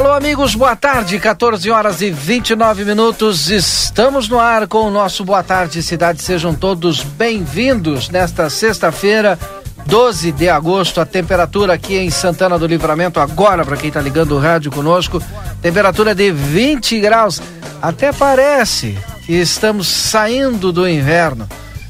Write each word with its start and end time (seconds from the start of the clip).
Alô, 0.00 0.14
amigos, 0.14 0.54
boa 0.54 0.74
tarde. 0.74 1.18
14 1.18 1.70
horas 1.70 2.00
e 2.00 2.10
29 2.10 2.86
minutos. 2.86 3.50
Estamos 3.50 4.30
no 4.30 4.40
ar 4.40 4.66
com 4.66 4.86
o 4.86 4.90
nosso 4.90 5.26
Boa 5.26 5.42
Tarde 5.42 5.82
Cidade. 5.82 6.22
Sejam 6.22 6.54
todos 6.54 7.02
bem-vindos 7.02 8.08
nesta 8.08 8.48
sexta-feira, 8.48 9.38
12 9.84 10.32
de 10.32 10.48
agosto. 10.48 11.02
A 11.02 11.04
temperatura 11.04 11.74
aqui 11.74 11.98
em 11.98 12.08
Santana 12.08 12.58
do 12.58 12.66
Livramento, 12.66 13.20
agora, 13.20 13.62
para 13.62 13.76
quem 13.76 13.88
está 13.88 14.00
ligando 14.00 14.34
o 14.34 14.38
rádio 14.38 14.72
conosco, 14.72 15.22
temperatura 15.60 16.14
de 16.14 16.32
20 16.32 16.98
graus. 16.98 17.42
Até 17.82 18.10
parece 18.10 18.96
que 19.26 19.34
estamos 19.34 19.86
saindo 19.86 20.72
do 20.72 20.88
inverno. 20.88 21.46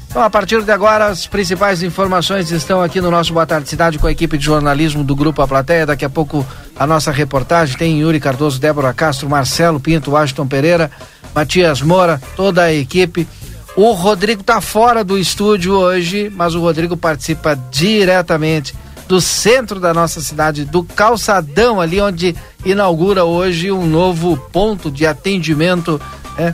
Então, 0.09 0.21
a 0.21 0.29
partir 0.29 0.61
de 0.61 0.71
agora, 0.73 1.05
as 1.05 1.27
principais 1.27 1.81
informações 1.81 2.51
estão 2.51 2.81
aqui 2.81 2.99
no 2.99 3.09
nosso 3.09 3.31
Boa 3.31 3.45
Tarde 3.45 3.69
Cidade 3.69 3.97
com 3.97 4.07
a 4.07 4.11
equipe 4.11 4.37
de 4.37 4.43
jornalismo 4.43 5.01
do 5.01 5.15
Grupo 5.15 5.41
A 5.41 5.47
Plateia. 5.47 5.85
Daqui 5.85 6.03
a 6.03 6.09
pouco 6.09 6.45
a 6.81 6.87
nossa 6.87 7.11
reportagem 7.11 7.77
tem 7.77 7.99
Yuri 7.99 8.19
Cardoso, 8.19 8.59
Débora 8.59 8.91
Castro, 8.91 9.29
Marcelo 9.29 9.79
Pinto, 9.79 10.09
Washington 10.09 10.47
Pereira, 10.47 10.89
Matias 11.31 11.79
Moura, 11.79 12.19
toda 12.35 12.63
a 12.63 12.73
equipe. 12.73 13.27
O 13.75 13.91
Rodrigo 13.91 14.41
está 14.41 14.59
fora 14.59 15.03
do 15.03 15.15
estúdio 15.15 15.73
hoje, 15.73 16.31
mas 16.35 16.55
o 16.55 16.59
Rodrigo 16.59 16.97
participa 16.97 17.55
diretamente 17.69 18.73
do 19.07 19.21
centro 19.21 19.79
da 19.79 19.93
nossa 19.93 20.21
cidade, 20.21 20.65
do 20.65 20.83
calçadão 20.83 21.79
ali 21.79 22.01
onde 22.01 22.35
inaugura 22.65 23.25
hoje 23.25 23.71
um 23.71 23.85
novo 23.85 24.35
ponto 24.51 24.89
de 24.89 25.05
atendimento. 25.05 26.01
É, 26.35 26.51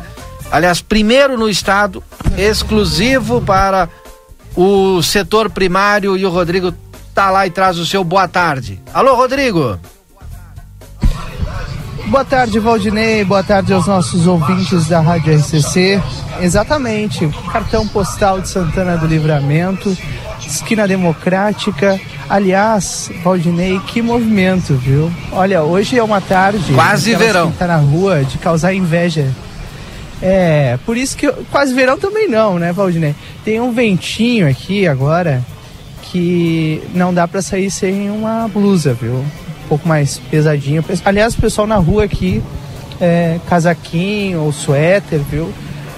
aliás, 0.51 0.81
primeiro 0.81 1.37
no 1.37 1.47
estado, 1.47 2.03
exclusivo 2.37 3.41
para 3.41 3.87
o 4.57 5.01
setor 5.01 5.49
primário 5.49 6.17
e 6.17 6.25
o 6.25 6.29
Rodrigo 6.29 6.73
tá 7.15 7.31
lá 7.31 7.47
e 7.47 7.49
traz 7.49 7.77
o 7.77 7.85
seu 7.85 8.03
boa 8.03 8.27
tarde. 8.27 8.77
Alô, 8.93 9.15
Rodrigo. 9.15 9.79
Boa 12.07 12.25
tarde, 12.25 12.59
Valdinei. 12.59 13.23
Boa 13.23 13.43
tarde 13.43 13.73
aos 13.73 13.87
nossos 13.87 14.27
ouvintes 14.27 14.87
da 14.87 14.99
Rádio 14.99 15.35
RCC. 15.35 16.01
Exatamente, 16.41 17.27
cartão 17.51 17.87
postal 17.87 18.41
de 18.41 18.49
Santana 18.49 18.97
do 18.97 19.07
Livramento, 19.07 19.95
esquina 20.39 20.87
democrática. 20.87 21.99
Aliás, 22.29 23.11
Valdinei, 23.23 23.79
que 23.87 24.01
movimento, 24.01 24.75
viu? 24.75 25.11
Olha, 25.31 25.63
hoje 25.63 25.97
é 25.97 26.03
uma 26.03 26.21
tarde. 26.21 26.73
Quase 26.73 27.15
verão. 27.15 27.51
Tá 27.51 27.67
na 27.67 27.77
rua 27.77 28.23
de 28.23 28.37
causar 28.37 28.73
inveja 28.73 29.27
é, 30.21 30.79
por 30.85 30.97
isso 30.97 31.15
que 31.15 31.27
eu, 31.27 31.45
quase 31.51 31.73
verão 31.73 31.97
também 31.97 32.27
não, 32.27 32.57
né, 32.57 32.71
Valdinei? 32.73 33.15
Tem 33.43 33.59
um 33.59 33.71
ventinho 33.71 34.49
aqui 34.49 34.87
agora 34.87 35.43
que 36.01 36.81
não 36.93 37.13
dá 37.13 37.27
para 37.27 37.41
sair 37.41 37.69
sem 37.69 38.09
uma 38.09 38.47
blusa, 38.47 38.93
viu? 38.93 39.23
Um 39.67 39.69
pouco 39.69 39.87
mais 39.87 40.17
pesadinho. 40.17 40.83
Aliás, 41.03 41.35
o 41.35 41.41
pessoal 41.41 41.67
na 41.67 41.75
rua 41.75 42.05
aqui, 42.05 42.41
é, 43.01 43.39
casaquinho 43.47 44.41
ou 44.41 44.51
suéter, 44.51 45.19
viu? 45.19 45.53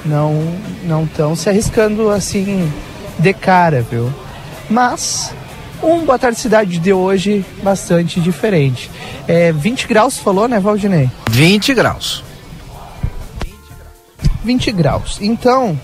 Não 0.05 0.41
não 0.83 1.03
estão 1.03 1.35
se 1.35 1.49
arriscando 1.49 2.09
assim 2.09 2.71
de 3.19 3.33
cara, 3.33 3.81
viu? 3.81 4.11
Mas 4.69 5.31
um 5.81 6.05
Boa 6.05 6.19
Tarde 6.19 6.39
Cidade 6.39 6.77
de 6.79 6.91
hoje 6.91 7.45
bastante 7.63 8.19
diferente. 8.19 8.89
É, 9.27 9.51
20 9.51 9.87
graus 9.87 10.17
falou, 10.17 10.47
né, 10.47 10.59
Valdinei? 10.59 11.09
20 11.29 11.73
graus. 11.73 12.23
20 14.43 14.71
graus. 14.71 15.17
Então, 15.21 15.79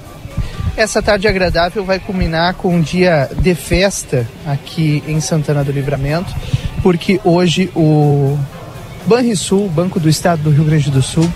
essa 0.78 1.02
tarde 1.02 1.28
agradável 1.28 1.86
vai 1.86 2.00
culminar 2.00 2.56
com 2.56 2.75
um 2.75 2.81
dia 2.81 3.30
de 3.38 3.56
festa 3.56 4.28
aqui 4.45 5.03
em 5.07 5.22
Santana 5.22 5.63
do 5.63 5.72
Livramento, 5.72 6.34
porque 6.85 7.19
hoje 7.23 7.72
o 7.75 8.38
Banrisul, 9.07 9.68
Banco 9.69 10.00
do 10.00 10.07
Estado 10.07 10.44
do 10.44 10.51
Rio 10.51 10.63
Grande 10.66 10.91
do 10.91 11.01
Sul, 11.01 11.28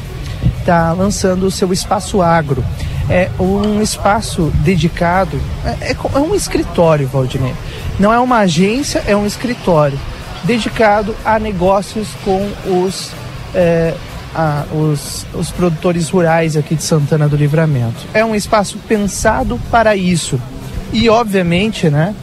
está 0.59 0.93
lançando 0.93 1.47
o 1.47 1.49
seu 1.49 1.73
espaço 1.73 2.21
agro. 2.21 2.63
É 3.09 3.31
um 3.39 3.81
espaço 3.81 4.53
dedicado, 4.57 5.41
é, 5.65 5.89
é, 5.89 5.97
é 6.13 6.19
um 6.19 6.35
escritório, 6.35 7.07
Valdinei. 7.07 7.55
Não 7.99 8.13
é 8.13 8.19
uma 8.19 8.41
agência, 8.41 9.03
é 9.07 9.15
um 9.15 9.25
escritório 9.25 9.97
dedicado 10.43 11.15
a 11.25 11.39
negócios 11.39 12.09
com 12.23 12.47
os 12.85 13.09
é, 13.55 13.95
a, 14.35 14.65
os, 14.71 15.25
os 15.33 15.49
produtores 15.49 16.09
rurais 16.09 16.55
aqui 16.55 16.75
de 16.75 16.83
Santana 16.83 17.27
do 17.27 17.35
Livramento. 17.35 18.05
É 18.13 18.23
um 18.23 18.35
espaço 18.35 18.77
pensado 18.87 19.59
para 19.71 19.95
isso. 19.95 20.39
E, 20.93 21.09
obviamente, 21.09 21.89
né, 21.89 22.13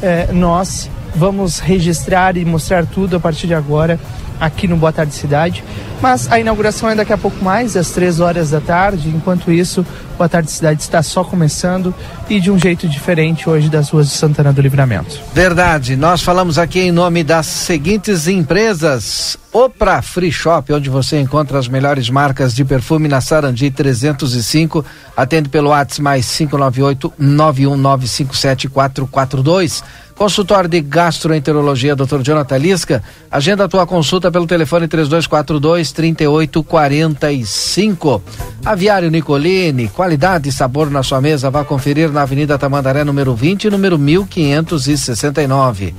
é, 0.00 0.28
nós 0.32 0.88
vamos 1.16 1.58
registrar 1.58 2.36
e 2.36 2.44
mostrar 2.44 2.86
tudo 2.86 3.16
a 3.16 3.20
partir 3.20 3.46
de 3.46 3.54
agora 3.54 3.98
aqui 4.40 4.66
no 4.68 4.76
Boa 4.76 4.92
Tarde 4.92 5.14
Cidade. 5.14 5.64
Mas 6.00 6.30
a 6.30 6.38
inauguração 6.38 6.88
é 6.90 6.94
daqui 6.94 7.12
a 7.12 7.18
pouco 7.18 7.42
mais, 7.42 7.76
às 7.76 7.90
três 7.90 8.20
horas 8.20 8.50
da 8.50 8.60
tarde. 8.60 9.08
Enquanto 9.08 9.50
isso, 9.50 9.84
Boa 10.16 10.28
Tarde 10.28 10.48
Cidade 10.50 10.82
está 10.82 11.02
só 11.02 11.24
começando 11.24 11.92
e 12.28 12.38
de 12.38 12.50
um 12.50 12.58
jeito 12.58 12.86
diferente 12.86 13.48
hoje 13.48 13.70
das 13.70 13.88
ruas 13.88 14.08
de 14.08 14.14
Santana 14.14 14.52
do 14.52 14.60
Livramento. 14.60 15.18
Verdade. 15.32 15.96
Nós 15.96 16.20
falamos 16.22 16.58
aqui 16.58 16.80
em 16.80 16.92
nome 16.92 17.24
das 17.24 17.46
seguintes 17.46 18.28
empresas. 18.28 19.38
Opra 19.52 20.02
Free 20.02 20.30
Shop, 20.30 20.70
onde 20.70 20.90
você 20.90 21.18
encontra 21.18 21.58
as 21.58 21.66
melhores 21.66 22.10
marcas 22.10 22.54
de 22.54 22.62
perfume 22.62 23.08
na 23.08 23.22
Sarandi 23.22 23.70
305. 23.70 24.84
Atende 25.16 25.48
pelo 25.48 25.70
WhatsApp 25.70 26.02
mais 26.02 26.26
598 26.36 27.10
919574442. 27.18 29.82
Consultório 30.16 30.68
de 30.68 30.80
Gastroenterologia, 30.80 31.94
Dr. 31.94 32.22
Jonathan 32.22 32.56
Lisca. 32.56 33.04
Agenda 33.30 33.64
a 33.64 33.68
tua 33.68 33.86
consulta 33.86 34.32
pelo 34.32 34.46
telefone 34.46 34.88
3242 34.88 35.92
3845. 35.92 38.22
Aviário 38.64 39.10
Nicolini, 39.10 39.88
qualidade 39.88 40.48
e 40.48 40.52
sabor 40.52 40.90
na 40.90 41.02
sua 41.02 41.20
mesa. 41.20 41.50
Vá 41.50 41.64
conferir 41.64 42.10
na 42.10 42.22
Avenida 42.22 42.56
Tamandaré, 42.56 43.04
número 43.04 43.34
20, 43.34 43.68
número 43.68 43.98
1569. 43.98 45.94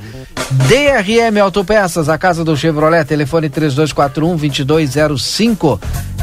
DRM 0.52 1.38
Autopeças, 1.42 2.08
a 2.08 2.18
casa 2.18 2.44
do 2.44 2.56
Chevrolet, 2.56 3.04
telefone 3.06 3.50
3241 3.50 4.66
2205. 4.66 5.80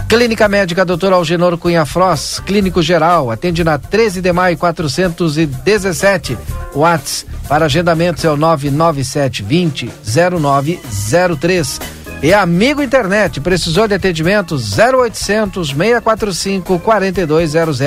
Clínica 0.08 0.48
Médica 0.48 0.84
Dr. 0.84 1.12
Algenor 1.12 1.58
Cunha 1.58 1.84
Frost, 1.84 2.40
Clínico 2.42 2.82
Geral, 2.82 3.30
atende 3.30 3.64
na 3.64 3.78
13 3.78 4.20
de 4.20 4.32
maio 4.32 4.56
417. 4.56 6.38
Whats 6.74 7.26
para 7.48 7.66
agendamentos 7.66 8.24
é 8.24 8.30
o 8.30 8.36
99720 8.36 9.90
0903. 10.04 11.80
E 12.22 12.32
Amigo 12.32 12.82
Internet, 12.82 13.40
precisou 13.40 13.86
de 13.86 13.94
atendimento 13.94 14.54
0800 14.56 15.68
645 15.68 16.78
4200. 16.78 17.80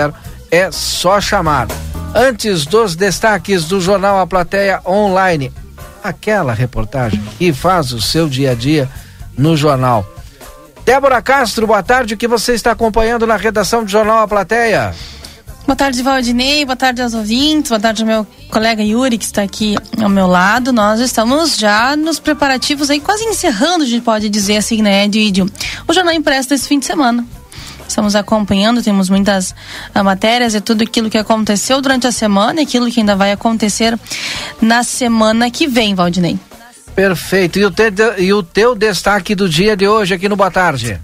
É 0.51 0.71
só 0.71 1.19
chamar. 1.19 1.67
Antes 2.13 2.65
dos 2.65 2.95
destaques 2.95 3.65
do 3.65 3.81
jornal 3.81 4.19
A 4.19 4.27
Plateia 4.27 4.79
Online, 4.85 5.51
aquela 6.03 6.53
reportagem 6.53 7.21
que 7.37 7.53
faz 7.53 7.91
o 7.91 8.01
seu 8.01 8.27
dia 8.27 8.51
a 8.51 8.55
dia 8.55 8.89
no 9.37 9.55
jornal. 9.55 10.05
Débora 10.85 11.21
Castro, 11.21 11.67
boa 11.67 11.83
tarde. 11.83 12.13
O 12.13 12.17
que 12.17 12.27
você 12.27 12.53
está 12.53 12.71
acompanhando 12.71 13.27
na 13.27 13.35
redação 13.35 13.83
do 13.83 13.89
Jornal 13.89 14.19
A 14.19 14.27
Plateia? 14.27 14.95
Boa 15.65 15.75
tarde, 15.75 16.01
Valdinei. 16.01 16.63
Boa 16.63 16.77
tarde 16.77 17.01
aos 17.01 17.13
ouvintes. 17.13 17.69
Boa 17.69 17.81
tarde 17.81 18.03
ao 18.03 18.07
meu 18.07 18.27
colega 18.49 18.81
Yuri, 18.81 19.17
que 19.17 19.25
está 19.25 19.41
aqui 19.41 19.75
ao 20.01 20.07
meu 20.07 20.25
lado. 20.25 20.71
Nós 20.71 21.01
estamos 21.01 21.57
já 21.57 21.93
nos 21.97 22.19
preparativos 22.19 22.89
aí, 22.89 23.01
quase 23.01 23.25
encerrando, 23.25 23.83
a 23.83 23.87
gente 23.87 24.01
pode 24.01 24.29
dizer 24.29 24.55
assim, 24.55 24.81
né, 24.81 25.09
de 25.09 25.43
o 25.85 25.93
Jornal 25.93 26.13
Impresso 26.13 26.47
desse 26.47 26.69
fim 26.69 26.79
de 26.79 26.85
semana. 26.85 27.25
Estamos 27.87 28.15
acompanhando, 28.15 28.83
temos 28.83 29.09
muitas 29.09 29.51
uh, 29.95 30.03
matérias 30.03 30.53
e 30.53 30.62
tudo 30.62 30.83
aquilo 30.83 31.09
que 31.09 31.17
aconteceu 31.17 31.81
durante 31.81 32.06
a 32.07 32.12
semana 32.12 32.59
e 32.59 32.63
aquilo 32.63 32.91
que 32.91 33.00
ainda 33.00 33.15
vai 33.15 33.31
acontecer 33.31 33.97
na 34.62 34.83
semana 34.83 35.50
que 35.50 35.67
vem, 35.67 35.95
Valdinei. 35.95 36.38
Perfeito. 36.95 37.59
E 37.59 37.65
o, 37.65 37.71
te, 37.71 37.83
e 38.17 38.33
o 38.33 38.41
teu 38.41 38.75
destaque 38.75 39.35
do 39.35 39.47
dia 39.47 39.77
de 39.77 39.88
hoje 39.88 40.13
aqui 40.13 40.27
no 40.27 40.35
Boa 40.35 40.50
Tarde? 40.50 41.00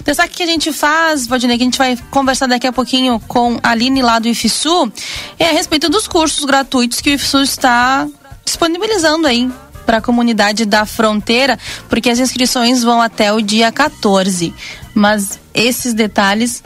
O 0.00 0.02
destaque 0.02 0.36
que 0.36 0.42
a 0.42 0.46
gente 0.46 0.72
faz, 0.72 1.26
Valdinei, 1.26 1.56
que 1.56 1.62
a 1.62 1.66
gente 1.66 1.78
vai 1.78 1.98
conversar 2.10 2.46
daqui 2.46 2.66
a 2.66 2.72
pouquinho 2.72 3.20
com 3.20 3.58
a 3.62 3.70
Aline 3.70 4.02
lá 4.02 4.18
do 4.18 4.28
IFSU, 4.28 4.92
é 5.38 5.50
a 5.50 5.52
respeito 5.52 5.88
dos 5.88 6.08
cursos 6.08 6.44
gratuitos 6.44 7.00
que 7.00 7.10
o 7.10 7.12
IFSU 7.12 7.42
está 7.42 8.06
disponibilizando 8.44 9.26
aí 9.26 9.50
para 9.84 9.98
a 9.98 10.00
comunidade 10.00 10.64
da 10.64 10.84
fronteira, 10.84 11.58
porque 11.88 12.10
as 12.10 12.18
inscrições 12.18 12.82
vão 12.82 13.00
até 13.00 13.32
o 13.32 13.40
dia 13.40 13.70
14. 13.70 14.54
Mas 14.94 15.38
esses 15.52 15.94
detalhes 15.94 16.62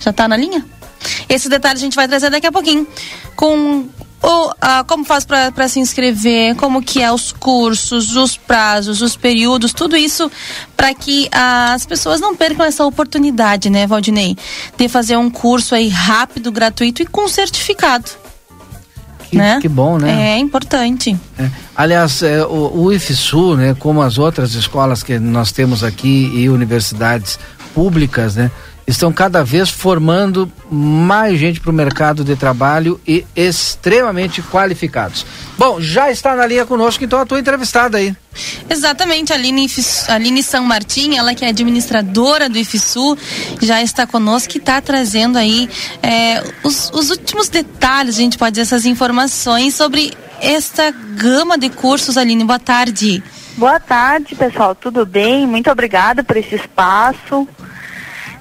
já 0.00 0.10
está 0.10 0.28
na 0.28 0.36
linha? 0.36 0.64
Esses 1.28 1.48
detalhes 1.48 1.80
a 1.82 1.84
gente 1.84 1.96
vai 1.96 2.08
trazer 2.08 2.30
daqui 2.30 2.46
a 2.46 2.52
pouquinho 2.52 2.86
com 3.36 3.88
ah, 4.60 4.84
como 4.86 5.04
faz 5.04 5.26
para 5.26 5.68
se 5.68 5.78
inscrever, 5.78 6.54
como 6.56 6.82
que 6.82 7.02
é 7.02 7.12
os 7.12 7.30
cursos, 7.32 8.16
os 8.16 8.36
prazos, 8.36 9.02
os 9.02 9.16
períodos, 9.16 9.72
tudo 9.72 9.96
isso 9.96 10.30
para 10.76 10.94
que 10.94 11.28
as 11.30 11.84
pessoas 11.84 12.20
não 12.20 12.34
percam 12.34 12.64
essa 12.64 12.84
oportunidade, 12.86 13.68
né, 13.68 13.86
Valdinei, 13.86 14.36
de 14.78 14.88
fazer 14.88 15.16
um 15.16 15.30
curso 15.30 15.74
aí 15.74 15.88
rápido, 15.88 16.50
gratuito 16.50 17.02
e 17.02 17.06
com 17.06 17.28
certificado. 17.28 18.23
Que, 19.34 19.38
né? 19.38 19.58
que 19.60 19.68
bom, 19.68 19.98
né? 19.98 20.34
É 20.34 20.38
importante. 20.38 21.16
É. 21.38 21.48
Aliás, 21.74 22.22
é, 22.22 22.44
o, 22.44 22.84
o 22.84 22.92
IFSU, 22.92 23.56
né, 23.56 23.76
como 23.78 24.00
as 24.00 24.18
outras 24.18 24.54
escolas 24.54 25.02
que 25.02 25.18
nós 25.18 25.52
temos 25.52 25.82
aqui 25.82 26.30
e 26.34 26.48
universidades 26.48 27.38
públicas, 27.74 28.36
né, 28.36 28.50
estão 28.86 29.12
cada 29.12 29.42
vez 29.42 29.70
formando 29.70 30.50
mais 30.70 31.38
gente 31.38 31.60
para 31.60 31.70
o 31.70 31.74
mercado 31.74 32.22
de 32.22 32.36
trabalho 32.36 33.00
e 33.06 33.24
extremamente 33.34 34.42
qualificados. 34.42 35.24
Bom, 35.56 35.80
já 35.80 36.10
está 36.10 36.34
na 36.34 36.46
linha 36.46 36.66
conosco, 36.66 37.02
então 37.04 37.18
a 37.18 37.26
tua 37.26 37.40
entrevistada 37.40 37.98
aí. 37.98 38.14
Exatamente, 38.68 39.32
a 39.32 39.36
Aline, 39.36 39.66
Aline 40.08 40.42
São 40.42 40.64
Martim, 40.64 41.16
ela 41.16 41.34
que 41.34 41.44
é 41.44 41.48
administradora 41.48 42.48
do 42.48 42.58
IFSU, 42.58 43.16
já 43.62 43.80
está 43.80 44.06
conosco 44.06 44.52
e 44.56 44.58
está 44.58 44.80
trazendo 44.80 45.38
aí 45.38 45.68
é, 46.02 46.42
os, 46.62 46.90
os 46.92 47.10
últimos 47.10 47.48
detalhes, 47.48 48.16
a 48.16 48.18
gente 48.18 48.36
pode 48.36 48.52
dizer, 48.52 48.62
essas 48.62 48.84
informações 48.84 49.74
sobre 49.74 50.12
esta 50.40 50.90
gama 50.90 51.56
de 51.56 51.70
cursos, 51.70 52.18
Aline. 52.18 52.44
Boa 52.44 52.58
tarde. 52.58 53.22
Boa 53.56 53.78
tarde, 53.78 54.34
pessoal. 54.34 54.74
Tudo 54.74 55.06
bem? 55.06 55.46
Muito 55.46 55.70
obrigada 55.70 56.24
por 56.24 56.36
esse 56.36 56.56
espaço. 56.56 57.46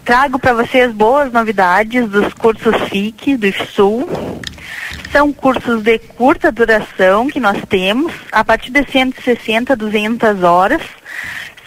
Trago 0.06 0.38
para 0.38 0.54
vocês 0.54 0.92
boas 0.92 1.32
novidades 1.32 2.10
dos 2.10 2.34
cursos 2.34 2.76
FIC 2.90 3.38
do 3.38 3.48
IFSUL. 3.48 4.10
São 5.14 5.32
cursos 5.32 5.82
de 5.82 5.98
curta 5.98 6.52
duração 6.52 7.28
que 7.28 7.40
nós 7.40 7.58
temos, 7.70 8.12
a 8.30 8.44
partir 8.44 8.70
de 8.70 8.84
160, 8.84 9.78
200 9.78 10.44
horas. 10.44 10.82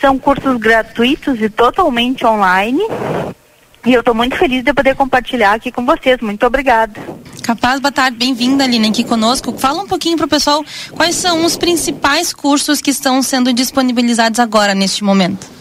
São 0.03 0.19
cursos 0.19 0.59
gratuitos 0.59 1.41
e 1.41 1.49
totalmente 1.49 2.27
online. 2.27 2.83
E 3.87 3.95
eu 3.95 4.01
estou 4.01 4.15
muito 4.15 4.37
feliz 4.37 4.63
de 4.63 4.75
poder 4.75 4.95
compartilhar 4.97 5.55
aqui 5.55 5.73
com 5.73 5.87
vocês. 5.87 6.21
Muito 6.21 6.45
obrigada. 6.45 7.01
Capaz, 7.43 7.81
boa 7.81 7.93
tarde, 7.93 8.19
bem-vinda, 8.19 8.65
Aline, 8.65 8.89
aqui 8.89 9.03
conosco. 9.03 9.57
Fala 9.57 9.83
um 9.83 9.87
pouquinho 9.87 10.19
para 10.19 10.27
o 10.27 10.29
pessoal 10.29 10.63
quais 10.93 11.15
são 11.15 11.43
os 11.43 11.57
principais 11.57 12.35
cursos 12.35 12.83
que 12.83 12.91
estão 12.91 13.23
sendo 13.23 13.51
disponibilizados 13.51 14.39
agora, 14.39 14.75
neste 14.75 15.03
momento 15.03 15.56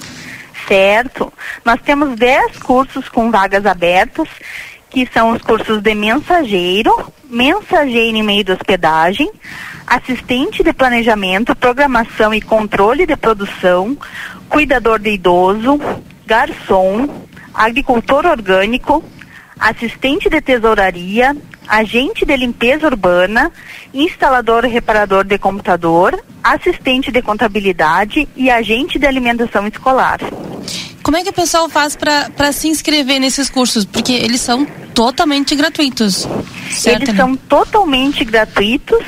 certo. 0.68 1.32
Nós 1.64 1.80
temos 1.82 2.16
10 2.18 2.60
cursos 2.60 3.10
com 3.10 3.32
vagas 3.32 3.66
abertas, 3.66 4.28
que 4.90 5.08
são 5.12 5.32
os 5.32 5.42
cursos 5.42 5.82
de 5.82 5.94
mensageiro, 5.94 7.12
mensageiro 7.30 8.18
em 8.18 8.24
meio 8.24 8.44
de 8.44 8.52
hospedagem, 8.52 9.30
assistente 9.86 10.64
de 10.64 10.74
planejamento, 10.74 11.56
programação 11.56 12.34
e 12.34 12.42
controle 12.42 13.06
de 13.06 13.16
produção, 13.16 13.98
cuidador 14.48 15.00
de 15.00 15.12
idoso, 15.12 15.80
garçom, 16.26 17.08
agricultor 17.54 18.26
orgânico, 18.26 19.04
assistente 19.60 20.30
de 20.30 20.42
tesouraria, 20.42 21.36
agente 21.68 22.26
de 22.26 22.38
limpeza 22.38 22.88
urbana, 22.88 23.52
instalador 23.94 24.66
reparador 24.66 25.24
de 25.24 25.38
computador, 25.38 26.24
assistente 26.44 27.12
de 27.12 27.22
contabilidade 27.22 28.28
e 28.36 28.50
agente 28.50 29.00
de 29.00 29.06
alimentação 29.06 29.68
escolar. 29.68 30.20
Como 31.02 31.18
é 31.18 31.24
que 31.24 31.30
o 31.30 31.34
pessoal 31.34 31.70
faz 31.70 31.96
para 31.96 32.52
se 32.52 32.68
inscrever 32.68 33.20
nesses 33.20 33.50
cursos? 33.50 33.86
Porque 33.86 34.12
eles 34.12 34.42
são 34.42 34.66
totalmente 34.94 35.56
gratuitos. 35.56 36.28
Certo, 36.72 37.04
eles 37.04 37.16
são 37.16 37.36
totalmente 37.36 38.26
gratuitos, 38.26 39.04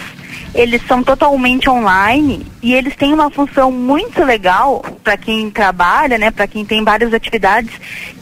eles 0.58 0.82
são 0.88 1.04
totalmente 1.04 1.70
online 1.70 2.44
e 2.64 2.74
eles 2.74 2.96
têm 2.96 3.14
uma 3.14 3.30
função 3.30 3.72
muito 3.72 4.24
legal 4.24 4.84
para 5.04 5.16
quem 5.16 5.52
trabalha, 5.52 6.18
né, 6.18 6.32
para 6.32 6.48
quem 6.48 6.66
tem 6.66 6.84
várias 6.84 7.14
atividades, 7.14 7.72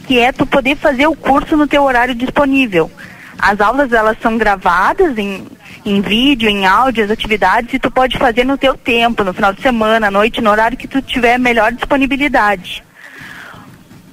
que 0.06 0.18
é 0.18 0.30
tu 0.32 0.44
poder 0.44 0.76
fazer 0.76 1.06
o 1.06 1.16
curso 1.16 1.56
no 1.56 1.66
teu 1.66 1.82
horário 1.82 2.14
disponível. 2.14 2.90
As 3.38 3.58
aulas 3.58 3.90
elas 3.90 4.18
são 4.20 4.36
gravadas 4.36 5.16
em, 5.16 5.46
em 5.82 6.02
vídeo, 6.02 6.46
em 6.46 6.66
áudio, 6.66 7.04
as 7.04 7.10
atividades 7.10 7.72
e 7.72 7.78
tu 7.78 7.90
pode 7.90 8.18
fazer 8.18 8.44
no 8.44 8.58
teu 8.58 8.76
tempo, 8.76 9.24
no 9.24 9.32
final 9.32 9.54
de 9.54 9.62
semana, 9.62 10.08
à 10.08 10.10
noite, 10.10 10.42
no 10.42 10.50
horário 10.50 10.76
que 10.76 10.86
tu 10.86 11.00
tiver 11.00 11.38
melhor 11.38 11.72
disponibilidade. 11.72 12.84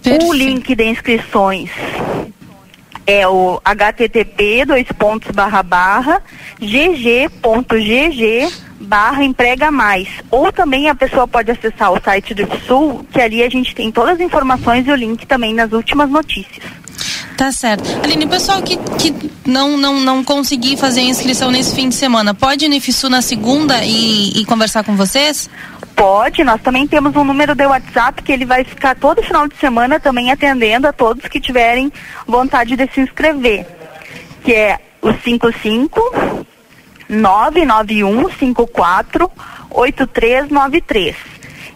Perfeito. 0.02 0.28
O 0.28 0.34
link 0.34 0.74
de 0.74 0.86
inscrições 0.86 1.70
é 3.06 3.28
o 3.28 3.62
http 3.64 4.66
dois 4.66 4.88
pontos 4.98 5.32
barra 5.32 5.62
barra 5.62 6.22
gg.gg 6.60 8.52
barra 8.80 9.24
emprega 9.24 9.72
mais 9.72 10.08
ou 10.30 10.52
também 10.52 10.90
a 10.90 10.96
pessoa 10.96 11.28
pode 11.28 11.52
acessar 11.52 11.92
o 11.92 12.02
site 12.02 12.34
do 12.34 12.48
Sul 12.66 13.06
que 13.12 13.22
ali 13.22 13.44
a 13.44 13.50
gente 13.50 13.74
tem 13.76 13.92
todas 13.92 14.16
as 14.16 14.22
informações 14.22 14.88
e 14.88 14.92
o 14.92 14.96
link 14.96 15.26
também 15.26 15.54
nas 15.54 15.72
últimas 15.72 16.10
notícias 16.10 16.84
Tá 17.38 17.52
certo. 17.52 17.84
Aline, 18.04 18.26
o 18.26 18.30
pessoal 18.30 18.62
que, 18.62 18.78
que 18.78 19.32
não, 19.46 19.76
não, 19.76 20.00
não 20.00 20.24
conseguir 20.24 20.78
fazer 20.78 21.02
a 21.02 21.04
inscrição 21.04 21.50
nesse 21.50 21.74
fim 21.74 21.90
de 21.90 21.96
semana, 21.96 22.34
pode 22.34 22.66
ir 22.66 22.70
no 22.70 22.76
IFSU 22.76 23.10
na 23.10 23.22
segunda 23.22 23.84
e, 23.84 24.40
e 24.40 24.46
conversar 24.46 24.84
com 24.84 24.96
vocês? 24.96 25.50
Pode, 25.96 26.44
nós 26.44 26.62
também 26.62 26.88
temos 26.88 27.16
um 27.16 27.24
número 27.24 27.56
de 27.56 27.66
WhatsApp 27.66 28.22
que 28.24 28.32
ele 28.32 28.46
vai 28.46 28.64
ficar 28.64 28.96
todo 28.96 29.22
final 29.22 29.48
de 29.48 29.56
semana 29.58 30.00
também 30.00 30.32
atendendo 30.32 30.88
a 30.88 30.94
todos 30.94 31.28
que 31.28 31.40
tiverem 31.40 31.92
vontade 32.28 32.76
de 32.76 32.90
se 32.94 33.02
inscrever, 33.02 33.66
que 34.44 34.54
é 34.54 34.80
o 35.02 35.14
55 35.14 36.46
991 37.10 38.30
54 38.32 39.32
8393. 39.70 41.16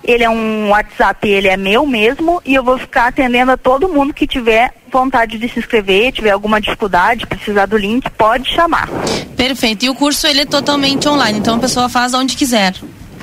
Ele 0.04 0.24
é 0.24 0.30
um 0.30 0.70
WhatsApp, 0.70 1.28
ele 1.28 1.48
é 1.50 1.58
meu 1.58 1.86
mesmo 1.86 2.42
e 2.46 2.56
eu 2.56 2.64
vou 2.64 2.78
ficar 2.78 3.08
atendendo 3.08 3.52
a 3.52 3.58
todo 3.58 3.90
mundo 3.90 4.14
que 4.14 4.26
tiver 4.26 4.74
vontade 4.90 5.38
de 5.38 5.50
se 5.50 5.60
inscrever, 5.60 6.14
tiver 6.14 6.32
alguma 6.32 6.62
dificuldade, 6.62 7.28
precisar 7.28 7.66
do 7.66 7.78
link, 7.78 8.10
pode 8.12 8.50
chamar. 8.50 8.88
Perfeito. 9.36 9.86
E 9.86 9.90
o 9.90 9.96
curso 9.96 10.26
ele 10.26 10.42
é 10.42 10.46
totalmente 10.46 11.08
online, 11.10 11.40
então 11.40 11.56
a 11.56 11.60
pessoa 11.60 11.90
faz 11.90 12.14
onde 12.14 12.38
quiser. 12.38 12.74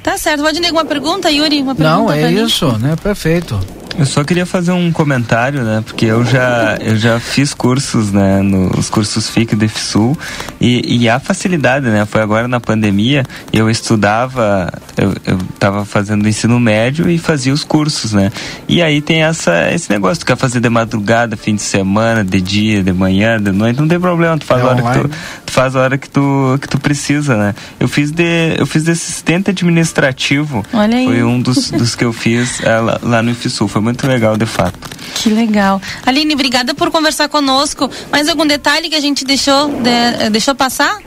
Tá 0.02 0.18
certo. 0.18 0.42
Pode 0.42 0.60
negar 0.60 0.74
uma 0.74 0.84
pergunta, 0.84 1.30
Yuri? 1.30 1.62
Uma 1.62 1.74
pergunta 1.74 1.96
Não, 1.96 2.12
é 2.12 2.30
isso, 2.30 2.70
né? 2.78 2.94
Perfeito. 3.02 3.58
Eu 3.98 4.06
só 4.06 4.22
queria 4.22 4.46
fazer 4.46 4.70
um 4.70 4.92
comentário, 4.92 5.64
né? 5.64 5.82
Porque 5.84 6.04
eu 6.04 6.24
já, 6.24 6.78
eu 6.80 6.96
já 6.96 7.18
fiz 7.18 7.52
cursos, 7.52 8.12
né? 8.12 8.40
Nos 8.42 8.88
cursos 8.88 9.28
FIC 9.28 9.54
e 9.54 9.56
DEFSUL 9.56 10.16
e, 10.60 11.00
e 11.00 11.08
a 11.08 11.18
facilidade, 11.18 11.86
né? 11.86 12.06
Foi 12.06 12.22
agora 12.22 12.46
na 12.46 12.60
pandemia, 12.60 13.24
eu 13.52 13.68
estudava, 13.68 14.72
eu, 14.96 15.12
eu 15.26 15.38
tava 15.58 15.84
fazendo 15.84 16.28
ensino 16.28 16.60
médio 16.60 17.10
e 17.10 17.18
fazia 17.18 17.52
os 17.52 17.64
cursos, 17.64 18.12
né? 18.12 18.30
E 18.68 18.80
aí 18.80 19.00
tem 19.00 19.24
essa, 19.24 19.72
esse 19.72 19.90
negócio, 19.90 20.20
tu 20.20 20.26
quer 20.26 20.36
fazer 20.36 20.60
de 20.60 20.68
madrugada, 20.68 21.36
fim 21.36 21.56
de 21.56 21.62
semana, 21.62 22.24
de 22.24 22.40
dia, 22.40 22.84
de 22.84 22.92
manhã, 22.92 23.42
de 23.42 23.50
noite, 23.50 23.80
não 23.80 23.88
tem 23.88 23.98
problema, 23.98 24.38
tu 24.38 24.44
faz 24.44 24.62
é 24.62 24.64
a 24.64 24.68
hora 24.68 24.82
que 24.82 25.00
tu, 25.00 25.10
tu, 25.46 25.52
faz 25.52 25.74
a 25.74 25.80
hora 25.80 25.98
que 25.98 26.08
tu, 26.08 26.56
que 26.60 26.68
tu 26.68 26.78
precisa, 26.78 27.36
né? 27.36 27.54
Eu 27.80 27.88
fiz 27.88 28.12
de, 28.12 28.54
eu 28.56 28.66
fiz 28.66 28.84
de 28.84 28.92
assistente 28.92 29.50
administrativo. 29.50 30.64
Olha 30.72 30.98
aí. 30.98 31.04
Foi 31.04 31.24
um 31.24 31.40
dos, 31.40 31.72
dos 31.72 31.96
que 31.96 32.04
eu 32.04 32.12
fiz 32.12 32.62
é, 32.62 32.78
lá, 32.78 33.00
lá 33.02 33.22
no 33.24 33.32
IFSU. 33.32 33.66
Foi 33.66 33.87
muito 33.88 34.06
legal, 34.06 34.36
de 34.36 34.46
fato. 34.46 34.78
Que 35.14 35.30
legal. 35.30 35.80
Aline, 36.04 36.34
obrigada 36.34 36.74
por 36.74 36.90
conversar 36.90 37.28
conosco. 37.28 37.90
Mais 38.12 38.28
algum 38.28 38.46
detalhe 38.46 38.88
que 38.88 38.94
a 38.94 39.00
gente 39.00 39.24
deixou, 39.24 39.68
de, 39.68 39.88
eh, 39.88 40.30
deixou 40.30 40.54
passar? 40.54 40.98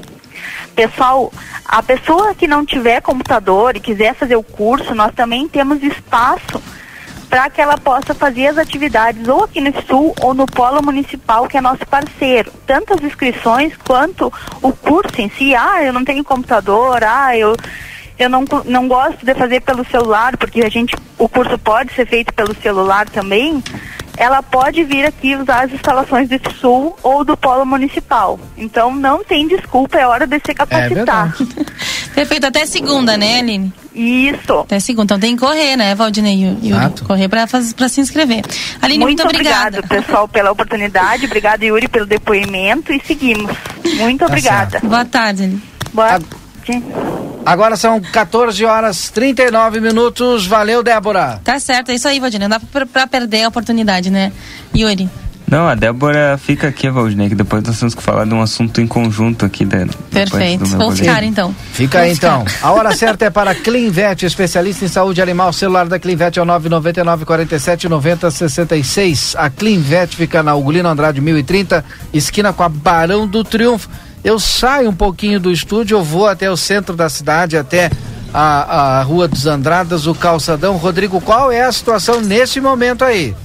Pessoal, 0.75 1.31
a 1.65 1.83
pessoa 1.83 2.33
que 2.33 2.47
não 2.47 2.65
tiver 2.65 3.01
computador 3.01 3.75
e 3.75 3.79
quiser 3.79 4.15
fazer 4.15 4.35
o 4.35 4.43
curso, 4.43 4.95
nós 4.95 5.13
também 5.13 5.47
temos 5.47 5.83
espaço 5.83 6.61
para 7.29 7.49
que 7.49 7.61
ela 7.61 7.77
possa 7.77 8.13
fazer 8.13 8.47
as 8.47 8.57
atividades 8.57 9.27
ou 9.27 9.43
aqui 9.43 9.61
no 9.61 9.71
Sul 9.83 10.13
ou 10.21 10.33
no 10.33 10.45
Polo 10.45 10.81
Municipal, 10.81 11.47
que 11.47 11.57
é 11.57 11.61
nosso 11.61 11.85
parceiro. 11.85 12.51
Tanto 12.65 12.93
as 12.93 13.01
inscrições 13.01 13.73
quanto 13.85 14.33
o 14.61 14.73
curso 14.73 15.21
em 15.21 15.29
si. 15.29 15.55
Ah, 15.55 15.83
eu 15.83 15.93
não 15.93 16.03
tenho 16.03 16.23
computador, 16.23 17.03
ah, 17.03 17.37
eu 17.37 17.55
eu 18.21 18.29
não, 18.29 18.45
não 18.65 18.87
gosto 18.87 19.25
de 19.25 19.33
fazer 19.33 19.61
pelo 19.61 19.85
celular, 19.85 20.37
porque 20.37 20.61
a 20.61 20.69
gente, 20.69 20.95
o 21.17 21.27
curso 21.27 21.57
pode 21.57 21.93
ser 21.93 22.05
feito 22.07 22.33
pelo 22.33 22.55
celular 22.61 23.09
também, 23.09 23.63
ela 24.17 24.43
pode 24.43 24.83
vir 24.83 25.05
aqui 25.05 25.35
usar 25.35 25.65
as 25.65 25.73
instalações 25.73 26.29
do 26.29 26.39
Sul 26.53 26.95
ou 27.01 27.23
do 27.23 27.35
Polo 27.35 27.65
Municipal. 27.65 28.39
Então 28.57 28.93
não 28.93 29.23
tem 29.23 29.47
desculpa, 29.47 29.97
é 29.97 30.05
hora 30.05 30.27
de 30.27 30.39
se 30.45 30.53
capacitar. 30.53 31.35
É 31.39 32.13
Perfeito, 32.13 32.45
até 32.45 32.65
segunda, 32.65 33.17
né, 33.17 33.39
Aline? 33.39 33.73
Isso. 33.95 34.59
Até 34.59 34.79
segunda. 34.79 35.15
Então 35.15 35.19
tem 35.19 35.35
que 35.35 35.41
correr, 35.41 35.75
né, 35.75 35.95
Valdinei 35.95 36.57
Yuri? 36.61 37.01
Correr 37.07 37.27
para 37.29 37.47
se 37.89 38.01
inscrever. 38.01 38.43
Aline, 38.81 39.03
muito, 39.03 39.23
muito 39.23 39.35
obrigada. 39.35 39.79
Obrigado, 39.79 40.05
pessoal, 40.05 40.27
pela 40.27 40.51
oportunidade. 40.51 41.25
Obrigada, 41.25 41.65
Yuri, 41.65 41.87
pelo 41.87 42.05
depoimento 42.05 42.93
e 42.93 43.01
seguimos. 43.03 43.55
Muito 43.97 44.19
tá 44.19 44.25
obrigada. 44.27 44.71
Certo. 44.71 44.87
Boa 44.87 45.05
tarde, 45.05 45.43
Aline. 45.43 45.63
Boa 45.93 46.09
tarde. 46.09 46.40
Agora 47.45 47.75
são 47.75 47.99
14 47.99 48.63
horas 48.65 49.09
39 49.09 49.79
minutos. 49.79 50.45
Valeu, 50.45 50.83
Débora. 50.83 51.41
Tá 51.43 51.59
certo, 51.59 51.91
é 51.91 51.95
isso 51.95 52.07
aí, 52.07 52.19
Valdinei. 52.19 52.47
Não 52.47 52.57
dá 52.57 52.65
pra, 52.71 52.85
pra 52.85 53.07
perder 53.07 53.43
a 53.43 53.47
oportunidade, 53.47 54.09
né? 54.09 54.31
Yuri. 54.75 55.09
Não, 55.51 55.67
a 55.67 55.75
Débora 55.75 56.37
fica 56.37 56.69
aqui, 56.69 56.89
Valdinei, 56.89 57.27
que 57.27 57.35
depois 57.35 57.61
nós 57.61 57.77
temos 57.77 57.93
que 57.93 58.01
falar 58.01 58.23
de 58.23 58.33
um 58.33 58.41
assunto 58.41 58.79
em 58.79 58.87
conjunto 58.87 59.45
aqui. 59.45 59.65
De, 59.65 59.85
Perfeito, 60.09 60.63
vamos 60.63 60.97
ficar 60.97 61.23
então. 61.23 61.53
Fica 61.73 61.99
aí 61.99 62.13
então. 62.13 62.45
A 62.61 62.71
hora 62.71 62.95
certa 62.95 63.25
é 63.25 63.29
para 63.29 63.53
Clinvet, 63.53 64.25
especialista 64.25 64.85
em 64.85 64.87
saúde 64.87 65.21
animal. 65.21 65.49
O 65.49 65.53
celular 65.53 65.89
da 65.89 65.99
Clinvet 65.99 66.39
é 66.39 66.41
o 66.41 66.45
999 66.45 67.25
47 67.25 67.89
90 67.89 68.31
66. 68.31 69.35
A 69.37 69.49
Clinvet 69.49 70.15
fica 70.15 70.41
na 70.41 70.55
Ugolino 70.55 70.87
Andrade 70.87 71.19
1030, 71.19 71.83
esquina 72.13 72.53
com 72.53 72.63
a 72.63 72.69
Barão 72.69 73.27
do 73.27 73.43
Triunfo. 73.43 73.89
Eu 74.23 74.39
saio 74.39 74.89
um 74.89 74.95
pouquinho 74.95 75.39
do 75.39 75.51
estúdio, 75.51 75.97
eu 75.97 76.03
vou 76.03 76.27
até 76.27 76.49
o 76.49 76.57
centro 76.57 76.95
da 76.95 77.09
cidade, 77.09 77.57
até 77.57 77.89
a, 78.33 78.99
a 78.99 79.03
Rua 79.03 79.27
dos 79.27 79.45
Andradas, 79.47 80.05
o 80.07 80.13
Calçadão. 80.13 80.77
Rodrigo, 80.77 81.19
qual 81.19 81.51
é 81.51 81.63
a 81.63 81.71
situação 81.71 82.21
nesse 82.21 82.61
momento 82.61 83.03
aí? 83.03 83.35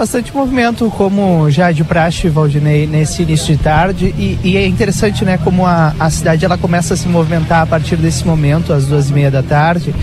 bastante 0.00 0.34
movimento, 0.34 0.90
como 0.96 1.50
já 1.50 1.70
de 1.70 1.84
praxe, 1.84 2.26
Valdinei, 2.30 2.86
nesse 2.86 3.22
início 3.22 3.54
de 3.54 3.62
tarde. 3.62 4.06
E, 4.16 4.38
e 4.42 4.56
é 4.56 4.66
interessante, 4.66 5.26
né, 5.26 5.38
como 5.44 5.66
a, 5.66 5.94
a 6.00 6.08
cidade 6.08 6.42
ela 6.42 6.56
começa 6.56 6.94
a 6.94 6.96
se 6.96 7.06
movimentar 7.06 7.60
a 7.60 7.66
partir 7.66 7.96
desse 7.96 8.26
momento, 8.26 8.72
às 8.72 8.86
duas 8.86 9.10
e 9.10 9.12
meia 9.12 9.30
da 9.30 9.42
tarde, 9.42 9.94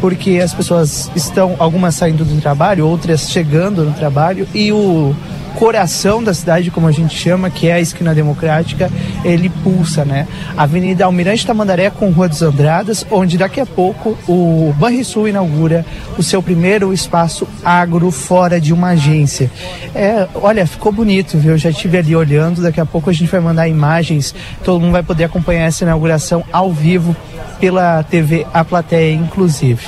porque 0.00 0.40
as 0.42 0.54
pessoas 0.54 1.10
estão, 1.14 1.54
algumas 1.58 1.94
saindo 1.94 2.24
do 2.24 2.40
trabalho, 2.40 2.86
outras 2.86 3.30
chegando 3.30 3.84
no 3.84 3.92
trabalho, 3.92 4.48
e 4.54 4.72
o 4.72 5.14
coração 5.54 6.22
da 6.22 6.34
cidade, 6.34 6.70
como 6.70 6.86
a 6.86 6.92
gente 6.92 7.16
chama, 7.16 7.50
que 7.50 7.68
é 7.68 7.74
a 7.74 7.80
esquina 7.80 8.14
democrática, 8.14 8.90
ele 9.24 9.48
pulsa, 9.48 10.04
né? 10.04 10.26
Avenida 10.56 11.04
Almirante 11.04 11.46
Tamandaré 11.46 11.90
com 11.90 12.10
Rua 12.10 12.28
dos 12.28 12.42
Andradas, 12.42 13.06
onde 13.10 13.38
daqui 13.38 13.60
a 13.60 13.66
pouco 13.66 14.16
o 14.28 14.72
Banrisul 14.76 15.28
inaugura 15.28 15.84
o 16.18 16.22
seu 16.22 16.42
primeiro 16.42 16.92
espaço 16.92 17.46
agro 17.64 18.10
fora 18.10 18.60
de 18.60 18.72
uma 18.72 18.88
agência. 18.88 19.50
É, 19.94 20.26
olha, 20.34 20.66
ficou 20.66 20.92
bonito, 20.92 21.38
viu? 21.38 21.52
Eu 21.52 21.58
já 21.58 21.70
estive 21.70 21.98
ali 21.98 22.16
olhando, 22.16 22.62
daqui 22.62 22.80
a 22.80 22.86
pouco 22.86 23.10
a 23.10 23.12
gente 23.12 23.30
vai 23.30 23.40
mandar 23.40 23.68
imagens, 23.68 24.34
todo 24.64 24.80
mundo 24.80 24.92
vai 24.92 25.02
poder 25.02 25.24
acompanhar 25.24 25.66
essa 25.66 25.84
inauguração 25.84 26.44
ao 26.52 26.72
vivo 26.72 27.14
pela 27.62 28.02
TV 28.02 28.44
A 28.52 28.64
Plateia, 28.64 29.14
inclusive. 29.14 29.86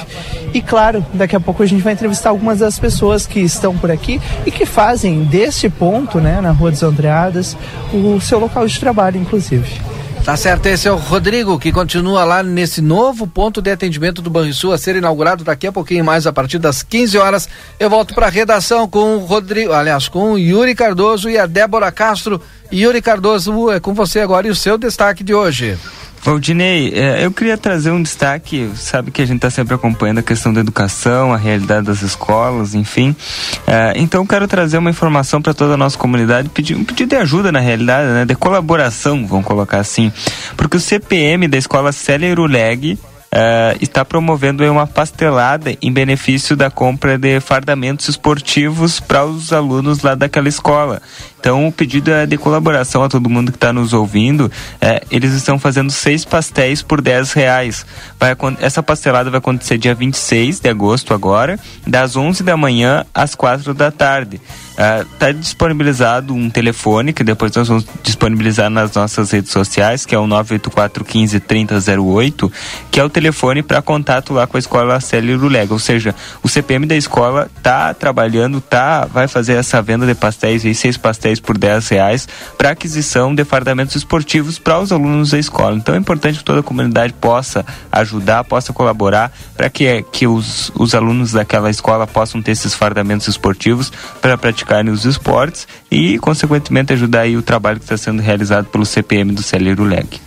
E 0.54 0.62
claro, 0.62 1.04
daqui 1.12 1.34
a 1.34 1.40
pouco 1.40 1.64
a 1.64 1.66
gente 1.66 1.82
vai 1.82 1.92
entrevistar 1.92 2.30
algumas 2.30 2.60
das 2.60 2.78
pessoas 2.78 3.26
que 3.26 3.40
estão 3.40 3.76
por 3.76 3.90
aqui 3.90 4.20
e 4.46 4.50
que 4.52 4.64
fazem 4.64 5.24
desse 5.24 5.53
ponto, 5.70 6.20
né, 6.20 6.40
na 6.40 6.50
Rua 6.50 6.70
dos 6.70 6.82
Andreadas, 6.82 7.56
o 7.92 8.20
seu 8.20 8.38
local 8.38 8.66
de 8.66 8.78
trabalho, 8.78 9.20
inclusive. 9.20 9.80
Tá 10.24 10.38
certo, 10.38 10.64
esse 10.64 10.88
é 10.88 10.90
o 10.90 10.96
Rodrigo, 10.96 11.58
que 11.58 11.70
continua 11.70 12.24
lá 12.24 12.42
nesse 12.42 12.80
novo 12.80 13.26
ponto 13.26 13.60
de 13.60 13.70
atendimento 13.70 14.22
do 14.22 14.30
Banrisul 14.30 14.72
a 14.72 14.78
ser 14.78 14.96
inaugurado 14.96 15.44
daqui 15.44 15.66
a 15.66 15.72
pouquinho 15.72 16.02
mais, 16.02 16.26
a 16.26 16.32
partir 16.32 16.58
das 16.58 16.82
15 16.82 17.18
horas. 17.18 17.46
Eu 17.78 17.90
volto 17.90 18.14
para 18.14 18.28
a 18.28 18.30
redação 18.30 18.88
com 18.88 19.16
o 19.16 19.18
Rodrigo, 19.18 19.74
aliás, 19.74 20.08
com 20.08 20.32
o 20.32 20.38
Yuri 20.38 20.74
Cardoso 20.74 21.28
e 21.28 21.36
a 21.36 21.44
Débora 21.44 21.92
Castro. 21.92 22.40
Yuri 22.72 23.02
Cardoso, 23.02 23.70
é 23.70 23.78
com 23.78 23.92
você 23.92 24.20
agora 24.20 24.46
e 24.46 24.50
o 24.50 24.56
seu 24.56 24.78
destaque 24.78 25.22
de 25.22 25.34
hoje. 25.34 25.78
Valdinei, 26.24 26.90
é, 26.94 27.22
eu 27.22 27.30
queria 27.30 27.58
trazer 27.58 27.90
um 27.90 28.02
destaque, 28.02 28.70
sabe 28.76 29.10
que 29.10 29.20
a 29.20 29.26
gente 29.26 29.36
está 29.36 29.50
sempre 29.50 29.74
acompanhando 29.74 30.18
a 30.18 30.22
questão 30.22 30.54
da 30.54 30.60
educação, 30.60 31.34
a 31.34 31.36
realidade 31.36 31.86
das 31.86 32.00
escolas, 32.00 32.74
enfim. 32.74 33.14
É, 33.66 33.92
então 33.96 34.26
quero 34.26 34.48
trazer 34.48 34.78
uma 34.78 34.88
informação 34.88 35.42
para 35.42 35.52
toda 35.52 35.74
a 35.74 35.76
nossa 35.76 35.98
comunidade, 35.98 36.48
pedir, 36.48 36.76
um 36.76 36.84
pedido 36.84 37.10
de 37.10 37.16
ajuda 37.16 37.52
na 37.52 37.60
realidade, 37.60 38.08
né, 38.08 38.24
de 38.24 38.34
colaboração, 38.34 39.26
vamos 39.26 39.44
colocar 39.44 39.78
assim, 39.78 40.10
porque 40.56 40.78
o 40.78 40.80
CPM 40.80 41.46
da 41.46 41.58
escola 41.58 41.92
Célia 41.92 42.28
Iruleg 42.28 42.98
uh, 43.34 43.76
está 43.80 44.04
promovendo 44.04 44.64
uma 44.70 44.86
pastelada 44.86 45.76
em 45.82 45.92
benefício 45.92 46.56
da 46.56 46.70
compra 46.70 47.18
de 47.18 47.40
fardamentos 47.40 48.08
esportivos 48.08 49.00
para 49.00 49.24
os 49.24 49.52
alunos 49.52 50.02
lá 50.02 50.14
daquela 50.14 50.48
escola. 50.48 51.02
Então, 51.44 51.68
o 51.68 51.70
pedido 51.70 52.10
é 52.10 52.24
de 52.24 52.38
colaboração 52.38 53.04
a 53.04 53.08
todo 53.10 53.28
mundo 53.28 53.52
que 53.52 53.58
está 53.58 53.70
nos 53.70 53.92
ouvindo. 53.92 54.50
É, 54.80 55.04
eles 55.10 55.34
estão 55.34 55.58
fazendo 55.58 55.92
seis 55.92 56.24
pastéis 56.24 56.80
por 56.80 57.02
10 57.02 57.34
reais. 57.34 57.84
Vai, 58.18 58.34
essa 58.60 58.82
pastelada 58.82 59.28
vai 59.28 59.40
acontecer 59.40 59.76
dia 59.76 59.94
26 59.94 60.60
de 60.60 60.70
agosto 60.70 61.12
agora, 61.12 61.60
das 61.86 62.16
11 62.16 62.42
da 62.42 62.56
manhã 62.56 63.04
às 63.12 63.34
4 63.34 63.74
da 63.74 63.90
tarde. 63.90 64.40
Está 64.74 65.28
uh, 65.28 65.34
disponibilizado 65.34 66.34
um 66.34 66.50
telefone 66.50 67.12
que 67.12 67.22
depois 67.22 67.54
nós 67.54 67.68
vamos 67.68 67.86
disponibilizar 68.02 68.68
nas 68.68 68.92
nossas 68.94 69.30
redes 69.30 69.52
sociais, 69.52 70.04
que 70.04 70.14
é 70.14 70.18
o 70.18 70.26
984 70.26 71.04
15 71.04 71.40
3008, 71.40 72.52
que 72.90 72.98
é 72.98 73.04
o 73.04 73.08
telefone 73.08 73.62
para 73.62 73.80
contato 73.82 74.32
lá 74.32 74.48
com 74.48 74.56
a 74.56 74.60
escola 74.60 74.98
Célio 74.98 75.38
Rulega. 75.38 75.72
Ou 75.72 75.78
seja, 75.78 76.12
o 76.42 76.48
CPM 76.48 76.86
da 76.86 76.96
escola 76.96 77.48
está 77.56 77.94
trabalhando, 77.94 78.60
tá, 78.60 79.04
vai 79.04 79.28
fazer 79.28 79.52
essa 79.52 79.80
venda 79.80 80.06
de 80.06 80.14
pastéis 80.14 80.64
e 80.64 80.74
seis 80.74 80.96
pastéis 80.96 81.33
por 81.40 81.56
10 81.56 81.88
reais 81.88 82.28
para 82.58 82.70
aquisição 82.70 83.34
de 83.34 83.44
fardamentos 83.44 83.94
esportivos 83.94 84.58
para 84.58 84.80
os 84.80 84.90
alunos 84.90 85.30
da 85.30 85.38
escola. 85.38 85.76
Então 85.76 85.94
é 85.94 85.98
importante 85.98 86.38
que 86.38 86.44
toda 86.44 86.60
a 86.60 86.62
comunidade 86.62 87.12
possa 87.12 87.64
ajudar, 87.92 88.44
possa 88.44 88.72
colaborar 88.72 89.32
para 89.56 89.70
que, 89.70 90.02
que 90.10 90.26
os, 90.26 90.72
os 90.74 90.94
alunos 90.94 91.32
daquela 91.32 91.70
escola 91.70 92.06
possam 92.06 92.42
ter 92.42 92.52
esses 92.52 92.74
fardamentos 92.74 93.28
esportivos 93.28 93.92
para 94.20 94.36
praticar 94.36 94.64
praticarem 94.64 94.90
os 94.90 95.04
esportes 95.04 95.68
e, 95.90 96.18
consequentemente, 96.18 96.92
ajudar 96.92 97.20
aí 97.20 97.36
o 97.36 97.42
trabalho 97.42 97.78
que 97.78 97.84
está 97.84 97.96
sendo 97.96 98.20
realizado 98.20 98.66
pelo 98.66 98.84
CPM 98.84 99.32
do 99.32 99.42
Celeiro 99.42 99.84
Leg. 99.84 100.20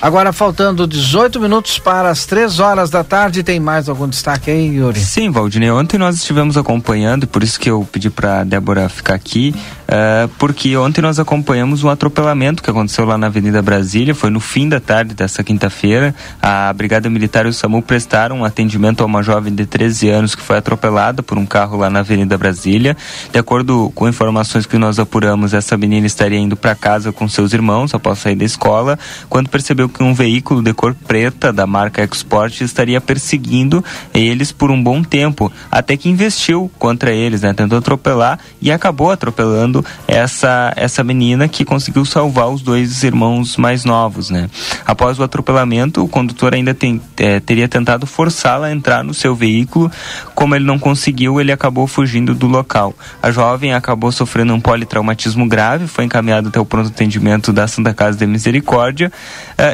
Agora 0.00 0.32
faltando 0.32 0.86
18 0.86 1.40
minutos 1.40 1.78
para 1.78 2.10
as 2.10 2.26
3 2.26 2.60
horas 2.60 2.90
da 2.90 3.02
tarde, 3.02 3.42
tem 3.42 3.58
mais 3.58 3.88
algum 3.88 4.06
destaque 4.06 4.50
aí, 4.50 4.76
Yuri? 4.76 5.00
Sim, 5.00 5.30
Valdinei. 5.30 5.70
Ontem 5.70 5.96
nós 5.96 6.16
estivemos 6.16 6.56
acompanhando, 6.56 7.26
por 7.26 7.42
isso 7.42 7.58
que 7.58 7.70
eu 7.70 7.88
pedi 7.90 8.10
para 8.10 8.44
Débora 8.44 8.88
ficar 8.88 9.14
aqui, 9.14 9.54
uh, 9.88 10.28
porque 10.38 10.76
ontem 10.76 11.00
nós 11.00 11.18
acompanhamos 11.18 11.82
um 11.82 11.88
atropelamento 11.88 12.62
que 12.62 12.68
aconteceu 12.68 13.06
lá 13.06 13.16
na 13.16 13.28
Avenida 13.28 13.62
Brasília, 13.62 14.14
foi 14.14 14.28
no 14.28 14.40
fim 14.40 14.68
da 14.68 14.78
tarde 14.78 15.14
dessa 15.14 15.42
quinta-feira. 15.42 16.14
A 16.42 16.72
Brigada 16.72 17.08
Militar 17.08 17.46
e 17.46 17.48
o 17.48 17.52
SAMU 17.52 17.80
prestaram 17.80 18.40
um 18.40 18.44
atendimento 18.44 19.02
a 19.02 19.06
uma 19.06 19.22
jovem 19.22 19.54
de 19.54 19.64
13 19.64 20.10
anos 20.10 20.34
que 20.34 20.42
foi 20.42 20.58
atropelada 20.58 21.22
por 21.22 21.38
um 21.38 21.46
carro 21.46 21.78
lá 21.78 21.88
na 21.88 22.00
Avenida 22.00 22.36
Brasília. 22.36 22.96
De 23.32 23.38
acordo 23.38 23.90
com 23.94 24.06
informações 24.06 24.66
que 24.66 24.76
nós 24.76 24.98
apuramos, 24.98 25.54
essa 25.54 25.76
menina 25.76 26.06
estaria 26.06 26.38
indo 26.38 26.56
para 26.56 26.74
casa 26.74 27.10
com 27.10 27.26
seus 27.26 27.54
irmãos 27.54 27.94
após 27.94 28.18
sair 28.18 28.36
da 28.36 28.44
escola, 28.44 28.98
quando 29.30 29.48
percebeu 29.48 29.88
que 29.94 30.02
um 30.02 30.12
veículo 30.12 30.60
de 30.60 30.74
cor 30.74 30.94
preta 31.06 31.52
da 31.52 31.66
marca 31.66 32.02
Export 32.02 32.60
estaria 32.60 33.00
perseguindo 33.00 33.82
eles 34.12 34.50
por 34.50 34.70
um 34.70 34.82
bom 34.82 35.02
tempo, 35.02 35.50
até 35.70 35.96
que 35.96 36.08
investiu 36.08 36.70
contra 36.78 37.12
eles, 37.12 37.42
né? 37.42 37.54
Tentou 37.54 37.78
atropelar 37.78 38.38
e 38.60 38.72
acabou 38.72 39.10
atropelando 39.10 39.84
essa 40.08 40.72
essa 40.76 41.04
menina 41.04 41.48
que 41.48 41.64
conseguiu 41.64 42.04
salvar 42.04 42.48
os 42.48 42.60
dois 42.60 43.02
irmãos 43.04 43.56
mais 43.56 43.84
novos, 43.84 44.30
né? 44.30 44.50
Após 44.84 45.18
o 45.18 45.22
atropelamento, 45.22 46.02
o 46.02 46.08
condutor 46.08 46.54
ainda 46.54 46.74
tem, 46.74 47.00
é, 47.16 47.40
teria 47.40 47.68
tentado 47.68 48.06
forçá-la 48.06 48.66
a 48.66 48.72
entrar 48.72 49.04
no 49.04 49.14
seu 49.14 49.34
veículo. 49.34 49.90
Como 50.34 50.54
ele 50.54 50.64
não 50.64 50.78
conseguiu, 50.78 51.40
ele 51.40 51.52
acabou 51.52 51.86
fugindo 51.86 52.34
do 52.34 52.46
local. 52.46 52.94
A 53.22 53.30
jovem 53.30 53.72
acabou 53.72 54.10
sofrendo 54.10 54.52
um 54.54 54.60
politraumatismo 54.60 55.46
grave, 55.46 55.86
foi 55.86 56.04
encaminhada 56.04 56.48
até 56.48 56.58
o 56.58 56.64
pronto 56.64 56.88
atendimento 56.88 57.52
da 57.52 57.66
Santa 57.68 57.94
Casa 57.94 58.18
de 58.18 58.26
Misericórdia. 58.26 59.12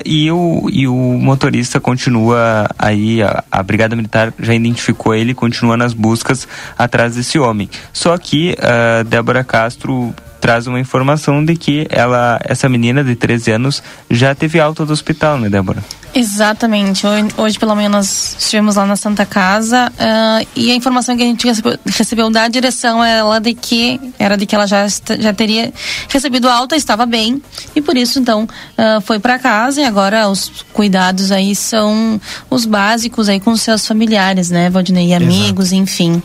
E 0.04 0.30
o, 0.30 0.68
e 0.72 0.86
o 0.88 0.94
motorista 0.94 1.80
continua 1.80 2.68
aí, 2.78 3.22
a, 3.22 3.44
a 3.50 3.62
Brigada 3.62 3.96
Militar 3.96 4.32
já 4.38 4.54
identificou 4.54 5.14
ele 5.14 5.34
continua 5.34 5.76
nas 5.76 5.92
buscas 5.92 6.46
atrás 6.78 7.14
desse 7.16 7.38
homem. 7.38 7.68
Só 7.92 8.16
que 8.18 8.56
uh, 8.58 9.04
Débora 9.04 9.44
Castro 9.44 10.14
traz 10.40 10.66
uma 10.66 10.80
informação 10.80 11.44
de 11.44 11.56
que 11.56 11.86
ela, 11.90 12.40
essa 12.44 12.68
menina 12.68 13.04
de 13.04 13.14
13 13.14 13.52
anos 13.52 13.82
já 14.10 14.34
teve 14.34 14.58
alta 14.58 14.86
do 14.86 14.92
hospital, 14.92 15.38
né, 15.38 15.48
Débora? 15.48 15.84
Exatamente. 16.14 17.06
Hoje, 17.06 17.28
hoje 17.36 17.58
pela 17.58 17.74
manhã 17.74 17.88
nós 17.88 18.36
estivemos 18.38 18.76
lá 18.76 18.84
na 18.84 18.96
Santa 18.96 19.24
Casa 19.24 19.92
uh, 19.92 20.46
e 20.56 20.70
a 20.70 20.74
informação 20.74 21.16
que 21.16 21.22
a 21.22 21.26
gente 21.26 21.46
recebeu, 21.46 21.78
recebeu 21.86 22.30
da 22.30 22.48
direção 22.48 23.02
era 23.02 23.38
de 23.38 23.54
que 23.54 24.00
era 24.18 24.36
de 24.36 24.44
que 24.44 24.54
ela 24.54 24.66
já, 24.66 24.86
já 24.88 25.32
teria 25.32 25.72
recebido 26.08 26.48
alta, 26.48 26.74
estava 26.74 27.06
bem 27.06 27.40
e 27.76 27.80
por 27.80 27.96
isso 27.96 28.18
então 28.18 28.44
uh, 28.44 29.00
foi 29.02 29.18
para 29.20 29.38
casa 29.38 29.80
e 29.80 29.84
agora 29.84 30.28
os 30.28 30.64
cuidados 30.72 31.30
aí 31.30 31.54
são 31.54 32.20
os 32.48 32.66
básicos 32.66 33.28
aí 33.28 33.38
com 33.38 33.54
seus 33.56 33.86
familiares, 33.86 34.50
né, 34.50 34.68
Valdinei, 34.68 35.14
amigos, 35.14 35.66
Exato. 35.66 35.82
enfim 35.82 36.22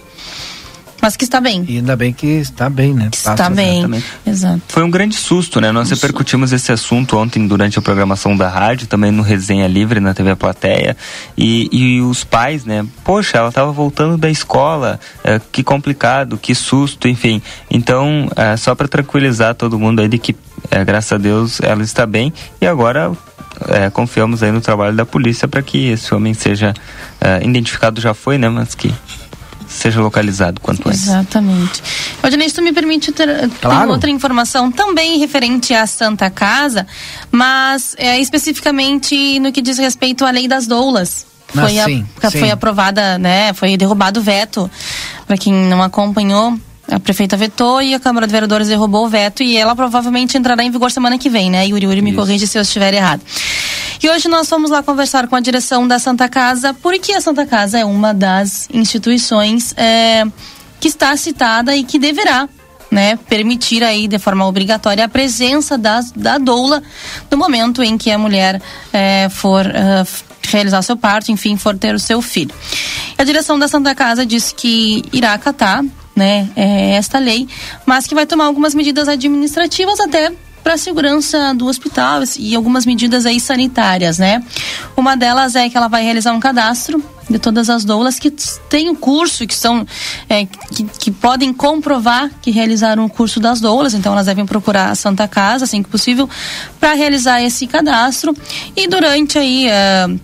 mas 1.05 1.15
que 1.15 1.23
está 1.23 1.39
bem. 1.39 1.63
E 1.67 1.77
ainda 1.77 1.95
bem 1.95 2.11
que 2.11 2.25
está 2.25 2.67
bem, 2.67 2.91
né? 2.91 3.09
Está 3.13 3.35
Passa 3.35 3.51
bem, 3.51 3.77
exatamente. 3.77 4.05
exato. 4.25 4.61
Foi 4.69 4.81
um 4.81 4.89
grande 4.89 5.15
susto, 5.15 5.61
né? 5.61 5.71
Nós 5.71 5.91
repercutimos 5.91 6.51
esse 6.51 6.71
assunto 6.71 7.15
ontem 7.15 7.47
durante 7.47 7.77
a 7.77 7.81
programação 7.81 8.35
da 8.35 8.49
rádio, 8.49 8.87
também 8.87 9.11
no 9.11 9.21
Resenha 9.21 9.67
Livre, 9.67 9.99
na 9.99 10.15
TV 10.15 10.35
Plateia, 10.35 10.97
e, 11.37 11.69
e 11.71 12.01
os 12.01 12.23
pais, 12.23 12.65
né? 12.65 12.83
Poxa, 13.03 13.37
ela 13.37 13.49
estava 13.49 13.71
voltando 13.71 14.17
da 14.17 14.31
escola, 14.31 14.99
é, 15.23 15.39
que 15.51 15.63
complicado, 15.63 16.39
que 16.39 16.55
susto, 16.55 17.07
enfim. 17.07 17.39
Então, 17.69 18.27
é, 18.35 18.57
só 18.57 18.73
para 18.73 18.87
tranquilizar 18.87 19.53
todo 19.53 19.77
mundo 19.77 19.99
aí 19.99 20.07
de 20.07 20.17
que, 20.17 20.35
é, 20.71 20.83
graças 20.83 21.11
a 21.11 21.17
Deus, 21.19 21.61
ela 21.61 21.83
está 21.83 22.07
bem, 22.07 22.33
e 22.59 22.65
agora 22.65 23.11
é, 23.69 23.91
confiamos 23.91 24.41
aí 24.41 24.51
no 24.51 24.59
trabalho 24.59 24.95
da 24.95 25.05
polícia 25.05 25.47
para 25.47 25.61
que 25.61 25.89
esse 25.89 26.13
homem 26.15 26.33
seja 26.33 26.73
é, 27.21 27.43
identificado 27.45 28.01
já 28.01 28.15
foi, 28.15 28.39
né? 28.39 28.49
Mas 28.49 28.73
que 28.73 28.91
seja 29.75 30.01
localizado 30.01 30.61
quanto 30.61 30.87
antes. 30.87 31.03
Exatamente. 31.03 31.83
Odinei, 32.23 32.49
tu 32.49 32.61
me 32.61 32.71
permite 32.71 33.11
ter, 33.11 33.49
claro. 33.61 33.87
ter, 33.87 33.91
outra 33.91 34.09
informação 34.09 34.71
também 34.71 35.19
referente 35.19 35.73
à 35.73 35.85
Santa 35.85 36.29
Casa, 36.29 36.87
mas 37.31 37.95
é, 37.97 38.19
especificamente 38.19 39.39
no 39.39 39.51
que 39.51 39.61
diz 39.61 39.77
respeito 39.77 40.25
à 40.25 40.31
lei 40.31 40.47
das 40.47 40.65
doulas. 40.65 41.25
Ah, 41.55 41.61
foi, 41.61 41.71
sim, 41.71 42.05
a, 42.21 42.29
sim. 42.29 42.39
foi 42.39 42.51
aprovada, 42.51 43.17
né? 43.17 43.53
Foi 43.53 43.77
derrubado 43.77 44.19
o 44.19 44.23
veto. 44.23 44.69
Para 45.27 45.37
quem 45.37 45.53
não 45.53 45.81
acompanhou, 45.81 46.57
a 46.87 46.99
prefeita 46.99 47.35
vetou 47.35 47.81
e 47.81 47.93
a 47.93 47.99
Câmara 47.99 48.27
de 48.27 48.31
Vereadores 48.31 48.67
derrubou 48.67 49.05
o 49.05 49.09
veto 49.09 49.41
e 49.41 49.57
ela 49.57 49.75
provavelmente 49.75 50.37
entrará 50.37 50.63
em 50.63 50.71
vigor 50.71 50.91
semana 50.91 51.17
que 51.17 51.29
vem, 51.29 51.49
né? 51.49 51.65
Yuri 51.67 51.85
Yuri 51.85 52.01
me 52.01 52.13
corrige 52.13 52.45
se 52.45 52.57
eu 52.57 52.61
estiver 52.61 52.93
errado. 52.93 53.21
E 54.05 54.09
hoje 54.11 54.27
nós 54.27 54.47
fomos 54.47 54.69
lá 54.69 54.83
conversar 54.83 55.27
com 55.27 55.35
a 55.35 55.39
direção 55.39 55.87
da 55.87 55.97
Santa 55.97 56.29
Casa, 56.29 56.75
porque 56.75 57.11
a 57.11 57.19
Santa 57.19 57.43
Casa 57.43 57.79
é 57.79 57.83
uma 57.83 58.13
das 58.13 58.69
instituições 58.71 59.73
é, 59.75 60.23
que 60.79 60.87
está 60.87 61.17
citada 61.17 61.75
e 61.75 61.83
que 61.83 61.97
deverá 61.97 62.47
né, 62.91 63.17
permitir 63.27 63.83
aí 63.83 64.07
de 64.07 64.19
forma 64.19 64.45
obrigatória 64.45 65.03
a 65.03 65.09
presença 65.09 65.75
da, 65.75 66.01
da 66.15 66.37
doula 66.37 66.83
no 67.31 67.35
momento 67.39 67.81
em 67.81 67.97
que 67.97 68.11
a 68.11 68.19
mulher 68.19 68.61
é, 68.93 69.27
for 69.27 69.65
uh, 69.65 70.07
realizar 70.49 70.83
seu 70.83 70.95
parto, 70.95 71.31
enfim, 71.31 71.57
for 71.57 71.75
ter 71.75 71.95
o 71.95 71.99
seu 71.99 72.21
filho. 72.21 72.53
A 73.17 73.23
direção 73.23 73.57
da 73.57 73.67
Santa 73.67 73.95
Casa 73.95 74.23
disse 74.23 74.53
que 74.53 75.03
irá 75.11 75.33
acatar 75.33 75.83
né, 76.15 76.47
é, 76.55 76.91
esta 76.91 77.17
lei, 77.17 77.47
mas 77.87 78.05
que 78.05 78.13
vai 78.13 78.27
tomar 78.27 78.45
algumas 78.45 78.75
medidas 78.75 79.07
administrativas 79.07 79.99
até 79.99 80.31
para 80.65 80.73
a 80.73 80.77
segurança 80.79 81.53
do 81.53 81.67
hospital 81.67 82.23
e 82.39 82.55
algumas 82.55 82.87
medidas 82.87 83.27
aí 83.27 83.39
sanitárias, 83.39 84.17
né? 84.17 84.43
Uma 84.97 85.15
delas 85.15 85.55
é 85.55 85.69
que 85.69 85.77
ela 85.77 85.87
vai 85.87 86.03
realizar 86.03 86.33
um 86.33 86.39
cadastro 86.39 87.03
de 87.29 87.37
todas 87.37 87.69
as 87.69 87.85
doulas 87.85 88.17
que 88.17 88.31
têm 88.31 88.89
o 88.89 88.95
curso, 88.95 89.45
que 89.45 89.53
são 89.53 89.85
é, 90.27 90.47
que, 90.47 90.83
que, 90.83 91.11
podem 91.11 91.53
comprovar 91.53 92.31
que 92.41 92.49
realizaram 92.49 93.05
o 93.05 93.09
curso 93.09 93.39
das 93.39 93.61
doulas, 93.61 93.93
então 93.93 94.13
elas 94.13 94.25
devem 94.25 94.43
procurar 94.43 94.89
a 94.89 94.95
Santa 94.95 95.27
Casa, 95.27 95.65
assim 95.65 95.83
que 95.83 95.89
possível, 95.89 96.27
para 96.79 96.93
realizar 96.93 97.43
esse 97.43 97.67
cadastro. 97.67 98.35
E 98.75 98.87
durante 98.87 99.37
aí 99.37 99.67
uh, 99.67 100.19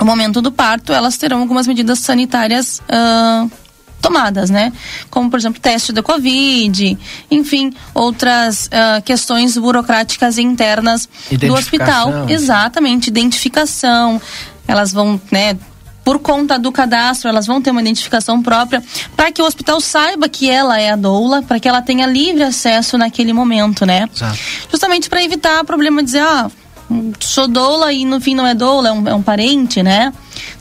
o 0.00 0.06
momento 0.06 0.40
do 0.40 0.50
parto, 0.50 0.90
elas 0.90 1.18
terão 1.18 1.40
algumas 1.40 1.66
medidas 1.66 1.98
sanitárias 1.98 2.80
uh, 2.88 3.50
tomadas, 4.00 4.50
né? 4.50 4.72
Como, 5.10 5.30
por 5.30 5.38
exemplo, 5.38 5.60
teste 5.60 5.92
da 5.92 6.02
Covid, 6.02 6.96
enfim, 7.30 7.72
outras 7.94 8.66
uh, 8.66 9.02
questões 9.02 9.56
burocráticas 9.56 10.38
internas 10.38 11.08
do 11.30 11.54
hospital. 11.54 12.28
Exatamente, 12.28 13.08
identificação. 13.08 14.20
Elas 14.66 14.92
vão, 14.92 15.20
né? 15.30 15.56
Por 16.04 16.20
conta 16.20 16.56
do 16.56 16.70
cadastro, 16.70 17.28
elas 17.28 17.48
vão 17.48 17.60
ter 17.60 17.72
uma 17.72 17.80
identificação 17.80 18.40
própria 18.40 18.80
para 19.16 19.32
que 19.32 19.42
o 19.42 19.44
hospital 19.44 19.80
saiba 19.80 20.28
que 20.28 20.48
ela 20.48 20.80
é 20.80 20.90
a 20.90 20.96
doula, 20.96 21.42
para 21.42 21.58
que 21.58 21.68
ela 21.68 21.82
tenha 21.82 22.06
livre 22.06 22.44
acesso 22.44 22.96
naquele 22.96 23.32
momento, 23.32 23.84
né? 23.84 24.08
Exato. 24.14 24.38
Justamente 24.70 25.08
para 25.10 25.24
evitar 25.24 25.62
o 25.62 25.64
problema 25.64 26.00
de 26.00 26.06
dizer, 26.06 26.22
ah, 26.22 26.48
sou 27.18 27.48
doula 27.48 27.92
e 27.92 28.04
no 28.04 28.20
fim 28.20 28.36
não 28.36 28.46
é 28.46 28.54
doula, 28.54 28.88
é 28.90 28.92
um, 28.92 29.08
é 29.08 29.14
um 29.14 29.22
parente, 29.22 29.82
né? 29.82 30.12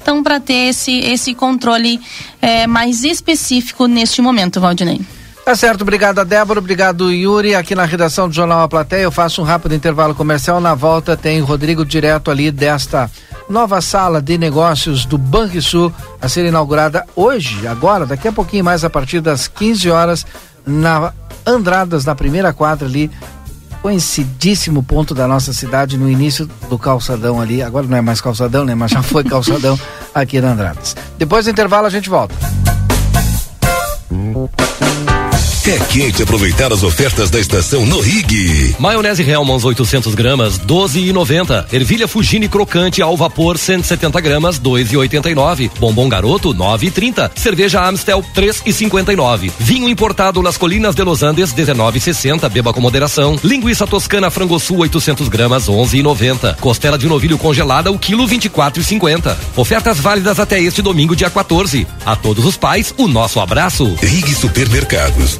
Então, 0.01 0.23
para 0.23 0.39
ter 0.39 0.69
esse, 0.69 0.99
esse 0.99 1.33
controle 1.33 1.99
é, 2.41 2.67
mais 2.67 3.03
específico 3.03 3.87
neste 3.87 4.21
momento, 4.21 4.59
Valdinei. 4.59 5.01
Tá 5.45 5.55
certo, 5.55 5.83
obrigado 5.83 6.17
a 6.17 6.23
Débora, 6.23 6.59
obrigado 6.59 7.11
Yuri. 7.11 7.53
Aqui 7.53 7.75
na 7.75 7.85
redação 7.85 8.27
do 8.27 8.33
Jornal 8.33 8.63
A 8.63 8.67
Plateia, 8.67 9.03
eu 9.03 9.11
faço 9.11 9.43
um 9.43 9.45
rápido 9.45 9.75
intervalo 9.75 10.15
comercial. 10.15 10.59
Na 10.59 10.73
volta 10.73 11.15
tem 11.15 11.39
Rodrigo 11.39 11.85
direto 11.85 12.31
ali 12.31 12.49
desta 12.49 13.11
nova 13.47 13.79
sala 13.79 14.19
de 14.19 14.39
negócios 14.39 15.05
do 15.05 15.19
Banrisul 15.19 15.93
a 16.19 16.27
ser 16.27 16.45
inaugurada 16.45 17.05
hoje, 17.15 17.67
agora, 17.67 18.07
daqui 18.07 18.27
a 18.27 18.31
pouquinho 18.31 18.65
mais, 18.65 18.83
a 18.83 18.89
partir 18.89 19.21
das 19.21 19.47
15 19.47 19.91
horas, 19.91 20.25
na 20.65 21.13
Andradas, 21.45 22.05
na 22.05 22.15
primeira 22.15 22.51
quadra 22.51 22.87
ali 22.87 23.11
conhecidíssimo 23.85 24.81
ponto 24.81 25.13
da 25.13 25.27
nossa 25.27 25.53
cidade 25.53 25.95
no 25.95 26.09
início 26.09 26.49
do 26.67 26.79
calçadão 26.79 27.39
ali. 27.39 27.61
Agora 27.61 27.85
não 27.85 27.95
é 27.95 28.01
mais 28.01 28.19
calçadão, 28.19 28.65
né? 28.65 28.73
Mas 28.73 28.89
já 28.89 29.03
foi 29.03 29.21
calçadão 29.29 29.79
aqui 30.11 30.41
na 30.41 30.53
Andradas. 30.53 30.95
Depois 31.19 31.45
do 31.45 31.51
intervalo 31.51 31.85
a 31.85 31.89
gente 31.91 32.09
volta. 32.09 32.33
É 35.67 35.79
quente 35.79 36.21
aproveitar 36.21 36.71
as 36.71 36.83
ofertas 36.83 37.31
da 37.31 37.39
estação 37.39 37.87
no 37.87 37.99
Rig. 37.99 38.75
Maionese 38.77 39.23
Hellmann's 39.23 39.65
800 39.65 40.13
gramas, 40.13 40.59
12,90. 40.59 41.73
Ervilha 41.73 42.07
Fugini 42.07 42.47
crocante 42.47 43.01
ao 43.01 43.17
vapor 43.17 43.57
170 43.57 44.21
gramas, 44.21 44.59
2,89. 44.59 45.71
Bombom 45.79 46.07
Garoto 46.07 46.53
9,30. 46.53 47.31
Cerveja 47.35 47.83
Amstel 47.83 48.23
3,59. 48.35 49.51
Vinho 49.57 49.89
importado 49.89 50.39
nas 50.43 50.55
Colinas 50.55 50.93
de 50.93 51.01
Los 51.01 51.23
Andes 51.23 51.51
19,60. 51.51 52.47
Beba 52.47 52.71
com 52.71 52.79
moderação. 52.79 53.39
Linguiça 53.43 53.87
toscana 53.87 54.29
Frangosul 54.29 54.81
800 54.81 55.27
gramas, 55.29 55.67
11,90. 55.67 56.57
Costela 56.57 56.95
de 56.95 57.07
novilho 57.07 57.39
congelada 57.39 57.91
o 57.91 57.97
quilo 57.97 58.27
24,50. 58.27 59.35
Ofertas 59.55 59.99
válidas 59.99 60.39
até 60.39 60.61
este 60.61 60.83
domingo 60.83 61.15
dia 61.15 61.31
14. 61.31 61.87
A 62.05 62.15
todos 62.15 62.45
os 62.45 62.55
pais 62.55 62.93
o 62.99 63.07
nosso 63.07 63.39
abraço. 63.39 63.95
Rig 63.99 64.35
Supermercados. 64.35 65.39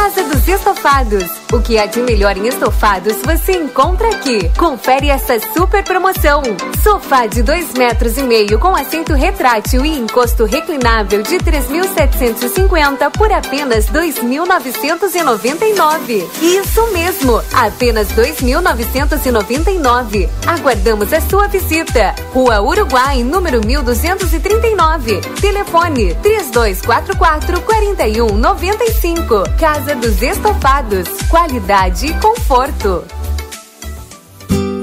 Casa 0.00 0.29
dos 0.40 0.48
Estofados. 0.48 1.24
O 1.52 1.60
que 1.60 1.78
há 1.78 1.86
de 1.86 2.00
melhor 2.00 2.36
em 2.36 2.46
estofados 2.46 3.16
você 3.24 3.52
encontra 3.52 4.08
aqui. 4.08 4.48
Confere 4.56 5.08
essa 5.08 5.40
super 5.52 5.82
promoção. 5.84 6.42
Sofá 6.82 7.26
de 7.26 7.42
dois 7.42 7.72
metros 7.74 8.16
e 8.16 8.22
meio 8.22 8.56
com 8.58 8.74
assento 8.74 9.12
retrátil 9.14 9.84
e 9.84 9.98
encosto 9.98 10.44
reclinável 10.44 11.22
de 11.22 11.36
3.750 11.38 13.10
por 13.10 13.32
apenas 13.32 13.86
2.999. 13.86 16.28
Isso 16.40 16.86
mesmo, 16.92 17.42
apenas 17.52 18.06
2.999. 18.08 20.28
Aguardamos 20.46 21.12
a 21.12 21.20
sua 21.22 21.48
visita. 21.48 22.14
Rua 22.32 22.62
Uruguai, 22.62 23.24
número 23.24 23.60
1239. 23.66 25.20
Telefone 25.40 26.14
3244 26.22 27.60
4195. 27.62 29.42
Casa 29.58 29.96
dos 29.96 30.20
Estofados. 30.30 31.08
Qualidade 31.28 32.06
e 32.06 32.20
conforto. 32.20 33.04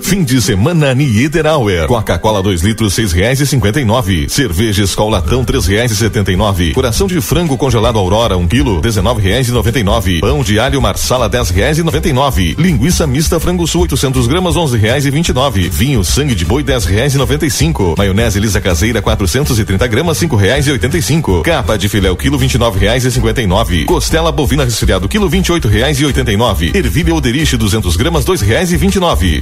Fim 0.07 0.23
de 0.23 0.41
semana 0.41 0.95
Niederauer. 0.95 1.85
Coca-Cola 1.85 2.41
2 2.41 2.61
litros 2.61 2.93
seis 2.93 3.11
reais 3.11 3.41
e 3.41 3.45
cinquenta 3.45 3.81
e 3.81 3.83
nove. 3.83 4.29
Cerveja 4.29 4.81
Escolatão 4.81 5.43
três 5.43 5.65
reais 5.65 5.91
e 5.91 5.97
setenta 5.97 6.31
e 6.31 6.37
nove. 6.37 6.71
Coração 6.71 7.07
de 7.07 7.19
frango 7.19 7.57
congelado 7.57 7.99
Aurora 7.99 8.37
um 8.37 8.47
quilo 8.47 8.79
dezenove 8.79 9.21
reais 9.21 9.49
e 9.49 9.51
noventa 9.51 9.77
e 9.77 9.83
nove. 9.83 10.21
Pão 10.21 10.41
de 10.43 10.57
alho 10.59 10.81
Marsala 10.81 11.27
dez 11.27 11.49
reais 11.49 11.77
e 11.77 11.83
noventa 11.83 12.07
e 12.07 12.13
nove. 12.13 12.55
Linguiça 12.57 13.05
mista 13.05 13.37
frango 13.37 13.67
sul 13.67 13.81
800 13.81 14.27
gramas 14.27 14.55
onze 14.55 14.77
reais 14.77 15.05
e 15.05 15.11
vinte 15.11 15.27
e 15.27 15.33
nove. 15.33 15.67
Vinho 15.67 16.01
sangue 16.05 16.35
de 16.35 16.45
boi 16.45 16.63
dez 16.63 16.85
reais 16.85 17.13
e 17.13 17.17
noventa 17.17 17.45
e 17.45 17.51
cinco. 17.51 17.93
Maionese 17.97 18.39
lisa 18.39 18.61
caseira 18.61 19.01
430 19.01 19.87
gramas 19.87 20.17
cinco 20.17 20.37
reais 20.37 20.67
e 20.67 20.71
oitenta 20.71 20.97
e 20.97 21.01
cinco. 21.01 21.41
Capa 21.43 21.77
de 21.77 21.89
filé 21.89 22.09
o 22.09 22.15
quilo 22.15 22.37
vinte 22.37 22.53
e 22.53 22.57
nove 22.57 22.79
reais 22.79 23.03
e 23.03 23.11
cinquenta 23.11 23.41
e 23.41 23.45
nove. 23.45 23.83
Costela 23.83 24.31
bovina 24.31 24.63
resfriado 24.63 25.09
quilo 25.09 25.27
vinte 25.27 25.47
e 25.47 25.51
oito 25.51 25.67
reais 25.67 25.99
e 25.99 26.05
oitenta 26.05 26.31
e 26.31 26.37
nove. 26.37 26.71
Ervilha 26.73 27.13
Oderich 27.13 27.57
200 27.57 27.97
gramas 27.97 28.23
dois 28.23 28.39
reais 28.39 28.71
e 28.71 28.77
vinte 28.77 28.95
e 28.95 28.99
nove. 29.01 29.41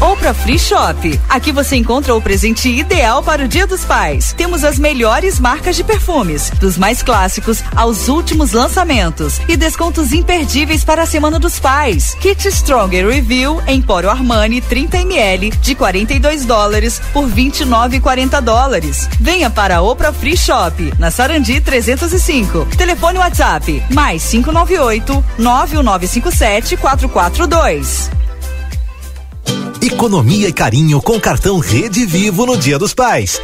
Opra 0.00 0.34
Free 0.34 0.58
Shop. 0.58 1.18
Aqui 1.26 1.50
você 1.50 1.74
encontra 1.74 2.14
o 2.14 2.20
presente 2.20 2.68
ideal 2.68 3.22
para 3.22 3.44
o 3.44 3.48
Dia 3.48 3.66
dos 3.66 3.82
Pais. 3.82 4.34
Temos 4.34 4.62
as 4.62 4.78
melhores 4.78 5.40
marcas 5.40 5.74
de 5.74 5.82
perfumes, 5.82 6.50
dos 6.60 6.76
mais 6.76 7.02
clássicos 7.02 7.64
aos 7.74 8.06
últimos 8.06 8.52
lançamentos 8.52 9.40
e 9.48 9.56
descontos 9.56 10.12
imperdíveis 10.12 10.84
para 10.84 11.02
a 11.02 11.06
Semana 11.06 11.38
dos 11.38 11.58
Pais. 11.58 12.14
Kit 12.20 12.46
Stronger 12.52 13.08
Review 13.08 13.62
Empório 13.66 14.10
Armani 14.10 14.60
30 14.60 14.98
ml 14.98 15.50
de 15.50 15.74
42 15.74 16.44
dólares 16.44 17.00
por 17.14 17.26
29,40 17.26 18.40
dólares. 18.42 19.08
Venha 19.18 19.48
para 19.48 19.80
Opra 19.80 20.12
Free 20.12 20.36
Shop, 20.36 20.92
na 20.98 21.10
Sarandi 21.10 21.58
305. 21.58 22.66
Telefone 22.76 23.18
WhatsApp 23.18 23.82
mais 23.90 24.22
598 24.26 25.24
9957 25.38 26.76
442. 26.76 28.25
Economia 29.86 30.48
e 30.48 30.52
carinho 30.52 31.00
com 31.00 31.20
cartão 31.20 31.60
Rede 31.60 32.04
Vivo 32.04 32.44
no 32.44 32.56
Dia 32.56 32.76
dos 32.76 32.92
Pais. 32.92 33.40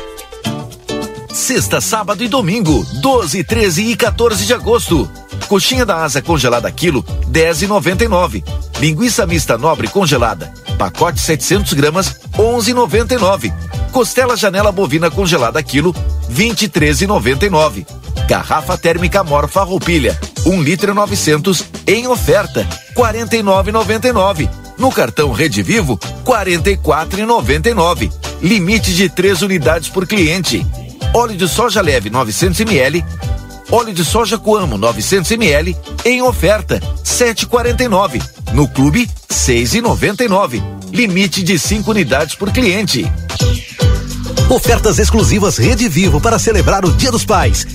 Sexta, 1.32 1.80
sábado 1.80 2.24
e 2.24 2.26
domingo, 2.26 2.84
12, 3.00 3.44
13 3.44 3.84
e 3.84 3.94
14 3.94 4.44
de 4.44 4.52
agosto. 4.52 5.08
Coxinha 5.46 5.86
da 5.86 6.02
asa 6.02 6.20
congelada 6.20 6.68
quilo, 6.72 7.04
10,99. 7.30 8.42
Linguiça 8.80 9.24
mista 9.24 9.56
nobre 9.56 9.86
congelada, 9.86 10.52
pacote 10.76 11.20
700 11.20 11.74
gramas, 11.74 12.12
11,99. 12.36 13.52
Costela 13.92 14.36
janela 14.36 14.72
bovina 14.72 15.12
congelada 15.12 15.62
quilo, 15.62 15.94
23,99. 16.28 17.86
Garrafa 18.26 18.76
térmica 18.76 19.22
Morfa 19.22 19.62
Roupilha, 19.62 20.18
1 20.44 20.60
litro 20.60 20.90
e 20.90 20.94
900 20.94 21.64
em 21.86 22.08
oferta, 22.08 22.66
49,99. 22.96 24.61
No 24.82 24.90
cartão 24.90 25.30
Rede 25.30 25.62
Vivo, 25.62 25.96
44,99. 26.24 28.10
Limite 28.42 28.92
de 28.92 29.08
três 29.08 29.40
unidades 29.40 29.88
por 29.88 30.08
cliente. 30.08 30.66
Óleo 31.14 31.36
de 31.36 31.46
soja 31.46 31.80
leve 31.80 32.10
900 32.10 32.58
ml. 32.62 33.04
Óleo 33.70 33.94
de 33.94 34.04
soja 34.04 34.36
Coamo 34.38 34.76
900 34.76 35.30
ml 35.30 35.76
em 36.04 36.20
oferta 36.20 36.80
7,49. 37.04 38.20
No 38.54 38.66
clube 38.66 39.08
6,99. 39.30 40.60
Limite 40.90 41.44
de 41.44 41.60
5 41.60 41.88
unidades 41.88 42.34
por 42.34 42.50
cliente. 42.50 43.06
Ofertas 44.50 44.98
exclusivas 44.98 45.58
Rede 45.58 45.88
Vivo 45.88 46.20
para 46.20 46.40
celebrar 46.40 46.84
o 46.84 46.90
Dia 46.90 47.12
dos 47.12 47.24
Pais. 47.24 47.68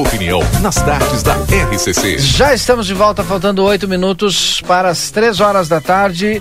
Opinião 0.00 0.40
nas 0.60 0.76
tardes 0.76 1.24
da 1.24 1.34
RCC. 1.34 2.18
Já 2.18 2.54
estamos 2.54 2.86
de 2.86 2.94
volta, 2.94 3.24
faltando 3.24 3.64
oito 3.64 3.88
minutos 3.88 4.62
para 4.62 4.88
as 4.88 5.10
três 5.10 5.40
horas 5.40 5.68
da 5.68 5.80
tarde. 5.80 6.40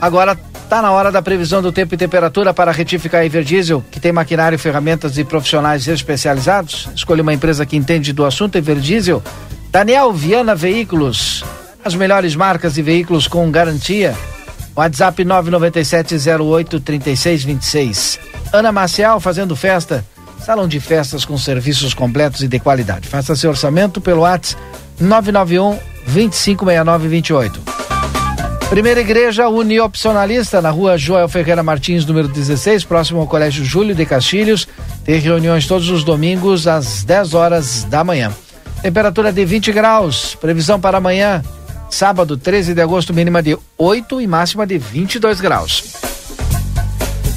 Agora 0.00 0.36
está 0.64 0.82
na 0.82 0.90
hora 0.90 1.12
da 1.12 1.22
previsão 1.22 1.62
do 1.62 1.70
tempo 1.70 1.94
e 1.94 1.98
temperatura 1.98 2.52
para 2.52 2.72
a 2.72 2.74
Everdiesel, 3.24 3.84
que 3.90 4.00
tem 4.00 4.10
maquinário, 4.10 4.58
ferramentas 4.58 5.16
e 5.16 5.22
profissionais 5.24 5.86
especializados. 5.86 6.88
Escolha 6.96 7.22
uma 7.22 7.32
empresa 7.32 7.64
que 7.64 7.76
entende 7.76 8.12
do 8.12 8.24
assunto 8.24 8.56
Everdiesel. 8.56 9.22
Daniel 9.70 10.12
Viana 10.12 10.56
Veículos, 10.56 11.44
as 11.84 11.94
melhores 11.94 12.34
marcas 12.34 12.76
e 12.76 12.82
veículos 12.82 13.28
com 13.28 13.48
garantia. 13.52 14.16
WhatsApp 14.74 15.24
997083626. 15.24 18.18
Ana 18.52 18.72
Maciel 18.72 19.20
fazendo 19.20 19.54
festa. 19.54 20.04
Salão 20.44 20.68
de 20.68 20.78
festas 20.78 21.24
com 21.24 21.38
serviços 21.38 21.94
completos 21.94 22.42
e 22.42 22.48
de 22.48 22.60
qualidade. 22.60 23.08
Faça 23.08 23.34
seu 23.34 23.48
orçamento 23.48 23.98
pelo 23.98 24.20
WhatsApp 24.20 24.60
991 25.00 25.78
256928. 26.06 27.62
Primeira 28.68 29.00
Igreja 29.00 29.48
Uniopcionalista, 29.48 30.60
na 30.60 30.68
rua 30.68 30.98
Joel 30.98 31.30
Ferreira 31.30 31.62
Martins, 31.62 32.04
número 32.04 32.28
16, 32.28 32.84
próximo 32.84 33.20
ao 33.20 33.26
Colégio 33.26 33.64
Júlio 33.64 33.94
de 33.94 34.04
Castilhos. 34.04 34.68
Tem 35.02 35.18
reuniões 35.18 35.66
todos 35.66 35.88
os 35.88 36.04
domingos 36.04 36.66
às 36.66 37.04
10 37.04 37.32
horas 37.32 37.84
da 37.84 38.04
manhã. 38.04 38.30
Temperatura 38.82 39.32
de 39.32 39.46
20 39.46 39.72
graus. 39.72 40.34
Previsão 40.34 40.78
para 40.78 40.98
amanhã, 40.98 41.42
sábado, 41.88 42.36
13 42.36 42.74
de 42.74 42.82
agosto, 42.82 43.14
mínima 43.14 43.42
de 43.42 43.56
8 43.78 44.20
e 44.20 44.26
máxima 44.26 44.66
de 44.66 44.76
22 44.76 45.40
graus. 45.40 46.13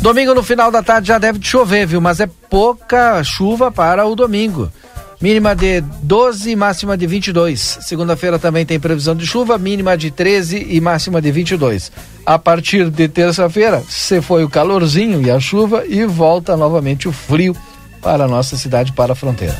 Domingo 0.01 0.33
no 0.33 0.43
final 0.43 0.71
da 0.71 0.83
tarde 0.83 1.07
já 1.07 1.17
deve 1.17 1.39
chover, 1.41 1.87
viu? 1.87 1.99
Mas 1.99 2.19
é 2.19 2.27
pouca 2.49 3.23
chuva 3.23 3.71
para 3.71 4.05
o 4.05 4.15
domingo. 4.15 4.71
Mínima 5.19 5.55
de 5.55 5.81
12 5.81 6.51
e 6.51 6.55
máxima 6.55 6.95
de 6.95 7.07
22. 7.07 7.79
Segunda-feira 7.81 8.37
também 8.37 8.63
tem 8.65 8.79
previsão 8.79 9.15
de 9.15 9.25
chuva, 9.25 9.57
mínima 9.57 9.97
de 9.97 10.11
13 10.11 10.67
e 10.69 10.79
máxima 10.79 11.19
de 11.19 11.31
22. 11.31 11.91
A 12.23 12.37
partir 12.37 12.91
de 12.91 13.07
terça-feira, 13.07 13.81
se 13.89 14.21
foi 14.21 14.43
o 14.43 14.49
calorzinho 14.49 15.21
e 15.23 15.31
a 15.31 15.39
chuva 15.39 15.83
e 15.87 16.05
volta 16.05 16.55
novamente 16.55 17.07
o 17.07 17.11
frio 17.11 17.55
para 17.99 18.25
a 18.25 18.27
nossa 18.27 18.55
cidade, 18.55 18.93
para 18.93 19.13
a 19.13 19.15
fronteira. 19.15 19.57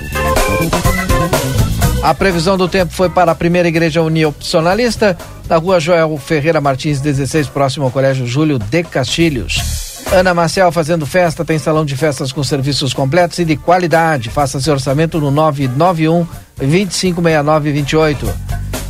A 2.04 2.14
previsão 2.14 2.56
do 2.56 2.68
tempo 2.68 2.94
foi 2.94 3.10
para 3.10 3.32
a 3.32 3.36
primeira 3.36 3.68
igreja 3.68 4.04
uniopcionalista, 4.04 5.18
na 5.50 5.58
rua 5.58 5.80
Joel 5.80 6.16
Ferreira 6.18 6.62
Martins, 6.62 7.02
16, 7.02 7.48
próximo 7.48 7.86
ao 7.86 7.92
Colégio 7.92 8.28
Júlio 8.28 8.60
de 8.60 8.84
Castilhos. 8.84 9.87
Ana 10.12 10.34
Marcel 10.34 10.72
fazendo 10.72 11.06
festa, 11.06 11.44
tem 11.44 11.60
salão 11.60 11.84
de 11.84 11.96
festas 11.98 12.32
com 12.32 12.42
serviços 12.44 12.94
completos 12.94 13.40
e 13.40 13.46
de 13.46 13.58
qualidade. 13.58 14.30
Faça 14.30 14.60
seu 14.60 14.74
orçamento 14.74 15.20
no 15.20 15.30
991 15.30 16.26
256928. 16.58 18.34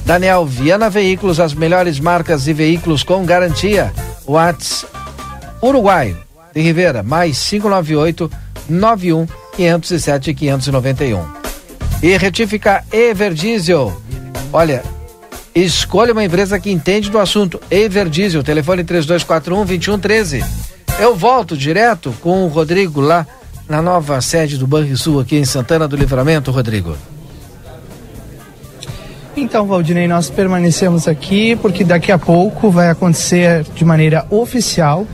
Daniel 0.05 0.45
Viana 0.45 0.89
Veículos, 0.89 1.39
as 1.39 1.53
melhores 1.53 1.99
marcas 1.99 2.47
e 2.47 2.53
veículos 2.53 3.03
com 3.03 3.25
garantia. 3.25 3.91
Whats 4.27 4.85
Uruguai 5.61 6.15
de 6.53 6.61
Rivera, 6.61 7.01
mais 7.01 7.37
598 7.49 8.31
91 8.69 9.27
507 9.55 10.33
591. 10.35 11.25
E 12.03 12.15
retifica 12.15 12.83
Everdiesel. 12.91 14.01
Olha, 14.53 14.83
escolha 15.55 16.13
uma 16.13 16.23
empresa 16.23 16.59
que 16.59 16.71
entende 16.71 17.09
do 17.09 17.17
assunto. 17.17 17.59
Everdiesel, 17.71 18.43
telefone 18.43 18.83
3241 18.83 19.65
2113. 19.65 20.76
Eu 20.99 21.15
volto 21.15 21.55
direto 21.55 22.11
com 22.21 22.43
o 22.43 22.47
Rodrigo 22.47 22.99
lá 22.99 23.25
na 23.69 23.83
nova 23.83 24.19
sede 24.19 24.57
do 24.57 24.65
Banrisul 24.65 25.19
aqui 25.19 25.37
em 25.37 25.45
Santana 25.45 25.87
do 25.87 25.95
Livramento, 25.95 26.49
Rodrigo. 26.49 26.97
Então, 29.35 29.67
Valdinei, 29.67 30.07
nós 30.07 30.31
permanecemos 30.31 31.07
aqui 31.07 31.55
porque 31.55 31.83
daqui 31.83 32.11
a 32.11 32.17
pouco 32.17 32.71
vai 32.71 32.89
acontecer 32.89 33.63
de 33.75 33.85
maneira 33.85 34.25
oficial 34.31 35.05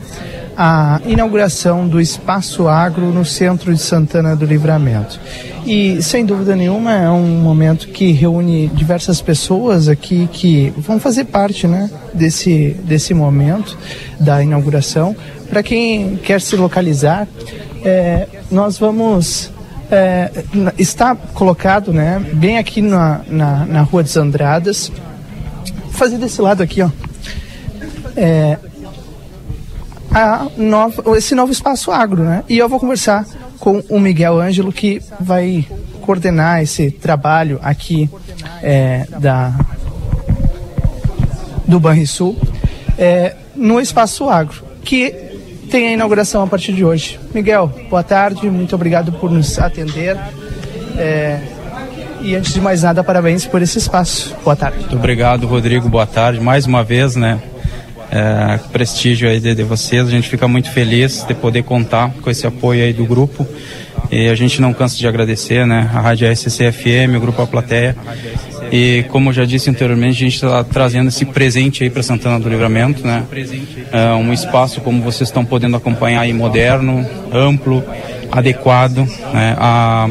a 0.56 1.00
inauguração 1.04 1.86
do 1.86 2.00
Espaço 2.00 2.66
Agro 2.66 3.06
no 3.06 3.24
centro 3.24 3.74
de 3.74 3.80
Santana 3.80 4.34
do 4.34 4.46
Livramento. 4.46 5.20
E, 5.66 6.02
sem 6.02 6.24
dúvida 6.24 6.54
nenhuma, 6.54 6.92
é 6.92 7.10
um 7.10 7.40
momento 7.40 7.88
que 7.88 8.12
reúne 8.12 8.68
diversas 8.68 9.20
pessoas 9.20 9.88
aqui 9.88 10.28
que 10.32 10.72
vão 10.76 11.00
fazer 11.00 11.24
parte 11.24 11.66
né, 11.66 11.90
desse, 12.12 12.76
desse 12.84 13.12
momento 13.14 13.76
da 14.20 14.42
inauguração. 14.42 15.16
Para 15.54 15.62
quem 15.62 16.16
quer 16.16 16.40
se 16.40 16.56
localizar, 16.56 17.28
é, 17.84 18.26
nós 18.50 18.76
vamos 18.76 19.52
é, 19.88 20.28
está 20.76 21.14
colocado 21.14 21.92
né, 21.92 22.18
bem 22.32 22.58
aqui 22.58 22.82
na, 22.82 23.20
na, 23.28 23.64
na 23.64 23.82
Rua 23.82 24.02
dos 24.02 24.16
Andradas. 24.16 24.90
Vou 25.84 25.92
fazer 25.92 26.18
desse 26.18 26.42
lado 26.42 26.60
aqui, 26.60 26.82
ó. 26.82 26.90
É, 28.16 28.58
esse 31.16 31.36
novo 31.36 31.52
espaço 31.52 31.92
agro, 31.92 32.24
né? 32.24 32.42
E 32.48 32.58
eu 32.58 32.68
vou 32.68 32.80
conversar 32.80 33.24
com 33.60 33.80
o 33.88 34.00
Miguel 34.00 34.40
Ângelo, 34.40 34.72
que 34.72 35.00
vai 35.20 35.64
coordenar 36.00 36.64
esse 36.64 36.90
trabalho 36.90 37.60
aqui 37.62 38.10
é, 38.60 39.06
da, 39.20 39.54
do 41.64 41.78
Banrisul 41.78 42.36
é, 42.98 43.36
no 43.54 43.80
espaço 43.80 44.28
agro, 44.28 44.64
que 44.84 45.32
tem 45.74 45.88
a 45.88 45.92
inauguração 45.92 46.40
a 46.40 46.46
partir 46.46 46.72
de 46.72 46.84
hoje. 46.84 47.18
Miguel, 47.34 47.66
boa 47.90 48.04
tarde, 48.04 48.48
muito 48.48 48.76
obrigado 48.76 49.10
por 49.10 49.28
nos 49.28 49.58
atender. 49.58 50.16
É, 50.96 51.40
e 52.20 52.36
antes 52.36 52.54
de 52.54 52.60
mais 52.60 52.84
nada, 52.84 53.02
parabéns 53.02 53.44
por 53.44 53.60
esse 53.60 53.78
espaço. 53.78 54.36
Boa 54.44 54.54
tarde. 54.54 54.78
Muito 54.78 54.94
obrigado, 54.94 55.48
Rodrigo. 55.48 55.88
Boa 55.88 56.06
tarde. 56.06 56.38
Mais 56.40 56.64
uma 56.64 56.84
vez, 56.84 57.16
né? 57.16 57.42
É, 58.08 58.56
prestígio 58.70 59.28
aí 59.28 59.40
de, 59.40 59.52
de, 59.52 59.64
vocês. 59.64 60.06
A 60.06 60.10
gente 60.12 60.28
fica 60.28 60.46
muito 60.46 60.70
feliz 60.70 61.24
de 61.26 61.34
poder 61.34 61.64
contar 61.64 62.12
com 62.22 62.30
esse 62.30 62.46
apoio 62.46 62.84
aí 62.84 62.92
do 62.92 63.04
grupo. 63.04 63.44
E 64.12 64.28
a 64.28 64.34
gente 64.36 64.60
não 64.60 64.72
cansa 64.72 64.96
de 64.96 65.08
agradecer, 65.08 65.66
né? 65.66 65.90
A 65.92 66.00
Rádio 66.00 66.28
SCFM, 66.32 67.16
o 67.16 67.20
Grupo 67.20 67.42
A 67.42 67.48
Plateia. 67.48 67.96
E 68.72 69.04
como 69.08 69.30
eu 69.30 69.32
já 69.32 69.44
disse 69.44 69.70
anteriormente, 69.70 70.16
a 70.16 70.28
gente 70.28 70.34
está 70.34 70.64
trazendo 70.64 71.08
esse 71.08 71.24
presente 71.24 71.82
aí 71.82 71.90
para 71.90 72.02
Santana 72.02 72.40
do 72.40 72.48
Livramento, 72.48 73.06
né? 73.06 73.24
É 73.92 74.12
um 74.14 74.32
espaço, 74.32 74.80
como 74.80 75.02
vocês 75.02 75.28
estão 75.28 75.44
podendo 75.44 75.76
acompanhar 75.76 76.20
aí, 76.20 76.32
moderno, 76.32 77.06
amplo, 77.32 77.84
adequado, 78.30 78.98
né? 79.32 79.56
A, 79.58 80.08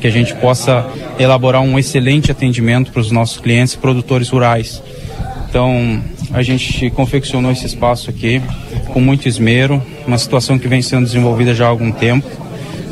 que 0.00 0.06
a 0.06 0.10
gente 0.10 0.34
possa 0.34 0.86
elaborar 1.18 1.62
um 1.62 1.78
excelente 1.78 2.30
atendimento 2.30 2.90
para 2.90 3.00
os 3.00 3.10
nossos 3.10 3.38
clientes 3.38 3.76
produtores 3.76 4.28
rurais. 4.28 4.82
Então, 5.48 6.02
a 6.32 6.42
gente 6.42 6.90
confeccionou 6.90 7.52
esse 7.52 7.66
espaço 7.66 8.10
aqui 8.10 8.42
com 8.92 9.00
muito 9.00 9.28
esmero, 9.28 9.82
uma 10.06 10.18
situação 10.18 10.58
que 10.58 10.68
vem 10.68 10.82
sendo 10.82 11.04
desenvolvida 11.04 11.54
já 11.54 11.66
há 11.66 11.68
algum 11.68 11.92
tempo. 11.92 12.28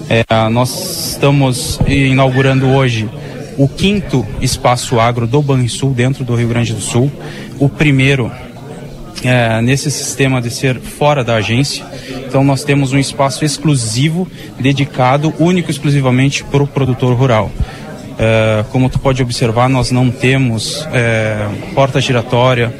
É, 0.08 0.24
nós 0.50 1.10
estamos 1.10 1.80
inaugurando 1.86 2.68
hoje 2.68 3.08
o 3.56 3.68
quinto 3.68 4.26
espaço 4.40 4.98
agro 4.98 5.26
do 5.26 5.42
Banrisul 5.42 5.92
dentro 5.92 6.24
do 6.24 6.34
Rio 6.34 6.48
Grande 6.48 6.72
do 6.72 6.80
Sul. 6.80 7.10
O 7.58 7.68
primeiro 7.68 8.30
é, 9.22 9.60
nesse 9.62 9.90
sistema 9.90 10.40
de 10.40 10.50
ser 10.50 10.78
fora 10.78 11.24
da 11.24 11.36
agência. 11.36 11.84
Então 12.26 12.44
nós 12.44 12.64
temos 12.64 12.92
um 12.92 12.98
espaço 12.98 13.44
exclusivo, 13.44 14.28
dedicado 14.58 15.32
único 15.38 15.70
exclusivamente 15.70 16.44
para 16.44 16.62
o 16.62 16.66
produtor 16.66 17.14
rural. 17.16 17.50
É, 18.18 18.64
como 18.70 18.88
tu 18.88 18.98
pode 18.98 19.22
observar, 19.22 19.68
nós 19.68 19.90
não 19.90 20.10
temos 20.10 20.86
é, 20.92 21.48
porta 21.74 22.00
giratória, 22.00 22.72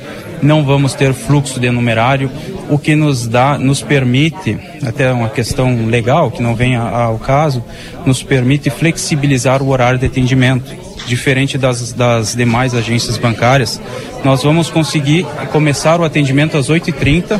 não 0.45 0.65
vamos 0.65 0.95
ter 0.95 1.13
fluxo 1.13 1.59
de 1.59 1.71
numerário, 1.71 2.31
o 2.69 2.79
que 2.79 2.95
nos 2.95 3.27
dá, 3.27 3.59
nos 3.59 3.83
permite, 3.83 4.59
até 4.87 5.11
uma 5.13 5.29
questão 5.29 5.87
legal 5.87 6.31
que 6.31 6.43
não 6.43 6.55
vem 6.55 6.77
ao 6.77 7.19
caso, 7.19 7.65
nos 8.05 8.23
permite 8.23 8.71
flexibilizar 8.71 9.63
o 9.63 9.69
horário 9.69 9.99
de 9.99 10.07
atendimento. 10.07 10.85
Diferente 11.07 11.59
das, 11.59 11.93
das 11.93 12.35
demais 12.35 12.75
agências 12.75 13.19
bancárias, 13.19 13.81
nós 14.25 14.43
vamos 14.43 14.71
conseguir 14.71 15.27
começar 15.53 16.01
o 16.01 16.05
atendimento 16.05 16.57
às 16.57 16.71
8h30 16.71 17.39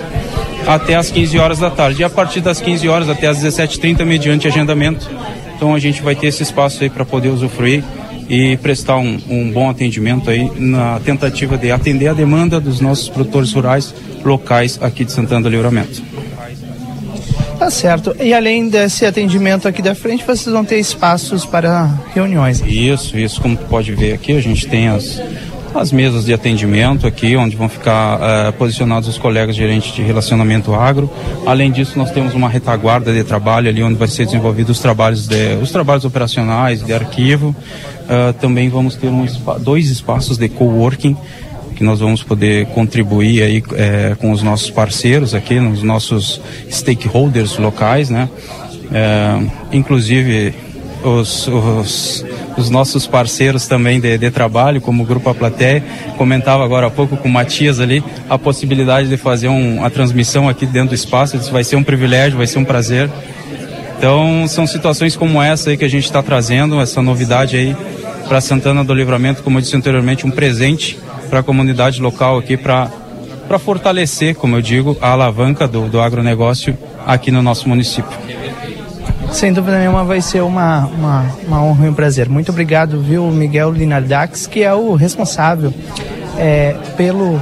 até 0.67 0.95
às 0.95 1.11
15 1.11 1.39
horas 1.39 1.59
da 1.59 1.71
tarde. 1.71 2.03
E 2.03 2.05
a 2.05 2.11
partir 2.11 2.41
das 2.41 2.61
15 2.61 2.89
horas 2.89 3.09
até 3.09 3.27
às 3.27 3.39
17h30, 3.39 4.05
mediante 4.05 4.47
agendamento. 4.47 5.11
Então 5.57 5.75
a 5.75 5.79
gente 5.79 6.03
vai 6.03 6.15
ter 6.15 6.27
esse 6.27 6.43
espaço 6.43 6.83
aí 6.83 6.91
para 6.91 7.05
poder 7.05 7.29
usufruir 7.29 7.83
e 8.29 8.57
prestar 8.57 8.99
um, 8.99 9.19
um, 9.29 9.51
bom 9.51 9.69
atendimento 9.69 10.31
aí 10.31 10.51
na 10.57 11.01
tentativa 11.01 11.57
de 11.57 11.71
atender 11.71 12.09
a 12.09 12.15
demanda 12.15 12.61
dos 12.61 12.81
nossos 12.81 13.09
produtores 13.09 13.53
rurais 13.53 13.95
locais 14.25 14.79
aqui 14.81 15.05
de 15.05 15.13
Santana 15.13 15.43
do 15.43 15.49
Livramento. 15.49 16.03
Tá 17.59 17.71
certo. 17.71 18.15
E 18.21 18.35
além 18.35 18.69
desse 18.69 19.07
atendimento 19.07 19.69
aqui 19.69 19.81
da 19.81 19.95
frente, 19.95 20.25
vocês 20.25 20.53
vão 20.53 20.65
ter 20.65 20.79
espaços 20.79 21.47
para 21.47 21.89
reuniões? 22.15 22.61
Isso, 22.67 23.17
isso. 23.17 23.41
Como 23.41 23.57
tu 23.57 23.65
pode 23.67 23.95
ver 23.95 24.13
aqui, 24.13 24.33
a 24.33 24.41
gente 24.41 24.67
tem 24.67 24.89
as, 24.89 25.21
as 25.81 25.93
mesas 25.93 26.25
de 26.25 26.33
atendimento 26.33 27.07
aqui, 27.07 27.37
onde 27.37 27.57
vão 27.57 27.69
ficar 27.69 28.19
uh, 28.19 28.53
posicionados 28.55 29.09
os 29.09 29.19
colegas 29.19 29.57
gerentes 29.57 29.95
de 29.95 30.03
relacionamento 30.03 30.75
agro. 30.75 31.11
Além 31.47 31.71
disso, 31.71 31.99
nós 31.99 32.11
temos 32.11 32.35
uma 32.35 32.49
retaguarda 32.49 33.13
de 33.13 33.25
trabalho 33.25 33.69
ali, 33.69 33.83
onde 33.83 33.95
vai 33.95 34.09
ser 34.09 34.25
desenvolvidos 34.25 34.77
os 34.77 34.83
trabalhos, 34.83 35.27
de, 35.27 35.55
os 35.63 35.71
trabalhos 35.71 36.05
operacionais, 36.05 36.85
de 36.85 36.93
arquivo. 36.93 37.55
Uh, 38.05 38.33
também 38.35 38.69
vamos 38.69 38.97
ter 38.97 39.09
um, 39.09 39.27
dois 39.61 39.91
espaços 39.91 40.39
de 40.39 40.49
coworking 40.49 41.17
que 41.75 41.83
nós 41.83 41.99
vamos 41.99 42.23
poder 42.23 42.67
contribuir 42.67 43.43
aí 43.43 43.63
é, 43.73 44.15
com 44.21 44.31
os 44.31 44.45
nossos 44.45 44.71
parceiros 44.71 45.35
aqui, 45.35 45.59
nos 45.59 45.83
nossos 45.83 46.41
stakeholders 46.71 47.59
locais, 47.59 48.09
né? 48.11 48.29
Inclusive 49.73 50.55
os, 51.05 51.49
os, 51.49 52.25
os, 52.57 52.71
nossos 52.71 53.07
parceiros 53.07 53.67
também 53.67 54.01
de, 54.01 54.19
de, 54.19 54.31
trabalho, 54.31 54.81
como 54.81 55.03
o 55.03 55.07
Grupo 55.07 55.29
A 55.29 55.35
Plateia, 55.35 55.83
comentava 56.17 56.65
agora 56.65 56.87
há 56.87 56.91
pouco 56.91 57.17
com 57.17 57.29
o 57.29 57.33
Matias 57.33 57.81
ali, 57.81 58.03
a 58.29 58.39
possibilidade 58.39 59.09
de 59.09 59.17
fazer 59.17 59.49
um, 59.49 59.85
a 59.85 59.91
transmissão 59.91 60.49
aqui 60.49 60.67
dentro 60.67 60.91
do 60.91 60.95
espaço, 60.95 61.37
isso 61.37 61.53
vai 61.53 61.65
ser 61.65 61.77
um 61.77 61.83
privilégio, 61.83 62.39
vai 62.39 62.47
ser 62.47 62.59
um 62.59 62.65
prazer. 62.65 63.11
Então 63.99 64.47
são 64.49 64.67
situações 64.67 65.17
como 65.17 65.41
essa 65.41 65.71
aí 65.71 65.77
que 65.77 65.85
a 65.85 65.89
gente 65.89 66.05
está 66.05 66.23
trazendo, 66.23 66.81
essa 66.81 67.01
novidade 67.01 67.57
aí 67.57 67.77
para 68.29 68.41
Santana 68.41 68.83
do 68.83 68.95
Livramento, 68.95 69.43
como 69.43 69.59
eu 69.59 69.63
disse 69.63 69.77
anteriormente, 69.77 70.27
um 70.27 70.31
presente 70.31 70.99
para 71.29 71.41
a 71.41 71.43
comunidade 71.43 72.01
local 72.01 72.39
aqui 72.39 72.57
para 72.57 72.91
fortalecer, 73.59 74.35
como 74.35 74.57
eu 74.57 74.63
digo, 74.63 74.97
a 75.01 75.11
alavanca 75.11 75.69
do, 75.69 75.89
do 75.89 76.01
agronegócio 76.01 76.77
aqui 77.07 77.31
no 77.31 77.43
nosso 77.43 77.69
município. 77.69 78.17
Sem 79.33 79.53
dúvida 79.53 79.79
nenhuma 79.79 80.05
vai 80.05 80.21
ser 80.21 80.43
uma, 80.43 80.87
uma, 80.87 81.37
uma 81.47 81.63
honra 81.63 81.87
e 81.87 81.89
um 81.89 81.95
prazer. 81.95 82.29
Muito 82.29 82.51
obrigado, 82.51 83.01
viu, 83.01 83.27
Miguel 83.27 83.73
Linardax, 83.73 84.47
que 84.47 84.63
é 84.63 84.73
o 84.73 84.95
responsável 84.95 85.73
é, 86.39 86.75
pelo 86.97 87.41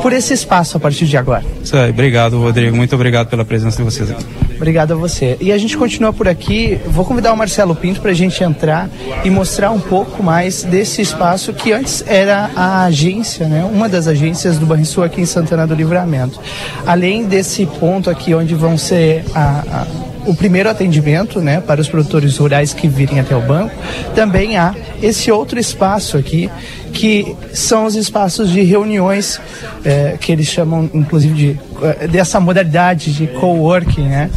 por 0.00 0.12
esse 0.12 0.34
espaço 0.34 0.76
a 0.76 0.80
partir 0.80 1.06
de 1.06 1.16
agora. 1.16 1.44
Isso 1.62 1.76
aí, 1.76 1.90
obrigado, 1.90 2.38
Rodrigo. 2.38 2.76
Muito 2.76 2.94
obrigado 2.94 3.28
pela 3.28 3.44
presença 3.44 3.76
de 3.76 3.84
vocês 3.84 4.10
aqui. 4.10 4.24
Obrigado 4.56 4.92
a 4.92 4.96
você. 4.96 5.36
E 5.40 5.52
a 5.52 5.58
gente 5.58 5.76
continua 5.76 6.12
por 6.12 6.28
aqui. 6.28 6.80
Vou 6.86 7.04
convidar 7.04 7.32
o 7.32 7.36
Marcelo 7.36 7.74
Pinto 7.74 8.00
para 8.00 8.10
a 8.10 8.14
gente 8.14 8.42
entrar 8.42 8.88
e 9.24 9.30
mostrar 9.30 9.70
um 9.70 9.80
pouco 9.80 10.22
mais 10.22 10.62
desse 10.64 11.02
espaço 11.02 11.52
que 11.52 11.72
antes 11.72 12.04
era 12.06 12.50
a 12.54 12.84
agência, 12.84 13.46
né? 13.46 13.64
Uma 13.64 13.88
das 13.88 14.06
agências 14.06 14.58
do 14.58 14.66
Banrisul 14.66 15.04
aqui 15.04 15.20
em 15.20 15.26
Santana 15.26 15.66
do 15.66 15.74
Livramento. 15.74 16.40
Além 16.86 17.24
desse 17.24 17.66
ponto 17.66 18.10
aqui 18.10 18.34
onde 18.34 18.54
vão 18.54 18.78
ser 18.78 19.24
a, 19.34 19.64
a 19.68 19.86
o 20.26 20.34
primeiro 20.34 20.68
atendimento 20.68 21.40
né, 21.40 21.60
para 21.60 21.80
os 21.80 21.88
produtores 21.88 22.36
rurais 22.36 22.72
que 22.72 22.88
virem 22.88 23.20
até 23.20 23.34
o 23.34 23.40
banco. 23.40 23.74
Também 24.14 24.56
há 24.56 24.74
esse 25.02 25.30
outro 25.30 25.58
espaço 25.58 26.16
aqui, 26.16 26.50
que 26.92 27.36
são 27.52 27.84
os 27.84 27.94
espaços 27.94 28.50
de 28.50 28.62
reuniões, 28.62 29.40
é, 29.84 30.16
que 30.20 30.30
eles 30.30 30.46
chamam, 30.46 30.88
inclusive, 30.92 31.34
de, 31.34 31.60
é, 31.82 32.06
dessa 32.06 32.38
modalidade 32.38 33.12
de 33.12 33.26
coworking, 33.26 34.08
né? 34.08 34.30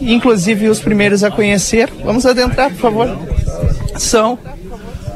Inclusive, 0.00 0.68
os 0.68 0.80
primeiros 0.80 1.24
a 1.24 1.30
conhecer, 1.30 1.90
vamos 2.04 2.26
adentrar, 2.26 2.70
por 2.70 2.80
favor, 2.80 3.18
são 3.96 4.38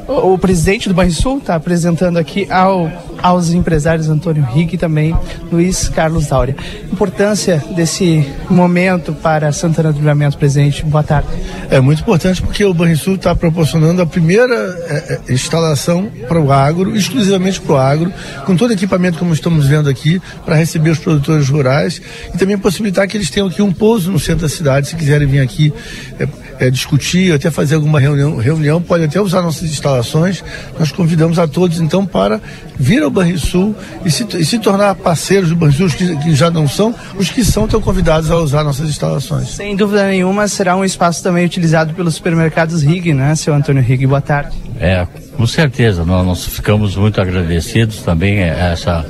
o, 0.07 0.35
o 0.35 0.39
presidente 0.39 0.89
do 0.89 0.95
Banrisul, 0.95 1.39
está 1.39 1.55
apresentando 1.55 2.17
aqui 2.17 2.47
ao 2.51 2.91
aos 3.23 3.51
empresários 3.53 4.09
Antônio 4.09 4.45
Rick 4.45 4.75
e 4.75 4.79
também 4.79 5.17
Luiz 5.51 5.89
Carlos 5.89 6.27
Dáurea. 6.27 6.57
Importância 6.93 7.63
desse 7.75 8.27
momento 8.49 9.13
para 9.13 9.53
Santana 9.53 9.93
do 9.93 9.99
Livramento 9.99 10.39
presente. 10.39 10.85
Boa 10.85 11.03
tarde. 11.03 11.29
É 11.71 11.81
muito 11.81 12.01
importante 12.01 12.43
porque 12.43 12.65
o 12.65 12.73
Banrisul 12.73 13.15
está 13.15 13.35
proporcionando 13.35 14.01
a 14.03 14.07
primeira 14.07 14.55
é, 14.55 15.21
é, 15.29 15.33
instalação 15.33 16.11
para 16.27 16.41
o 16.41 16.53
agro, 16.53 16.97
exclusivamente 16.97 17.61
para 17.61 17.73
o 17.73 17.77
agro, 17.77 18.13
com 18.45 18.57
todo 18.57 18.73
equipamento 18.73 19.19
como 19.19 19.33
estamos 19.33 19.67
vendo 19.67 19.89
aqui, 19.89 20.21
para 20.45 20.55
receber 20.55 20.91
os 20.91 20.99
produtores 20.99 21.49
rurais 21.49 22.01
e 22.35 22.39
também 22.39 22.57
possibilitar 22.59 23.07
que 23.07 23.17
eles 23.17 23.31
tenham 23.31 23.49
aqui 23.49 23.63
um 23.63 23.73
pouso 23.73 24.11
no 24.11 24.19
centro 24.19 24.43
da 24.43 24.49
cidade, 24.49 24.89
se 24.89 24.97
quiserem 24.97 25.27
vir 25.27 25.41
aqui 25.41 25.73
é, 26.19 26.27
é, 26.59 26.71
discutir, 26.71 27.33
até 27.33 27.51
fazer 27.51 27.77
alguma 27.77 28.01
reunião, 28.01 28.37
reunião, 28.37 28.81
pode 28.81 29.05
até 29.05 29.21
usar 29.21 29.43
nossas 29.43 29.71
instalações. 29.71 30.43
Nós 30.79 30.91
convidamos 30.91 31.39
a 31.39 31.47
todos 31.47 31.81
então 31.81 32.05
para 32.05 32.41
vir 32.79 33.03
ao 33.03 33.11
Banrisul 33.11 33.75
e 34.05 34.11
se, 34.11 34.27
e 34.37 34.45
se 34.45 34.59
tornar 34.59 34.95
parceiros 34.95 35.51
do 35.51 35.57
Banrisul, 35.57 35.87
os 35.87 35.95
que, 35.95 36.17
que, 36.17 36.35
já 36.35 36.51
não 36.51 36.69
são, 36.69 36.95
os 37.17 37.31
que 37.31 37.45
são 37.45 37.65
estão 37.65 37.81
convidados 37.81 38.31
a 38.31 38.37
usar 38.37 38.65
nossas 38.65 38.89
instalações. 38.89 39.51
Sem 39.51 39.77
dúvida 39.77 40.07
nenhuma, 40.07 40.49
será 40.49 40.77
um 40.77 40.85
espaço 40.85 41.23
também 41.23 41.45
utilizado 41.45 41.95
pelos 41.95 42.15
supermercados 42.15 42.83
Rig, 42.83 43.13
né, 43.13 43.35
seu 43.35 43.55
Antônio 43.55 43.83
Rig? 43.83 44.07
Boa 44.07 44.21
tarde. 44.21 44.57
É, 44.81 45.07
com 45.37 45.47
certeza, 45.47 46.05
nós, 46.05 46.27
nós 46.27 46.45
ficamos 46.47 46.97
muito 46.97 47.21
agradecidos 47.21 48.03
também 48.03 48.43
a 48.43 48.71
essa 48.71 49.07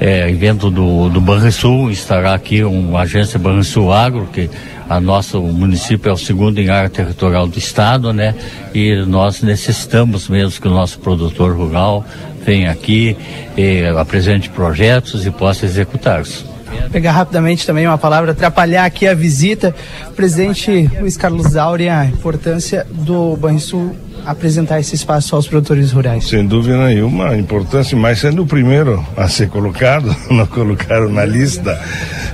é, 0.00 0.28
evento 0.28 0.70
do, 0.70 1.08
do 1.08 1.20
Banrisul, 1.20 1.90
estará 1.90 2.34
aqui 2.34 2.64
uma 2.64 3.00
agência 3.00 3.38
Banrisul 3.38 3.92
Agro, 3.92 4.28
que 4.32 4.50
a 4.88 5.00
nosso 5.00 5.40
município 5.40 6.10
é 6.10 6.12
o 6.12 6.16
segundo 6.16 6.58
em 6.58 6.68
área 6.68 6.90
territorial 6.90 7.46
do 7.46 7.58
estado, 7.58 8.12
né? 8.12 8.34
E 8.74 8.96
nós 9.06 9.42
necessitamos 9.42 10.28
mesmo 10.28 10.60
que 10.60 10.68
o 10.68 10.70
nosso 10.70 10.98
produtor 10.98 11.56
rural 11.56 12.04
venha 12.44 12.70
aqui, 12.70 13.16
apresente 13.98 14.50
projetos 14.50 15.24
e 15.26 15.30
possa 15.30 15.64
executá-los. 15.64 16.44
Pegar 16.90 17.12
rapidamente 17.12 17.66
também 17.66 17.86
uma 17.86 17.96
palavra, 17.96 18.32
atrapalhar 18.32 18.84
aqui 18.84 19.06
a 19.06 19.14
visita. 19.14 19.74
Presidente 20.14 20.90
Luiz 21.00 21.16
Carlos 21.16 21.56
Áurea, 21.56 22.00
a 22.00 22.06
importância 22.06 22.86
do 22.90 23.36
Banrisul 23.36 23.96
apresentar 24.24 24.80
esse 24.80 24.94
espaço 24.94 25.34
aos 25.34 25.46
produtores 25.46 25.92
rurais? 25.92 26.28
Sem 26.28 26.46
dúvida 26.46 26.86
nenhuma, 26.86 27.30
a 27.30 27.38
importância, 27.38 27.96
mas 27.96 28.20
sendo 28.20 28.42
o 28.42 28.46
primeiro 28.46 29.04
a 29.16 29.28
ser 29.28 29.48
colocado, 29.48 30.14
não 30.30 30.46
colocaram 30.46 31.08
na 31.08 31.24
lista, 31.24 31.80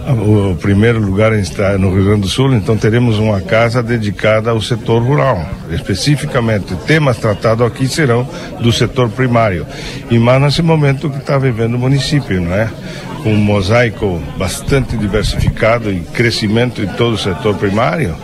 o 0.08 0.54
primeiro 0.56 1.00
lugar 1.00 1.32
está 1.34 1.76
no 1.78 1.94
Rio 1.94 2.04
Grande 2.04 2.22
do 2.22 2.28
Sul, 2.28 2.54
então 2.54 2.76
teremos 2.76 3.18
uma 3.18 3.40
casa 3.40 3.82
dedicada 3.82 4.50
ao 4.50 4.60
setor 4.60 5.02
rural, 5.02 5.44
especificamente. 5.70 6.74
Temas 6.86 7.18
tratados 7.18 7.66
aqui 7.66 7.86
serão 7.86 8.28
do 8.60 8.72
setor 8.72 9.08
primário. 9.10 9.66
E 10.10 10.18
mais 10.18 10.40
nesse 10.40 10.62
momento 10.62 11.10
que 11.10 11.18
está 11.18 11.38
vivendo 11.38 11.74
o 11.74 11.78
município, 11.78 12.40
não 12.40 12.54
é? 12.54 12.70
com 13.22 13.32
um 13.32 13.36
mosaico 13.36 14.20
bastante 14.36 14.96
diversificado 14.96 15.90
e 15.90 16.00
crescimento 16.00 16.82
em 16.82 16.86
todo 16.86 17.14
o 17.14 17.18
setor 17.18 17.54
primário. 17.54 18.14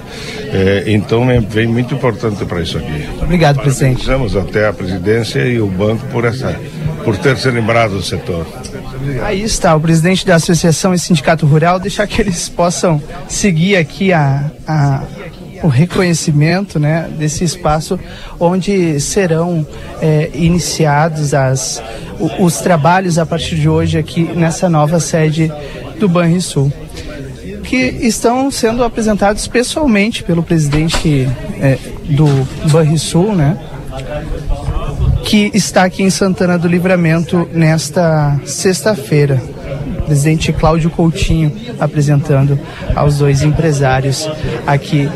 É, 0.53 0.85
então 0.87 1.31
é 1.31 1.41
bem 1.41 1.67
muito 1.67 1.95
importante 1.95 2.45
para 2.45 2.63
isso 2.63 2.79
aqui. 2.79 3.07
Obrigado, 3.21 3.56
presidente. 3.57 4.03
Agradecemos 4.03 4.37
até 4.37 4.69
a 4.69 4.73
presidência 4.73 5.41
e 5.41 5.61
o 5.61 5.67
banco 5.67 6.07
por 6.07 6.25
essa, 6.25 6.59
por 7.05 7.17
ter 7.17 7.37
se 7.37 7.51
lembrado 7.51 7.93
do 7.93 8.03
setor. 8.03 8.47
Aí 9.23 9.43
está 9.43 9.75
o 9.75 9.81
presidente 9.81 10.27
da 10.27 10.37
Associação 10.37 10.95
e 10.95 10.99
Sindicato 10.99 11.47
Rural, 11.47 11.79
deixar 11.79 12.07
que 12.07 12.21
eles 12.21 12.49
possam 12.49 13.01
seguir 13.29 13.77
aqui 13.77 14.13
a, 14.13 14.51
a 14.67 15.03
o 15.63 15.69
reconhecimento 15.69 16.79
né, 16.79 17.09
desse 17.19 17.43
espaço 17.43 17.99
onde 18.39 19.01
serão 19.01 19.67
é, 20.03 20.31
iniciados 20.35 21.33
as, 21.33 21.83
os 22.39 22.59
trabalhos 22.59 23.19
a 23.19 23.25
partir 23.25 23.57
de 23.57 23.69
hoje 23.69 23.99
aqui 23.99 24.23
nessa 24.23 24.69
nova 24.69 25.01
sede 25.01 25.51
do 25.99 26.09
Banrisul 26.09 26.71
que 27.67 27.77
estão 27.77 28.51
sendo 28.51 28.83
apresentados 28.83 29.47
pessoalmente 29.47 30.23
pelo 30.23 30.43
presidente 30.43 31.29
é, 31.61 31.79
do 32.05 32.27
Banrisul, 32.71 33.35
né? 33.35 33.59
Que 35.25 35.51
está 35.53 35.85
aqui 35.85 36.03
em 36.03 36.11
Santana 36.11 36.57
do 36.59 36.69
Livramento 36.69 37.49
nesta 37.53 38.41
sexta-feira 38.45 39.43
presidente 40.07 40.53
Cláudio 40.53 40.89
Coutinho 40.89 41.53
apresentando 41.81 42.59
aos 42.95 43.19
dois 43.19 43.43
empresários 43.43 44.29
aqui 44.67 45.09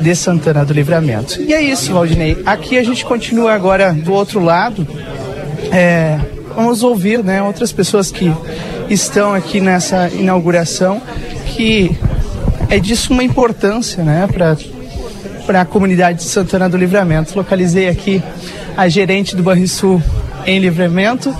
de 0.00 0.14
Santana 0.14 0.64
do 0.64 0.74
Livramento. 0.74 1.40
E 1.40 1.54
é 1.54 1.62
isso, 1.62 1.92
Valdinei. 1.92 2.42
Aqui 2.44 2.76
a 2.76 2.84
gente 2.84 3.04
continua 3.04 3.54
agora 3.54 3.94
do 3.94 4.12
outro 4.12 4.40
lado. 4.40 4.86
É, 5.72 6.18
vamos 6.54 6.82
ouvir 6.82 7.24
né, 7.24 7.42
outras 7.42 7.72
pessoas 7.72 8.10
que 8.10 8.30
estão 8.88 9.34
aqui 9.34 9.60
nessa 9.60 10.08
inauguração, 10.10 11.00
que 11.56 11.96
é 12.68 12.78
de 12.78 12.94
suma 12.94 13.24
importância 13.24 14.04
né, 14.04 14.28
para 15.46 15.60
a 15.62 15.64
comunidade 15.64 16.18
de 16.18 16.24
Santana 16.24 16.68
do 16.68 16.76
Livramento. 16.76 17.34
Localizei 17.34 17.88
aqui 17.88 18.22
a 18.76 18.88
gerente 18.88 19.34
do 19.34 19.42
Banrisul 19.42 20.02
em 20.44 20.58
Livramento, 20.58 21.34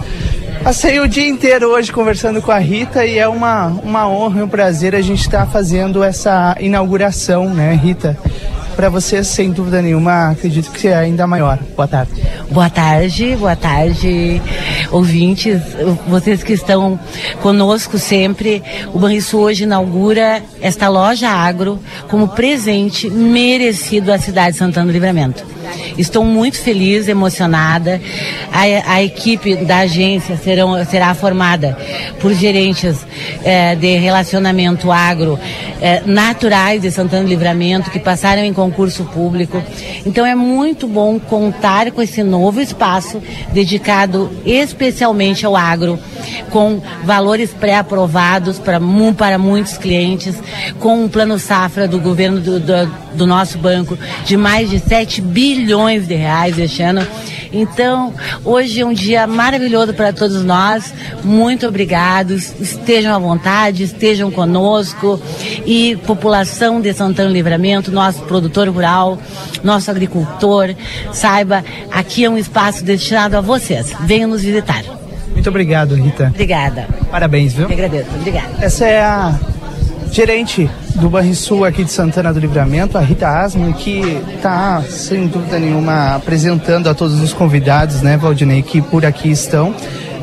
Passei 0.67 0.99
o 0.99 1.07
dia 1.07 1.29
inteiro 1.29 1.69
hoje 1.69 1.93
conversando 1.93 2.43
com 2.43 2.51
a 2.51 2.59
Rita 2.59 3.07
e 3.07 3.21
é 3.21 3.29
uma, 3.29 3.67
uma 3.69 4.09
honra 4.09 4.41
e 4.41 4.43
um 4.43 4.49
prazer 4.49 4.97
a 4.97 5.01
gente 5.01 5.21
estar 5.21 5.47
tá 5.47 5.47
fazendo 5.47 6.03
essa 6.03 6.57
inauguração, 6.59 7.55
né, 7.55 7.73
Rita? 7.73 8.19
Para 8.77 8.91
você, 8.91 9.25
sem 9.25 9.51
dúvida 9.51 9.81
nenhuma, 9.81 10.33
acredito 10.33 10.71
que 10.71 10.89
é 10.89 10.95
ainda 10.95 11.27
maior. 11.27 11.59
Boa 11.75 11.89
tarde. 11.89 12.13
Boa 12.51 12.69
tarde, 12.69 13.35
boa 13.35 13.57
tarde, 13.57 14.41
ouvintes, 14.93 15.63
vocês 16.07 16.43
que 16.43 16.53
estão 16.53 17.01
conosco 17.41 17.99
sempre. 17.99 18.63
O 18.93 18.99
Banrisul 18.99 19.41
hoje 19.41 19.65
inaugura 19.65 20.43
esta 20.61 20.89
loja 20.89 21.31
agro 21.31 21.81
como 22.09 22.29
presente 22.29 23.09
merecido 23.09 24.13
à 24.13 24.19
cidade 24.19 24.53
de 24.53 24.59
Santana 24.59 24.87
do 24.87 24.93
Livramento. 24.93 25.56
Estou 25.99 26.25
muito 26.25 26.59
feliz, 26.59 27.09
emocionada. 27.09 28.01
A, 28.53 28.95
a 28.95 29.03
equipe 29.03 29.57
da 29.57 29.79
agência 29.79 30.37
serão, 30.37 30.85
será 30.85 31.15
formada 31.15 31.77
por 32.21 32.33
gerentes 32.35 33.07
eh, 33.45 33.75
de 33.75 33.97
relacionamento 33.97 34.91
agro 34.91 35.39
eh, 35.81 36.03
naturais 36.07 36.83
de 36.83 36.91
Santana 36.91 37.25
do 37.25 37.29
Livramento 37.29 37.91
que 37.91 37.99
passaram 37.99 38.43
em 38.43 38.53
concurso 38.53 39.05
público. 39.05 39.63
Então 40.05 40.25
é 40.25 40.35
muito 40.35 40.87
bom 40.87 41.19
contar 41.19 41.91
com 41.91 42.03
esse 42.03 42.23
novo 42.23 42.61
espaço 42.61 43.23
dedicado 43.53 44.31
especialmente 44.45 45.45
ao 45.45 45.57
agro, 45.57 45.99
com 46.51 46.81
valores 47.05 47.53
pré-aprovados 47.53 48.59
para, 48.59 48.81
para 49.17 49.39
muitos 49.39 49.77
clientes, 49.79 50.37
com 50.79 51.05
um 51.05 51.09
plano 51.09 51.39
safra 51.39 51.87
do 51.87 52.01
governo 52.01 52.41
do, 52.41 52.61
do, 52.61 52.93
do 53.15 53.27
nosso 53.27 53.59
banco 53.59 53.99
de 54.25 54.37
mais 54.37 54.71
de 54.71 54.79
7 54.79 55.21
bilhões 55.21 55.56
de 55.65 56.15
reais 56.15 56.59
este 56.59 56.83
ano. 56.83 57.07
Então, 57.53 58.13
hoje 58.45 58.81
é 58.81 58.87
um 58.87 58.93
dia 58.93 59.27
maravilhoso 59.27 59.95
para 59.95 60.13
todos 60.13 60.45
nós. 60.45 60.93
Muito 61.25 61.67
obrigados. 61.67 62.53
Estejam 62.61 63.15
à 63.15 63.19
vontade, 63.19 63.83
estejam 63.83 64.31
conosco. 64.31 65.21
E 65.65 65.97
população 66.07 66.81
de 66.81 66.93
Santana 66.93 67.31
Livramento, 67.31 67.91
nosso 67.91 68.23
produtor 68.23 68.69
rural, 68.69 69.19
nosso 69.63 69.91
agricultor, 69.91 70.75
saiba, 71.13 71.65
aqui 71.91 72.25
é 72.25 72.31
um 72.31 72.39
espaço 72.39 72.85
destinado 72.85 73.37
a 73.37 73.41
vocês. 73.41 73.93
Venham 74.01 74.31
nos 74.31 74.43
visitar. 74.43 74.83
Muito 75.33 75.49
obrigado, 75.49 75.95
Rita. 75.95 76.29
Obrigada. 76.29 76.89
Parabéns, 77.11 77.53
viu? 77.53 77.67
Eu 77.67 77.73
agradeço. 77.73 78.09
Obrigada. 78.15 78.49
Essa 78.61 78.87
é 78.87 79.03
a 79.03 79.39
gerente 80.11 80.69
do 80.97 81.11
Banrisul 81.11 81.65
aqui 81.65 81.85
de 81.85 81.91
Santana 81.91 82.33
do 82.33 82.41
Livramento, 82.41 82.97
a 82.97 83.01
Rita 83.01 83.29
Asman, 83.29 83.73
que 83.73 84.01
está, 84.35 84.83
sem 84.83 85.27
dúvida 85.27 85.59
nenhuma, 85.59 86.17
apresentando 86.17 86.89
a 86.89 86.95
todos 86.95 87.21
os 87.21 87.33
convidados, 87.33 88.03
né, 88.03 88.17
Valdinei, 88.17 88.63
que 88.63 88.81
por 88.81 89.05
aqui 89.05 89.31
estão 89.31 89.75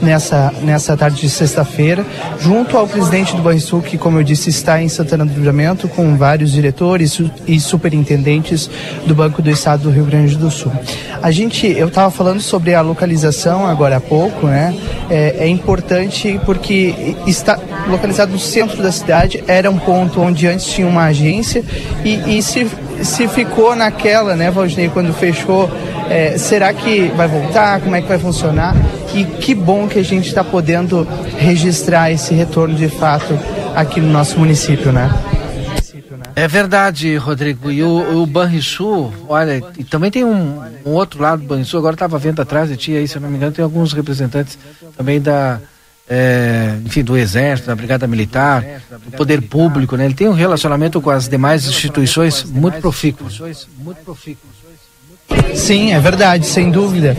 nessa, 0.03 0.53
nessa 0.61 0.95
tarde 0.95 1.21
de 1.21 1.29
sexta-feira, 1.29 2.05
junto 2.39 2.77
ao 2.77 2.87
presidente 2.87 3.35
do 3.35 3.41
Banrisul, 3.41 3.81
que, 3.81 3.97
como 3.97 4.19
eu 4.19 4.23
disse, 4.23 4.49
está 4.49 4.81
em 4.81 4.89
Santana 4.89 5.25
do 5.25 5.33
Livramento, 5.33 5.87
com 5.87 6.15
vários 6.15 6.51
diretores 6.51 7.19
e 7.47 7.59
superintendentes 7.59 8.69
do 9.05 9.15
Banco 9.15 9.41
do 9.41 9.49
Estado 9.49 9.83
do 9.83 9.89
Rio 9.89 10.05
Grande 10.05 10.35
do 10.35 10.51
Sul. 10.51 10.71
A 11.21 11.31
gente, 11.31 11.65
eu 11.67 11.87
estava 11.87 12.11
falando 12.11 12.41
sobre 12.41 12.75
a 12.75 12.81
localização 12.81 13.65
agora 13.65 13.97
há 13.97 14.01
pouco, 14.01 14.47
né? 14.47 14.75
É, 15.09 15.37
é 15.39 15.47
importante 15.47 16.39
porque 16.45 17.15
está 17.25 17.57
localizado 17.87 18.31
no 18.31 18.39
centro 18.39 18.81
da 18.83 18.91
cidade, 18.91 19.43
era 19.47 19.69
um 19.69 19.77
ponto 19.77 20.21
onde 20.21 20.47
antes 20.47 20.65
tinha 20.65 20.87
uma 20.87 21.05
agência 21.05 21.63
e, 22.03 22.37
e 22.37 22.43
se, 22.43 22.67
se 23.01 23.27
ficou 23.27 23.75
naquela, 23.75 24.35
né, 24.35 24.51
Valdinei, 24.51 24.89
quando 24.89 25.13
fechou, 25.13 25.69
é, 26.13 26.37
será 26.37 26.71
que 26.71 27.07
vai 27.15 27.27
voltar? 27.27 27.81
Como 27.81 27.95
é 27.95 28.01
que 28.01 28.07
vai 28.07 28.19
funcionar? 28.19 28.75
E 29.15 29.25
que 29.25 29.55
bom 29.55 29.87
que 29.87 29.97
a 29.97 30.03
gente 30.03 30.27
está 30.27 30.43
podendo 30.43 31.07
registrar 31.37 32.11
esse 32.11 32.35
retorno 32.35 32.75
de 32.75 32.87
fato 32.87 33.37
aqui 33.75 33.99
no 33.99 34.11
nosso 34.11 34.37
município, 34.37 34.91
né? 34.91 35.11
É 36.35 36.47
verdade, 36.47 37.15
Rodrigo. 37.15 37.71
E 37.71 37.83
o, 37.83 38.21
o 38.21 38.27
Banrisul, 38.27 39.11
olha, 39.27 39.63
e 39.77 39.83
também 39.83 40.11
tem 40.11 40.23
um, 40.23 40.61
um 40.85 40.91
outro 40.91 41.19
lado 41.19 41.41
do 41.41 41.47
Banrisul, 41.47 41.79
agora 41.79 41.95
estava 41.95 42.19
vendo 42.19 42.41
atrás 42.41 42.69
de 42.69 42.77
ti 42.77 42.95
aí, 42.95 43.07
se 43.07 43.15
eu 43.15 43.21
não 43.21 43.29
me 43.29 43.37
engano, 43.37 43.51
tem 43.51 43.63
alguns 43.63 43.91
representantes 43.91 44.57
também 44.95 45.19
da, 45.19 45.59
é, 46.07 46.75
enfim, 46.85 47.03
do 47.03 47.17
Exército, 47.17 47.67
da 47.67 47.75
Brigada 47.75 48.05
Militar, 48.05 48.63
do 49.05 49.17
Poder 49.17 49.41
Público, 49.41 49.95
né? 49.95 50.05
Ele 50.05 50.13
tem 50.13 50.27
um 50.27 50.33
relacionamento 50.33 51.01
com 51.01 51.09
as 51.09 51.27
demais 51.27 51.65
instituições 51.65 52.43
muito 52.43 52.79
profícuo. 52.79 53.27
Sim, 55.55 55.93
é 55.93 55.99
verdade, 55.99 56.45
sem 56.45 56.71
dúvida. 56.71 57.15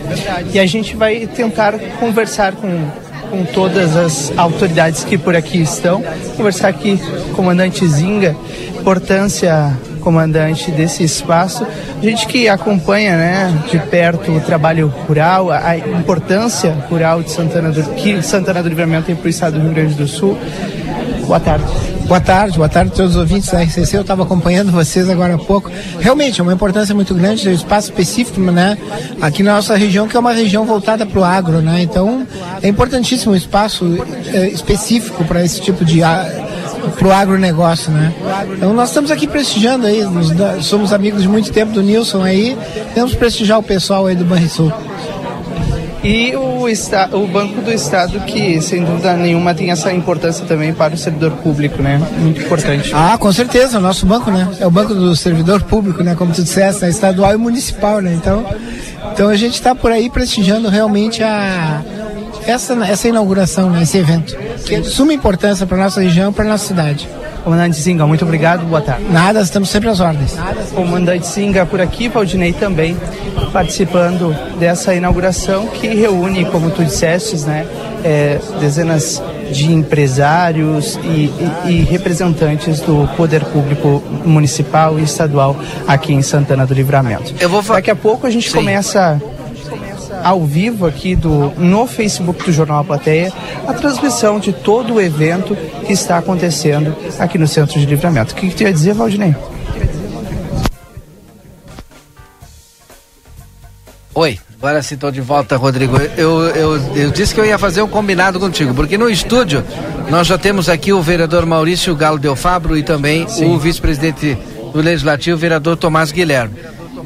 E 0.53 0.59
a 0.59 0.65
gente 0.65 0.95
vai 0.95 1.27
tentar 1.27 1.73
conversar 1.99 2.53
com, 2.53 2.85
com 3.29 3.45
todas 3.45 3.95
as 3.95 4.37
autoridades 4.37 5.03
que 5.03 5.17
por 5.17 5.35
aqui 5.35 5.61
estão, 5.61 6.03
conversar 6.35 6.67
aqui 6.67 6.97
com 6.97 7.31
o 7.31 7.35
comandante 7.35 7.87
Zinga, 7.87 8.35
importância, 8.79 9.73
comandante, 10.05 10.69
desse 10.69 11.03
espaço. 11.03 11.65
A 11.99 12.05
gente 12.05 12.27
que 12.27 12.47
acompanha 12.47 13.17
né, 13.17 13.63
de 13.71 13.79
perto 13.79 14.31
o 14.31 14.39
trabalho 14.39 14.87
rural, 15.07 15.49
a 15.49 15.75
importância 15.75 16.71
rural 16.87 17.23
de 17.23 17.31
Santana 17.31 17.71
do, 17.71 17.81
que 17.95 18.21
Santana 18.21 18.61
do 18.61 18.69
Livramento 18.69 19.07
tem 19.07 19.15
para 19.15 19.25
o 19.25 19.29
estado 19.29 19.53
do 19.53 19.61
Rio 19.63 19.73
Grande 19.73 19.95
do 19.95 20.07
Sul. 20.07 20.37
Boa 21.25 21.39
tarde. 21.39 21.65
Boa 22.07 22.19
tarde, 22.19 22.57
boa 22.57 22.69
tarde 22.69 22.91
a 22.91 22.95
todos 22.95 23.11
os 23.15 23.17
ouvintes 23.17 23.49
da 23.49 23.61
RCC. 23.61 23.97
Eu 23.97 24.01
estava 24.01 24.21
acompanhando 24.23 24.71
vocês 24.71 25.09
agora 25.09 25.33
há 25.33 25.37
pouco. 25.39 25.71
Realmente 25.99 26.39
é 26.39 26.43
uma 26.43 26.53
importância 26.53 26.93
muito 26.93 27.15
grande 27.15 27.43
do 27.43 27.51
espaço 27.51 27.89
específico, 27.89 28.39
né? 28.39 28.77
Aqui 29.19 29.41
na 29.41 29.55
nossa 29.55 29.75
região, 29.75 30.07
que 30.07 30.15
é 30.15 30.19
uma 30.19 30.33
região 30.33 30.65
voltada 30.65 31.03
para 31.03 31.19
o 31.19 31.23
agro, 31.23 31.61
né? 31.61 31.81
Então 31.81 32.27
é 32.61 32.67
importantíssimo 32.67 33.33
o 33.33 33.35
espaço 33.35 33.85
é, 34.27 34.47
específico 34.49 35.25
para 35.25 35.43
esse 35.43 35.59
tipo 35.59 35.83
de 35.83 36.01
para 36.01 37.07
o 37.07 37.11
agronegócio, 37.11 37.91
né? 37.91 38.13
Então 38.55 38.71
nós 38.73 38.89
estamos 38.89 39.09
aqui 39.09 39.25
prestigiando 39.25 39.87
aí, 39.87 40.01
somos 40.61 40.93
amigos 40.93 41.23
de 41.23 41.27
muito 41.27 41.51
tempo 41.51 41.73
do 41.73 41.81
Nilson 41.81 42.21
aí, 42.21 42.55
temos 42.93 43.15
prestigiar 43.15 43.57
o 43.57 43.63
pessoal 43.63 44.05
aí 44.05 44.15
do 44.15 44.23
Banrisul. 44.23 44.71
E 46.05 46.35
o, 46.35 46.67
o 47.13 47.27
Banco 47.27 47.61
do 47.61 47.73
Estado, 47.73 48.19
que 48.21 48.61
sem 48.61 48.83
dúvida 48.83 49.15
nenhuma 49.15 49.55
tem 49.55 49.71
essa 49.71 49.91
importância 49.91 50.45
também 50.45 50.71
para 50.71 50.93
o 50.93 50.97
servidor 50.97 51.31
público, 51.31 51.81
né? 51.81 51.99
Muito 52.19 52.41
importante. 52.43 52.91
Ah, 52.93 53.17
com 53.17 53.33
certeza, 53.33 53.79
o 53.79 53.81
nosso 53.81 54.05
banco, 54.05 54.29
né? 54.29 54.47
É 54.59 54.67
o 54.67 54.71
banco 54.71 54.93
do 54.93 55.15
servidor 55.15 55.63
público, 55.63 56.03
né? 56.03 56.13
Como 56.13 56.31
tu 56.31 56.43
disseste, 56.43 56.83
né? 56.83 56.89
estadual 56.89 57.33
e 57.33 57.37
municipal, 57.37 58.01
né? 58.01 58.13
Então, 58.13 58.45
então 59.11 59.29
a 59.29 59.35
gente 59.35 59.55
está 59.55 59.73
por 59.73 59.91
aí 59.91 60.07
prestigiando 60.07 60.69
realmente 60.69 61.23
a, 61.23 61.81
essa, 62.45 62.73
essa 62.85 63.07
inauguração, 63.07 63.71
né? 63.71 63.81
esse 63.81 63.97
evento, 63.97 64.37
que 64.63 64.75
é 64.75 64.79
de 64.79 64.89
suma 64.89 65.11
importância 65.11 65.65
para 65.65 65.75
nossa 65.75 66.01
região, 66.01 66.31
para 66.31 66.45
nossa 66.45 66.67
cidade. 66.67 67.09
Comandante 67.45 67.77
Singa, 67.77 68.07
muito 68.07 68.25
obrigado, 68.25 68.65
boa 68.65 68.81
tarde. 68.81 69.05
Nada, 69.07 69.39
estamos 69.39 69.69
sempre 69.69 69.87
às 69.87 69.99
ordens. 69.99 70.35
Comandante 70.73 71.27
Singa 71.27 71.63
por 71.63 71.79
aqui, 71.79 72.09
Valdinei 72.09 72.51
também 72.51 72.97
participando 73.53 74.35
dessa 74.57 74.95
inauguração 74.95 75.67
que 75.67 75.87
reúne, 75.89 76.43
como 76.45 76.71
tu 76.71 76.83
disseste, 76.83 77.37
né, 77.45 77.67
é, 78.03 78.39
dezenas 78.59 79.21
de 79.51 79.71
empresários 79.71 80.99
e, 81.03 81.31
e, 81.67 81.69
e, 81.69 81.81
representantes 81.83 82.79
do 82.79 83.07
poder 83.15 83.43
público 83.45 84.01
municipal 84.25 84.97
e 84.97 85.03
estadual 85.03 85.55
aqui 85.87 86.13
em 86.13 86.23
Santana 86.23 86.65
do 86.65 86.73
Livramento. 86.73 87.31
Eu 87.39 87.47
vou 87.47 87.61
Daqui 87.61 87.91
a 87.91 87.95
pouco 87.95 88.25
a 88.25 88.31
gente 88.31 88.49
Sim. 88.49 88.57
começa 88.57 89.21
ao 90.25 90.43
vivo 90.43 90.87
aqui 90.87 91.15
do, 91.15 91.51
no 91.51 91.85
Facebook 91.85 92.43
do 92.43 92.51
Jornal 92.51 92.79
A 92.79 92.83
Plateia 92.83 93.31
a 93.67 93.73
transmissão 93.75 94.39
de 94.39 94.51
todo 94.51 94.95
o 94.95 94.99
evento 94.99 95.55
que 95.85 95.93
está 95.93 96.17
acontecendo 96.17 96.95
aqui 97.19 97.37
no 97.37 97.47
Centro 97.47 97.79
de 97.79 97.85
Livramento. 97.85 98.33
O 98.33 98.35
que, 98.35 98.49
que 98.49 98.55
tu 98.55 98.63
ia 98.63 98.73
dizer, 98.73 98.95
Valdinei? 98.95 99.35
Oi, 104.15 104.39
agora 104.57 104.81
sim 104.81 104.95
estou 104.95 105.11
de 105.11 105.21
volta, 105.21 105.57
Rodrigo. 105.57 105.95
Eu, 106.17 106.41
eu, 106.55 106.95
eu 106.95 107.11
disse 107.11 107.35
que 107.35 107.39
eu 107.39 107.45
ia 107.45 107.59
fazer 107.59 107.83
um 107.83 107.87
combinado 107.87 108.39
contigo, 108.39 108.73
porque 108.73 108.97
no 108.97 109.07
estúdio 109.07 109.63
nós 110.09 110.25
já 110.25 110.39
temos 110.39 110.69
aqui 110.69 110.91
o 110.91 111.03
vereador 111.03 111.45
Maurício 111.45 111.95
Galo 111.95 112.17
Del 112.17 112.35
Fabro 112.35 112.75
e 112.75 112.81
também 112.81 113.27
sim. 113.27 113.45
o 113.45 113.59
vice-presidente 113.59 114.35
do 114.73 114.81
Legislativo, 114.81 115.37
o 115.37 115.39
vereador 115.39 115.77
Tomás 115.77 116.11
Guilherme. 116.11 116.55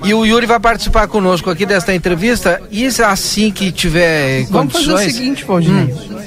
E 0.04 0.14
o 0.14 0.26
Yuri 0.26 0.46
vai 0.46 0.60
participar 0.60 1.08
conosco 1.08 1.50
aqui 1.50 1.66
desta 1.66 1.94
entrevista. 1.94 2.62
E 2.72 2.88
assim 2.88 3.52
que 3.52 3.72
tiver 3.72 4.46
Vamos 4.46 4.74
condições. 4.74 4.86
Vamos 4.86 5.02
fazer 5.02 5.08
o 5.08 5.18
seguinte, 5.18 5.46
Valdinei. 5.46 5.94
Hum. 5.94 6.20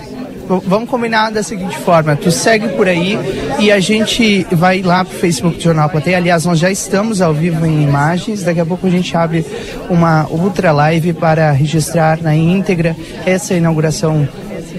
Vamos 0.66 0.88
combinar 0.88 1.30
da 1.30 1.42
seguinte 1.42 1.78
forma: 1.78 2.16
tu 2.16 2.30
segue 2.30 2.68
por 2.70 2.88
aí 2.88 3.18
e 3.58 3.70
a 3.70 3.80
gente 3.80 4.46
vai 4.52 4.82
lá 4.82 5.04
pro 5.04 5.16
Facebook 5.16 5.56
do 5.56 5.62
Jornal 5.62 5.88
Plateia. 5.88 6.16
Aliás, 6.16 6.44
nós 6.44 6.58
já 6.58 6.70
estamos 6.70 7.22
ao 7.22 7.32
vivo 7.32 7.64
em 7.64 7.82
imagens. 7.82 8.42
Daqui 8.42 8.60
a 8.60 8.66
pouco 8.66 8.86
a 8.86 8.90
gente 8.90 9.16
abre 9.16 9.46
uma 9.88 10.26
ultra 10.28 10.72
live 10.72 11.12
para 11.12 11.50
registrar 11.52 12.20
na 12.20 12.34
íntegra 12.34 12.96
essa 13.24 13.54
inauguração 13.54 14.28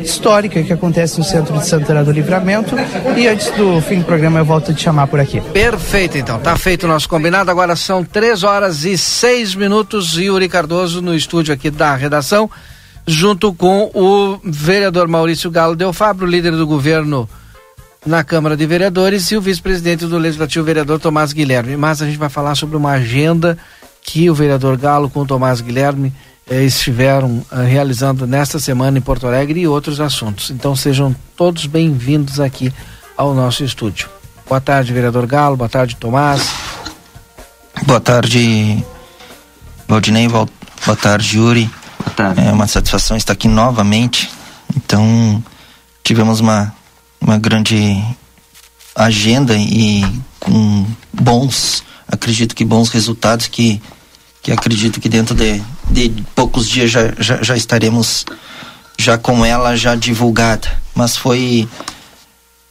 histórica 0.02 0.64
que 0.64 0.74
acontece 0.74 1.18
no 1.18 1.24
centro 1.24 1.58
de 1.58 1.66
Santana 1.66 2.04
do 2.04 2.12
Livramento. 2.12 2.76
E 3.16 3.28
antes 3.28 3.52
do 3.52 3.82
fim 3.82 4.00
do 4.00 4.06
programa 4.06 4.40
eu 4.40 4.46
volto 4.46 4.72
a 4.72 4.74
te 4.74 4.82
chamar 4.82 5.08
por 5.08 5.20
aqui. 5.20 5.42
Perfeito, 5.42 6.18
então. 6.18 6.40
Tá 6.40 6.56
feito 6.58 6.84
o 6.84 6.88
nosso 6.88 7.08
combinado. 7.08 7.52
Agora 7.52 7.76
são 7.76 8.04
três 8.04 8.44
horas 8.44 8.86
e 8.86 8.98
seis 8.98 9.56
minutos. 9.56 10.18
Yuri 10.18 10.50
Cardoso 10.50 11.02
no 11.02 11.16
estúdio 11.16 11.54
aqui 11.54 11.70
da 11.70 11.96
redação, 11.96 12.50
junto 13.06 13.54
com 13.54 13.92
o 13.94 14.40
vereador 14.44 15.08
Maurício 15.08 15.52
Galo 15.52 15.76
Del 15.76 15.94
Fabro, 15.94 16.26
líder 16.26 16.52
do 16.52 16.66
governo 16.66 17.30
na 18.06 18.24
Câmara 18.24 18.58
de 18.58 18.66
Vereadores, 18.66 19.32
e 19.32 19.38
o 19.38 19.42
vice-presidente 19.42 20.06
do 20.06 20.18
Legislativo, 20.18 20.66
vereador 20.66 21.00
Tomás 21.00 21.32
Guilherme. 21.32 21.78
Mas 21.78 22.02
a 22.02 22.06
gente 22.06 22.18
vai 22.18 22.30
falar 22.30 22.56
sobre 22.56 22.76
uma 22.76 22.92
agenda 22.92 23.58
que 24.02 24.30
o 24.30 24.36
vereador 24.36 24.78
Galo 24.78 25.10
com 25.10 25.22
o 25.22 25.26
Tomás 25.26 25.62
Guilherme 25.62 26.14
eh, 26.50 26.64
estiveram 26.64 27.46
eh, 27.52 27.64
realizando 27.64 28.28
nesta 28.28 28.60
semana 28.60 28.98
em 28.98 29.02
Porto 29.02 29.28
Alegre 29.28 29.62
e 29.62 29.68
outros 29.68 30.00
assuntos. 30.00 30.50
Então 30.50 30.76
sejam 30.76 31.16
todos 31.36 31.66
bem-vindos 31.66 32.40
aqui 32.40 32.74
ao 33.18 33.34
nosso 33.34 33.64
estúdio. 33.64 34.10
Boa 34.48 34.60
tarde, 34.60 34.94
vereador 34.94 35.26
Galo. 35.26 35.56
Boa 35.56 35.70
tarde, 35.70 35.96
Tomás. 35.96 36.50
Boa 37.86 38.00
tarde, 38.00 38.84
Valdinei. 39.88 40.28
Boa 40.28 40.48
tarde, 41.02 41.38
Yuri. 41.38 41.70
Boa 42.00 42.12
tarde. 42.16 42.42
É 42.42 42.52
uma 42.52 42.68
satisfação 42.68 43.16
estar 43.16 43.34
aqui 43.34 43.48
novamente. 43.48 44.30
Então, 44.76 45.44
tivemos 46.04 46.40
uma, 46.40 46.74
uma 47.22 47.38
grande 47.38 48.04
agenda 48.96 49.56
e 49.56 50.04
com 50.40 50.86
bons, 51.14 51.84
acredito 52.08 52.54
que 52.54 52.66
bons 52.66 52.90
resultados 52.90 53.48
que 53.48 53.82
que 54.44 54.52
acredito 54.52 55.00
que 55.00 55.08
dentro 55.08 55.34
de, 55.34 55.64
de 55.90 56.10
poucos 56.36 56.70
dias 56.70 56.92
já, 56.92 57.14
já, 57.20 57.42
já 57.42 57.56
estaremos 57.56 58.26
já 58.98 59.18
com 59.18 59.46
ela 59.46 59.76
já 59.76 59.96
divulgada. 59.96 60.68
Mas 60.96 61.18
foi 61.18 61.68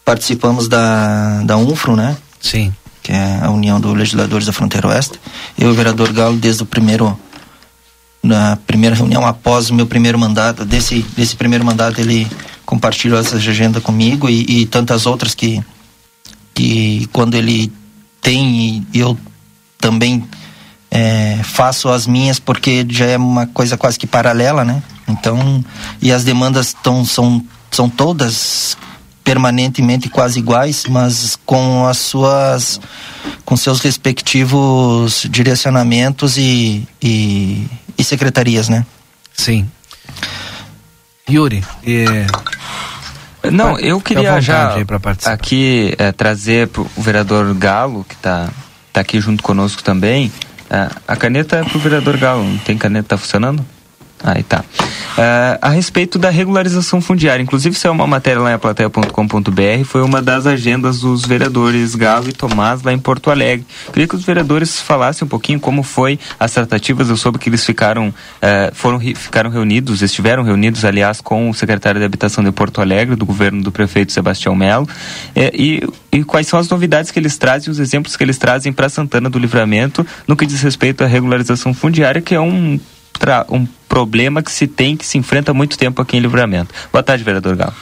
participamos 0.05 0.69
da 0.69 1.43
da 1.43 1.57
UNFRO, 1.57 1.97
né? 1.97 2.17
Sim. 2.41 2.73
Que 3.03 3.13
é 3.13 3.41
a 3.43 3.51
União 3.51 3.81
dos 3.81 3.97
Legisladores 3.97 4.47
da 4.47 4.53
Fronteira 4.53 4.89
Oeste. 4.89 5.19
Eu 5.59 5.69
e 5.69 5.73
o 5.73 5.75
vereador 5.75 6.13
Galo 6.13 6.37
desde 6.37 6.63
o 6.63 6.67
primeiro 6.67 7.19
na 8.23 8.57
primeira 8.57 8.95
reunião 8.95 9.27
após 9.27 9.69
o 9.69 9.75
meu 9.75 9.87
primeiro 9.87 10.17
mandato, 10.19 10.65
desse 10.65 11.01
desse 11.17 11.35
primeiro 11.35 11.65
mandato 11.65 12.01
ele 12.01 12.29
compartilhou 12.65 13.19
essa 13.19 13.37
agenda 13.37 13.81
comigo 13.81 14.29
e, 14.31 14.63
e 14.63 14.67
tantas 14.67 15.07
outras 15.07 15.35
que 15.35 15.61
que 16.55 17.09
quando 17.13 17.35
ele 17.35 17.73
tem 18.21 18.87
e 18.95 19.01
eu 19.01 19.19
também 19.79 20.25
é, 20.95 21.40
faço 21.43 21.88
as 21.88 22.07
minhas 22.07 22.38
porque 22.38 22.86
já 22.86 23.07
é 23.07 23.16
uma 23.16 23.47
coisa 23.47 23.78
quase 23.78 23.99
que 23.99 24.07
paralela, 24.07 24.62
né? 24.62 24.82
Então, 25.09 25.64
e 26.03 26.12
as 26.12 26.22
demandas 26.22 26.76
tão, 26.82 27.03
são, 27.03 27.43
são 27.70 27.88
todas 27.88 28.76
permanentemente 29.24 30.11
quase 30.11 30.38
iguais, 30.38 30.84
mas 30.86 31.38
com 31.47 31.86
as 31.86 31.97
suas 31.97 32.78
com 33.43 33.57
seus 33.57 33.80
respectivos 33.80 35.26
direcionamentos 35.30 36.36
e, 36.36 36.86
e, 37.01 37.66
e 37.97 38.05
secretarias, 38.05 38.68
né? 38.68 38.84
Sim. 39.32 39.66
Yuri, 41.30 41.64
e... 41.86 42.05
não, 43.51 43.78
eu 43.78 43.99
queria 43.99 44.40
já 44.43 44.76
aqui 45.24 45.95
é, 45.97 46.12
trazer 46.12 46.68
para 46.68 46.82
o 46.82 46.90
vereador 46.99 47.55
Galo 47.55 48.05
que 48.07 48.14
está 48.14 48.51
tá 48.93 49.01
aqui 49.01 49.20
junto 49.20 49.43
conosco 49.43 49.82
também 49.82 50.30
a 51.07 51.16
caneta 51.16 51.57
é 51.57 51.64
pro 51.64 51.79
vereador 51.79 52.16
Galo, 52.16 52.47
tem 52.64 52.79
caneta, 52.79 53.11
tá 53.11 53.18
funcionando? 53.18 53.64
Aí 54.23 54.43
tá. 54.43 54.61
uh, 54.61 55.59
a 55.61 55.68
respeito 55.70 56.18
da 56.18 56.31
regularização 56.31 57.01
fundiária. 57.01 57.43
Inclusive, 57.43 57.75
isso 57.75 57.87
é 57.87 57.91
uma 57.91 58.07
matéria 58.07 58.41
lá 58.41 58.51
em 58.51 58.55
aplateia.com.br, 58.55 59.85
foi 59.85 60.03
uma 60.03 60.23
das 60.23 60.47
agendas 60.47 61.01
dos 61.01 61.25
vereadores 61.25 61.95
Galo 61.95 62.29
e 62.29 62.33
Tomás 62.33 62.83
lá 62.83 62.93
em 62.93 62.99
Porto 62.99 63.31
Alegre. 63.31 63.66
Queria 63.93 64.07
que 64.07 64.14
os 64.14 64.25
vereadores 64.25 64.81
falassem 64.81 65.27
um 65.27 65.29
pouquinho 65.29 65.59
como 65.59 65.83
foi 65.83 66.18
as 66.39 66.53
tratativas. 66.53 67.09
Eu 67.09 67.16
soube 67.16 67.39
que 67.39 67.49
eles 67.49 67.64
ficaram, 67.64 68.09
uh, 68.09 68.75
foram, 68.75 69.01
ficaram 69.01 69.51
reunidos, 69.51 70.03
estiveram 70.03 70.43
reunidos, 70.43 70.85
aliás, 70.85 71.20
com 71.20 71.51
o 71.51 71.55
secretário 71.55 71.99
de 71.99 72.07
Habitação 72.07 72.45
de 72.45 72.53
Porto 72.53 72.81
Alegre, 72.81 73.16
do 73.16 73.27
governo 73.27 73.62
do 73.62 73.73
prefeito 73.73 74.12
Sebastião 74.12 74.55
Melo, 74.55 74.89
eh, 75.35 75.51
e, 75.55 75.89
e 76.12 76.25
quais 76.25 76.47
são 76.47 76.59
as 76.59 76.68
novidades 76.68 77.11
que 77.11 77.18
eles 77.18 77.37
trazem, 77.37 77.70
os 77.70 77.79
exemplos 77.79 78.16
que 78.16 78.23
eles 78.23 78.39
trazem 78.39 78.73
para 78.73 78.89
Santana 78.89 79.29
do 79.29 79.39
Livramento 79.39 80.07
no 80.27 80.37
que 80.37 80.47
diz 80.47 80.62
respeito 80.62 81.03
à 81.03 81.07
regularização 81.07 81.75
fundiária, 81.75 82.20
que 82.20 82.35
é 82.35 82.41
um, 82.41 82.79
um 83.51 83.67
problema 83.89 84.43
que 84.43 84.51
se 84.51 84.67
tem, 84.67 84.97
que 84.97 85.07
se 85.07 85.19
enfrenta 85.19 85.51
há 85.51 85.55
muito 85.55 85.77
tempo 85.77 86.01
aqui 86.01 86.17
em 86.17 86.21
Livramento. 86.21 86.75
Boa 86.91 87.03
tarde, 87.03 87.23
vereador 87.25 87.57
Galo. 87.57 87.75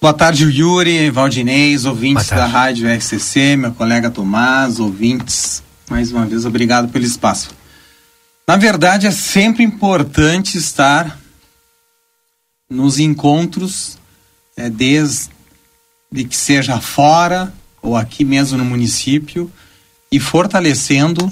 Boa 0.00 0.12
tarde, 0.12 0.44
Yuri, 0.44 1.10
Valdinez, 1.10 1.84
ouvintes 1.84 2.28
da 2.28 2.46
Rádio 2.46 2.88
RCC, 2.88 3.56
meu 3.56 3.72
colega 3.72 4.10
Tomás, 4.10 4.78
ouvintes. 4.78 5.62
Mais 5.88 6.12
uma 6.12 6.26
vez, 6.26 6.44
obrigado 6.44 6.88
pelo 6.88 7.04
espaço. 7.04 7.50
Na 8.46 8.56
verdade, 8.56 9.06
é 9.06 9.10
sempre 9.10 9.64
importante 9.64 10.58
estar 10.58 11.18
nos 12.68 12.98
encontros, 12.98 13.98
é, 14.56 14.68
desde 14.68 15.30
que 16.12 16.36
seja 16.36 16.80
fora 16.80 17.52
ou 17.80 17.96
aqui 17.96 18.24
mesmo 18.24 18.58
no 18.58 18.64
município, 18.64 19.50
e 20.10 20.20
fortalecendo 20.20 21.30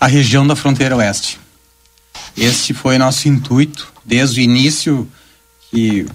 a 0.00 0.06
região 0.06 0.46
da 0.46 0.54
fronteira 0.54 0.96
oeste. 0.96 1.40
Este 2.36 2.74
foi 2.74 2.98
nosso 2.98 3.28
intuito 3.28 3.92
desde 4.04 4.40
o 4.40 4.42
início 4.42 5.08
que 5.70 6.06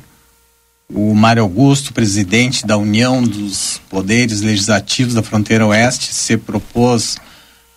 o 0.93 1.13
Mário 1.13 1.43
Augusto, 1.43 1.93
presidente 1.93 2.65
da 2.65 2.77
União 2.77 3.23
dos 3.23 3.81
Poderes 3.89 4.41
Legislativos 4.41 5.13
da 5.13 5.23
Fronteira 5.23 5.65
Oeste, 5.65 6.13
se 6.13 6.37
propôs 6.37 7.17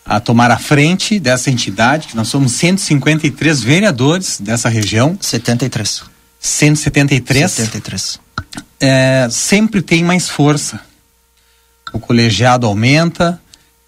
a 0.05 0.21
tomar 0.21 0.51
a 0.51 0.59
frente 0.59 1.19
dessa 1.19 1.51
entidade, 1.51 2.09
que 2.09 2.17
nós 2.17 2.29
somos 2.29 2.53
153 2.53 3.63
vereadores 3.63 4.39
dessa 4.41 4.69
região. 4.69 5.17
73. 5.21 6.03
173. 6.39 7.51
73. 7.51 8.21
É, 8.81 9.29
sempre 9.31 9.81
tem 9.81 10.05
mais 10.05 10.29
força. 10.29 10.81
O 11.93 11.99
colegiado 11.99 12.67
aumenta 12.67 13.41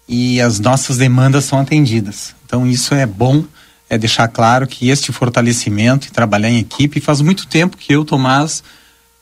e 0.07 0.41
as 0.41 0.59
nossas 0.59 0.97
demandas 0.97 1.45
são 1.45 1.59
atendidas. 1.59 2.33
Então 2.45 2.65
isso 2.65 2.95
é 2.95 3.05
bom, 3.05 3.43
é 3.89 3.97
deixar 3.97 4.27
claro 4.27 4.67
que 4.67 4.89
este 4.89 5.11
fortalecimento 5.11 6.07
e 6.07 6.11
trabalhar 6.11 6.49
em 6.49 6.59
equipe 6.59 6.99
faz 6.99 7.21
muito 7.21 7.47
tempo 7.47 7.77
que 7.77 7.93
eu, 7.93 8.03
Tomás, 8.03 8.63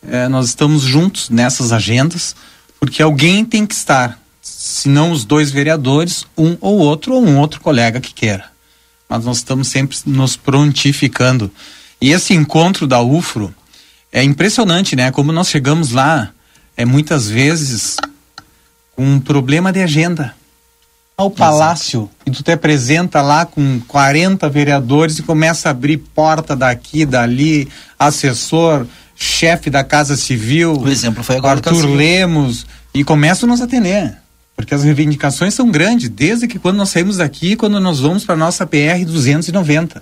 é, 0.07 0.27
nós 0.27 0.47
estamos 0.47 0.81
juntos 0.83 1.29
nessas 1.29 1.71
agendas, 1.71 2.35
porque 2.79 3.01
alguém 3.01 3.45
tem 3.45 3.65
que 3.65 3.73
estar, 3.73 4.19
se 4.41 4.89
não 4.89 5.11
os 5.11 5.23
dois 5.23 5.51
vereadores, 5.51 6.25
um 6.37 6.57
ou 6.61 6.79
outro 6.79 7.13
ou 7.13 7.25
um 7.25 7.37
outro 7.37 7.61
colega 7.61 7.99
que 7.99 8.13
queira. 8.13 8.45
Mas 9.07 9.23
nós 9.23 9.37
estamos 9.37 9.67
sempre 9.67 9.97
nos 10.05 10.35
prontificando. 10.35 11.51
E 12.01 12.11
esse 12.11 12.33
encontro 12.33 12.87
da 12.87 13.01
UFRO 13.01 13.53
é 14.11 14.23
impressionante, 14.23 14.95
né? 14.95 15.11
Como 15.11 15.31
nós 15.31 15.49
chegamos 15.49 15.91
lá, 15.91 16.31
é 16.75 16.85
muitas 16.85 17.29
vezes 17.29 17.97
um 18.97 19.19
problema 19.19 19.71
de 19.71 19.81
agenda 19.81 20.35
ao 21.17 21.31
palácio 21.31 22.09
e 22.25 22.31
tu 22.31 22.43
te 22.43 22.51
apresenta 22.51 23.21
lá 23.21 23.45
com 23.45 23.79
40 23.87 24.49
vereadores 24.49 25.19
e 25.19 25.23
começa 25.23 25.69
a 25.69 25.71
abrir 25.71 25.97
porta 25.97 26.55
daqui, 26.55 27.05
dali, 27.05 27.69
assessor, 27.97 28.85
chefe 29.15 29.69
da 29.69 29.83
Casa 29.83 30.17
Civil. 30.17 30.77
O 30.77 30.89
exemplo 30.89 31.23
foi 31.23 31.37
agora 31.37 31.55
Arthur 31.55 31.85
Lemos 31.85 32.65
e 32.93 33.03
começam 33.03 33.47
a 33.47 33.51
nos 33.51 33.61
atender. 33.61 34.17
Porque 34.55 34.73
as 34.73 34.83
reivindicações 34.83 35.53
são 35.53 35.69
grandes, 35.69 36.09
desde 36.09 36.47
que 36.47 36.59
quando 36.59 36.77
nós 36.77 36.89
saímos 36.89 37.17
daqui, 37.17 37.55
quando 37.55 37.79
nós 37.79 37.99
vamos 37.99 38.23
para 38.23 38.35
nossa 38.35 38.65
PR 38.65 39.03
290. 39.05 40.01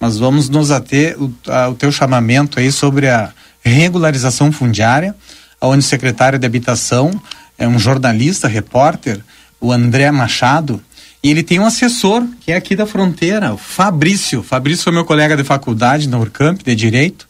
Nós 0.00 0.18
vamos 0.18 0.48
nos 0.48 0.70
ater 0.70 1.20
o, 1.22 1.32
a, 1.46 1.68
o 1.68 1.74
teu 1.74 1.92
chamamento 1.92 2.58
aí 2.58 2.72
sobre 2.72 3.08
a 3.08 3.32
regularização 3.62 4.50
fundiária, 4.50 5.14
onde 5.60 5.80
o 5.80 5.88
secretário 5.88 6.38
de 6.38 6.46
Habitação 6.46 7.10
é 7.58 7.68
um 7.68 7.78
jornalista, 7.78 8.48
repórter, 8.48 9.20
o 9.64 9.72
André 9.72 10.10
Machado, 10.10 10.78
e 11.22 11.30
ele 11.30 11.42
tem 11.42 11.58
um 11.58 11.64
assessor 11.64 12.22
que 12.40 12.52
é 12.52 12.56
aqui 12.56 12.76
da 12.76 12.86
fronteira, 12.86 13.54
o 13.54 13.56
Fabrício. 13.56 14.42
Fabrício 14.42 14.84
foi 14.84 14.92
meu 14.92 15.06
colega 15.06 15.34
de 15.38 15.42
faculdade 15.42 16.06
na 16.06 16.18
Urcamp 16.18 16.60
de 16.62 16.74
Direito, 16.74 17.26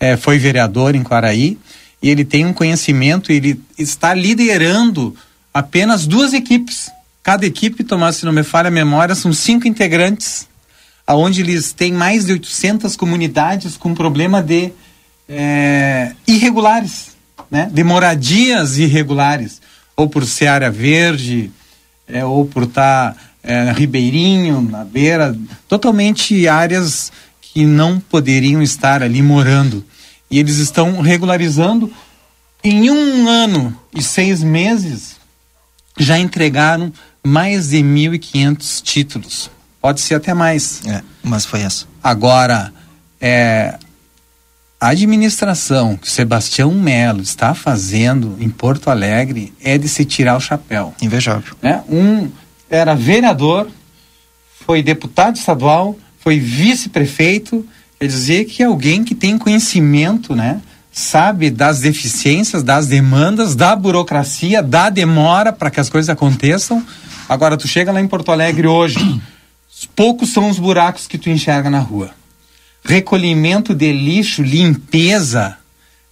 é, 0.00 0.16
foi 0.16 0.36
vereador 0.36 0.96
em 0.96 1.04
Quaraí, 1.04 1.56
e 2.02 2.10
ele 2.10 2.24
tem 2.24 2.44
um 2.44 2.52
conhecimento, 2.52 3.30
ele 3.30 3.62
está 3.78 4.12
liderando 4.12 5.14
apenas 5.54 6.08
duas 6.08 6.32
equipes. 6.32 6.90
Cada 7.22 7.46
equipe, 7.46 7.84
Tomás, 7.84 8.16
se 8.16 8.24
não 8.24 8.32
me 8.32 8.42
falha 8.42 8.66
a 8.66 8.70
memória, 8.70 9.14
são 9.14 9.32
cinco 9.32 9.68
integrantes, 9.68 10.48
aonde 11.06 11.40
eles 11.40 11.72
têm 11.72 11.92
mais 11.92 12.26
de 12.26 12.32
800 12.32 12.96
comunidades 12.96 13.76
com 13.76 13.94
problema 13.94 14.42
de 14.42 14.72
é, 15.28 16.14
irregulares, 16.26 17.16
né? 17.48 17.70
de 17.72 17.84
moradias 17.84 18.76
irregulares, 18.76 19.62
ou 19.96 20.08
por 20.08 20.26
ser 20.26 20.48
área 20.48 20.70
verde, 20.70 21.52
é, 22.08 22.24
ou 22.24 22.46
por 22.46 22.64
estar 22.64 23.14
tá, 23.14 23.20
é, 23.42 23.72
ribeirinho, 23.72 24.60
na 24.60 24.84
beira, 24.84 25.36
totalmente 25.68 26.46
áreas 26.48 27.12
que 27.40 27.64
não 27.64 27.98
poderiam 27.98 28.62
estar 28.62 29.02
ali 29.02 29.22
morando. 29.22 29.84
E 30.30 30.38
eles 30.38 30.58
estão 30.58 31.00
regularizando. 31.00 31.92
Em 32.62 32.90
um 32.90 33.28
ano 33.28 33.76
e 33.94 34.02
seis 34.02 34.42
meses, 34.42 35.16
já 35.98 36.18
entregaram 36.18 36.92
mais 37.24 37.68
de 37.68 37.78
1.500 37.78 38.82
títulos. 38.82 39.50
Pode 39.80 40.00
ser 40.00 40.16
até 40.16 40.34
mais. 40.34 40.82
É, 40.86 41.02
mas 41.22 41.44
foi 41.44 41.60
essa. 41.60 41.86
Agora, 42.02 42.72
é, 43.20 43.78
a 44.80 44.88
administração 44.88 45.96
que 45.96 46.06
o 46.06 46.10
Sebastião 46.10 46.70
Melo 46.72 47.22
está 47.22 47.54
fazendo 47.54 48.36
em 48.38 48.48
Porto 48.48 48.90
Alegre 48.90 49.52
é 49.62 49.78
de 49.78 49.88
se 49.88 50.04
tirar 50.04 50.36
o 50.36 50.40
chapéu. 50.40 50.94
Invejável. 51.00 51.54
É, 51.62 51.80
um 51.88 52.30
era 52.68 52.94
vereador, 52.94 53.68
foi 54.66 54.82
deputado 54.82 55.36
estadual, 55.36 55.96
foi 56.20 56.38
vice-prefeito, 56.38 57.66
quer 57.98 58.06
dizer 58.06 58.44
que 58.44 58.62
é 58.62 58.66
alguém 58.66 59.02
que 59.02 59.14
tem 59.14 59.38
conhecimento, 59.38 60.34
né? 60.34 60.60
Sabe 60.92 61.50
das 61.50 61.80
deficiências, 61.80 62.62
das 62.62 62.86
demandas, 62.86 63.54
da 63.54 63.76
burocracia, 63.76 64.62
da 64.62 64.90
demora 64.90 65.52
para 65.52 65.70
que 65.70 65.78
as 65.78 65.88
coisas 65.88 66.08
aconteçam. 66.08 66.84
Agora, 67.28 67.56
tu 67.56 67.68
chega 67.68 67.92
lá 67.92 68.00
em 68.00 68.08
Porto 68.08 68.32
Alegre 68.32 68.66
hoje, 68.66 68.98
poucos 69.94 70.32
são 70.32 70.50
os 70.50 70.58
buracos 70.58 71.06
que 71.06 71.18
tu 71.18 71.30
enxerga 71.30 71.70
na 71.70 71.78
rua 71.78 72.10
recolhimento 72.86 73.74
de 73.74 73.92
lixo, 73.92 74.42
limpeza, 74.42 75.58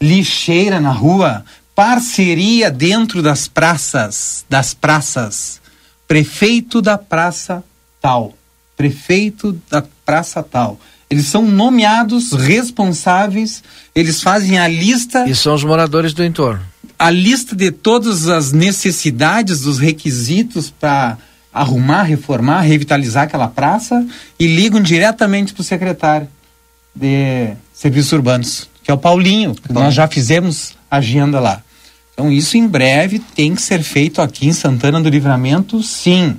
lixeira 0.03 0.81
na 0.81 0.91
rua, 0.91 1.45
parceria 1.75 2.71
dentro 2.71 3.23
das 3.23 3.47
praças, 3.47 4.45
das 4.51 4.75
praças. 4.75 5.61
Prefeito 6.07 6.83
da 6.83 6.99
praça 6.99 7.65
tal, 8.03 8.35
prefeito 8.77 9.59
da 9.71 9.85
praça 10.05 10.43
tal. 10.43 10.79
Eles 11.09 11.27
são 11.27 11.47
nomeados 11.47 12.33
responsáveis, 12.33 13.63
eles 13.95 14.21
fazem 14.21 14.59
a 14.59 14.67
lista. 14.67 15.29
E 15.29 15.35
são 15.35 15.55
os 15.55 15.63
moradores 15.63 16.13
do 16.13 16.25
entorno. 16.25 16.63
A 16.99 17.09
lista 17.09 17.55
de 17.55 17.71
todas 17.71 18.27
as 18.27 18.53
necessidades, 18.53 19.61
dos 19.61 19.79
requisitos 19.79 20.71
para 20.71 21.17
arrumar, 21.53 22.03
reformar, 22.03 22.63
revitalizar 22.63 23.25
aquela 23.25 23.47
praça 23.47 24.05
e 24.39 24.47
ligam 24.47 24.81
diretamente 24.81 25.55
para 25.55 25.61
o 25.61 25.65
secretário 25.65 26.29
de 26.95 27.55
serviços 27.73 28.13
urbanos, 28.13 28.69
que 28.83 28.91
é 28.91 28.95
o 28.95 28.99
Paulinho, 28.99 29.55
que 29.55 29.73
nós 29.73 29.95
já 29.95 30.07
fizemos 30.07 30.77
agenda 30.91 31.41
lá. 31.41 31.63
Então 32.13 32.31
isso 32.31 32.57
em 32.57 32.67
breve 32.67 33.19
tem 33.19 33.55
que 33.55 33.63
ser 33.63 33.83
feito 33.83 34.23
aqui 34.23 34.47
em 34.47 34.53
Santana 34.53 35.01
do 35.01 35.09
Livramento, 35.09 35.83
sim. 35.83 36.37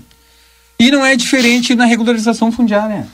E 0.79 0.89
não 0.89 1.05
é 1.05 1.15
diferente 1.15 1.75
na 1.75 1.85
regularização 1.85 2.51
fundiária. 2.51 3.07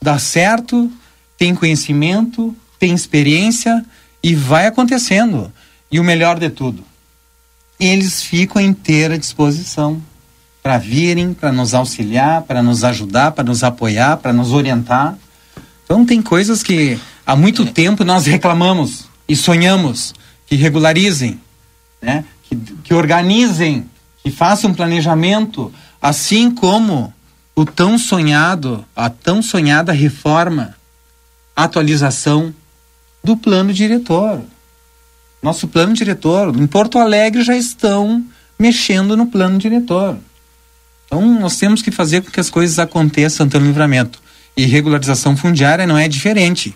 Dá 0.00 0.18
certo, 0.18 0.90
tem 1.36 1.54
conhecimento, 1.54 2.54
tem 2.78 2.94
experiência 2.94 3.84
e 4.22 4.34
vai 4.34 4.66
acontecendo. 4.66 5.52
E 5.90 5.98
o 5.98 6.04
melhor 6.04 6.38
de 6.38 6.50
tudo, 6.50 6.84
eles 7.80 8.22
ficam 8.22 8.60
à 8.60 8.64
inteira 8.64 9.18
disposição 9.18 10.00
para 10.62 10.78
virem, 10.78 11.32
para 11.32 11.50
nos 11.50 11.72
auxiliar, 11.74 12.42
para 12.42 12.62
nos 12.62 12.84
ajudar, 12.84 13.32
para 13.32 13.44
nos 13.44 13.64
apoiar, 13.64 14.18
para 14.18 14.32
nos 14.32 14.52
orientar. 14.52 15.16
Então 15.88 16.04
tem 16.04 16.20
coisas 16.20 16.62
que 16.62 17.00
há 17.24 17.34
muito 17.34 17.64
tempo 17.64 18.04
nós 18.04 18.26
reclamamos 18.26 19.06
e 19.26 19.34
sonhamos 19.34 20.14
que 20.46 20.54
regularizem, 20.54 21.40
né? 22.02 22.26
que, 22.42 22.54
que 22.84 22.92
organizem, 22.92 23.88
que 24.22 24.30
façam 24.30 24.70
um 24.70 24.74
planejamento, 24.74 25.72
assim 26.00 26.50
como 26.50 27.10
o 27.56 27.64
tão 27.64 27.96
sonhado, 27.98 28.84
a 28.94 29.08
tão 29.08 29.40
sonhada 29.40 29.90
reforma 29.90 30.76
atualização 31.56 32.54
do 33.24 33.34
plano 33.34 33.72
diretor. 33.72 34.42
Nosso 35.42 35.68
plano 35.68 35.94
diretor, 35.94 36.54
em 36.54 36.66
Porto 36.66 36.98
Alegre 36.98 37.42
já 37.42 37.56
estão 37.56 38.22
mexendo 38.58 39.16
no 39.16 39.26
plano 39.26 39.58
diretor. 39.58 40.18
Então 41.06 41.40
nós 41.40 41.56
temos 41.56 41.80
que 41.80 41.90
fazer 41.90 42.20
com 42.20 42.30
que 42.30 42.40
as 42.40 42.50
coisas 42.50 42.78
aconteçam 42.78 43.46
no 43.46 43.58
livramento. 43.58 44.20
E 44.58 44.66
regularização 44.66 45.36
fundiária 45.36 45.86
não 45.86 45.96
é 45.96 46.08
diferente. 46.08 46.74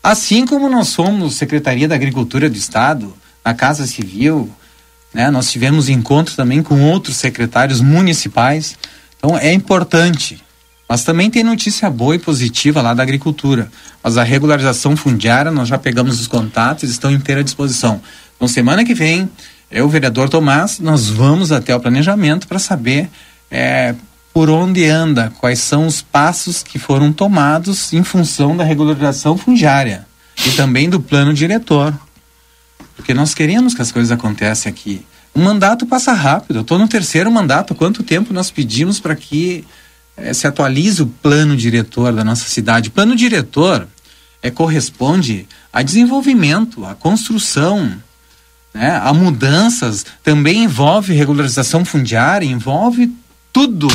Assim 0.00 0.46
como 0.46 0.70
nós 0.70 0.86
somos 0.86 1.34
Secretaria 1.34 1.88
da 1.88 1.96
Agricultura 1.96 2.48
do 2.48 2.56
Estado, 2.56 3.12
na 3.44 3.52
Casa 3.52 3.88
Civil, 3.88 4.48
né, 5.12 5.28
nós 5.28 5.50
tivemos 5.50 5.88
encontro 5.88 6.36
também 6.36 6.62
com 6.62 6.80
outros 6.80 7.16
secretários 7.16 7.80
municipais. 7.80 8.78
Então 9.18 9.36
é 9.36 9.52
importante. 9.52 10.40
Mas 10.88 11.02
também 11.02 11.28
tem 11.28 11.42
notícia 11.42 11.90
boa 11.90 12.14
e 12.14 12.20
positiva 12.20 12.80
lá 12.80 12.94
da 12.94 13.02
agricultura. 13.02 13.68
Mas 14.00 14.16
a 14.16 14.22
regularização 14.22 14.96
fundiária, 14.96 15.50
nós 15.50 15.66
já 15.66 15.76
pegamos 15.76 16.20
os 16.20 16.28
contatos, 16.28 16.88
estão 16.88 17.10
inteira 17.10 17.42
disposição. 17.42 18.00
Então, 18.36 18.46
semana 18.46 18.84
que 18.84 18.94
vem, 18.94 19.28
eu, 19.72 19.86
o 19.86 19.88
vereador 19.88 20.28
Tomás, 20.28 20.78
nós 20.78 21.08
vamos 21.08 21.50
até 21.50 21.74
o 21.74 21.80
planejamento 21.80 22.46
para 22.46 22.60
saber 22.60 23.10
é, 23.50 23.96
por 24.38 24.50
onde 24.50 24.84
anda, 24.84 25.32
quais 25.40 25.58
são 25.58 25.84
os 25.84 26.00
passos 26.00 26.62
que 26.62 26.78
foram 26.78 27.12
tomados 27.12 27.92
em 27.92 28.04
função 28.04 28.56
da 28.56 28.62
regularização 28.62 29.36
fundiária 29.36 30.06
e 30.46 30.52
também 30.52 30.88
do 30.88 31.00
plano 31.00 31.34
diretor. 31.34 31.92
Porque 32.94 33.12
nós 33.12 33.34
queremos 33.34 33.74
que 33.74 33.82
as 33.82 33.90
coisas 33.90 34.12
aconteçam 34.12 34.70
aqui. 34.70 35.04
O 35.34 35.40
mandato 35.40 35.84
passa 35.86 36.12
rápido. 36.12 36.58
Eu 36.58 36.62
estou 36.62 36.78
no 36.78 36.86
terceiro 36.86 37.32
mandato. 37.32 37.74
Quanto 37.74 38.04
tempo 38.04 38.32
nós 38.32 38.48
pedimos 38.48 39.00
para 39.00 39.16
que 39.16 39.64
é, 40.16 40.32
se 40.32 40.46
atualize 40.46 41.02
o 41.02 41.08
plano 41.08 41.56
diretor 41.56 42.12
da 42.12 42.22
nossa 42.22 42.48
cidade? 42.48 42.90
Plano 42.90 43.16
diretor 43.16 43.88
é, 44.40 44.52
corresponde 44.52 45.48
a 45.72 45.82
desenvolvimento, 45.82 46.86
a 46.86 46.94
construção, 46.94 47.92
né, 48.72 49.00
a 49.02 49.12
mudanças. 49.12 50.06
Também 50.22 50.62
envolve 50.62 51.12
regularização 51.12 51.84
fundiária, 51.84 52.46
envolve 52.46 53.12
tudo 53.58 53.88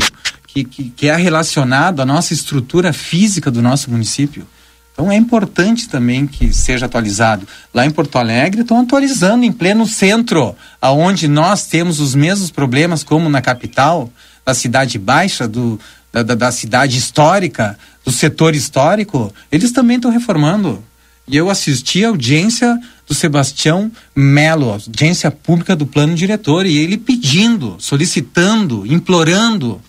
que, 0.46 0.66
que, 0.66 0.90
que 0.90 1.08
é 1.08 1.16
relacionado 1.16 2.02
à 2.02 2.06
nossa 2.06 2.34
estrutura 2.34 2.92
física 2.92 3.50
do 3.50 3.62
nosso 3.62 3.90
município. 3.90 4.46
Então 4.92 5.10
é 5.10 5.16
importante 5.16 5.88
também 5.88 6.28
que 6.28 6.52
seja 6.52 6.86
atualizado. 6.86 7.48
Lá 7.74 7.86
em 7.86 7.90
Porto 7.90 8.18
Alegre 8.18 8.62
estão 8.62 8.82
atualizando 8.82 9.46
em 9.46 9.54
pleno 9.54 9.88
centro, 9.88 10.54
aonde 10.82 11.30
nós 11.30 11.66
temos 11.66 12.02
os 12.02 12.14
mesmos 12.14 12.52
problemas 12.52 13.06
como 13.06 13.30
na 13.30 13.42
capital, 13.42 14.12
da 14.46 14.54
cidade 14.54 15.00
baixa, 15.00 15.48
do, 15.48 15.80
da, 16.12 16.24
da, 16.24 16.36
da 16.36 16.52
cidade 16.52 16.98
histórica, 16.98 17.80
do 18.04 18.12
setor 18.12 18.54
histórico, 18.54 19.34
eles 19.50 19.72
também 19.72 19.96
estão 19.96 20.12
reformando. 20.12 20.84
E 21.26 21.38
eu 21.38 21.50
assisti 21.50 22.04
a 22.04 22.10
audiência 22.10 22.78
do 23.08 23.14
Sebastião 23.14 23.92
Melo, 24.16 24.72
audiência 24.72 25.30
pública 25.30 25.76
do 25.76 25.86
plano 25.86 26.16
diretor, 26.16 26.66
e 26.66 26.78
ele 26.78 26.98
pedindo, 26.98 27.76
solicitando, 27.80 28.86
implorando 28.86 29.82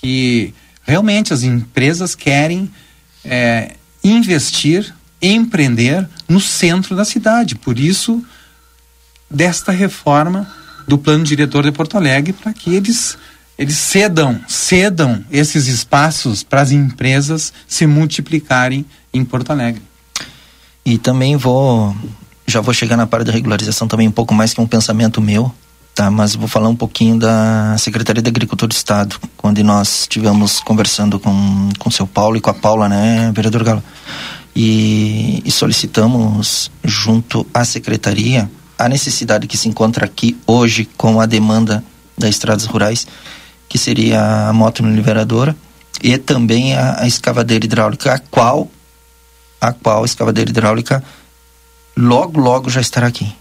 que 0.00 0.52
realmente 0.82 1.32
as 1.32 1.42
empresas 1.42 2.14
querem 2.14 2.70
é, 3.24 3.76
investir, 4.02 4.94
empreender 5.20 6.08
no 6.28 6.40
centro 6.40 6.96
da 6.96 7.04
cidade. 7.04 7.54
Por 7.54 7.78
isso, 7.78 8.24
desta 9.30 9.70
reforma 9.70 10.52
do 10.86 10.98
plano 10.98 11.24
diretor 11.24 11.64
de 11.64 11.72
Porto 11.72 11.96
Alegre, 11.96 12.32
para 12.32 12.52
que 12.52 12.74
eles 12.74 13.16
eles 13.58 13.76
cedam, 13.76 14.40
cedam 14.48 15.24
esses 15.30 15.68
espaços 15.68 16.42
para 16.42 16.62
as 16.62 16.72
empresas 16.72 17.52
se 17.68 17.86
multiplicarem 17.86 18.84
em 19.12 19.24
Porto 19.24 19.50
Alegre. 19.50 19.82
E 20.84 20.98
também 20.98 21.36
vou 21.36 21.94
já 22.52 22.60
vou 22.60 22.74
chegar 22.74 22.96
na 22.96 23.06
parte 23.06 23.24
da 23.24 23.32
regularização 23.32 23.88
também 23.88 24.06
um 24.06 24.12
pouco 24.12 24.34
mais 24.34 24.52
que 24.52 24.60
um 24.60 24.66
pensamento 24.66 25.20
meu, 25.20 25.52
tá? 25.94 26.10
Mas 26.10 26.34
vou 26.34 26.46
falar 26.46 26.68
um 26.68 26.76
pouquinho 26.76 27.18
da 27.18 27.74
Secretaria 27.78 28.22
da 28.22 28.28
Agricultura 28.28 28.68
do 28.68 28.72
Estado, 28.72 29.16
quando 29.36 29.62
nós 29.64 30.02
estivemos 30.02 30.60
conversando 30.60 31.18
com 31.18 31.70
com 31.78 31.88
o 31.88 31.92
seu 31.92 32.06
Paulo 32.06 32.36
e 32.36 32.40
com 32.40 32.50
a 32.50 32.54
Paula, 32.54 32.88
né, 32.88 33.32
vereador 33.34 33.64
Galo? 33.64 33.82
E, 34.54 35.42
e 35.46 35.50
solicitamos 35.50 36.70
junto 36.84 37.46
à 37.54 37.64
secretaria 37.64 38.50
a 38.78 38.86
necessidade 38.86 39.46
que 39.46 39.56
se 39.56 39.66
encontra 39.66 40.04
aqui 40.04 40.36
hoje 40.46 40.86
com 40.96 41.20
a 41.20 41.24
demanda 41.24 41.82
das 42.18 42.30
estradas 42.30 42.66
rurais, 42.66 43.06
que 43.66 43.78
seria 43.78 44.48
a 44.48 44.52
moto 44.52 44.82
niveladora 44.82 45.56
e 46.02 46.18
também 46.18 46.74
a, 46.74 47.00
a 47.00 47.06
escavadeira 47.06 47.64
hidráulica, 47.64 48.12
a 48.12 48.18
qual 48.18 48.70
a 49.58 49.72
qual 49.72 50.02
a 50.02 50.04
escavadeira 50.04 50.50
hidráulica 50.50 51.02
logo 51.96 52.40
logo 52.40 52.70
já 52.70 52.80
estará 52.80 53.06
aqui. 53.06 53.32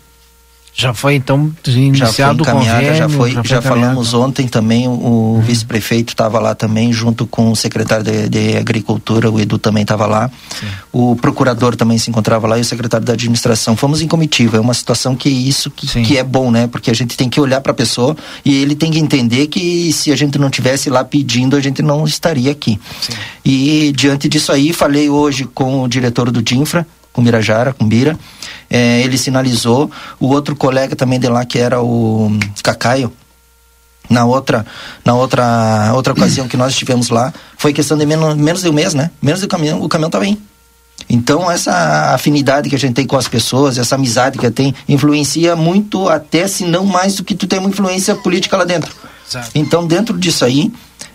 Já 0.73 0.93
foi 0.93 1.15
então 1.15 1.51
iniciado 1.67 2.45
já 2.45 2.51
foi 2.51 2.61
o 2.61 2.65
convênio, 2.65 2.95
já 2.95 3.09
foi, 3.09 3.31
já, 3.31 3.43
já 3.43 3.61
foi 3.61 3.71
falamos 3.71 4.13
ontem 4.13 4.47
também, 4.47 4.87
o, 4.87 5.31
Uhum. 5.31 5.41
vice-prefeito 5.41 6.13
estava 6.13 6.39
lá 6.39 6.55
também, 6.55 6.93
junto 6.93 7.27
com 7.27 7.51
o 7.51 7.55
secretário 7.55 8.05
de, 8.05 8.29
de 8.29 8.57
Agricultura, 8.57 9.29
o 9.29 9.39
Edu 9.39 9.57
também 9.57 9.81
estava 9.81 10.05
lá, 10.05 10.31
o 10.91 11.15
procurador 11.17 11.75
também 11.75 11.97
se 11.97 12.09
encontrava 12.09 12.47
lá 12.47 12.57
e 12.57 12.61
o 12.61 12.65
secretário 12.65 13.05
da 13.05 13.13
administração. 13.13 13.75
Fomos 13.75 14.01
em 14.01 14.07
comitiva, 14.07 14.57
é 14.57 14.59
uma 14.61 14.73
situação 14.73 15.13
que 15.13 15.27
isso 15.29 15.69
que, 15.69 15.87
que 16.03 16.17
é 16.17 16.23
bom, 16.23 16.49
né? 16.49 16.67
Porque 16.67 16.89
a 16.89 16.95
gente 16.95 17.17
tem 17.17 17.29
que 17.29 17.39
olhar 17.41 17.59
para 17.59 17.73
a 17.73 17.75
pessoa 17.75 18.15
e 18.45 18.61
ele 18.61 18.73
tem 18.73 18.91
que 18.91 18.99
entender 18.99 19.47
que 19.47 19.91
se 19.91 20.09
a 20.11 20.15
gente 20.15 20.39
não 20.39 20.49
tivesse 20.49 20.89
lá 20.89 21.03
pedindo, 21.03 21.57
a 21.57 21.59
gente 21.59 21.81
não 21.81 22.05
estaria 22.05 22.51
aqui. 22.51 22.79
E 23.43 23.91
diante 23.93 24.29
disso 24.29 24.51
aí, 24.53 24.71
falei 24.71 25.09
hoje 25.09 25.43
com 25.45 25.83
o 25.83 25.87
diretor 25.87 26.31
do 26.31 26.41
DINFRA, 26.41 26.87
com 27.13 27.21
Mirajara, 27.21 27.73
com 27.73 27.87
Bira. 27.87 28.17
É, 28.69 29.01
ele 29.01 29.17
sinalizou. 29.17 29.91
O 30.19 30.27
outro 30.27 30.55
colega 30.55 30.95
também 30.95 31.19
de 31.19 31.27
lá, 31.27 31.45
que 31.45 31.59
era 31.59 31.81
o 31.81 32.31
Cacaio, 32.63 33.11
na 34.09 34.25
outra, 34.25 34.65
na 35.05 35.13
outra, 35.13 35.91
outra 35.93 36.13
ocasião 36.13 36.47
que 36.47 36.57
nós 36.57 36.73
estivemos 36.73 37.09
lá, 37.09 37.33
foi 37.57 37.73
questão 37.73 37.97
de 37.97 38.05
menos, 38.05 38.35
menos 38.35 38.61
de 38.61 38.69
um 38.69 38.73
mês, 38.73 38.93
né? 38.93 39.09
Menos 39.21 39.39
de 39.39 39.45
um 39.45 39.49
caminhão, 39.49 39.81
o 39.81 39.87
caminhão 39.87 40.09
estava 40.09 40.25
aí. 40.25 40.37
Então, 41.09 41.49
essa 41.49 42.13
afinidade 42.13 42.69
que 42.69 42.75
a 42.75 42.79
gente 42.79 42.93
tem 42.93 43.07
com 43.07 43.17
as 43.17 43.27
pessoas, 43.27 43.77
essa 43.77 43.95
amizade 43.95 44.37
que 44.37 44.49
tem, 44.51 44.73
influencia 44.87 45.55
muito, 45.55 46.07
até 46.07 46.47
se 46.47 46.65
não 46.65 46.85
mais 46.85 47.15
do 47.15 47.23
que 47.23 47.35
tu 47.35 47.47
tem 47.47 47.59
uma 47.59 47.69
influência 47.69 48.15
política 48.15 48.57
lá 48.57 48.63
dentro. 48.63 48.93
Então, 49.55 49.87
dentro 49.87 50.17
disso 50.17 50.43
aí, 50.43 50.71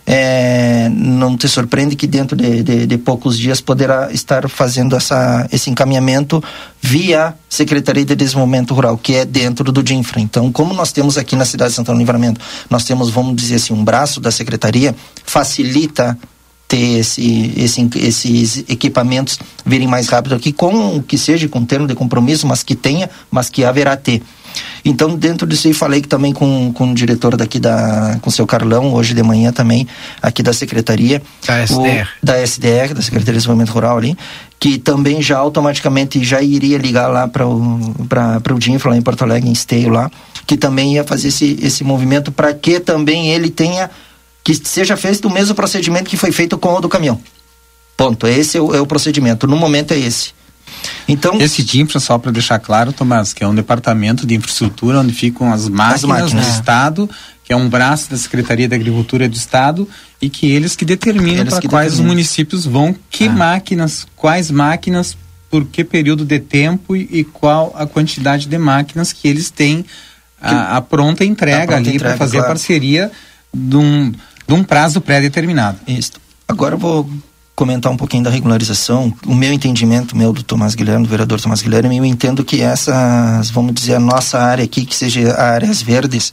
é, 0.07 0.89
não 0.89 1.37
te 1.37 1.49
surpreende 1.49 1.97
que 1.97 2.07
dentro 2.07 2.37
de, 2.37 2.63
de, 2.63 2.87
de 2.87 2.99
poucos 2.99 3.37
dias 3.37 3.61
poderá 3.61 4.13
estar 4.13 4.49
fazendo 4.49 4.95
essa, 4.95 5.49
esse 5.51 5.69
encaminhamento 5.69 6.43
via 6.81 7.35
Secretaria 7.49 8.05
de 8.05 8.15
Desenvolvimento 8.15 8.73
Rural, 8.73 8.97
que 8.97 9.17
é 9.17 9.25
dentro 9.25 9.73
do 9.73 9.83
DINFRA. 9.83 10.21
Então, 10.21 10.53
como 10.53 10.73
nós 10.73 10.93
temos 10.93 11.19
aqui 11.19 11.35
na 11.35 11.45
cidade 11.45 11.71
de 11.71 11.77
Santana 11.77 11.97
do 11.97 12.01
Livramento, 12.01 12.41
nós 12.71 12.85
temos, 12.85 13.11
vamos 13.11 13.35
dizer 13.35 13.57
assim, 13.57 13.75
um 13.75 13.83
braço 13.83 14.21
da 14.21 14.31
Secretaria, 14.31 14.95
facilita 15.25 16.17
ter 16.69 16.99
esse, 16.99 17.53
esse, 17.57 17.89
esses 17.97 18.65
equipamentos 18.69 19.39
virem 19.65 19.87
mais 19.87 20.09
rápido 20.09 20.35
aqui, 20.35 20.53
com 20.53 21.03
que 21.03 21.17
seja 21.17 21.49
com 21.49 21.65
termo 21.65 21.87
de 21.87 21.95
compromisso, 21.95 22.47
mas 22.47 22.63
que 22.63 22.75
tenha, 22.75 23.09
mas 23.31 23.49
que 23.49 23.65
haverá 23.65 23.97
ter. 23.97 24.23
Então, 24.85 25.17
dentro 25.17 25.47
disso 25.47 25.67
aí, 25.67 25.75
falei 25.75 26.01
que 26.01 26.09
também 26.09 26.33
com, 26.33 26.73
com 26.73 26.91
o 26.91 26.95
diretor 26.95 27.37
daqui 27.37 27.59
da, 27.59 28.19
com 28.23 28.31
o 28.31 28.33
seu 28.33 28.47
Carlão, 28.47 28.95
hoje 28.95 29.15
de 29.15 29.23
manhã 29.23 29.53
também, 29.53 29.87
aqui 30.23 30.43
da 30.43 30.53
secretaria. 30.53 31.23
Da 31.47 31.63
SDR. 31.63 32.09
O, 32.23 32.27
da 32.27 32.41
SDR, 32.41 32.95
da 32.95 33.03
Secretaria 33.03 33.33
de 33.35 33.39
Desenvolvimento 33.39 33.73
Rural 33.73 33.99
ali, 33.99 34.17
que 34.59 34.79
também 34.79 35.21
já 35.21 35.39
automaticamente 35.39 36.23
já 36.25 36.41
iria 36.41 36.79
ligar 36.79 37.09
lá 37.09 37.29
para 37.29 37.47
o 37.47 38.59
DINFRA, 38.59 38.91
lá 38.91 38.97
em 38.97 39.03
Porto 39.03 39.23
Alegre, 39.23 39.49
em 39.49 39.53
Esteio 39.53 39.91
lá, 39.91 40.11
que 40.47 40.57
também 40.57 40.95
ia 40.95 41.05
fazer 41.05 41.29
esse, 41.29 41.59
esse 41.61 41.83
movimento 41.83 42.31
para 42.31 42.55
que 42.55 42.79
também 42.81 43.29
ele 43.29 43.51
tenha, 43.51 43.91
que 44.47 44.55
seja 44.55 44.97
feito 44.97 45.27
o 45.27 45.31
mesmo 45.31 45.57
procedimento 45.57 46.09
que 46.09 46.17
foi 46.17 46.31
feito 46.31 46.57
com 46.57 46.75
o 46.75 46.81
do 46.81 46.89
caminhão. 46.89 47.21
Ponto. 47.97 48.29
Esse 48.29 48.57
é 48.57 48.61
o, 48.61 48.73
é 48.77 48.81
o 48.81 48.87
procedimento. 48.87 49.45
No 49.45 49.57
momento 49.57 49.93
é 49.93 49.99
esse. 49.99 50.31
Então, 51.09 51.41
esse 51.41 51.65
DINFRA, 51.65 51.99
só 51.99 52.17
para 52.17 52.31
deixar 52.31 52.61
claro, 52.61 52.93
Tomás, 52.93 53.33
que 53.33 53.43
é 53.43 53.49
um 53.49 53.55
departamento 53.55 54.25
de 54.25 54.37
infraestrutura 54.37 55.01
onde 55.01 55.13
ficam 55.13 55.53
as 55.53 55.69
máquinas, 55.69 56.05
máquinas. 56.05 56.47
do 56.47 56.53
Estado, 56.53 57.11
que 57.43 57.53
é 57.53 57.57
um 57.57 57.69
braço 57.69 58.09
da 58.09 58.17
Secretaria 58.17 58.69
da 58.69 58.77
Agricultura 58.77 59.29
do 59.29 59.35
Estado 59.35 59.89
e 60.23 60.31
que 60.31 60.49
eles 60.49 60.77
que 60.77 60.85
determinam 60.85 61.45
para 61.45 61.61
quais 61.63 61.91
determinam. 61.91 62.07
municípios 62.07 62.65
vão, 62.65 62.95
que 63.11 63.29
máquinas, 63.29 64.07
quais 64.15 64.49
máquinas, 64.49 65.17
por 65.51 65.65
que 65.65 65.83
período 65.83 66.25
de 66.25 66.39
tempo 66.39 66.95
e, 66.95 67.09
e 67.11 67.25
qual 67.25 67.75
a 67.77 67.85
quantidade 67.85 68.47
de 68.47 68.59
máquinas 68.59 69.13
que 69.13 69.27
eles 69.27 69.51
têm 69.51 69.85
a, 70.41 70.77
a 70.77 70.81
pronta 70.81 71.25
entrega 71.25 71.65
A 71.65 71.67
pronta 71.67 71.89
ali 71.91 71.99
para 71.99 72.17
fazer 72.17 72.37
claro. 72.37 72.47
a 72.47 72.49
parceria 72.55 73.11
de 73.53 73.77
um, 73.77 74.13
de 74.47 74.55
um 74.55 74.63
prazo 74.63 75.01
pré-determinado. 75.01 75.79
Isso. 75.87 76.13
Agora 76.47 76.75
eu 76.75 76.79
vou 76.79 77.09
comentar 77.55 77.91
um 77.91 77.97
pouquinho 77.97 78.23
da 78.23 78.31
regularização. 78.31 79.13
O 79.27 79.35
meu 79.35 79.53
entendimento, 79.53 80.17
meu 80.17 80.33
do 80.33 80.43
Tomás 80.43 80.75
Guilherme, 80.75 81.05
do 81.05 81.11
vereador 81.11 81.41
Tomás 81.41 81.63
Guilherme, 81.63 81.97
eu 81.97 82.05
entendo 82.05 82.45
que 82.45 82.61
essas, 82.61 83.51
vamos 83.51 83.75
dizer, 83.75 83.95
a 83.95 84.01
nossa 84.01 84.39
área 84.39 84.65
aqui, 84.65 84.85
que 84.85 84.95
seja 84.95 85.35
áreas 85.41 85.81
verdes, 85.83 86.33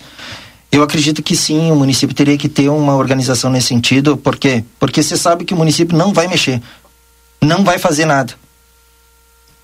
eu 0.71 0.83
acredito 0.83 1.23
que 1.23 1.35
sim, 1.35 1.71
o 1.71 1.75
município 1.75 2.15
teria 2.15 2.37
que 2.37 2.49
ter 2.49 2.67
uma 2.67 2.95
organização 2.95 3.49
nesse 3.49 3.67
sentido. 3.67 4.17
Por 4.17 4.35
quê? 4.35 4.63
Porque 4.79 5.01
você 5.01 5.15
sabe 5.15 5.45
que 5.45 5.53
o 5.53 5.57
município 5.57 5.97
não 5.97 6.11
vai 6.11 6.27
mexer, 6.27 6.61
não 7.41 7.63
vai 7.63 7.79
fazer 7.79 8.05
nada. 8.05 8.33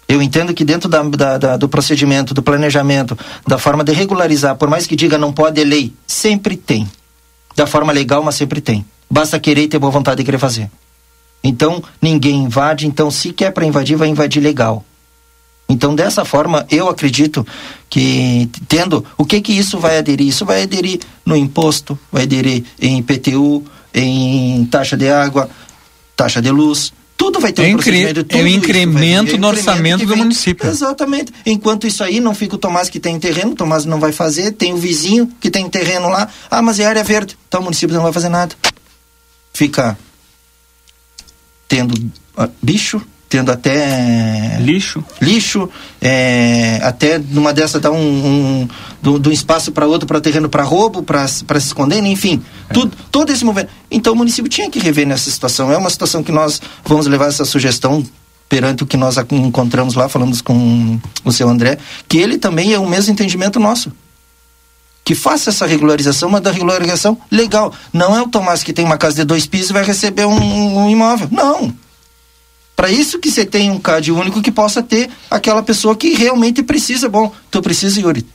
Eu 0.07 0.21
entendo 0.23 0.53
que 0.53 0.63
dentro 0.63 0.89
da, 0.89 1.03
da, 1.03 1.37
da, 1.37 1.57
do 1.57 1.69
procedimento, 1.69 2.33
do 2.33 2.41
planejamento, 2.41 3.17
da 3.45 3.59
forma 3.59 3.83
de 3.83 3.91
regularizar, 3.91 4.55
por 4.55 4.69
mais 4.69 4.87
que 4.87 4.95
diga 4.95 5.17
não 5.17 5.31
pode, 5.31 5.61
é 5.61 5.63
lei, 5.63 5.93
sempre 6.07 6.55
tem. 6.55 6.89
Da 7.59 7.67
forma 7.67 7.91
legal, 7.91 8.23
mas 8.23 8.35
sempre 8.35 8.61
tem. 8.61 8.85
Basta 9.11 9.37
querer 9.37 9.63
e 9.63 9.67
ter 9.67 9.77
boa 9.77 9.91
vontade 9.91 10.19
de 10.19 10.23
querer 10.23 10.37
fazer. 10.37 10.71
Então, 11.43 11.83
ninguém 12.01 12.45
invade, 12.45 12.87
então 12.87 13.11
se 13.11 13.33
quer 13.33 13.51
para 13.51 13.65
invadir, 13.65 13.97
vai 13.97 14.07
invadir 14.07 14.41
legal. 14.41 14.81
Então, 15.67 15.93
dessa 15.93 16.23
forma, 16.23 16.65
eu 16.71 16.87
acredito 16.87 17.45
que, 17.89 18.49
tendo, 18.65 19.05
o 19.17 19.25
que 19.25 19.41
que 19.41 19.51
isso 19.51 19.77
vai 19.77 19.97
aderir? 19.97 20.25
Isso 20.25 20.45
vai 20.45 20.63
aderir 20.63 21.01
no 21.25 21.35
imposto, 21.35 21.99
vai 22.09 22.23
aderir 22.23 22.63
em 22.81 22.99
IPTU, 22.99 23.65
em 23.93 24.63
taxa 24.67 24.95
de 24.95 25.09
água, 25.09 25.49
taxa 26.15 26.41
de 26.41 26.51
luz, 26.51 26.93
tudo 27.19 27.37
vai 27.37 27.51
ter 27.51 27.63
É 27.63 27.67
um 27.67 27.75
procedimento. 27.75 28.23
tudo 28.23 28.39
é 28.39 28.41
o 28.41 28.47
isso 28.47 28.59
vai 28.61 28.61
vir, 28.61 28.69
incremento 28.69 29.31
é 29.31 29.35
o 29.35 29.37
no 29.39 29.47
orçamento 29.49 30.05
do 30.05 30.15
município. 30.15 30.69
Exatamente. 30.69 31.33
Enquanto 31.45 31.85
isso 31.85 32.01
aí, 32.01 32.21
não 32.21 32.33
fica 32.33 32.55
o 32.55 32.57
Tomás 32.57 32.89
que 32.89 32.97
tem 32.97 33.19
terreno, 33.19 33.51
o 33.51 33.55
Tomás 33.55 33.83
não 33.83 33.99
vai 33.99 34.13
fazer, 34.13 34.53
tem 34.53 34.73
o 34.73 34.77
vizinho 34.77 35.29
que 35.37 35.51
tem 35.51 35.69
terreno 35.69 36.07
lá, 36.07 36.29
ah, 36.49 36.61
mas 36.61 36.79
é 36.79 36.85
área 36.85 37.03
verde, 37.03 37.37
então 37.45 37.59
o 37.59 37.63
município 37.65 37.93
não 37.93 38.03
vai 38.03 38.13
fazer 38.13 38.29
nada. 38.29 38.55
Fica 39.53 39.99
tendo 41.67 41.93
ah, 42.37 42.47
bicho, 42.61 43.01
tendo 43.29 43.51
até 43.51 44.57
lixo, 44.59 45.05
lixo, 45.21 45.69
é, 46.01 46.79
até 46.81 47.19
numa 47.19 47.53
dessa 47.53 47.79
dá 47.79 47.91
um, 47.91 47.95
um 47.95 48.67
do, 49.01 49.19
do 49.19 49.31
espaço 49.31 49.71
para 49.71 49.85
outro 49.85 50.07
para 50.07 50.19
terreno 50.19 50.49
para 50.49 50.63
roubo, 50.63 51.03
para 51.03 51.27
se 51.27 51.45
esconder, 51.57 52.03
enfim, 52.03 52.41
tudo, 52.73 52.97
todo 53.11 53.31
esse 53.31 53.45
movimento. 53.45 53.69
Então 53.91 54.13
o 54.13 54.15
município 54.15 54.49
tinha 54.49 54.69
que 54.69 54.79
rever 54.79 55.05
nessa 55.05 55.29
situação. 55.29 55.71
É 55.71 55.77
uma 55.77 55.91
situação 55.91 56.23
que 56.23 56.31
nós 56.31 56.59
vamos 56.83 57.05
levar 57.05 57.27
essa 57.27 57.45
sugestão 57.45 58.03
perante 58.49 58.81
o 58.81 58.87
que 58.87 58.97
nós 58.97 59.15
encontramos 59.31 59.93
lá, 59.93 60.09
falamos 60.09 60.41
com 60.41 60.99
o 61.23 61.31
seu 61.31 61.47
André, 61.47 61.77
que 62.07 62.17
ele 62.17 62.39
também 62.39 62.73
é 62.73 62.79
o 62.79 62.89
mesmo 62.89 63.13
entendimento 63.13 63.59
nosso 63.59 63.91
que 65.05 65.15
faça 65.15 65.49
essa 65.49 65.65
regularização, 65.65 66.29
mas 66.29 66.41
da 66.41 66.51
regularização 66.51 67.17
legal. 67.31 67.73
Não 67.91 68.15
é 68.15 68.21
o 68.21 68.27
Tomás 68.27 68.61
que 68.61 68.71
tem 68.71 68.85
uma 68.85 68.95
casa 68.95 69.15
de 69.15 69.23
dois 69.23 69.47
pisos 69.47 69.71
e 69.71 69.73
vai 69.73 69.83
receber 69.83 70.25
um, 70.25 70.77
um 70.77 70.87
imóvel. 70.87 71.27
Não. 71.31 71.73
Para 72.79 72.89
isso 72.89 73.19
que 73.19 73.29
você 73.29 73.45
tem 73.45 73.69
um 73.69 73.77
CAD 73.77 74.09
único 74.09 74.41
que 74.41 74.49
possa 74.49 74.81
ter 74.81 75.09
aquela 75.29 75.61
pessoa 75.61 75.97
que 75.97 76.13
realmente 76.13 76.63
precisa. 76.63 77.09
Bom, 77.09 77.29
tu 77.51 77.61
precisa, 77.61 77.99
Yuri. 77.99 78.25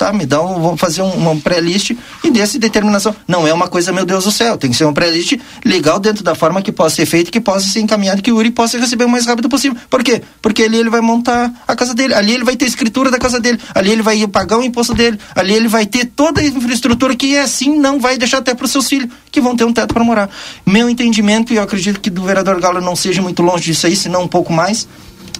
Tá, 0.00 0.14
me 0.14 0.24
dá 0.24 0.40
um, 0.40 0.58
vamos 0.62 0.80
fazer 0.80 1.02
um, 1.02 1.12
uma 1.12 1.36
pré-list 1.36 1.90
e 2.24 2.30
dessa 2.30 2.58
determinação. 2.58 3.14
Não 3.28 3.46
é 3.46 3.52
uma 3.52 3.68
coisa, 3.68 3.92
meu 3.92 4.06
Deus 4.06 4.24
do 4.24 4.32
céu, 4.32 4.56
tem 4.56 4.70
que 4.70 4.76
ser 4.78 4.84
uma 4.84 4.94
pré-list 4.94 5.38
legal 5.62 6.00
dentro 6.00 6.24
da 6.24 6.34
forma 6.34 6.62
que 6.62 6.72
possa 6.72 6.96
ser 6.96 7.04
feita, 7.04 7.30
que 7.30 7.38
possa 7.38 7.68
ser 7.68 7.80
encaminhado, 7.80 8.22
que 8.22 8.32
o 8.32 8.36
Yuri 8.36 8.50
possa 8.50 8.78
receber 8.78 9.04
o 9.04 9.10
mais 9.10 9.26
rápido 9.26 9.46
possível. 9.46 9.78
Por 9.90 10.02
quê? 10.02 10.22
Porque 10.40 10.62
ali 10.62 10.78
ele 10.78 10.88
vai 10.88 11.02
montar 11.02 11.52
a 11.68 11.76
casa 11.76 11.94
dele, 11.94 12.14
ali 12.14 12.32
ele 12.32 12.44
vai 12.44 12.56
ter 12.56 12.64
a 12.64 12.68
escritura 12.68 13.10
da 13.10 13.18
casa 13.18 13.38
dele, 13.38 13.60
ali 13.74 13.90
ele 13.90 14.00
vai 14.00 14.26
pagar 14.26 14.56
o 14.56 14.62
imposto 14.62 14.94
dele, 14.94 15.20
ali 15.34 15.52
ele 15.52 15.68
vai 15.68 15.84
ter 15.84 16.06
toda 16.06 16.40
a 16.40 16.44
infraestrutura 16.46 17.14
que 17.14 17.36
assim 17.36 17.78
não 17.78 18.00
vai 18.00 18.16
deixar 18.16 18.38
até 18.38 18.54
para 18.54 18.64
os 18.64 18.72
seus 18.72 18.88
filhos, 18.88 19.10
que 19.30 19.38
vão 19.38 19.54
ter 19.54 19.64
um 19.64 19.72
teto 19.74 19.92
para 19.92 20.02
morar. 20.02 20.30
Meu 20.64 20.88
entendimento, 20.88 21.52
e 21.52 21.56
eu 21.56 21.62
acredito 21.62 22.00
que 22.00 22.08
do 22.08 22.22
vereador 22.22 22.58
Galo 22.58 22.80
não 22.80 22.96
seja 22.96 23.20
muito 23.20 23.42
longe 23.42 23.64
disso 23.64 23.86
aí, 23.86 23.94
senão 23.94 24.22
um 24.22 24.28
pouco 24.28 24.50
mais, 24.50 24.88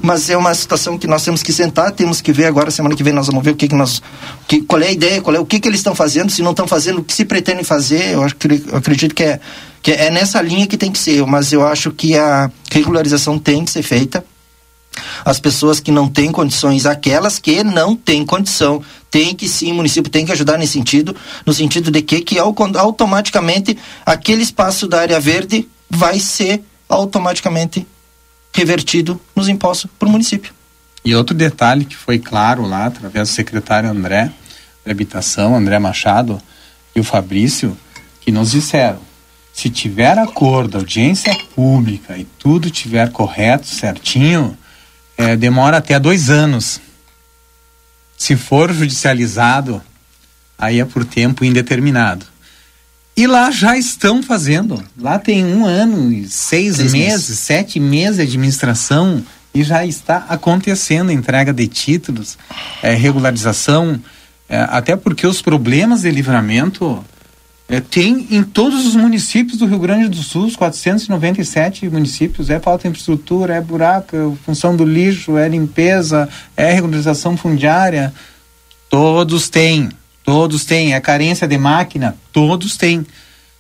mas 0.03 0.31
é 0.31 0.37
uma 0.37 0.55
situação 0.55 0.97
que 0.99 1.07
nós 1.07 1.25
temos 1.25 1.43
que 1.43 1.53
sentar, 1.53 1.93
temos 1.93 2.21
que 2.21 2.33
ver 2.33 2.47
agora, 2.47 2.71
semana 2.71 2.95
que 2.95 3.03
vem 3.03 3.13
nós 3.13 3.27
vamos 3.27 3.45
ver 3.45 3.51
o 3.51 3.57
que, 3.57 3.69
que 3.69 3.75
nós, 3.75 4.03
que, 4.49 4.63
qual 4.63 4.81
é 4.83 4.89
a 4.89 4.93
ideia, 4.93 5.21
qual 5.21 5.37
é 5.37 5.39
o 5.39 5.45
que, 5.47 5.61
que 5.61 5.69
eles 5.69 5.81
estão 5.81 5.95
fazendo, 5.95 6.31
se 6.31 6.43
não 6.43 6.53
estão 6.53 6.67
fazendo, 6.67 7.01
o 7.01 7.05
que 7.05 7.13
se 7.13 7.25
pretendem 7.25 7.65
fazer, 7.65 8.15
eu, 8.15 8.23
eu 8.23 8.77
acredito 8.77 9.15
que 9.15 9.23
é, 9.23 9.41
que 9.83 9.93
é 9.93 10.11
nessa 10.11 10.41
linha 10.41 10.67
que 10.67 10.77
tem 10.77 10.91
que 10.91 10.99
ser, 10.99 11.25
mas 11.27 11.53
eu 11.53 11.67
acho 11.67 11.91
que 11.91 12.17
a 12.17 12.51
regularização 12.71 13.39
tem 13.39 13.65
que 13.65 13.71
ser 13.71 13.83
feita, 13.83 14.25
as 15.25 15.39
pessoas 15.39 15.79
que 15.79 15.93
não 15.93 16.09
têm 16.09 16.33
condições, 16.33 16.85
aquelas 16.87 17.39
que 17.39 17.63
não 17.63 17.95
têm 17.95 18.25
condição, 18.27 18.83
tem 19.11 19.35
que 19.35 19.49
sim, 19.49 19.73
o 19.73 19.75
município 19.75 20.11
tem 20.11 20.27
que 20.27 20.33
ajudar 20.33 20.59
nesse 20.59 20.73
sentido, 20.73 21.15
no 21.47 21.53
sentido 21.53 21.91
de 21.91 22.03
que, 22.03 22.21
que 22.21 22.39
au- 22.39 22.55
automaticamente 22.77 23.77
aquele 24.05 24.43
espaço 24.43 24.87
da 24.89 25.01
área 25.01 25.21
verde 25.21 25.69
vai 25.89 26.19
ser 26.19 26.63
automaticamente 26.89 27.87
revertido 28.53 29.21
nos 29.35 29.49
impostos 29.49 29.91
para 29.99 30.09
o 30.09 30.11
município. 30.11 30.53
E 31.05 31.15
outro 31.15 31.35
detalhe 31.35 31.85
que 31.85 31.97
foi 31.97 32.19
claro 32.19 32.67
lá, 32.67 32.87
através 32.87 33.29
do 33.29 33.33
secretário 33.33 33.89
André, 33.89 34.31
de 34.85 34.91
Habitação, 34.91 35.57
André 35.57 35.79
Machado, 35.79 36.41
e 36.95 37.01
o 37.01 37.05
Fabrício, 37.05 37.77
que 38.21 38.31
nos 38.31 38.51
disseram: 38.51 39.01
se 39.53 39.71
tiver 39.71 40.19
acordo, 40.19 40.79
audiência 40.79 41.33
pública 41.55 42.17
e 42.17 42.25
tudo 42.25 42.71
tiver 42.71 43.11
correto, 43.13 43.67
certinho, 43.67 44.57
eh, 45.17 45.37
demora 45.37 45.79
até 45.79 45.99
dois 45.99 46.31
anos. 46.31 46.81
Se 48.17 48.37
for 48.37 48.73
judicializado, 48.73 49.83
aí 50.59 50.81
é 50.81 50.85
por 50.85 51.05
tempo 51.05 51.45
indeterminado. 51.45 52.27
E 53.17 53.27
lá 53.27 53.51
já 53.51 53.77
estão 53.77 54.23
fazendo. 54.23 54.83
Lá 54.99 55.19
tem 55.19 55.45
um 55.45 55.67
ano 55.67 56.11
e 56.13 56.29
seis 56.29 56.77
Seis 56.77 56.93
meses, 56.93 57.29
meses. 57.29 57.39
sete 57.39 57.79
meses 57.81 58.17
de 58.17 58.23
administração 58.23 59.23
e 59.53 59.63
já 59.63 59.85
está 59.85 60.25
acontecendo 60.29 61.11
a 61.11 61.13
entrega 61.13 61.53
de 61.53 61.67
títulos, 61.67 62.39
eh, 62.83 62.95
regularização, 62.95 64.01
eh, 64.49 64.67
até 64.71 64.95
porque 64.97 65.27
os 65.27 65.43
problemas 65.43 66.03
de 66.03 66.11
livramento 66.11 67.05
eh, 67.69 67.81
tem 67.81 68.29
em 68.31 68.43
todos 68.45 68.87
os 68.87 68.95
municípios 68.95 69.59
do 69.59 69.67
Rio 69.67 69.81
Grande 69.81 70.09
do 70.09 70.23
Sul, 70.23 70.47
os 70.47 70.57
497 70.57 71.89
municípios, 71.89 72.49
é 72.49 72.59
falta 72.61 72.85
de 72.85 72.89
infraestrutura, 72.91 73.55
é 73.57 73.61
buraco, 73.61 74.17
é 74.17 74.45
função 74.47 74.75
do 74.77 74.85
lixo, 74.85 75.37
é 75.37 75.49
limpeza, 75.49 76.29
é 76.57 76.73
regularização 76.73 77.37
fundiária, 77.37 78.15
todos 78.89 79.49
têm, 79.49 79.89
todos 80.31 80.65
têm, 80.65 80.95
é 80.95 81.01
carência 81.01 81.49
de 81.49 81.59
máquina, 81.59 82.17
todos 82.33 82.77
têm. 82.77 83.05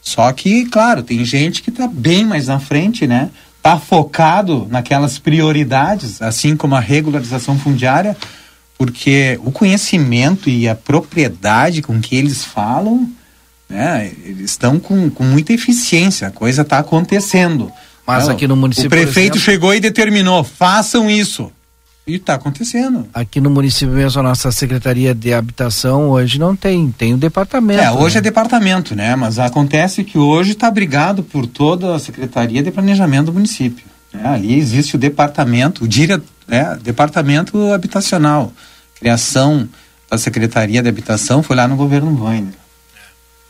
Só 0.00 0.32
que, 0.32 0.66
claro, 0.66 1.02
tem 1.02 1.24
gente 1.24 1.62
que 1.62 1.70
está 1.70 1.88
bem 1.88 2.24
mais 2.24 2.46
na 2.46 2.60
frente, 2.60 3.08
né? 3.08 3.28
Está 3.56 3.76
focado 3.76 4.68
naquelas 4.70 5.18
prioridades, 5.18 6.22
assim 6.22 6.56
como 6.56 6.76
a 6.76 6.80
regularização 6.80 7.58
fundiária, 7.58 8.16
porque 8.78 9.36
o 9.44 9.50
conhecimento 9.50 10.48
e 10.48 10.68
a 10.68 10.76
propriedade 10.76 11.82
com 11.82 12.00
que 12.00 12.14
eles 12.14 12.44
falam, 12.44 13.10
né? 13.68 14.12
Eles 14.24 14.52
estão 14.52 14.78
com, 14.78 15.10
com 15.10 15.24
muita 15.24 15.52
eficiência, 15.52 16.28
a 16.28 16.30
coisa 16.30 16.62
está 16.62 16.78
acontecendo. 16.78 17.70
Mas 18.06 18.28
aqui 18.28 18.46
no 18.46 18.54
município, 18.54 18.86
O 18.86 18.90
prefeito 18.90 19.36
exemplo- 19.36 19.40
chegou 19.40 19.74
e 19.74 19.80
determinou, 19.80 20.44
façam 20.44 21.10
isso. 21.10 21.50
E 22.10 22.16
está 22.16 22.34
acontecendo. 22.34 23.06
Aqui 23.14 23.40
no 23.40 23.48
município 23.50 23.94
mesmo, 23.94 24.18
a 24.18 24.22
nossa 24.24 24.50
Secretaria 24.50 25.14
de 25.14 25.32
Habitação 25.32 26.08
hoje 26.10 26.40
não 26.40 26.56
tem, 26.56 26.90
tem 26.90 27.14
o 27.14 27.16
departamento. 27.16 27.80
É, 27.80 27.92
hoje 27.92 28.16
né? 28.16 28.18
é 28.18 28.22
departamento, 28.22 28.96
né? 28.96 29.14
Mas 29.14 29.38
acontece 29.38 30.02
que 30.02 30.18
hoje 30.18 30.50
está 30.52 30.66
abrigado 30.66 31.22
por 31.22 31.46
toda 31.46 31.94
a 31.94 32.00
Secretaria 32.00 32.64
de 32.64 32.70
Planejamento 32.72 33.26
do 33.26 33.32
município. 33.34 33.84
né? 34.12 34.28
Ali 34.28 34.58
existe 34.58 34.96
o 34.96 34.98
departamento, 34.98 35.84
o 35.84 35.88
dire... 35.88 36.20
é, 36.48 36.74
departamento 36.82 37.72
habitacional. 37.72 38.52
Criação 38.98 39.68
da 40.10 40.18
Secretaria 40.18 40.82
de 40.82 40.88
Habitação 40.88 41.44
foi 41.44 41.54
lá 41.54 41.68
no 41.68 41.76
governo 41.76 42.24
Weiner. 42.24 42.54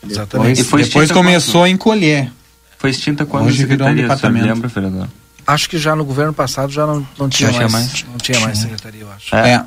Exatamente. 0.07 0.57
Depois, 0.57 0.59
E 0.59 0.63
foi 0.63 0.83
depois 0.83 1.11
começou 1.11 1.63
a 1.63 1.69
encolher. 1.69 2.31
Foi 2.77 2.91
extinta 2.91 3.25
quando 3.25 3.47
Hoje 3.47 3.63
a 3.63 3.67
virou 3.67 3.87
um 3.87 3.89
secretaria, 3.89 4.03
o 4.15 4.19
senhor 4.19 4.31
departamento. 4.31 4.47
lembra, 4.47 4.67
vereador? 4.67 5.07
Acho 5.45 5.69
que 5.69 5.77
já 5.77 5.95
no 5.95 6.03
governo 6.05 6.33
passado 6.33 6.71
já 6.71 6.85
não, 6.85 7.05
não 7.17 7.27
tinha, 7.29 7.49
Já 7.51 7.57
tinha 7.59 7.69
mais, 7.69 7.85
mais? 7.87 8.05
Não 8.09 8.17
tinha 8.17 8.39
mais 8.39 8.57
secretaria, 8.57 9.01
eu 9.01 9.11
acho. 9.11 9.35
É. 9.35 9.63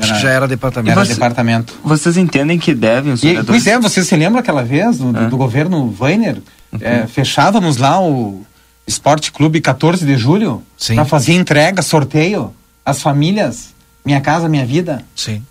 Acho 0.00 0.14
que 0.14 0.20
já 0.20 0.30
era 0.30 0.48
departamento. 0.48 0.98
Era 0.98 1.06
departamento. 1.08 1.74
Vocês 1.84 2.16
entendem 2.16 2.58
que 2.58 2.74
devem 2.74 3.12
os 3.12 3.22
E, 3.22 3.26
vereadores... 3.26 3.62
pois 3.62 3.66
é, 3.74 3.78
você 3.78 4.02
se 4.02 4.16
lembra 4.16 4.40
aquela 4.40 4.62
vez 4.64 4.96
do, 4.98 5.12
do- 5.12 5.28
do 5.30 5.36
governo 5.36 5.94
Weiner? 6.00 6.40
É, 6.80 7.06
fechávamos 7.06 7.76
lá 7.76 8.00
o 8.00 8.44
Esporte 8.86 9.30
Clube 9.30 9.60
14 9.60 10.04
de 10.06 10.16
julho 10.16 10.62
para 10.94 11.04
fazer 11.04 11.34
entrega, 11.34 11.82
sorteio, 11.82 12.54
as 12.84 13.00
famílias, 13.02 13.68
Minha 14.04 14.20
Casa 14.20 14.48
Minha 14.48 14.64
Vida. 14.66 15.04
Sim. 15.14 15.44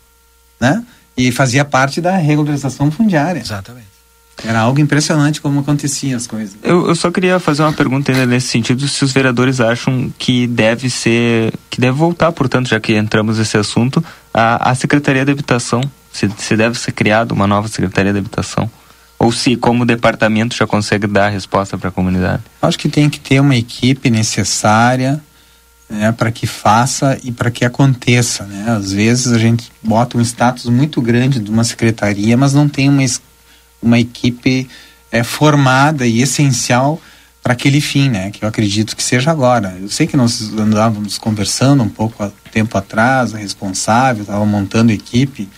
Né? 0.59 0.83
E 1.15 1.31
fazia 1.31 1.63
parte 1.63 2.01
da 2.01 2.17
regularização 2.17 2.89
fundiária. 2.89 3.39
Exatamente. 3.39 3.92
Era 4.43 4.59
algo 4.59 4.79
impressionante 4.79 5.39
como 5.39 5.59
aconteciam 5.59 6.17
as 6.17 6.25
coisas. 6.25 6.55
Eu, 6.63 6.87
eu 6.87 6.95
só 6.95 7.11
queria 7.11 7.39
fazer 7.39 7.61
uma 7.61 7.73
pergunta 7.73 8.11
ainda 8.11 8.25
nesse 8.25 8.47
sentido, 8.47 8.87
se 8.87 9.03
os 9.03 9.11
vereadores 9.11 9.59
acham 9.61 10.11
que 10.17 10.47
deve 10.47 10.89
ser, 10.89 11.53
que 11.69 11.79
deve 11.79 11.97
voltar, 11.97 12.31
portanto, 12.31 12.67
já 12.67 12.79
que 12.79 12.95
entramos 12.95 13.37
nesse 13.37 13.57
assunto, 13.57 14.03
a, 14.33 14.71
a 14.71 14.75
Secretaria 14.75 15.23
de 15.23 15.31
Habitação, 15.31 15.81
se, 16.11 16.29
se 16.37 16.55
deve 16.57 16.77
ser 16.77 16.91
criada 16.91 17.33
uma 17.33 17.47
nova 17.47 17.67
Secretaria 17.67 18.11
de 18.11 18.19
Habitação, 18.19 18.69
ou 19.19 19.31
se 19.31 19.55
como 19.55 19.85
departamento 19.85 20.55
já 20.55 20.67
consegue 20.67 21.07
dar 21.07 21.27
a 21.27 21.29
resposta 21.29 21.77
para 21.77 21.89
a 21.89 21.91
comunidade. 21.91 22.43
Acho 22.61 22.77
que 22.77 22.89
tem 22.89 23.09
que 23.09 23.19
ter 23.19 23.39
uma 23.39 23.55
equipe 23.55 24.09
necessária 24.09 25.21
né, 25.89 26.11
para 26.11 26.31
que 26.31 26.47
faça 26.47 27.17
e 27.23 27.31
para 27.31 27.51
que 27.51 27.63
aconteça. 27.63 28.45
Né? 28.45 28.65
Às 28.67 28.91
vezes 28.91 29.31
a 29.31 29.37
gente 29.37 29.71
bota 29.81 30.17
um 30.17 30.21
status 30.21 30.65
muito 30.65 31.01
grande 31.01 31.39
de 31.39 31.49
uma 31.49 31.63
secretaria, 31.63 32.35
mas 32.35 32.53
não 32.53 32.67
tem 32.67 32.89
uma, 32.89 33.03
uma 33.83 33.99
equipe 33.99 34.67
é, 35.11 35.23
formada 35.23 36.07
e 36.07 36.21
essencial 36.21 36.99
para 37.43 37.53
aquele 37.53 37.81
fim, 37.81 38.09
né? 38.09 38.31
Que 38.31 38.45
eu 38.45 38.49
acredito 38.49 38.95
que 38.95 39.03
seja 39.03 39.29
agora. 39.29 39.77
Eu 39.79 39.89
sei 39.89 40.07
que 40.07 40.15
nós 40.15 40.41
andávamos 40.57 41.17
conversando 41.17 41.83
um 41.83 41.89
pouco 41.89 42.31
tempo 42.51 42.77
atrás, 42.77 43.35
a 43.35 43.37
responsável, 43.37 44.21
estava 44.21 44.45
montando 44.45 44.91
equipe, 44.91 45.49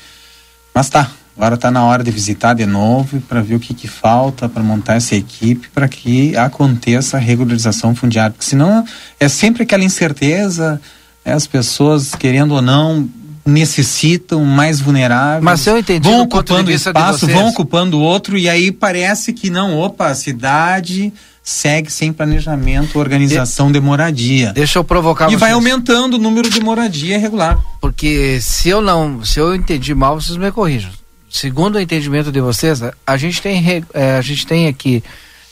mas 0.74 0.90
tá. 0.90 1.12
Agora 1.38 1.56
está 1.56 1.70
na 1.70 1.84
hora 1.84 2.02
de 2.02 2.12
visitar 2.12 2.54
de 2.54 2.66
novo 2.66 3.20
para 3.22 3.42
ver 3.42 3.56
o 3.56 3.60
que, 3.60 3.74
que 3.74 3.90
falta 3.90 4.48
para 4.48 4.64
montar 4.64 4.96
essa 4.96 5.16
equipe 5.16 5.68
para 5.68 5.86
que 5.86 6.36
aconteça 6.38 7.18
a 7.18 7.20
regularização 7.20 7.94
fundiária. 7.94 8.32
Porque 8.32 8.46
senão 8.46 8.86
é 9.20 9.28
sempre 9.28 9.64
aquela 9.64 9.84
incerteza, 9.84 10.82
né? 11.26 11.34
as 11.34 11.46
pessoas, 11.46 12.16
querendo 12.16 12.54
ou 12.54 12.62
não, 12.62 13.10
necessitam 13.46 14.44
mais 14.44 14.80
vulneráveis. 14.82 15.44
Mas 15.44 15.66
eu 15.68 15.78
entendi 15.78 16.08
vão 16.10 16.20
de 16.20 16.24
ocupando 16.24 16.70
de 16.72 16.76
espaço, 16.76 17.28
vão 17.28 17.50
ocupando 17.50 18.00
outro 18.00 18.38
e 18.38 18.50
aí 18.50 18.72
parece 18.72 19.32
que 19.34 19.50
não, 19.50 19.78
opa, 19.78 20.08
a 20.08 20.16
cidade 20.16 21.14
segue 21.44 21.92
sem 21.92 22.12
planejamento, 22.12 22.98
organização 22.98 23.72
de, 23.72 23.80
moradia. 23.80 24.52
Deixa 24.52 24.80
eu 24.80 24.84
provocar 24.84 25.32
E 25.32 25.36
vai 25.36 25.52
vocês. 25.52 25.54
aumentando 25.54 26.16
o 26.16 26.18
número 26.18 26.50
de 26.50 26.60
moradia 26.60 27.18
irregular. 27.18 27.60
Porque 27.80 28.40
se 28.42 28.70
eu 28.70 28.82
não, 28.82 29.24
se 29.24 29.40
eu 29.40 29.54
entendi 29.54 29.94
mal, 29.94 30.20
vocês 30.20 30.38
me 30.38 30.52
corrijam. 30.52 30.90
Segundo 31.30 31.76
o 31.76 31.80
entendimento 31.80 32.32
de 32.32 32.42
vocês, 32.42 32.82
a- 32.82 33.18
gente 33.18 33.42
tem, 33.44 33.64
eh, 33.94 34.18
a 34.18 34.22
gente 34.22 34.48
tem 34.48 34.68
aqui 34.68 35.04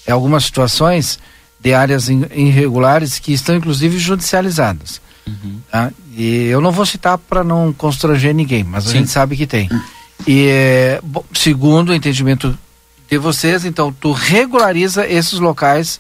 eh, 0.08 0.12
algumas 0.12 0.46
situações 0.46 1.20
de 1.60 1.74
áreas 1.76 2.10
irregulares 2.10 3.20
que 3.20 3.32
estão 3.32 3.56
inclusive 3.56 4.00
judicializadas. 4.00 5.00
tá? 5.72 5.92
E 6.16 6.46
eu 6.46 6.62
não 6.62 6.72
vou 6.72 6.86
citar 6.86 7.18
para 7.18 7.44
não 7.44 7.74
constranger 7.74 8.34
ninguém, 8.34 8.64
mas 8.64 8.86
a 8.86 8.92
Sim. 8.92 9.00
gente 9.00 9.12
sabe 9.12 9.36
que 9.36 9.48
tem. 9.48 9.70
E 10.28 11.00
bom, 11.04 11.24
segundo 11.34 11.90
o 11.90 11.94
entendimento 11.94 12.58
de 13.10 13.18
vocês, 13.18 13.66
então 13.66 13.92
tu 13.92 14.12
regulariza 14.12 15.08
esses 15.08 15.40
locais 15.40 16.00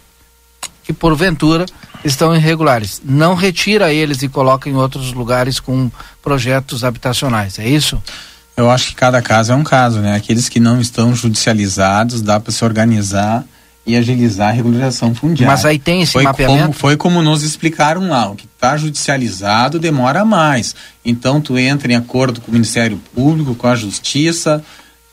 que 0.83 0.93
porventura 0.93 1.65
estão 2.03 2.35
irregulares. 2.35 3.01
Não 3.03 3.35
retira 3.35 3.93
eles 3.93 4.21
e 4.21 4.29
coloca 4.29 4.69
em 4.69 4.75
outros 4.75 5.13
lugares 5.13 5.59
com 5.59 5.89
projetos 6.21 6.83
habitacionais. 6.83 7.57
É 7.57 7.67
isso? 7.67 8.01
Eu 8.55 8.69
acho 8.69 8.89
que 8.89 8.95
cada 8.95 9.21
caso 9.21 9.51
é 9.51 9.55
um 9.55 9.63
caso, 9.63 9.99
né? 9.99 10.15
Aqueles 10.15 10.47
que 10.47 10.59
não 10.59 10.79
estão 10.79 11.15
judicializados, 11.15 12.21
dá 12.21 12.39
para 12.39 12.51
se 12.51 12.63
organizar 12.63 13.43
e 13.85 13.95
agilizar 13.97 14.49
a 14.49 14.51
regularização 14.51 15.13
fundiária. 15.13 15.53
Mas 15.53 15.65
aí 15.65 15.77
tem 15.77 16.01
esse 16.01 16.13
foi 16.13 16.23
mapeamento? 16.23 16.61
Como, 16.61 16.73
foi 16.73 16.97
como 16.97 17.21
nos 17.21 17.43
explicaram 17.43 18.07
lá, 18.07 18.29
o 18.29 18.35
que 18.35 18.45
está 18.45 18.77
judicializado 18.77 19.77
demora 19.77 20.23
mais. 20.23 20.73
Então 21.03 21.41
tu 21.41 21.57
entra 21.57 21.91
em 21.91 21.95
acordo 21.95 22.39
com 22.39 22.49
o 22.49 22.53
Ministério 22.53 22.99
Público, 23.13 23.55
com 23.55 23.67
a 23.67 23.75
Justiça, 23.75 24.63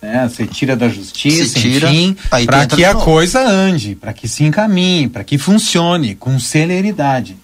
né? 0.01 0.29
Você 0.29 0.47
tira 0.47 0.77
da 0.77 0.89
Justiça, 0.89 1.45
Se 1.53 1.61
tira, 1.61 1.91
enfim, 1.91 2.17
para 2.47 2.67
que 2.67 2.85
a 2.85 2.95
coisa 2.95 3.41
ande, 3.47 3.95
para 3.95 4.13
que 4.13 4.27
se 4.27 4.45
encaminhe, 4.45 5.09
para 5.09 5.25
que 5.25 5.37
funcione 5.37 6.15
com 6.15 6.39
celeridade. 6.39 7.37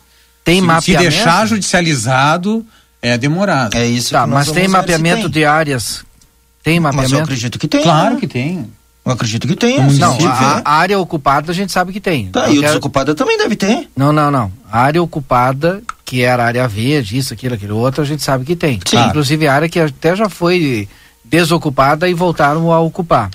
Tem 0.45 0.57
se, 0.57 0.61
se 0.61 0.67
mapeamento? 0.67 1.11
deixar 1.11 1.47
judicializado, 1.47 2.65
é 3.03 3.19
demorado. 3.19 3.77
É 3.77 3.85
isso 3.85 4.11
Tá, 4.11 4.27
mas 4.27 4.51
tem 4.51 4.69
mapeamento 4.69 5.29
de 5.29 5.45
áreas? 5.45 6.05
Tem 6.63 6.81
mapeamento? 6.81 7.11
Mas 7.11 7.19
eu 7.19 7.25
acredito 7.25 7.59
que 7.59 7.69
tem. 7.69 7.83
Claro 7.83 8.15
né? 8.15 8.21
que 8.21 8.27
tem. 8.27 8.67
Eu 9.07 9.13
acredito 9.13 9.47
que 9.47 9.55
tem. 9.55 9.77
Não, 9.77 9.85
município, 9.85 10.29
a, 10.29 10.57
né? 10.57 10.63
a 10.65 10.73
área 10.75 10.99
ocupada 10.99 11.53
a 11.53 11.55
gente 11.55 11.71
sabe 11.73 11.93
que 11.93 12.01
tem. 12.01 12.27
Tá, 12.29 12.47
Eu 12.49 12.55
e 12.55 12.59
o 12.59 12.61
quero- 12.61 12.67
desocupada 12.73 13.15
também 13.15 13.39
deve 13.39 13.55
ter. 13.55 13.89
Não, 13.97 14.13
não, 14.13 14.31
não. 14.33 14.51
A 14.71 14.81
área 14.81 15.01
ocupada, 15.01 15.81
que 16.05 16.23
era 16.23 16.43
a 16.43 16.47
área 16.47 16.67
verde, 16.67 17.17
isso, 17.17 17.33
aquilo, 17.33 17.55
aquilo 17.55 17.77
outro, 17.77 18.03
a 18.03 18.05
gente 18.05 18.23
sabe 18.23 18.45
que 18.45 18.57
tem. 18.57 18.81
Sim. 18.85 18.99
Inclusive 18.99 19.47
a 19.47 19.55
área 19.55 19.69
que 19.69 19.79
até 19.79 20.17
já 20.17 20.29
foi 20.29 20.89
desocupada 21.25 22.09
e 22.09 22.15
voltaram 22.15 22.73
a 22.73 22.81
ocupar. 22.81 23.31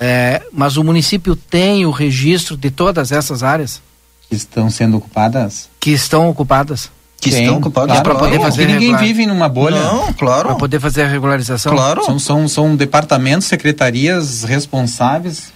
É, 0.00 0.42
mas 0.52 0.76
o 0.78 0.82
município 0.84 1.36
tem 1.36 1.84
o 1.86 1.90
registro 1.90 2.56
de 2.56 2.70
todas 2.70 3.12
essas 3.12 3.42
áreas 3.42 3.80
Que 4.28 4.34
estão 4.34 4.68
sendo 4.70 4.96
ocupadas. 4.96 5.68
que 5.78 5.90
estão 5.90 6.28
ocupadas 6.28 6.90
Que 7.22 7.30
Tem, 7.30 7.42
estão 7.44 7.58
ocupados 7.58 7.92
claro, 7.92 8.02
pra 8.02 8.14
poder 8.18 8.40
fazer 8.40 8.62
Porque 8.62 8.72
ninguém 8.72 8.88
regular. 8.90 9.00
vive 9.04 9.26
numa 9.26 9.48
bolha. 9.48 9.80
Não, 9.80 10.06
para 10.06 10.12
claro. 10.14 10.56
poder 10.56 10.80
fazer 10.80 11.02
a 11.02 11.06
regularização. 11.06 11.72
Claro. 11.72 12.04
São, 12.04 12.18
são, 12.18 12.48
são 12.48 12.74
departamentos, 12.76 13.46
secretarias 13.46 14.42
responsáveis 14.42 15.52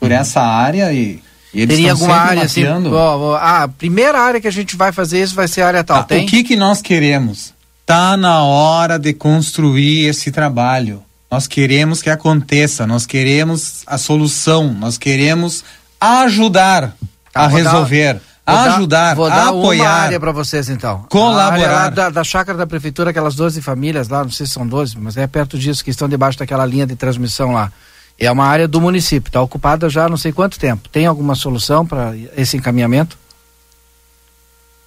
por 0.00 0.10
essa 0.10 0.40
área 0.40 0.90
e, 0.94 1.20
e 1.52 1.60
eles 1.60 1.76
Teria 1.76 1.92
estão 1.92 2.06
alguma 2.08 2.16
área 2.30 2.42
assim? 2.44 2.62
mapeando. 2.62 2.94
ó, 2.96 3.18
ó, 3.18 3.34
ah, 3.36 3.64
a 3.64 3.68
primeira 3.68 4.18
área 4.18 4.40
que 4.40 4.48
a 4.48 4.50
gente 4.50 4.76
vai 4.76 4.92
fazer 4.92 5.22
isso 5.22 5.34
vai 5.34 5.46
ser 5.46 5.60
a 5.60 5.66
área 5.66 5.84
tal. 5.84 5.98
Ah, 5.98 6.02
tem? 6.04 6.24
o 6.24 6.26
que 6.26 6.42
que 6.42 6.56
nós 6.56 6.80
queremos? 6.80 7.52
Tá 7.84 8.16
na 8.16 8.42
hora 8.42 8.98
de 8.98 9.12
construir 9.12 10.06
esse 10.08 10.30
trabalho. 10.32 11.02
Nós 11.30 11.46
queremos 11.46 12.00
que 12.00 12.08
aconteça, 12.08 12.86
nós 12.86 13.04
queremos 13.04 13.82
a 13.86 13.98
solução, 13.98 14.72
nós 14.72 14.96
queremos 14.96 15.62
ajudar 16.00 16.96
Tá, 17.32 17.42
a 17.42 17.46
dar- 17.46 17.54
resolver, 17.54 18.20
dar- 18.54 18.76
ajudar, 18.76 19.14
vou 19.16 19.28
dar 19.28 19.52
uma 19.52 19.60
apoiar. 19.60 19.90
área 19.90 20.20
para 20.20 20.32
vocês 20.32 20.68
então. 20.68 21.04
Colaborar. 21.08 21.48
A 21.48 21.52
área 21.52 21.68
lá 21.70 21.88
da, 21.88 22.10
da 22.10 22.24
chácara 22.24 22.56
da 22.58 22.66
prefeitura, 22.66 23.10
aquelas 23.10 23.34
12 23.34 23.60
famílias 23.62 24.08
lá, 24.08 24.22
não 24.24 24.30
sei 24.30 24.46
se 24.46 24.52
são 24.52 24.66
12, 24.66 24.98
mas 24.98 25.16
é 25.16 25.26
perto 25.26 25.58
disso, 25.58 25.84
que 25.84 25.90
estão 25.90 26.08
debaixo 26.08 26.38
daquela 26.38 26.64
linha 26.66 26.86
de 26.86 26.94
transmissão 26.96 27.52
lá. 27.52 27.72
É 28.18 28.30
uma 28.30 28.44
área 28.44 28.68
do 28.68 28.80
município, 28.80 29.28
está 29.30 29.40
ocupada 29.40 29.88
já 29.88 30.04
há 30.04 30.08
não 30.08 30.16
sei 30.16 30.30
quanto 30.32 30.58
tempo. 30.58 30.88
Tem 30.88 31.06
alguma 31.06 31.34
solução 31.34 31.86
para 31.86 32.12
esse 32.36 32.56
encaminhamento? 32.56 33.16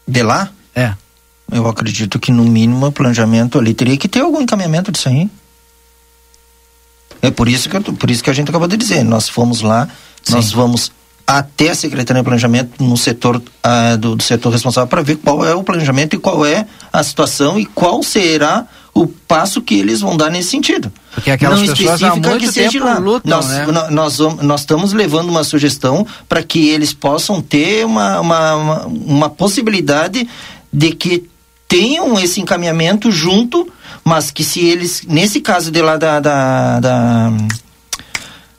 De 0.07 0.21
lá? 0.21 0.49
É. 0.75 0.93
Eu 1.51 1.67
acredito 1.67 2.19
que 2.19 2.31
no 2.31 2.43
mínimo 2.43 2.85
o 2.87 2.91
planejamento 2.91 3.57
ali 3.59 3.73
teria 3.73 3.97
que 3.97 4.07
ter 4.07 4.21
algum 4.21 4.41
encaminhamento 4.41 4.91
disso 4.91 5.09
aí. 5.09 5.29
É 7.21 7.31
por 7.31 7.47
isso 7.47 7.69
que, 7.69 7.79
por 7.79 8.11
isso 8.11 8.23
que 8.23 8.29
a 8.29 8.33
gente 8.33 8.49
acabou 8.49 8.67
de 8.67 8.75
dizer. 8.77 9.03
Nós 9.03 9.29
fomos 9.29 9.61
lá, 9.61 9.87
nós 10.29 10.51
vamos 10.51 10.91
até 11.25 11.69
a 11.69 11.75
Secretaria 11.75 12.21
de 12.21 12.25
Planejamento 12.25 12.83
no 12.83 12.97
setor 12.97 13.41
ah, 13.63 13.95
do, 13.95 14.15
do 14.15 14.23
setor 14.23 14.51
responsável 14.51 14.87
para 14.87 15.01
ver 15.01 15.15
qual 15.17 15.45
é 15.45 15.55
o 15.55 15.63
planejamento 15.63 16.15
e 16.15 16.19
qual 16.19 16.45
é 16.45 16.65
a 16.91 17.01
situação 17.03 17.57
e 17.59 17.65
qual 17.65 18.03
será 18.03 18.65
o 18.93 19.07
passo 19.07 19.59
que 19.61 19.73
eles 19.73 20.01
vão 20.01 20.15
dar 20.15 20.29
nesse 20.29 20.49
sentido. 20.49 20.91
Porque 21.15 21.31
aquelas 21.31 21.59
Não 21.61 21.67
pessoas 21.67 22.03
há 22.03 22.15
muito 22.15 22.37
que 22.37 22.51
seja 22.51 22.71
tempo 22.71 22.85
lá. 22.85 22.97
lutam, 22.99 23.29
nós, 23.37 23.47
né? 23.47 23.65
nó- 23.65 23.89
nós, 23.89 24.19
nós 24.19 24.61
estamos 24.61 24.93
levando 24.93 25.29
uma 25.29 25.43
sugestão 25.43 26.05
para 26.29 26.43
que 26.43 26.69
eles 26.69 26.93
possam 26.93 27.41
ter 27.41 27.85
uma, 27.85 28.19
uma, 28.19 28.55
uma, 28.55 28.85
uma 28.85 29.29
possibilidade 29.29 30.27
de 30.71 30.91
que 30.91 31.27
tenham 31.67 32.19
esse 32.19 32.39
encaminhamento 32.39 33.09
junto, 33.09 33.67
mas 34.03 34.29
que 34.29 34.43
se 34.43 34.59
eles, 34.59 35.01
nesse 35.07 35.41
caso 35.41 35.71
de 35.71 35.81
lá 35.81 35.97
da. 35.97 36.19
da, 36.19 36.79
da 36.79 37.31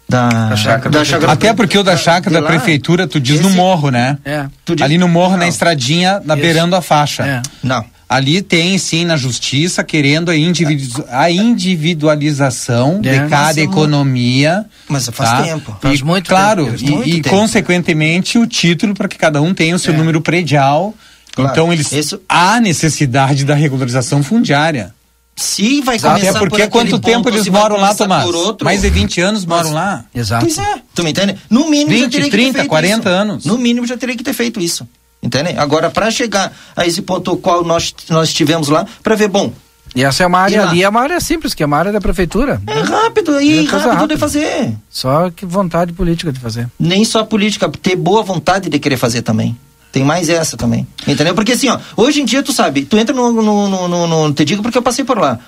da, 0.08 0.28
da 0.50 0.56
chácara 0.56 1.32
Até 1.32 1.52
porque 1.52 1.78
o 1.78 1.82
da 1.82 1.96
chácara 1.96 2.34
da 2.34 2.40
lá, 2.40 2.46
prefeitura, 2.48 3.06
tu 3.06 3.18
diz 3.18 3.40
no 3.40 3.48
esse- 3.48 3.56
morro, 3.56 3.90
né? 3.90 4.18
É. 4.24 4.46
Tu 4.64 4.76
diz- 4.76 4.84
Ali 4.84 4.98
no 4.98 5.08
morro, 5.08 5.32
na 5.32 5.38
Não. 5.44 5.48
estradinha, 5.48 6.20
na 6.24 6.34
Isso. 6.34 6.42
beirando 6.42 6.76
a 6.76 6.82
faixa. 6.82 7.22
É. 7.24 7.42
Não. 7.62 7.84
Ali 8.06 8.42
tem 8.42 8.76
sim 8.78 9.04
na 9.04 9.16
justiça 9.16 9.82
querendo 9.82 10.30
a, 10.30 10.36
individu- 10.36 11.04
a 11.10 11.30
individualização 11.30 13.00
É. 13.02 13.10
de 13.12 13.18
cada 13.28 13.44
Mas 13.46 13.58
é 13.58 13.62
Economia. 13.62 14.64
Mas 14.88 15.08
faz 15.08 15.30
tá? 15.30 15.42
tempo. 15.42 15.76
Faz 15.80 16.00
e, 16.00 16.04
muito 16.04 16.28
claro, 16.28 16.66
tempo. 16.66 16.78
e, 16.84 16.90
Muito 16.90 17.08
e, 17.08 17.12
tempo. 17.22 17.30
consequentemente 17.36 18.38
o 18.38 18.46
título 18.46 18.94
para 18.94 19.08
que 19.08 19.16
cada 19.16 19.40
um 19.40 19.54
tenha 19.54 19.74
o 19.74 19.78
seu 19.78 19.94
É. 19.94 19.96
número 19.96 20.20
predial. 20.20 20.94
Claro. 21.34 21.50
Então 21.50 21.72
eles 21.72 21.90
Isso- 21.92 22.20
há 22.28 22.60
necessidade 22.60 23.44
da 23.44 23.54
regularização 23.54 24.22
fundiária. 24.22 24.94
Se 25.36 25.80
vai 25.80 25.98
começar 25.98 26.14
Até 26.30 26.32
por 26.38 26.48
porque 26.48 26.62
aquele 26.62 26.70
quanto 26.70 26.90
ponto, 27.00 27.04
tempo 27.04 27.28
eles 27.28 27.48
moram 27.48 27.76
lá, 27.76 27.94
Tomás? 27.94 28.24
por 28.24 28.56
Mais 28.62 28.82
de 28.82 28.90
20 28.90 29.20
anos 29.20 29.44
Mas- 29.44 29.62
moram 29.64 29.74
lá. 29.74 30.04
Exato. 30.14 30.44
Pois 30.46 30.56
é, 30.58 30.80
tu 30.94 31.02
me 31.02 31.10
entende? 31.10 31.36
No 31.50 31.68
mínimo 31.68 31.90
já 31.90 32.04
20, 32.04 32.12
teria 32.12 32.24
que 32.26 32.30
ter 32.30 32.36
30, 32.36 32.58
feito 32.58 32.68
40 32.68 32.98
isso. 33.00 33.08
anos. 33.08 33.44
No 33.44 33.58
mínimo 33.58 33.86
já 33.86 33.96
teria 33.96 34.16
que 34.16 34.22
ter 34.22 34.32
feito 34.32 34.60
isso. 34.60 34.86
Entende? 35.22 35.54
Agora, 35.58 35.90
para 35.90 36.10
chegar 36.10 36.52
a 36.76 36.86
esse 36.86 37.02
ponto 37.02 37.30
ao 37.30 37.36
qual 37.36 37.64
nós, 37.64 37.92
nós 38.10 38.28
estivemos 38.28 38.68
lá, 38.68 38.86
para 39.02 39.14
ver, 39.16 39.28
bom, 39.28 39.52
E 39.96 40.02
essa 40.04 40.22
é 40.22 40.26
uma 40.26 40.38
E 40.38 40.42
área 40.42 40.68
ali, 40.68 40.82
é 40.82 40.88
uma 40.88 41.00
área 41.00 41.20
simples, 41.20 41.54
que 41.54 41.62
é 41.62 41.66
uma 41.66 41.76
área 41.78 41.92
da 41.92 42.00
prefeitura. 42.00 42.60
é 42.66 42.80
rápido 42.80 43.32
aí, 43.36 43.64
É 43.66 43.70
coisa 43.70 43.92
rápido 43.92 44.14
de 44.14 44.16
fazer. 44.20 44.74
Só 44.90 45.30
que 45.30 45.46
vontade 45.46 45.92
política 45.92 46.32
de 46.32 46.38
fazer. 46.40 46.68
Nem 46.78 47.04
só 47.04 47.24
política, 47.24 47.68
ter 47.80 47.96
boa 47.96 48.22
vontade 48.22 48.68
de 48.68 48.78
querer 48.78 48.96
fazer 48.96 49.22
também. 49.22 49.56
Tem 49.94 50.02
mais 50.02 50.28
essa 50.28 50.56
também. 50.56 50.84
Entendeu? 51.06 51.36
Porque 51.36 51.52
assim, 51.52 51.68
ó, 51.68 51.78
hoje 51.96 52.20
em 52.20 52.24
dia 52.24 52.42
tu 52.42 52.52
sabe, 52.52 52.84
tu 52.84 52.98
entra 52.98 53.14
no. 53.14 53.32
no, 53.32 53.68
no, 53.68 53.86
no- 53.88 54.06
no- 54.08 54.32
te 54.34 54.44
digo 54.44 54.60
porque 54.60 54.76
eu 54.76 54.82
passei 54.82 55.04
por 55.04 55.16
lá. 55.16 55.38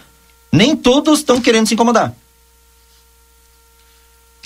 Nem 0.53 0.77
todos 0.77 1.19
estão 1.19 1.41
querendo 1.41 1.67
se 1.67 1.75
incomodar. 1.75 2.15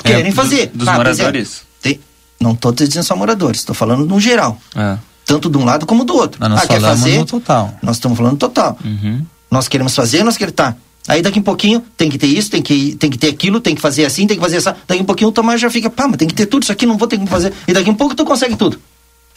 Querem 0.03 0.29
É, 0.29 0.33
fazer. 0.33 0.69
dos- 0.69 0.79
dos 0.79 0.89
Ah, 0.89 0.95
é. 0.95 0.97
moradores. 0.97 1.63
Tem- 1.83 2.01
não 2.41 2.55
tô 2.55 2.73
te 2.73 2.89
dizendo 2.89 3.05
só 3.05 3.15
moradores, 3.15 3.61
estou 3.61 3.75
falando 3.75 4.07
no 4.07 4.19
geral. 4.19 4.59
É. 4.75 4.97
Tanto 5.27 5.51
de 5.51 5.59
um 5.59 5.67
lado 5.67 5.85
como 5.85 6.03
do 6.03 6.15
outro. 6.17 6.39
Mas 6.41 6.49
nós 6.51 6.63
ah, 6.63 6.67
quer 6.67 6.81
fazer? 6.81 7.19
no 7.19 7.27
total. 7.27 7.75
Nós 7.83 7.97
estamos 7.97 8.17
falando 8.17 8.39
total. 8.39 8.79
Uhum. 8.83 9.23
Nós 9.51 9.69
queremos 9.69 9.95
fazer, 9.95 10.25
nós 10.25 10.39
queremos. 10.39 10.57
Tá. 10.57 10.75
Aí 11.07 11.21
daqui 11.21 11.39
um 11.39 11.43
pouquinho 11.43 11.85
tem 11.97 12.09
que 12.09 12.17
ter 12.17 12.27
isso, 12.29 12.51
tem 12.51 12.63
que, 12.63 12.95
tem 12.95 13.11
que 13.11 13.19
ter 13.19 13.29
aquilo, 13.29 13.61
tem 13.61 13.75
que 13.75 13.81
fazer 13.83 14.07
assim, 14.07 14.27
tem 14.27 14.39
que 14.39 14.43
fazer 14.43 14.57
essa. 14.57 14.75
Daqui 14.89 15.03
um 15.03 15.05
pouquinho 15.05 15.29
o 15.29 15.33
Tomás 15.33 15.61
já 15.61 15.69
fica, 15.69 15.91
pá, 15.91 16.09
mas 16.09 16.17
tem 16.17 16.27
que 16.27 16.35
ter 16.35 16.47
tudo 16.47 16.63
isso 16.63 16.73
aqui, 16.73 16.87
não 16.87 16.97
vou 16.97 17.07
ter 17.07 17.19
que 17.19 17.27
fazer. 17.27 17.53
E 17.69 17.73
daqui 17.75 17.91
um 17.91 17.95
pouco 17.95 18.15
tu 18.15 18.25
consegue 18.25 18.57
tudo. 18.57 18.81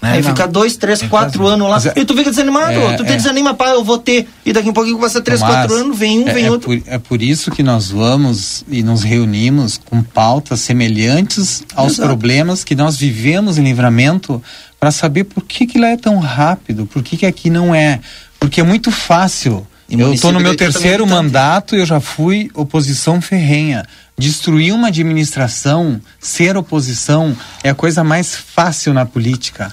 É, 0.04 0.12
Aí 0.12 0.22
não. 0.22 0.30
fica 0.30 0.46
dois, 0.48 0.76
três, 0.76 1.02
quatro 1.04 1.48
anos 1.48 1.66
lá. 1.68 1.76
Mas 1.76 1.86
é- 1.86 1.94
e 1.96 2.04
tu 2.06 2.14
fica 2.16 2.30
desanimado. 2.30 2.74
é, 2.74 2.96
tu 2.98 3.06
te 3.06 3.14
é. 3.14 3.16
desanima, 3.16 3.54
pá, 3.54 3.70
eu 3.70 3.84
vou 3.84 3.98
ter. 3.98 4.28
E 4.46 4.52
daqui 4.52 4.70
um 4.70 4.74
pouquinho 4.74 5.00
passa 5.00 5.22
três, 5.22 5.40
Tomás, 5.40 5.60
quatro 5.60 5.76
anos, 5.76 5.98
vem 5.98 6.20
um, 6.20 6.28
é, 6.28 6.34
vem 6.34 6.46
é 6.46 6.52
outro. 6.52 6.68
por, 6.68 6.82
é 6.86 6.98
por 6.98 7.22
isso 7.22 7.50
que 7.52 7.64
nós 7.64 7.90
vamos 7.90 8.66
e 8.68 8.84
nos 8.84 9.02
reunimos 9.04 9.78
com 9.78 10.04
pautas 10.04 10.60
semelhantes 10.60 11.64
aos 11.76 11.94
Exato. 11.94 12.08
problemas 12.10 12.64
que 12.64 12.76
nós 12.76 12.98
vivemos 12.98 13.58
em 13.58 13.64
livramento 13.64 14.44
para 14.80 14.92
saber 14.92 15.24
por 15.24 15.44
que, 15.46 15.66
que 15.66 15.80
lá 15.80 15.88
é 15.88 15.98
tão 15.98 16.20
rápido, 16.20 16.86
por 16.86 17.02
que, 17.02 17.16
que 17.16 17.26
aqui 17.26 17.50
não 17.50 17.74
é. 17.74 18.02
Porque 18.40 18.60
é 18.60 18.64
muito 18.64 18.92
fácil. 18.92 19.66
E 19.90 20.00
Eu 20.00 20.14
estou 20.14 20.32
no 20.32 20.40
meu 20.40 20.56
terceiro 20.56 21.06
mandato 21.08 21.76
e 21.76 21.80
eu 21.80 21.86
já 21.86 22.00
fui 22.00 22.50
oposição 22.54 23.22
ferrenha. 23.22 23.86
Destruir 24.18 24.74
uma 24.74 24.88
administração, 24.90 26.00
ser 26.20 26.56
oposição, 26.58 27.36
é 27.64 27.70
a 27.70 27.76
coisa 27.76 28.04
mais 28.04 28.36
fácil 28.36 28.94
na 28.94 29.06
política. 29.06 29.72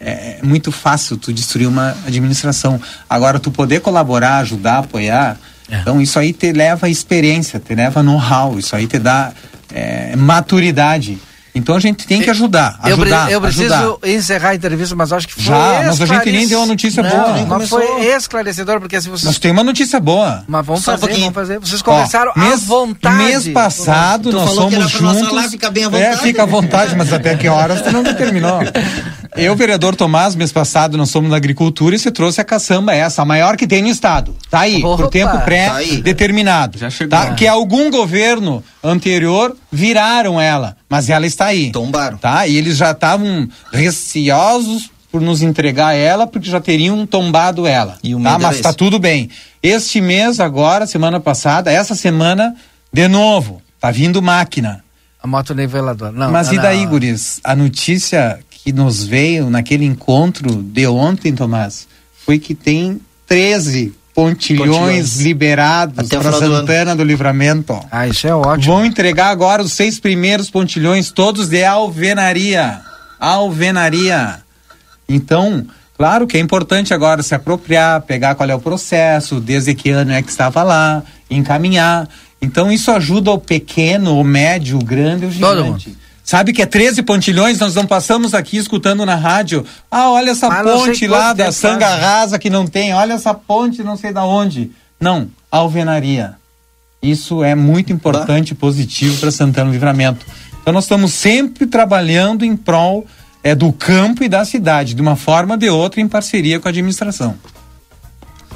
É 0.00 0.38
muito 0.44 0.70
fácil 0.70 1.16
tu 1.16 1.32
destruir 1.32 1.66
uma 1.66 1.96
administração. 2.06 2.80
Agora, 3.10 3.40
tu 3.40 3.50
poder 3.50 3.80
colaborar, 3.80 4.38
ajudar, 4.38 4.78
apoiar, 4.78 5.36
então 5.68 6.00
isso 6.00 6.18
aí 6.18 6.32
te 6.32 6.52
leva 6.52 6.88
experiência, 6.88 7.58
te 7.58 7.74
leva 7.74 8.02
know-how, 8.02 8.58
isso 8.58 8.76
aí 8.76 8.86
te 8.86 8.98
dá 8.98 9.32
é, 9.74 10.14
maturidade. 10.16 11.18
Então 11.54 11.74
a 11.74 11.80
gente 11.80 12.06
tem 12.06 12.22
que 12.22 12.30
ajudar, 12.30 12.78
ajudar, 12.82 13.32
eu 13.32 13.40
preciso 13.40 13.74
ajudar. 13.74 14.08
encerrar 14.08 14.50
a 14.50 14.54
entrevista, 14.54 14.94
mas 14.94 15.12
acho 15.12 15.26
que 15.26 15.34
foi 15.34 15.42
Já, 15.42 15.82
mas 15.86 16.00
a 16.00 16.06
gente 16.06 16.30
nem 16.30 16.46
deu 16.46 16.62
a 16.62 16.66
notícia 16.66 17.02
Não, 17.02 17.10
boa. 17.10 17.32
Nem 17.32 17.46
Mas 17.46 17.68
foi 17.68 18.04
esclarecedor, 18.14 18.78
porque 18.78 19.00
se 19.00 19.08
vocês... 19.08 19.24
Mas 19.24 19.38
tem 19.40 19.50
uma 19.50 19.64
notícia 19.64 19.98
boa. 19.98 20.44
Mas 20.46 20.64
vamos 20.64 20.84
Só 20.84 20.92
um 20.92 20.94
fazer, 20.94 21.06
pouquinho. 21.08 21.32
vamos 21.32 21.48
fazer. 21.48 21.58
Vocês 21.58 21.82
conversaram 21.82 22.32
Ó, 22.36 22.38
mês, 22.38 22.52
à 22.62 22.66
vontade. 22.66 23.16
Mês 23.16 23.48
passado 23.48 24.30
Tu 24.30 24.36
nós 24.36 24.48
falou 24.48 24.68
que 24.68 24.74
somos 24.76 24.88
era 24.92 24.98
pra 24.98 25.00
nós 25.08 25.14
juntos. 25.18 25.28
falar, 25.30 25.48
fica 25.50 25.70
bem 25.70 25.84
à 25.84 25.86
É, 25.86 25.90
vontade. 25.90 26.20
fica 26.22 26.42
à 26.42 26.46
vontade, 26.46 26.94
mas 26.96 27.12
até 27.12 27.34
que 27.34 27.48
horas 27.48 27.82
tu 27.82 27.90
não 27.90 28.04
determinou. 28.04 28.60
Eu, 29.36 29.54
vereador 29.54 29.94
Tomás, 29.94 30.34
mês 30.34 30.52
passado 30.52 30.96
nós 30.96 31.10
fomos 31.10 31.30
na 31.30 31.36
agricultura 31.36 31.94
e 31.94 31.98
você 31.98 32.10
trouxe 32.10 32.40
a 32.40 32.44
caçamba 32.44 32.94
essa, 32.94 33.22
a 33.22 33.24
maior 33.24 33.56
que 33.56 33.66
tem 33.66 33.82
no 33.82 33.88
estado. 33.88 34.34
Tá 34.50 34.60
aí, 34.60 34.82
Opa, 34.82 35.02
por 35.02 35.10
tempo 35.10 35.32
tá 35.32 35.38
pré-determinado. 35.40 36.78
Já 36.78 36.90
chegou. 36.90 37.18
Tá? 37.18 37.34
Que 37.34 37.46
algum 37.46 37.90
governo 37.90 38.62
anterior 38.82 39.56
viraram 39.70 40.40
ela, 40.40 40.76
mas 40.88 41.08
ela 41.10 41.26
está 41.26 41.46
aí. 41.46 41.70
Tombaram. 41.70 42.18
Tá? 42.18 42.46
E 42.46 42.56
eles 42.56 42.76
já 42.76 42.92
estavam 42.92 43.48
receosos 43.72 44.90
por 45.10 45.20
nos 45.20 45.42
entregar 45.42 45.94
ela, 45.94 46.26
porque 46.26 46.50
já 46.50 46.60
teriam 46.60 47.06
tombado 47.06 47.66
ela. 47.66 47.98
E 48.02 48.14
o 48.14 48.22
tá? 48.22 48.38
Mas 48.38 48.60
tá 48.60 48.68
esse. 48.70 48.78
tudo 48.78 48.98
bem. 48.98 49.30
Este 49.62 50.00
mês 50.00 50.38
agora, 50.38 50.86
semana 50.86 51.18
passada, 51.18 51.72
essa 51.72 51.94
semana, 51.94 52.54
de 52.92 53.08
novo, 53.08 53.62
tá 53.80 53.90
vindo 53.90 54.20
máquina. 54.20 54.84
A 55.20 55.26
moto 55.26 55.54
niveladora. 55.54 56.12
Não, 56.12 56.30
Mas 56.30 56.48
não, 56.48 56.54
e 56.54 56.58
daí, 56.58 56.82
não. 56.84 56.90
guris? 56.90 57.40
A 57.42 57.56
notícia 57.56 58.38
que 58.68 58.72
nos 58.72 59.02
veio 59.02 59.48
naquele 59.48 59.86
encontro 59.86 60.62
de 60.62 60.86
ontem, 60.86 61.34
Tomás, 61.34 61.88
foi 62.26 62.38
que 62.38 62.54
tem 62.54 63.00
13 63.26 63.94
pontilhões, 64.14 64.68
Pontilhões. 64.68 65.20
liberados 65.20 66.06
para 66.06 66.20
final 66.20 66.32
do 66.32 66.38
Santana 66.38 66.94
do 66.94 67.02
Livramento. 67.02 67.80
Ah, 67.90 68.06
isso 68.06 68.26
é 68.26 68.34
ótimo. 68.34 68.74
Vão 68.74 68.84
entregar 68.84 69.28
agora 69.28 69.62
os 69.62 69.72
seis 69.72 69.98
primeiros 69.98 70.50
pontilhões, 70.50 71.10
todos 71.10 71.48
de 71.48 71.64
alvenaria. 71.64 72.82
Alvenaria. 73.18 74.40
Então, 75.08 75.64
claro 75.96 76.26
que 76.26 76.36
é 76.36 76.40
importante 76.40 76.92
agora 76.92 77.22
se 77.22 77.34
apropriar, 77.34 78.02
pegar 78.02 78.34
qual 78.34 78.50
é 78.50 78.54
o 78.54 78.60
processo, 78.60 79.40
desde 79.40 79.74
que 79.74 79.88
ano 79.88 80.12
é 80.12 80.20
que 80.20 80.28
estava 80.28 80.62
lá, 80.62 81.02
encaminhar. 81.30 82.06
Então, 82.42 82.70
isso 82.70 82.90
ajuda 82.90 83.30
o 83.30 83.38
pequeno, 83.38 84.20
o 84.20 84.24
médio, 84.24 84.78
o 84.78 84.84
grande, 84.84 85.24
o 85.24 85.32
Todo 85.32 85.64
gigante. 85.64 85.96
Sabe 86.28 86.52
que 86.52 86.60
é 86.60 86.66
13 86.66 87.04
pontilhões, 87.04 87.58
nós 87.58 87.74
não 87.74 87.86
passamos 87.86 88.34
aqui 88.34 88.58
escutando 88.58 89.06
na 89.06 89.14
rádio. 89.14 89.64
Ah, 89.90 90.10
olha 90.10 90.32
essa 90.32 90.46
Mas 90.46 90.62
ponte 90.62 91.06
lá 91.06 91.32
da 91.32 91.50
Sanga 91.50 91.86
faz. 91.86 92.02
Rasa 92.02 92.38
que 92.38 92.50
não 92.50 92.66
tem, 92.66 92.92
olha 92.92 93.14
essa 93.14 93.32
ponte 93.32 93.82
não 93.82 93.96
sei 93.96 94.12
da 94.12 94.26
onde. 94.26 94.70
Não, 95.00 95.30
alvenaria. 95.50 96.34
Isso 97.00 97.42
é 97.42 97.54
muito 97.54 97.94
importante 97.94 98.50
e 98.50 98.54
positivo 98.54 99.16
para 99.16 99.30
Santana 99.30 99.70
Livramento. 99.70 100.26
Então 100.60 100.70
nós 100.70 100.84
estamos 100.84 101.14
sempre 101.14 101.66
trabalhando 101.66 102.44
em 102.44 102.54
prol 102.54 103.06
é, 103.42 103.54
do 103.54 103.72
campo 103.72 104.22
e 104.22 104.28
da 104.28 104.44
cidade, 104.44 104.92
de 104.92 105.00
uma 105.00 105.16
forma 105.16 105.54
ou 105.54 105.58
de 105.58 105.70
outra, 105.70 105.98
em 105.98 106.06
parceria 106.06 106.60
com 106.60 106.68
a 106.68 106.70
administração. 106.70 107.36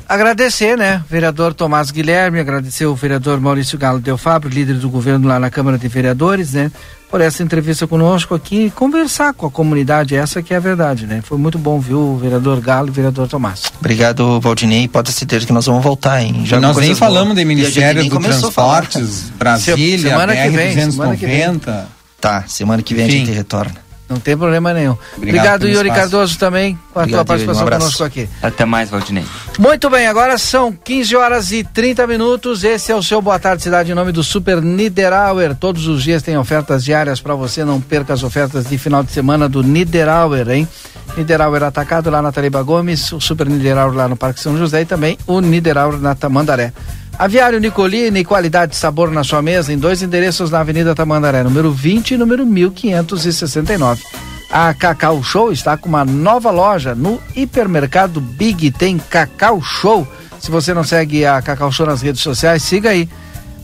Agradecer, 0.07 0.77
né, 0.77 1.03
vereador 1.09 1.55
Tomás 1.55 1.91
Guilherme, 1.91 2.39
agradecer 2.39 2.85
o 2.85 2.95
vereador 2.95 3.41
Maurício 3.41 3.79
Galo 3.79 3.99
Del 3.99 4.19
Fabro, 4.19 4.51
líder 4.51 4.75
do 4.75 4.91
governo 4.91 5.27
lá 5.27 5.41
na 5.41 5.49
Câmara 5.49 5.79
de 5.79 5.89
Vereadores, 5.89 6.53
né, 6.53 6.71
por 7.13 7.21
essa 7.21 7.43
entrevista 7.43 7.87
conosco 7.87 8.35
aqui 8.35 8.65
e 8.67 8.71
conversar 8.71 9.35
com 9.35 9.45
a 9.45 9.51
comunidade, 9.51 10.17
essa 10.17 10.43
que 10.43 10.55
é 10.55 10.57
a 10.57 10.61
verdade, 10.61 11.07
né. 11.07 11.21
Foi 11.23 11.37
muito 11.37 11.59
bom, 11.59 11.79
viu, 11.79 12.17
vereador 12.17 12.59
Galo 12.59 12.89
e 12.89 12.91
vereador 12.91 13.29
Tomás. 13.29 13.65
Obrigado, 13.79 14.41
Valdinei. 14.41 14.89
Pode 14.89 15.11
ter 15.11 15.19
certeza 15.19 15.45
que 15.45 15.53
nós 15.53 15.67
vamos 15.67 15.85
voltar, 15.85 16.23
hein? 16.23 16.43
E 16.43 16.57
nós 16.57 16.75
nem 16.79 16.95
falamos 16.95 17.35
de 17.35 17.43
a 17.43 17.45
gente 17.45 17.55
Ministério 17.55 18.09
do 18.09 18.19
a. 18.19 18.41
Transportes, 18.41 19.31
Brasília, 19.39 20.09
Semana 20.09 20.35
que 20.35 20.49
vem, 20.49 20.91
semana 20.91 21.17
que 21.19 21.27
vem. 21.27 21.41
BR-290. 21.51 21.85
Tá, 22.19 22.45
semana 22.49 22.83
que 22.83 22.95
vem 22.95 23.05
a 23.05 23.09
Enfim. 23.09 23.27
gente 23.27 23.33
retorna. 23.33 23.82
Não 24.13 24.21
tem 24.21 24.37
problema 24.37 24.73
nenhum. 24.73 24.97
Obrigado 25.17 25.63
Obrigado, 25.63 25.69
Yuri 25.69 25.89
espaço. 25.89 26.01
Cardoso, 26.01 26.39
também, 26.39 26.79
com 26.93 26.99
a 26.99 27.03
Obrigado, 27.03 27.19
tua. 27.19 27.23
Um 27.23 27.27
participação 27.27 27.63
abraço. 27.63 27.81
conosco 27.81 28.05
aqui. 28.05 28.29
Até 28.43 28.65
mais, 28.65 28.91
Valdinei. 28.91 29.25
Muito 29.59 29.89
bem, 29.91 30.07
agora 30.07 30.37
são 30.39 30.73
15 30.73 31.17
horas 31.17 31.53
e 31.53 31.65
30 31.65 32.07
minutos. 32.07 32.65
Esse 32.65 32.93
é 32.93 32.97
o 32.97 33.03
seu 33.03 33.23
Boa 33.23 33.39
Tarde 33.39 33.63
Cidade 33.63 33.91
em 33.91 33.95
nome 33.95 34.13
do 34.13 34.23
Super 34.23 34.61
Niederauer. 34.61 35.55
Todos 35.55 35.87
os 35.87 36.03
dias 36.03 36.23
tem 36.23 36.37
ofertas 36.37 36.85
diárias 36.85 37.21
para 37.21 37.35
você. 37.35 37.65
Não 37.65 37.81
perca 37.81 38.13
as 38.13 38.23
ofertas 38.23 38.67
de 38.67 38.77
final 38.79 39.03
de 39.03 39.11
semana 39.13 39.49
do 39.49 39.63
Niederauer, 39.63 40.49
hein? 40.51 40.69
Niederauer 41.17 41.63
Atacado 41.63 42.11
lá 42.11 42.23
na 42.23 42.33
Tariba 42.33 42.63
Gomes, 42.63 43.13
o 43.13 43.21
Super 43.21 43.47
Niederauer 43.47 43.95
lá 43.95 44.09
no 44.09 44.17
Parque 44.17 44.41
São 44.41 44.57
José 44.57 44.83
e 44.83 44.85
também 44.87 45.19
o 45.27 45.41
Niederauer 45.41 45.99
na 45.99 46.15
Tamandaré. 46.15 46.73
Aviário 47.19 47.61
Nicolini, 47.61 48.25
qualidade 48.25 48.75
e 48.75 48.79
sabor 48.79 49.11
na 49.11 49.23
sua 49.23 49.43
mesa 49.43 49.73
em 49.73 49.79
dois 49.79 50.03
endereços 50.03 50.51
na 50.51 50.61
Avenida 50.61 50.95
Tamandaré, 50.95 51.43
número 51.43 51.71
20 51.71 52.13
e 52.13 52.17
número 52.17 52.45
1569. 52.45 54.03
A 54.51 54.75
Cacau 54.75 55.23
Show 55.23 55.53
está 55.53 55.77
com 55.77 55.89
uma 55.89 56.05
nova 56.05 56.51
loja 56.51 56.95
no 56.95 57.21
hipermercado 57.35 58.21
Big. 58.21 58.71
Tem 58.71 58.99
Cacau 58.99 59.63
Show. 59.63 60.07
Se 60.39 60.51
você 60.51 60.75
não 60.75 60.85
segue 60.85 61.25
a 61.25 61.41
Cacau 61.41 61.73
Show 61.73 61.87
nas 61.87 62.03
redes 62.03 62.21
sociais, 62.21 62.63
siga 62.63 62.91
aí. 62.91 63.09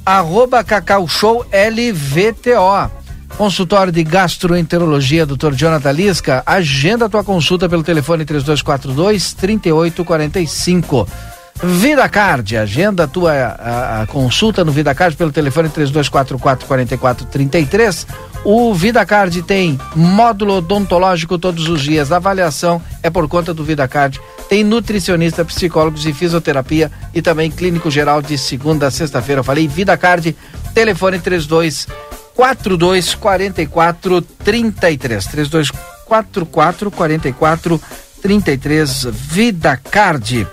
Arroba 0.07 0.64
Cacau 0.64 1.07
Show 1.07 1.44
LVTO. 1.53 2.90
Consultório 3.36 3.92
de 3.92 4.03
Gastroenterologia, 4.03 5.26
Dr. 5.26 5.53
Jonathan 5.53 5.92
Lisca. 5.92 6.42
Agenda 6.46 7.05
a 7.05 7.09
tua 7.09 7.22
consulta 7.22 7.68
pelo 7.68 7.82
telefone 7.82 8.24
3242 8.24 9.34
3845. 9.34 11.07
VidaCard, 11.62 12.56
agenda 12.56 13.04
a 13.04 13.09
tua 13.09 13.32
a, 13.32 14.02
a 14.02 14.06
consulta 14.06 14.64
no 14.64 14.70
VidaCard 14.70 15.16
pelo 15.16 15.32
telefone 15.32 15.68
3244 15.68 16.38
4433. 16.38 18.06
O 18.44 18.72
VidaCard 18.72 19.42
tem 19.42 19.78
módulo 19.94 20.59
odontológico 20.59 21.36
todos 21.36 21.68
os 21.68 21.82
dias. 21.82 22.12
A 22.12 22.16
avaliação 22.16 22.80
é 23.02 23.11
por 23.11 23.26
conta 23.28 23.52
do 23.52 23.64
VidaCard. 23.64 24.20
Tem 24.48 24.62
nutricionista, 24.62 25.44
psicólogos 25.44 26.06
e 26.06 26.12
fisioterapia 26.12 26.92
e 27.12 27.20
também 27.20 27.50
clínico 27.50 27.90
geral 27.90 28.22
de 28.22 28.38
segunda 28.38 28.86
a 28.86 28.90
sexta-feira. 28.90 29.40
Eu 29.40 29.44
falei 29.44 29.66
VidaCard, 29.66 30.36
telefone 30.72 31.18
32 31.18 31.88
42 32.34 33.16
44 33.16 34.22
33. 34.22 35.26
32 35.26 35.70
44 36.06 36.90
44 36.90 37.80
33 38.22 39.09
VidaCard. 39.11 40.46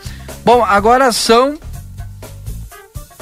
Bom, 0.46 0.64
agora 0.64 1.12
são 1.12 1.58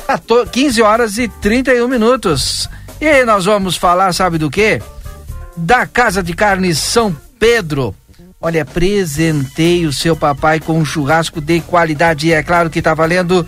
14 0.06 0.50
15 0.52 0.82
horas 0.82 1.18
e 1.18 1.30
31 1.30 1.88
minutos. 1.88 2.70
E 3.00 3.24
nós 3.24 3.46
vamos 3.46 3.78
falar, 3.78 4.14
sabe 4.14 4.38
do 4.38 4.52
quê? 4.52 4.82
Da 5.56 5.88
Casa 5.88 6.22
de 6.22 6.34
Carne 6.34 6.76
São 6.76 7.16
Pedro. 7.40 7.96
Olha, 8.42 8.66
presentei 8.66 9.86
o 9.86 9.94
seu 9.94 10.18
papai 10.18 10.60
com 10.60 10.78
um 10.78 10.84
churrasco 10.84 11.40
de 11.40 11.62
qualidade 11.62 12.28
e 12.28 12.34
é 12.34 12.44
claro 12.44 12.70
que 12.70 12.82
tá 12.82 12.94
valendo 12.94 13.48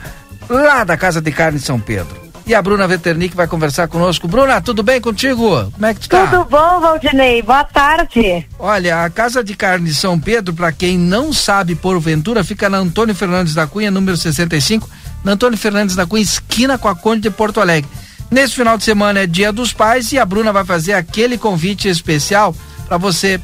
lá 0.49 0.86
da 0.86 0.95
Casa 0.95 1.19
de 1.19 1.32
Carne 1.34 1.59
São 1.59 1.78
Pedro. 1.78 2.24
E 2.47 2.53
a 2.53 2.61
Bruna 2.61 2.87
Veternick 2.87 3.35
vai 3.35 3.47
conversar 3.47 3.87
conosco. 3.87 4.27
Bruna, 4.27 4.61
tudo 4.61 4.83
bem 4.83 5.01
contigo? 5.01 5.71
Como 5.71 5.85
é 5.85 5.93
que 5.95 6.01
tu 6.01 6.09
tá? 6.09 6.27
Tudo 6.27 6.45
bom, 6.45 6.79
Valdinei? 6.79 7.41
Boa 7.41 7.63
tarde. 7.63 8.45
Olha, 8.59 9.03
a 9.03 9.09
Casa 9.09 9.43
de 9.43 9.55
Carne 9.55 9.91
São 9.91 10.19
Pedro, 10.19 10.53
para 10.53 10.71
quem 10.71 10.95
não 10.95 11.33
sabe, 11.33 11.73
porventura, 11.73 12.43
fica 12.43 12.69
na 12.69 12.77
Antônio 12.77 13.15
Fernandes 13.15 13.55
da 13.55 13.65
Cunha, 13.65 13.89
número 13.89 14.15
65, 14.15 14.87
na 15.23 15.31
Antônio 15.31 15.57
Fernandes 15.57 15.95
da 15.95 16.05
Cunha, 16.05 16.21
esquina 16.21 16.77
com 16.77 16.87
a 16.87 16.95
Conde 16.95 17.21
de 17.21 17.31
Porto 17.31 17.59
Alegre. 17.59 17.89
Nesse 18.29 18.53
final 18.53 18.77
de 18.77 18.83
semana 18.83 19.21
é 19.21 19.27
Dia 19.27 19.51
dos 19.51 19.73
Pais 19.73 20.11
e 20.11 20.19
a 20.19 20.25
Bruna 20.25 20.53
vai 20.53 20.63
fazer 20.63 20.93
aquele 20.93 21.39
convite 21.39 21.87
especial 21.87 22.55
para 22.87 22.97
você 22.97 23.39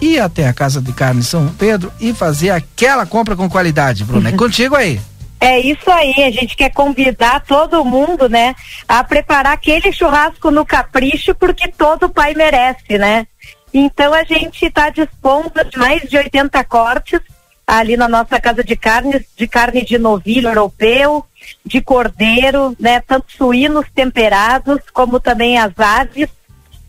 ir 0.00 0.18
até 0.18 0.48
a 0.48 0.52
Casa 0.52 0.80
de 0.80 0.92
Carne 0.92 1.22
São 1.22 1.48
Pedro 1.56 1.92
e 2.00 2.12
fazer 2.12 2.50
aquela 2.50 3.06
compra 3.06 3.36
com 3.36 3.48
qualidade, 3.48 4.02
Bruna. 4.02 4.30
É 4.30 4.32
contigo 4.36 4.74
aí. 4.74 5.00
É 5.40 5.58
isso 5.58 5.90
aí, 5.90 6.14
a 6.24 6.30
gente 6.30 6.56
quer 6.56 6.70
convidar 6.70 7.40
todo 7.40 7.84
mundo, 7.84 8.28
né, 8.28 8.54
a 8.88 9.04
preparar 9.04 9.52
aquele 9.52 9.92
churrasco 9.92 10.50
no 10.50 10.64
capricho, 10.64 11.34
porque 11.34 11.68
todo 11.68 12.08
pai 12.08 12.34
merece, 12.34 12.96
né? 12.96 13.26
Então 13.72 14.14
a 14.14 14.24
gente 14.24 14.64
está 14.64 14.88
dispondo 14.88 15.52
de 15.68 15.76
mais 15.76 16.02
de 16.08 16.16
80 16.16 16.62
cortes 16.64 17.20
ali 17.66 17.96
na 17.96 18.08
nossa 18.08 18.40
casa 18.40 18.62
de 18.62 18.76
carnes, 18.76 19.24
de 19.36 19.48
carne 19.48 19.84
de 19.84 19.98
novilho 19.98 20.48
europeu, 20.48 21.24
de 21.64 21.80
cordeiro, 21.80 22.76
né, 22.78 23.00
tanto 23.00 23.32
suínos 23.32 23.86
temperados 23.94 24.78
como 24.92 25.18
também 25.18 25.58
as 25.58 25.72
aves. 25.78 26.28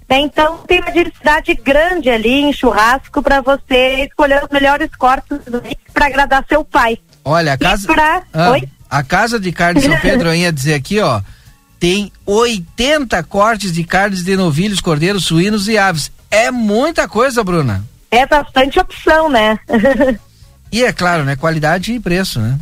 Né? 0.08 0.20
Então 0.20 0.60
tem 0.60 0.80
uma 0.80 0.92
diversidade 0.92 1.54
grande 1.56 2.10
ali 2.10 2.42
em 2.44 2.54
churrasco 2.54 3.22
para 3.24 3.42
você 3.42 4.06
escolher 4.06 4.44
os 4.44 4.50
melhores 4.50 4.94
cortes 4.96 5.40
para 5.94 6.06
agradar 6.06 6.46
seu 6.48 6.64
pai. 6.64 7.00
Olha, 7.26 7.54
a 7.54 7.58
casa. 7.58 7.88
Pra... 7.88 8.22
Ah, 8.32 8.52
Oi? 8.52 8.70
A 8.88 9.04
casa 9.04 9.40
de 9.40 9.52
carne 9.52 9.82
de 9.82 9.88
São 9.88 9.98
Pedro, 10.00 10.30
eu 10.30 10.36
ia 10.36 10.54
dizer 10.54 10.76
aqui, 10.76 11.00
ó, 11.00 11.22
tem 11.80 12.12
80 12.26 13.22
cortes 13.24 13.74
de 13.74 13.84
carnes 13.84 14.24
de 14.24 14.38
novilhos, 14.38 14.80
cordeiros, 14.80 15.26
suínos 15.26 15.68
e 15.68 15.78
aves. 15.78 16.12
É 16.30 16.52
muita 16.52 17.08
coisa, 17.08 17.44
Bruna. 17.44 17.84
É 18.12 18.26
bastante 18.26 18.80
opção, 18.80 19.28
né? 19.30 19.60
e 20.72 20.84
é 20.84 20.94
claro, 20.94 21.24
né? 21.24 21.36
Qualidade 21.36 21.94
e 21.94 22.00
preço, 22.00 22.40
né? 22.40 22.58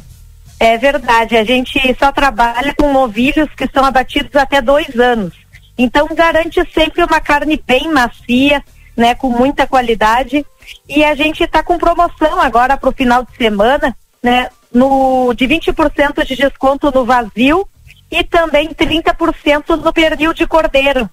É 0.60 0.78
verdade. 0.78 1.36
A 1.36 1.44
gente 1.44 1.80
só 2.00 2.12
trabalha 2.12 2.74
com 2.76 2.92
novilhos 2.94 3.50
que 3.56 3.70
são 3.74 3.84
abatidos 3.84 4.36
até 4.36 4.62
dois 4.62 4.98
anos. 4.98 5.34
Então 5.78 6.08
garante 6.16 6.62
sempre 6.74 7.04
uma 7.04 7.20
carne 7.20 7.62
bem 7.66 7.92
macia, 7.92 8.64
né? 8.96 9.14
Com 9.14 9.30
muita 9.30 9.68
qualidade. 9.68 10.46
E 10.88 11.04
a 11.04 11.14
gente 11.16 11.44
está 11.44 11.62
com 11.62 11.78
promoção 11.78 12.40
agora 12.40 12.78
para 12.78 12.90
o 12.90 12.94
final 12.94 13.26
de 13.26 13.36
semana, 13.36 13.96
né? 14.24 14.50
No, 14.74 15.34
de 15.36 15.46
20% 15.46 16.26
de 16.26 16.36
desconto 16.36 16.90
no 16.90 17.06
vazio 17.06 17.68
e 18.10 18.24
também 18.24 18.70
30% 18.70 19.76
no 19.76 19.94
pernil 19.94 20.34
de 20.34 20.48
cordeiro. 20.48 21.10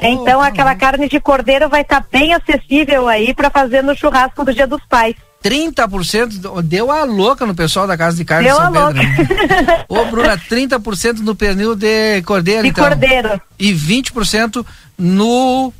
Então, 0.00 0.40
aquela 0.40 0.74
carne 0.74 1.08
de 1.08 1.18
cordeiro 1.18 1.68
vai 1.68 1.82
estar 1.82 2.02
tá 2.02 2.06
bem 2.10 2.34
acessível 2.34 3.08
aí 3.08 3.34
para 3.34 3.50
fazer 3.50 3.82
no 3.82 3.96
churrasco 3.96 4.44
do 4.44 4.52
Dia 4.52 4.66
dos 4.66 4.84
Pais. 4.88 5.16
30% 5.42 6.62
deu 6.62 6.90
a 6.90 7.04
louca 7.04 7.46
no 7.46 7.54
pessoal 7.54 7.86
da 7.86 7.96
Casa 7.96 8.16
de 8.16 8.24
Carne 8.24 8.48
deu 8.48 8.56
de 8.56 8.62
São 8.62 8.88
a 8.88 8.92
Pedro. 8.92 9.02
Né? 9.02 9.84
Ô, 9.88 10.04
Bruna, 10.06 10.36
30% 10.36 11.18
no 11.20 11.34
pernil 11.34 11.76
de 11.76 12.22
cordeiro, 12.22 12.62
de 12.62 12.68
então. 12.68 12.84
cordeiro. 12.84 13.40
E 13.58 13.72
20% 13.72 14.66
no 14.98 15.72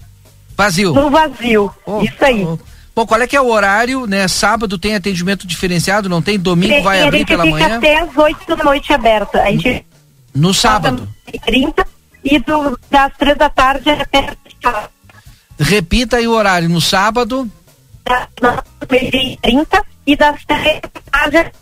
vazio. 0.57 0.93
No 0.93 1.11
vazio, 1.11 1.74
oh, 1.85 2.03
isso 2.03 2.24
aí. 2.24 2.45
Oh. 2.45 2.59
Bom, 2.99 3.07
qual 3.07 3.22
é 3.22 3.28
que 3.28 3.36
é 3.36 3.40
o 3.40 3.46
horário, 3.46 4.09
né? 4.09 4.26
Sábado 4.26 4.76
tem 4.76 4.96
atendimento 4.96 5.46
diferenciado, 5.46 6.09
não 6.09 6.20
tem? 6.20 6.36
Domingo 6.36 6.74
tem, 6.74 6.82
vai 6.82 7.01
abrir 7.01 7.24
pela 7.24 7.46
manhã? 7.46 7.76
até 7.76 8.01
as 8.01 8.16
8 8.16 8.57
da 8.57 8.64
noite 8.64 8.92
aberta. 8.92 9.40
A 9.40 9.53
gente 9.53 9.86
no 10.34 10.53
sábado? 10.53 11.09
30 11.44 11.86
e 12.24 12.40
do, 12.40 12.76
das 12.90 13.12
3 13.16 13.38
da 13.38 13.49
tarde 13.49 13.88
até 13.88 14.36
Repita 15.61 16.16
aí 16.16 16.26
o 16.26 16.32
horário. 16.32 16.68
No 16.68 16.80
sábado? 16.80 17.49
Das 18.05 18.64
30 18.88 19.84
e 20.05 20.16
das 20.16 20.44
3 20.44 20.80
da 20.80 21.01
tarde 21.12 21.53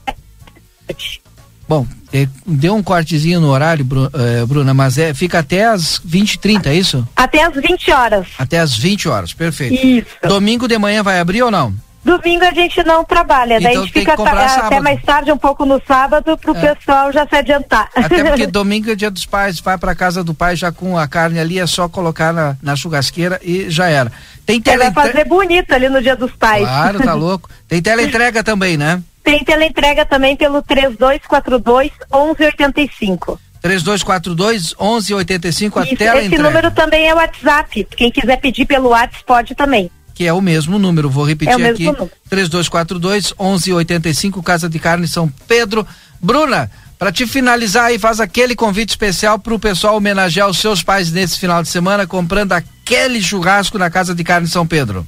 Bom, 1.68 1.86
é, 1.86 2.05
deu 2.46 2.74
um 2.74 2.82
cortezinho 2.82 3.40
no 3.40 3.48
horário, 3.48 3.86
é, 4.14 4.46
Bruna, 4.46 4.72
mas 4.72 4.96
é, 4.96 5.12
fica 5.12 5.40
até 5.40 5.66
as 5.66 6.00
20 6.04 6.34
e 6.34 6.38
30, 6.38 6.70
é 6.70 6.74
isso? 6.74 7.08
Até 7.14 7.44
as 7.44 7.54
20 7.54 7.90
horas. 7.90 8.26
Até 8.38 8.58
as 8.58 8.76
20 8.76 9.08
horas, 9.08 9.34
perfeito. 9.34 9.74
Isso. 9.74 10.06
Domingo 10.26 10.66
de 10.66 10.78
manhã 10.78 11.02
vai 11.02 11.20
abrir 11.20 11.42
ou 11.42 11.50
não? 11.50 11.74
Domingo 12.06 12.44
a 12.44 12.52
gente 12.52 12.84
não 12.84 13.04
trabalha, 13.04 13.58
daí 13.60 13.72
então, 13.72 13.82
a 13.82 13.86
gente 13.86 13.92
fica 13.92 14.12
até 14.12 14.78
mais 14.78 15.02
tarde 15.02 15.32
um 15.32 15.36
pouco 15.36 15.66
no 15.66 15.82
sábado 15.84 16.38
para 16.38 16.52
o 16.52 16.56
é. 16.56 16.72
pessoal 16.72 17.12
já 17.12 17.26
se 17.26 17.34
adiantar. 17.34 17.90
Até 17.96 18.22
porque 18.22 18.46
domingo 18.46 18.92
é 18.92 18.94
dia 18.94 19.10
dos 19.10 19.26
pais, 19.26 19.58
vai 19.58 19.76
para 19.76 19.92
casa 19.92 20.22
do 20.22 20.32
pai 20.32 20.54
já 20.54 20.70
com 20.70 20.96
a 20.96 21.08
carne 21.08 21.40
ali, 21.40 21.58
é 21.58 21.66
só 21.66 21.88
colocar 21.88 22.32
na, 22.32 22.56
na 22.62 22.76
churrasqueira 22.76 23.40
e 23.42 23.68
já 23.68 23.88
era. 23.88 24.12
Tem 24.46 24.60
tele... 24.62 24.88
Vai 24.88 24.92
fazer 24.92 25.24
bonito 25.24 25.72
ali 25.72 25.88
no 25.88 26.00
dia 26.00 26.14
dos 26.14 26.30
pais. 26.30 26.62
Claro, 26.62 27.00
tá 27.00 27.14
louco. 27.14 27.50
Tem 27.66 27.82
teleentrega 27.82 28.44
também, 28.44 28.76
né? 28.76 29.02
Tem 29.26 29.42
teleentrega 29.42 30.06
também 30.06 30.36
pelo 30.36 30.62
3242 30.62 31.90
1185. 32.12 33.40
3242 33.60 34.72
1185 34.78 35.80
a 35.80 35.86
tela 35.86 36.22
Esse 36.22 36.38
número 36.38 36.70
também 36.70 37.08
é 37.08 37.12
o 37.12 37.16
WhatsApp. 37.16 37.88
Quem 37.96 38.08
quiser 38.08 38.36
pedir 38.36 38.66
pelo 38.66 38.90
WhatsApp 38.90 39.24
pode 39.26 39.54
também 39.56 39.90
que 40.14 40.24
é 40.24 40.32
o 40.32 40.40
mesmo 40.40 40.78
número. 40.78 41.10
Vou 41.10 41.24
repetir 41.24 41.60
é 41.60 41.68
aqui: 41.68 41.84
3242 42.30 43.34
1185, 43.38 44.42
Casa 44.42 44.66
de 44.66 44.78
Carne 44.78 45.06
São 45.06 45.28
Pedro. 45.46 45.86
Bruna, 46.22 46.70
para 46.98 47.12
te 47.12 47.26
finalizar 47.26 47.86
aí, 47.86 47.98
faz 47.98 48.18
aquele 48.18 48.56
convite 48.56 48.90
especial 48.90 49.38
para 49.38 49.52
o 49.52 49.58
pessoal 49.58 49.96
homenagear 49.96 50.48
os 50.48 50.56
seus 50.56 50.82
pais 50.82 51.12
nesse 51.12 51.38
final 51.38 51.62
de 51.62 51.68
semana, 51.68 52.06
comprando 52.06 52.52
aquele 52.52 53.20
churrasco 53.20 53.76
na 53.76 53.90
Casa 53.90 54.14
de 54.14 54.24
Carne 54.24 54.48
São 54.48 54.66
Pedro. 54.66 55.06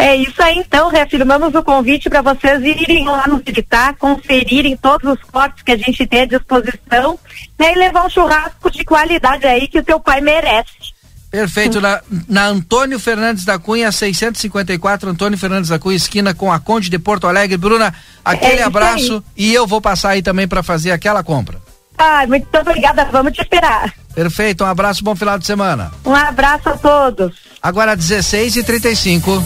É 0.00 0.16
isso 0.16 0.42
aí, 0.42 0.58
então, 0.58 0.88
reafirmamos 0.88 1.54
o 1.54 1.62
convite 1.62 2.08
para 2.08 2.22
vocês 2.22 2.62
irem 2.62 3.04
lá 3.04 3.28
nos 3.28 3.42
visitar, 3.42 3.94
conferirem 3.96 4.76
todos 4.76 5.12
os 5.12 5.22
cortes 5.30 5.62
que 5.62 5.72
a 5.72 5.76
gente 5.76 6.06
tem 6.06 6.22
à 6.22 6.24
disposição 6.24 7.18
né, 7.58 7.72
e 7.72 7.78
levar 7.78 8.06
um 8.06 8.10
churrasco 8.10 8.70
de 8.70 8.82
qualidade 8.82 9.46
aí 9.46 9.68
que 9.68 9.78
o 9.78 9.84
teu 9.84 10.00
pai 10.00 10.22
merece. 10.22 11.00
Perfeito, 11.30 11.80
na, 11.80 12.00
na, 12.28 12.46
Antônio 12.46 12.98
Fernandes 12.98 13.44
da 13.44 13.58
Cunha, 13.58 13.92
654, 13.92 15.10
Antônio 15.10 15.38
Fernandes 15.38 15.68
da 15.68 15.78
Cunha, 15.78 15.96
esquina 15.96 16.34
com 16.34 16.50
a 16.50 16.58
Conde 16.58 16.90
de 16.90 16.98
Porto 16.98 17.26
Alegre. 17.26 17.56
Bruna, 17.56 17.94
aquele 18.24 18.60
é 18.60 18.64
abraço 18.64 19.16
aí. 19.16 19.22
e 19.36 19.54
eu 19.54 19.64
vou 19.66 19.80
passar 19.80 20.10
aí 20.10 20.22
também 20.22 20.48
para 20.48 20.62
fazer 20.62 20.90
aquela 20.90 21.22
compra. 21.22 21.60
Ah, 21.96 22.26
muito 22.26 22.48
obrigada, 22.58 23.04
vamos 23.06 23.32
te 23.32 23.42
esperar. 23.42 23.92
Perfeito, 24.14 24.64
um 24.64 24.66
abraço, 24.66 25.04
bom 25.04 25.14
final 25.14 25.38
de 25.38 25.46
semana. 25.46 25.92
Um 26.04 26.14
abraço 26.14 26.68
a 26.68 26.76
todos. 26.76 27.34
Agora 27.62 27.94
16 27.94 28.56
e 28.56 28.62
35 28.64 29.42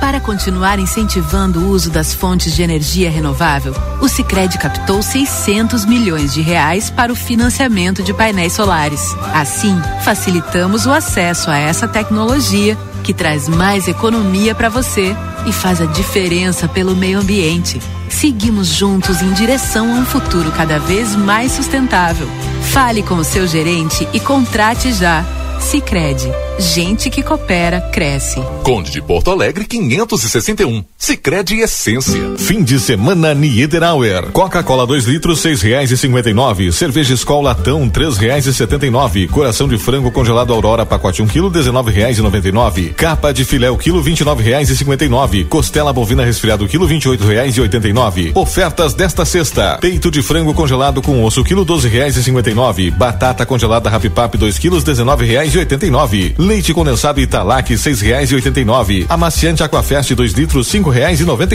Para 0.00 0.20
continuar 0.20 0.78
incentivando 0.78 1.58
o 1.60 1.70
uso 1.70 1.90
das 1.90 2.14
fontes 2.14 2.54
de 2.54 2.62
energia 2.62 3.10
renovável, 3.10 3.74
o 4.00 4.08
Sicredi 4.08 4.56
captou 4.56 5.02
600 5.02 5.84
milhões 5.84 6.32
de 6.32 6.40
reais 6.40 6.88
para 6.90 7.12
o 7.12 7.16
financiamento 7.16 8.02
de 8.02 8.14
painéis 8.14 8.52
solares. 8.52 9.14
Assim, 9.34 9.76
facilitamos 10.04 10.86
o 10.86 10.92
acesso 10.92 11.50
a 11.50 11.58
essa 11.58 11.88
tecnologia 11.88 12.78
que 13.06 13.14
traz 13.14 13.48
mais 13.48 13.86
economia 13.86 14.52
para 14.52 14.68
você 14.68 15.14
e 15.46 15.52
faz 15.52 15.80
a 15.80 15.86
diferença 15.86 16.66
pelo 16.66 16.96
meio 16.96 17.20
ambiente. 17.20 17.80
Seguimos 18.08 18.66
juntos 18.66 19.22
em 19.22 19.32
direção 19.32 19.94
a 19.94 20.00
um 20.00 20.04
futuro 20.04 20.50
cada 20.50 20.80
vez 20.80 21.14
mais 21.14 21.52
sustentável. 21.52 22.26
Fale 22.72 23.04
com 23.04 23.14
o 23.14 23.22
seu 23.22 23.46
gerente 23.46 24.08
e 24.12 24.18
contrate 24.18 24.92
já. 24.92 25.24
Sicredi 25.60 26.30
Gente 26.58 27.10
que 27.10 27.22
coopera, 27.22 27.82
cresce. 27.92 28.42
Conde 28.62 28.90
de 28.90 29.02
Porto 29.02 29.30
Alegre, 29.30 29.66
561. 29.66 30.82
Sicredi 30.96 31.60
Essência. 31.60 32.32
Fim 32.38 32.64
de 32.64 32.80
semana 32.80 33.34
Niederauer. 33.34 34.32
Coca-Cola 34.32 34.86
2 34.86 35.04
litros, 35.04 35.40
seis 35.40 35.60
reais 35.60 35.90
e 35.90 35.98
cinquenta 35.98 36.30
e 36.30 36.32
nove. 36.32 36.72
Cerveja 36.72 37.12
Skol 37.12 37.42
Latão, 37.42 37.90
três 37.90 38.16
reais 38.16 38.46
e 38.46 38.54
setenta 38.54 38.86
e 38.86 38.90
nove. 38.90 39.28
Coração 39.28 39.68
de 39.68 39.76
frango 39.76 40.10
congelado 40.10 40.50
Aurora, 40.50 40.86
pacote 40.86 41.20
um 41.20 41.26
quilo, 41.26 41.50
dezenove 41.50 41.92
reais 41.92 42.16
e 42.16 42.22
noventa 42.22 42.48
e 42.48 42.52
nove. 42.52 42.94
Capa 42.96 43.32
de 43.32 43.44
filé, 43.44 43.68
o 43.70 43.76
quilo, 43.76 44.00
vinte 44.00 44.20
e 44.20 44.24
nove 44.24 44.42
reais 44.42 44.70
e 44.70 44.76
cinquenta 44.76 45.04
e 45.04 45.08
nove. 45.10 45.44
Costela 45.44 45.92
bovina 45.92 46.24
resfriado, 46.24 46.66
quilo, 46.66 46.86
vinte 46.86 47.04
e 47.04 47.08
oito 47.10 47.26
reais 47.26 47.54
e 47.54 47.60
oitenta 47.60 47.86
e 47.86 47.92
nove. 47.92 48.32
Ofertas 48.34 48.94
desta 48.94 49.26
sexta. 49.26 49.76
Peito 49.78 50.10
de 50.10 50.22
frango 50.22 50.54
congelado 50.54 51.02
com 51.02 51.22
osso, 51.22 51.44
quilo, 51.44 51.66
doze 51.66 51.86
reais 51.86 52.16
e 52.16 52.22
cinquenta 52.22 52.50
e 52.50 52.54
nove. 52.54 52.90
Batata 52.90 53.44
congelada 53.44 53.90
Rapipap, 53.90 54.38
dois 54.38 54.58
quilos, 54.58 54.82
dezenove 54.82 55.26
reais 55.26 55.45
e 55.54 55.58
oitenta 55.58 55.86
e 55.86 55.90
nove. 55.90 56.34
Leite 56.38 56.72
condensado 56.72 57.20
Italac, 57.20 57.76
reais 58.00 58.30
e 58.30 58.34
oitenta 58.34 58.60
e 58.60 58.64
nove. 58.64 59.06
Amaciante 59.08 59.62
Aquafest, 59.62 60.14
dois 60.14 60.32
litros, 60.32 60.66
cinco 60.68 60.90
reais 60.90 61.20
e 61.20 61.24
noventa. 61.24 61.54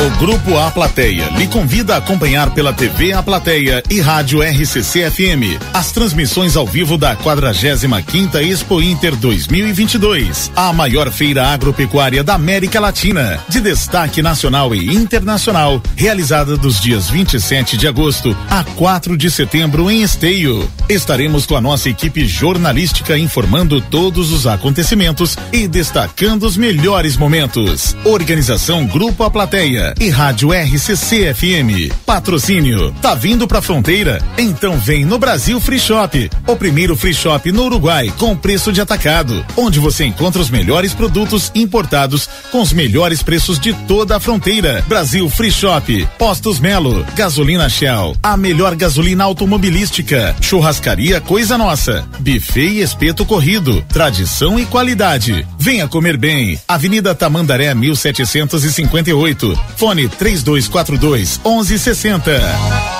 O 0.00 0.10
Grupo 0.18 0.56
A 0.56 0.70
Plateia 0.70 1.28
lhe 1.36 1.46
convida 1.46 1.94
a 1.94 1.98
acompanhar 1.98 2.54
pela 2.54 2.72
TV 2.72 3.12
A 3.12 3.22
Plateia 3.22 3.82
e 3.90 4.00
Rádio 4.00 4.40
RCC 4.40 5.10
FM 5.10 5.60
as 5.74 5.92
transmissões 5.92 6.56
ao 6.56 6.66
vivo 6.66 6.96
da 6.96 7.14
45 7.14 8.38
Expo 8.38 8.80
Inter 8.80 9.14
2022, 9.14 10.50
a 10.56 10.72
maior 10.72 11.10
feira 11.10 11.48
agropecuária 11.48 12.24
da 12.24 12.34
América 12.34 12.80
Latina, 12.80 13.38
de 13.46 13.60
destaque 13.60 14.22
nacional 14.22 14.74
e 14.74 14.86
internacional, 14.96 15.82
realizada 15.94 16.56
dos 16.56 16.80
dias 16.80 17.10
27 17.10 17.76
de 17.76 17.86
agosto 17.86 18.34
a 18.48 18.64
4 18.64 19.18
de 19.18 19.30
setembro 19.30 19.90
em 19.90 20.00
Esteio. 20.00 20.66
Estaremos 20.88 21.44
com 21.44 21.56
a 21.56 21.60
nossa 21.60 21.90
equipe 21.90 22.26
jornalística 22.26 23.18
informando 23.18 23.82
todos 23.82 24.32
os 24.32 24.46
acontecimentos 24.46 25.36
e 25.52 25.68
destacando 25.68 26.44
os 26.44 26.56
melhores 26.56 27.18
momentos. 27.18 27.94
Organização 28.02 28.86
Grupo 28.86 29.24
A 29.24 29.30
Plateia 29.30 29.89
e 29.98 30.08
Rádio 30.08 30.50
RCC 30.52 31.34
FM. 31.34 31.92
Patrocínio. 32.06 32.92
Tá 33.00 33.14
vindo 33.14 33.48
pra 33.48 33.62
fronteira? 33.62 34.22
Então 34.38 34.78
vem 34.78 35.04
no 35.04 35.18
Brasil 35.18 35.60
Free 35.60 35.78
Shop, 35.78 36.30
o 36.46 36.56
primeiro 36.56 36.96
free 36.96 37.14
shop 37.14 37.50
no 37.50 37.64
Uruguai 37.64 38.12
com 38.18 38.36
preço 38.36 38.72
de 38.72 38.80
atacado, 38.80 39.44
onde 39.56 39.78
você 39.78 40.04
encontra 40.04 40.40
os 40.40 40.50
melhores 40.50 40.92
produtos 40.92 41.50
importados 41.54 42.28
com 42.50 42.60
os 42.60 42.72
melhores 42.72 43.22
preços 43.22 43.58
de 43.58 43.72
toda 43.72 44.16
a 44.16 44.20
fronteira. 44.20 44.84
Brasil 44.86 45.28
Free 45.30 45.50
Shop, 45.50 46.08
Postos 46.18 46.60
Melo, 46.60 47.04
Gasolina 47.14 47.68
Shell, 47.68 48.16
a 48.22 48.36
melhor 48.36 48.74
gasolina 48.74 49.24
automobilística, 49.24 50.36
churrascaria 50.40 51.20
Coisa 51.20 51.56
Nossa, 51.56 52.06
buffet 52.18 52.68
e 52.68 52.80
espeto 52.80 53.24
corrido, 53.24 53.84
tradição 53.88 54.58
e 54.58 54.66
qualidade. 54.66 55.46
Venha 55.58 55.88
comer 55.88 56.16
bem. 56.16 56.58
Avenida 56.66 57.14
Tamandaré 57.14 57.74
1758 57.74 59.58
Fone 59.80 60.10
3242 60.10 61.40
1160. 61.42 62.99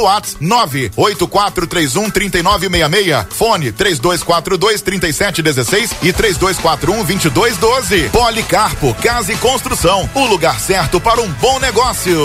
pelo 0.01 0.03
WhatsApp 0.03 0.43
98431 0.43 2.09
3966. 2.09 3.27
Fone 3.29 3.71
3242 3.71 4.81
3716 4.81 5.91
e 6.01 6.13
3241 6.13 7.03
2212. 7.05 8.09
Policarpo 8.09 8.93
Casa 8.95 9.31
e 9.31 9.37
Construção. 9.37 10.09
O 10.15 10.25
lugar 10.25 10.59
certo 10.59 10.99
para 10.99 11.21
um 11.21 11.31
bom 11.33 11.59
negócio. 11.59 12.19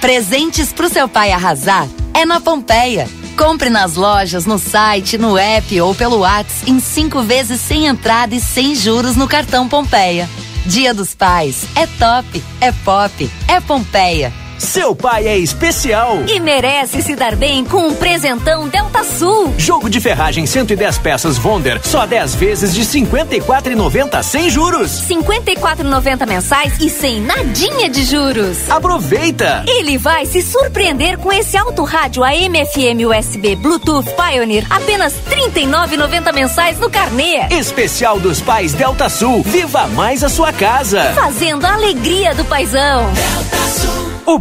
Presentes 0.00 0.72
pro 0.72 0.88
seu 0.88 1.08
pai 1.08 1.32
arrasar 1.32 1.88
é 2.12 2.24
na 2.24 2.40
Pompeia. 2.40 3.08
Compre 3.36 3.68
nas 3.68 3.96
lojas, 3.96 4.46
no 4.46 4.58
site, 4.58 5.18
no 5.18 5.36
app 5.36 5.80
ou 5.80 5.94
pelo 5.94 6.20
WhatsApp 6.20 6.70
em 6.70 6.80
cinco 6.80 7.22
vezes 7.22 7.60
sem 7.60 7.86
entrada 7.86 8.34
e 8.34 8.40
sem 8.40 8.74
juros 8.74 9.14
no 9.14 9.28
cartão 9.28 9.68
Pompeia. 9.68 10.28
Dia 10.64 10.92
dos 10.94 11.14
Pais 11.14 11.64
é 11.76 11.86
top, 11.86 12.42
é 12.60 12.72
pop, 12.72 13.30
é 13.46 13.60
Pompeia. 13.60 14.45
Seu 14.58 14.94
pai 14.94 15.28
é 15.28 15.36
especial 15.38 16.22
e 16.26 16.40
merece 16.40 17.02
se 17.02 17.14
dar 17.14 17.36
bem 17.36 17.64
com 17.64 17.88
um 17.88 17.94
presentão 17.94 18.68
Delta 18.68 19.04
Sul. 19.04 19.54
Jogo 19.58 19.90
de 19.90 20.00
ferragem 20.00 20.46
110 20.46 20.98
peças 20.98 21.36
Vonder, 21.36 21.80
só 21.84 22.06
10 22.06 22.34
vezes 22.36 22.74
de 22.74 22.82
54,90 22.82 24.22
sem 24.22 24.48
juros. 24.48 24.90
54,90 25.08 26.26
mensais 26.26 26.80
e 26.80 26.88
sem 26.88 27.20
nadinha 27.20 27.88
de 27.90 28.02
juros. 28.04 28.70
Aproveita! 28.70 29.64
Ele 29.66 29.98
vai 29.98 30.24
se 30.26 30.40
surpreender 30.40 31.18
com 31.18 31.32
esse 31.32 31.56
alto 31.56 31.84
rádio 31.84 32.24
AM 32.24 32.64
FM 32.66 33.06
USB 33.06 33.56
Bluetooth 33.56 34.08
Pioneer, 34.12 34.66
apenas 34.70 35.14
39,90 35.30 36.32
mensais 36.32 36.78
no 36.78 36.90
carnê. 36.90 37.46
Especial 37.50 38.18
dos 38.18 38.40
pais 38.40 38.72
Delta 38.72 39.08
Sul. 39.08 39.42
Viva 39.42 39.86
mais 39.88 40.24
a 40.24 40.28
sua 40.28 40.52
casa. 40.52 41.12
Fazendo 41.14 41.64
a 41.64 41.74
alegria 41.74 42.34
do 42.34 42.44
paizão. 42.44 43.12
Delta 43.12 43.56
Sul. 43.68 44.06
O 44.26 44.40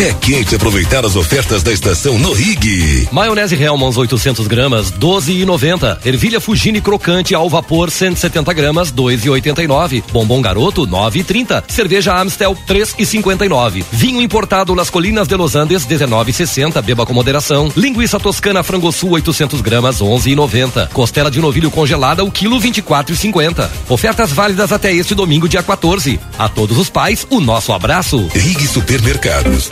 É 0.00 0.14
quente 0.14 0.54
aproveitar 0.54 1.04
as 1.04 1.16
ofertas 1.16 1.60
da 1.60 1.72
estação 1.72 2.16
no 2.20 2.32
Rig. 2.32 3.08
Maionese 3.10 3.60
Hellmann's 3.60 3.96
800 3.96 4.46
gramas, 4.46 4.92
12,90. 4.92 6.06
Ervilha 6.06 6.40
Fugini 6.40 6.80
crocante 6.80 7.34
ao 7.34 7.50
vapor 7.50 7.90
170 7.90 8.52
gramas, 8.52 8.92
2,89. 8.92 10.04
Bombom 10.12 10.40
Garoto 10.40 10.86
9,30. 10.86 11.64
Cerveja 11.66 12.16
Amstel 12.16 12.56
3,59. 12.68 13.84
Vinho 13.90 14.22
importado 14.22 14.72
Las 14.72 14.88
Colinas 14.88 15.26
de 15.26 15.34
Los 15.34 15.56
Andes 15.56 15.84
19,60. 15.84 16.80
Beba 16.80 17.04
com 17.04 17.12
moderação. 17.12 17.68
Linguiça 17.74 18.20
toscana 18.20 18.62
Frangosul 18.62 19.10
800 19.10 19.60
gramas, 19.60 20.00
11,90. 20.00 20.90
Costela 20.90 21.28
de 21.28 21.40
novilho 21.40 21.72
congelada 21.72 22.22
o 22.22 22.30
quilo 22.30 22.60
24,50. 22.60 23.68
Ofertas 23.88 24.30
válidas 24.30 24.70
até 24.70 24.94
este 24.94 25.12
domingo 25.12 25.48
dia 25.48 25.60
14. 25.60 26.20
A 26.38 26.48
todos 26.48 26.78
os 26.78 26.88
pais, 26.88 27.26
o 27.30 27.40
nosso 27.40 27.72
abraço. 27.72 28.28
Rig 28.32 28.64
Supermercados. 28.68 29.68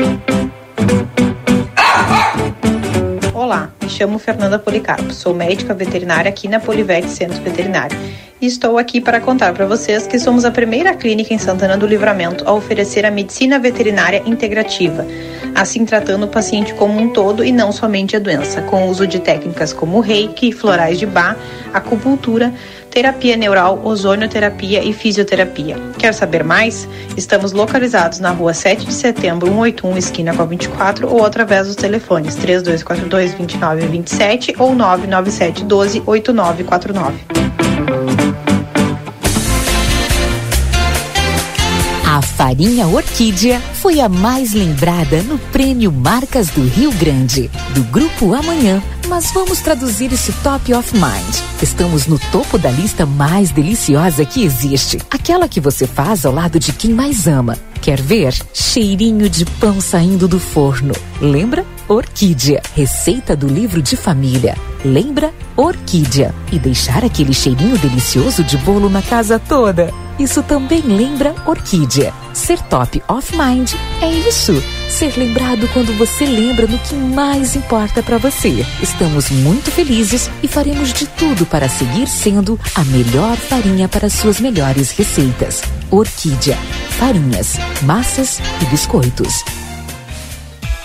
Olá, 3.33 3.71
me 3.83 3.89
chamo 3.89 4.19
Fernanda 4.19 4.59
Policarpo, 4.59 5.13
sou 5.13 5.35
médica 5.35 5.73
veterinária 5.73 6.29
aqui 6.29 6.49
na 6.49 6.59
Polivete 6.59 7.09
Centro 7.09 7.41
Veterinário. 7.43 7.97
E 8.41 8.47
estou 8.47 8.77
aqui 8.77 9.01
para 9.01 9.19
contar 9.19 9.55
para 9.55 9.65
vocês 9.65 10.07
que 10.07 10.19
somos 10.19 10.45
a 10.45 10.51
primeira 10.51 10.95
clínica 10.95 11.33
em 11.33 11.39
Santana 11.39 11.77
do 11.77 11.87
Livramento 11.87 12.47
a 12.47 12.53
oferecer 12.53 13.07
a 13.07 13.11
medicina 13.11 13.59
veterinária 13.59 14.23
integrativa, 14.27 15.07
assim 15.55 15.87
tratando 15.87 16.25
o 16.25 16.29
paciente 16.29 16.75
como 16.75 17.01
um 17.01 17.09
todo 17.09 17.43
e 17.43 17.51
não 17.51 17.73
somente 17.73 18.15
a 18.15 18.19
doença, 18.19 18.61
com 18.63 18.85
o 18.85 18.91
uso 18.91 19.07
de 19.07 19.21
técnicas 19.21 19.73
como 19.73 20.01
reiki, 20.01 20.53
florais 20.53 20.99
de 20.99 21.07
bar, 21.07 21.37
acupuntura, 21.73 22.53
terapia 22.97 23.37
neural, 23.37 23.79
ozonioterapia 23.85 24.83
e 24.83 24.91
fisioterapia. 24.91 25.77
Quer 25.99 26.15
saber 26.15 26.43
mais? 26.43 26.89
Estamos 27.15 27.53
localizados 27.53 28.21
na 28.21 28.31
rua 28.31 28.55
7 28.55 28.87
de 28.87 28.95
setembro, 28.95 29.49
181, 29.49 29.99
esquina 29.99 30.35
com 30.35 30.41
a 30.41 30.47
24, 30.47 31.07
ou 31.07 31.23
através 31.23 31.67
dos 31.67 31.77
telefones 31.77 32.37
3242 32.37 33.35
2927 33.35 34.55
ou 34.59 34.75
997 34.75 35.65
12 35.65 36.03
8949. 36.07 37.17
A 42.09 42.23
farinha 42.23 42.87
Orquídea 42.87 43.61
foi 43.75 44.01
a 44.01 44.09
mais 44.09 44.55
lembrada 44.55 45.23
no 45.23 45.39
Prêmio 45.39 45.93
Marcas 45.93 46.49
do 46.49 46.63
Rio 46.67 46.91
Grande, 46.93 47.51
do 47.75 47.85
Grupo 47.85 48.33
Amanhã. 48.33 48.83
Mas 49.09 49.31
vamos 49.31 49.61
traduzir 49.61 50.13
esse 50.13 50.33
top 50.43 50.75
of 50.75 50.93
mind. 50.95 51.63
Estamos 51.63 52.09
no 52.09 52.19
topo 52.19 52.59
da 52.59 52.71
lista 52.71 53.07
mais 53.07 53.53
deliciosa 53.53 54.25
que 54.25 54.45
existe. 54.45 54.99
Aquela 55.09 55.49
que 55.49 55.61
você 55.61 55.87
faz 55.87 56.27
ao 56.27 56.33
lado 56.33 56.59
de 56.59 56.73
quem 56.73 56.91
mais 56.91 57.29
ama. 57.29 57.57
Quer 57.81 58.01
ver? 58.01 58.35
Cheirinho 58.53 59.31
de 59.31 59.45
pão 59.45 59.81
saindo 59.81 60.27
do 60.27 60.41
forno. 60.41 60.93
Lembra? 61.21 61.65
Orquídea. 61.87 62.61
Receita 62.75 63.37
do 63.37 63.47
livro 63.47 63.81
de 63.81 63.97
família. 63.97 64.57
Lembra? 64.85 65.33
Orquídea. 65.57 66.35
E 66.51 66.59
deixar 66.59 67.05
aquele 67.05 67.33
cheirinho 67.33 67.79
delicioso 67.79 68.43
de 68.43 68.57
bolo 68.59 68.91
na 68.91 69.03
casa 69.03 69.39
toda. 69.39 69.95
Isso 70.19 70.43
também 70.43 70.81
lembra 70.81 71.33
Orquídea. 71.47 72.13
Ser 72.33 72.61
top 72.63 73.01
of 73.09 73.37
mind 73.37 73.73
é 74.03 74.11
isso. 74.11 74.61
Ser 74.89 75.17
lembrado 75.17 75.69
quando 75.73 75.93
você 75.99 76.25
lembra 76.25 76.67
no 76.67 76.79
que 76.79 76.95
mais 76.95 77.57
importa 77.57 78.03
para 78.03 78.19
você. 78.19 78.65
Estamos 78.81 79.31
muito 79.31 79.71
felizes 79.71 80.31
e 80.43 80.49
faremos 80.49 80.93
de 80.93 81.07
tudo 81.07 81.45
para 81.45 81.69
seguir 81.69 82.07
sendo 82.07 82.59
a 82.75 82.85
melhor 82.85 83.37
farinha 83.37 83.89
para 83.89 84.09
suas 84.09 84.41
melhores 84.41 84.93
receitas. 84.93 85.63
Orquídea. 85.91 86.57
Farinhas, 86.91 87.55
massas 87.83 88.41
e 88.63 88.65
biscoitos. 88.67 89.45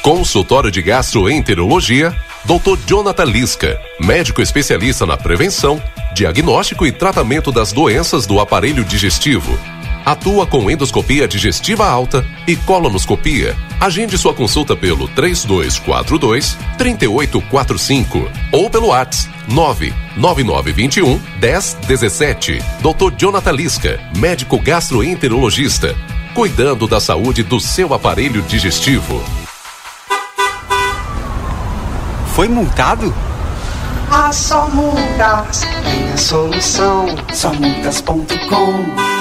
Consultório 0.02 0.72
de 0.72 0.82
Gastroenterologia, 0.82 2.14
Dr. 2.44 2.78
Jonathan 2.88 3.26
Lisca, 3.26 3.80
médico 3.99 4.41
especialista 4.41 5.06
na 5.06 5.15
prevenção, 5.15 5.82
diagnóstico 6.15 6.88
e 6.88 6.91
tratamento 6.91 7.52
das 7.52 7.72
doenças 7.72 8.26
do 8.26 8.40
aparelho 8.40 8.84
digestivo 8.84 9.57
Atua 10.06 10.48
com 10.48 10.69
endoscopia 10.69 11.28
digestiva 11.28 11.88
alta 11.88 12.26
e 12.48 12.56
colonoscopia. 12.56 13.56
Agende 13.80 14.18
sua 14.18 14.34
consulta 14.34 14.76
pelo 14.76 15.07
3242 15.07 16.57
3845 16.78 18.30
ou 18.52 18.69
pelo 18.69 18.88
WhatsApp 18.88 19.32
99921 19.48 21.19
1017. 21.40 22.64
Dr. 22.82 23.14
Jonathan 23.18 23.52
Lisca, 23.52 23.99
médico 24.15 24.60
gastroenterologista, 24.60 25.95
cuidando 26.34 26.88
da 26.88 26.99
saúde 26.99 27.44
do 27.44 27.60
seu 27.60 27.94
aparelho 27.94 28.41
digestivo. 28.44 29.23
Foi 32.34 32.48
multado? 32.48 33.14
Ah, 34.10 34.32
só 34.32 34.68
multas 34.69 35.61
tem 35.84 36.11
a 36.11 36.18
solução. 36.18 37.06
Somultas.com 37.34 39.20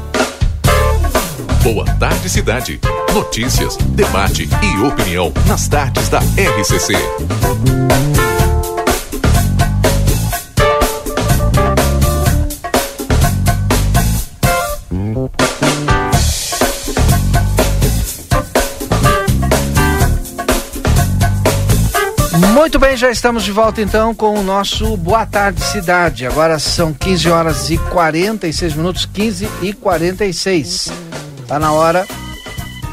Boa 1.63 1.85
tarde, 1.85 2.27
cidade. 2.27 2.79
Notícias, 3.13 3.77
debate 3.77 4.49
e 4.63 4.83
opinião 4.83 5.31
nas 5.45 5.67
tardes 5.67 6.09
da 6.09 6.17
RCC. 6.17 6.93
Muito 22.53 22.79
bem, 22.79 22.97
já 22.97 23.11
estamos 23.11 23.43
de 23.43 23.51
volta 23.51 23.81
então 23.81 24.15
com 24.15 24.33
o 24.33 24.41
nosso 24.41 24.97
Boa 24.97 25.27
Tarde 25.27 25.61
Cidade. 25.61 26.25
Agora 26.25 26.57
são 26.57 26.91
15 26.91 27.29
horas 27.29 27.69
e 27.69 27.77
46 27.77 28.73
minutos, 28.73 29.05
15 29.05 29.47
e 29.61 29.73
46. 29.73 31.10
Está 31.51 31.59
na 31.59 31.73
hora 31.73 32.07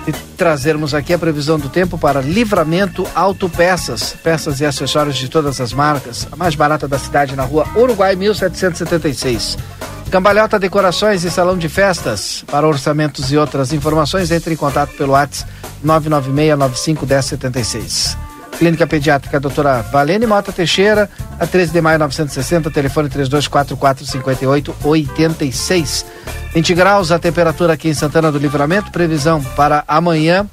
de 0.04 0.12
trazermos 0.36 0.92
aqui 0.92 1.14
a 1.14 1.18
previsão 1.18 1.60
do 1.60 1.68
tempo 1.68 1.96
para 1.96 2.20
Livramento 2.20 3.06
Autopeças, 3.14 4.16
peças 4.20 4.58
e 4.58 4.66
acessórios 4.66 5.16
de 5.16 5.28
todas 5.28 5.60
as 5.60 5.72
marcas, 5.72 6.26
a 6.32 6.34
mais 6.34 6.56
barata 6.56 6.88
da 6.88 6.98
cidade 6.98 7.36
na 7.36 7.44
rua 7.44 7.68
Uruguai 7.76 8.16
1776. 8.16 9.56
Cambalhota 10.10 10.58
Decorações 10.58 11.22
e 11.22 11.30
Salão 11.30 11.56
de 11.56 11.68
Festas. 11.68 12.42
Para 12.48 12.66
orçamentos 12.66 13.30
e 13.30 13.36
outras 13.36 13.72
informações, 13.72 14.32
entre 14.32 14.54
em 14.54 14.56
contato 14.56 14.92
pelo 14.94 15.12
WhatsApp 15.12 15.48
996951076. 15.86 18.27
Clínica 18.58 18.86
Pediátrica 18.86 19.38
Doutora 19.38 19.82
Valene 19.82 20.26
Mota 20.26 20.52
Teixeira, 20.52 21.08
a 21.38 21.46
13 21.46 21.72
de 21.72 21.80
maio 21.80 21.98
960, 22.00 22.70
telefone 22.70 23.08
3244 23.08 24.04
5886. 24.04 26.04
20 26.52 26.74
graus 26.74 27.12
a 27.12 27.18
temperatura 27.18 27.74
aqui 27.74 27.88
em 27.88 27.94
Santana 27.94 28.32
do 28.32 28.38
Livramento, 28.38 28.90
previsão 28.90 29.42
para 29.56 29.84
amanhã, 29.86 30.44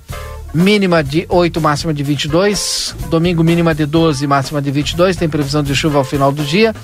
mínima 0.54 1.04
de 1.04 1.26
8, 1.28 1.60
máxima 1.60 1.94
de 1.94 2.04
22, 2.04 2.96
domingo 3.10 3.44
mínima 3.44 3.74
de 3.74 3.88
12, 3.88 4.28
máxima 4.28 4.62
de 4.62 4.70
22, 4.70 5.18
tem 5.18 5.28
previsão 5.28 5.64
de 5.64 5.76
chuva 5.76 5.98
ao 5.98 6.04
final 6.04 6.32
do 6.32 6.44
dia. 6.44 6.76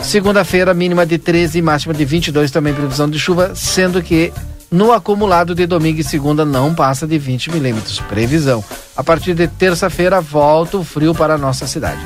Segunda-feira, 0.00 0.72
mínima 0.72 1.04
de 1.04 1.18
13, 1.18 1.60
máxima 1.60 1.92
de 1.92 2.04
22, 2.04 2.50
também 2.50 2.72
previsão 2.72 3.10
de 3.10 3.18
chuva, 3.18 3.52
sendo 3.54 4.00
que 4.00 4.32
no 4.70 4.92
acumulado 4.92 5.54
de 5.54 5.66
domingo 5.66 6.00
e 6.00 6.04
segunda 6.04 6.44
não 6.44 6.74
passa 6.74 7.06
de 7.06 7.18
20 7.18 7.50
milímetros. 7.50 7.98
Previsão. 8.00 8.62
A 8.96 9.02
partir 9.02 9.34
de 9.34 9.48
terça-feira 9.48 10.20
volta 10.20 10.76
o 10.76 10.84
frio 10.84 11.14
para 11.14 11.34
a 11.34 11.38
nossa 11.38 11.66
cidade. 11.66 12.00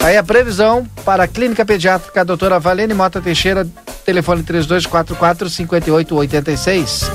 Aí 0.00 0.16
a 0.16 0.22
previsão 0.22 0.84
para 1.04 1.24
a 1.24 1.28
Clínica 1.28 1.64
Pediátrica 1.64 2.20
a 2.20 2.24
doutora 2.24 2.58
Valene 2.58 2.92
Mota 2.92 3.20
Teixeira, 3.20 3.66
telefone 4.04 4.42
3244 4.42 5.48
5886. 5.48 7.10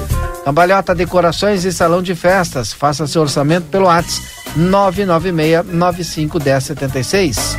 Cambalhota 0.46 0.96
Decorações 0.96 1.66
e 1.66 1.74
Salão 1.74 2.02
de 2.02 2.16
Festas. 2.16 2.72
Faça 2.72 3.06
seu 3.06 3.22
orçamento 3.22 3.66
pelo 3.66 3.88
WhatsApp 3.88 4.26
996 4.56 5.74
95 5.74 6.40
1076. 6.40 7.58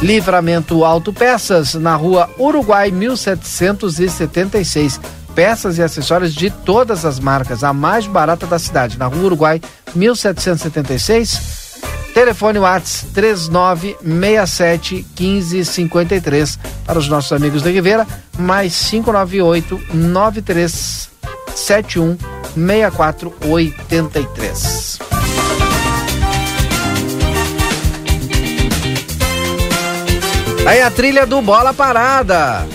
Livramento 0.00 0.84
Autopeças, 0.84 1.74
na 1.74 1.94
rua 1.94 2.30
Uruguai 2.38 2.90
1776. 2.90 4.98
Peças 5.34 5.78
e 5.78 5.82
acessórios 5.82 6.32
de 6.34 6.50
todas 6.50 7.04
as 7.04 7.18
marcas, 7.18 7.64
a 7.64 7.72
mais 7.72 8.06
barata 8.06 8.46
da 8.46 8.56
cidade, 8.58 8.98
na 8.98 9.06
rua 9.06 9.24
Uruguai 9.24 9.60
1776. 9.94 11.62
Telefone 12.12 12.58
WhatsApp 12.58 13.12
3967 13.14 15.06
1553 15.18 16.58
para 16.84 16.98
os 16.98 17.08
nossos 17.08 17.32
amigos 17.32 17.62
da 17.62 17.70
Rivera, 17.70 18.06
mais 18.38 18.90
598 18.90 19.80
9371 19.94 22.18
6483. 22.54 24.98
Aí 30.66 30.80
a 30.80 30.90
trilha 30.90 31.26
do 31.26 31.42
Bola 31.42 31.74
Parada. 31.74 32.66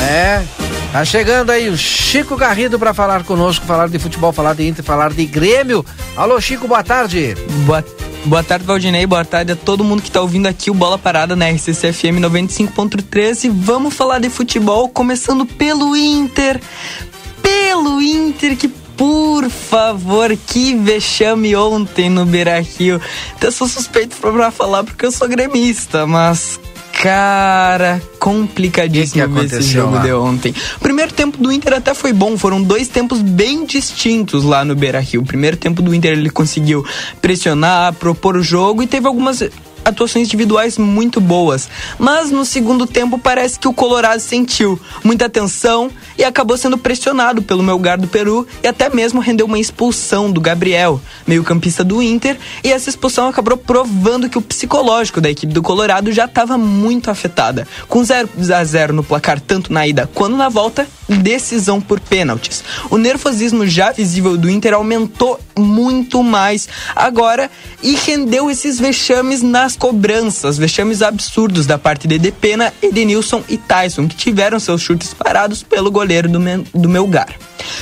É. 0.00 0.65
Tá 0.92 1.04
chegando 1.04 1.50
aí 1.50 1.68
o 1.68 1.76
Chico 1.76 2.36
Garrido 2.36 2.78
para 2.78 2.94
falar 2.94 3.22
conosco, 3.24 3.66
falar 3.66 3.88
de 3.88 3.98
futebol, 3.98 4.32
falar 4.32 4.54
de 4.54 4.66
Inter, 4.66 4.84
falar 4.84 5.12
de 5.12 5.26
Grêmio. 5.26 5.84
Alô, 6.16 6.40
Chico, 6.40 6.66
boa 6.66 6.82
tarde. 6.82 7.36
Boa, 7.66 7.84
boa 8.24 8.42
tarde, 8.42 8.64
Valdinei. 8.64 9.06
Boa 9.06 9.24
tarde 9.24 9.52
a 9.52 9.56
todo 9.56 9.84
mundo 9.84 10.02
que 10.02 10.10
tá 10.10 10.22
ouvindo 10.22 10.46
aqui 10.46 10.70
o 10.70 10.74
Bola 10.74 10.96
Parada 10.96 11.36
na 11.36 11.48
RCCFM 11.50 12.20
95.3 12.20 13.44
e 13.44 13.48
vamos 13.50 13.92
falar 13.92 14.20
de 14.20 14.30
futebol, 14.30 14.88
começando 14.88 15.44
pelo 15.44 15.94
Inter. 15.94 16.60
Pelo 17.42 18.00
Inter 18.00 18.56
que 18.56 18.68
por 18.96 19.50
favor, 19.50 20.34
que 20.46 20.74
vexame 20.74 21.54
ontem 21.54 22.08
no 22.08 22.24
Beira 22.24 22.58
Rio. 22.60 23.00
Então, 23.36 23.48
eu 23.48 23.52
sou 23.52 23.68
suspeito 23.68 24.16
pra 24.16 24.50
falar 24.50 24.82
porque 24.84 25.04
eu 25.04 25.12
sou 25.12 25.28
gremista, 25.28 26.06
mas 26.06 26.58
Cara, 27.02 28.00
complicadíssimo 28.18 29.28
que 29.28 29.48
que 29.48 29.54
esse 29.54 29.72
jogo 29.72 29.96
lá? 29.96 30.02
de 30.02 30.12
ontem. 30.12 30.54
O 30.76 30.80
primeiro 30.80 31.12
tempo 31.12 31.36
do 31.38 31.52
Inter 31.52 31.74
até 31.74 31.92
foi 31.92 32.12
bom, 32.12 32.38
foram 32.38 32.62
dois 32.62 32.88
tempos 32.88 33.20
bem 33.20 33.66
distintos 33.66 34.44
lá 34.44 34.64
no 34.64 34.74
Beira-Rio. 34.74 35.20
O 35.20 35.24
primeiro 35.24 35.56
tempo 35.56 35.82
do 35.82 35.94
Inter 35.94 36.12
ele 36.12 36.30
conseguiu 36.30 36.84
pressionar, 37.20 37.92
propor 37.94 38.36
o 38.36 38.42
jogo 38.42 38.82
e 38.82 38.86
teve 38.86 39.06
algumas 39.06 39.42
atuações 39.86 40.26
individuais 40.26 40.76
muito 40.76 41.20
boas. 41.20 41.68
Mas 41.98 42.30
no 42.30 42.44
segundo 42.44 42.86
tempo 42.86 43.18
parece 43.18 43.58
que 43.58 43.68
o 43.68 43.72
Colorado 43.72 44.20
sentiu 44.20 44.78
muita 45.04 45.28
tensão 45.28 45.90
e 46.18 46.24
acabou 46.24 46.56
sendo 46.56 46.76
pressionado 46.76 47.40
pelo 47.40 47.62
Melgar 47.62 47.98
do 47.98 48.08
Peru 48.08 48.46
e 48.62 48.66
até 48.66 48.90
mesmo 48.90 49.20
rendeu 49.20 49.46
uma 49.46 49.58
expulsão 49.58 50.30
do 50.30 50.40
Gabriel, 50.40 51.00
meio-campista 51.26 51.84
do 51.84 52.02
Inter, 52.02 52.36
e 52.64 52.72
essa 52.72 52.90
expulsão 52.90 53.28
acabou 53.28 53.56
provando 53.56 54.28
que 54.28 54.38
o 54.38 54.42
psicológico 54.42 55.20
da 55.20 55.30
equipe 55.30 55.52
do 55.52 55.62
Colorado 55.62 56.12
já 56.12 56.24
estava 56.24 56.58
muito 56.58 57.10
afetada. 57.10 57.66
Com 57.88 58.02
0 58.02 58.28
a 58.54 58.64
0 58.64 58.92
no 58.92 59.04
placar 59.04 59.40
tanto 59.40 59.72
na 59.72 59.86
ida 59.86 60.10
quanto 60.12 60.36
na 60.36 60.48
volta, 60.48 60.86
decisão 61.08 61.80
por 61.80 62.00
pênaltis. 62.00 62.64
O 62.90 62.96
nervosismo 62.96 63.66
já 63.66 63.92
visível 63.92 64.36
do 64.36 64.50
Inter 64.50 64.74
aumentou 64.74 65.38
muito 65.56 66.22
mais 66.22 66.68
agora 66.94 67.50
e 67.82 67.94
rendeu 67.94 68.50
esses 68.50 68.78
vexames 68.78 69.42
nas 69.42 69.75
cobranças, 69.76 70.58
vexames 70.58 71.02
absurdos 71.02 71.66
da 71.66 71.78
parte 71.78 72.08
de 72.08 72.18
Depena, 72.18 72.72
Edenilson 72.82 73.42
e 73.48 73.56
Tyson, 73.56 74.08
que 74.08 74.16
tiveram 74.16 74.58
seus 74.58 74.80
chutes 74.80 75.14
parados 75.14 75.62
pelo 75.62 75.90
goleiro 75.90 76.28
do, 76.28 76.40
do 76.74 76.88
Melgar. 76.88 77.28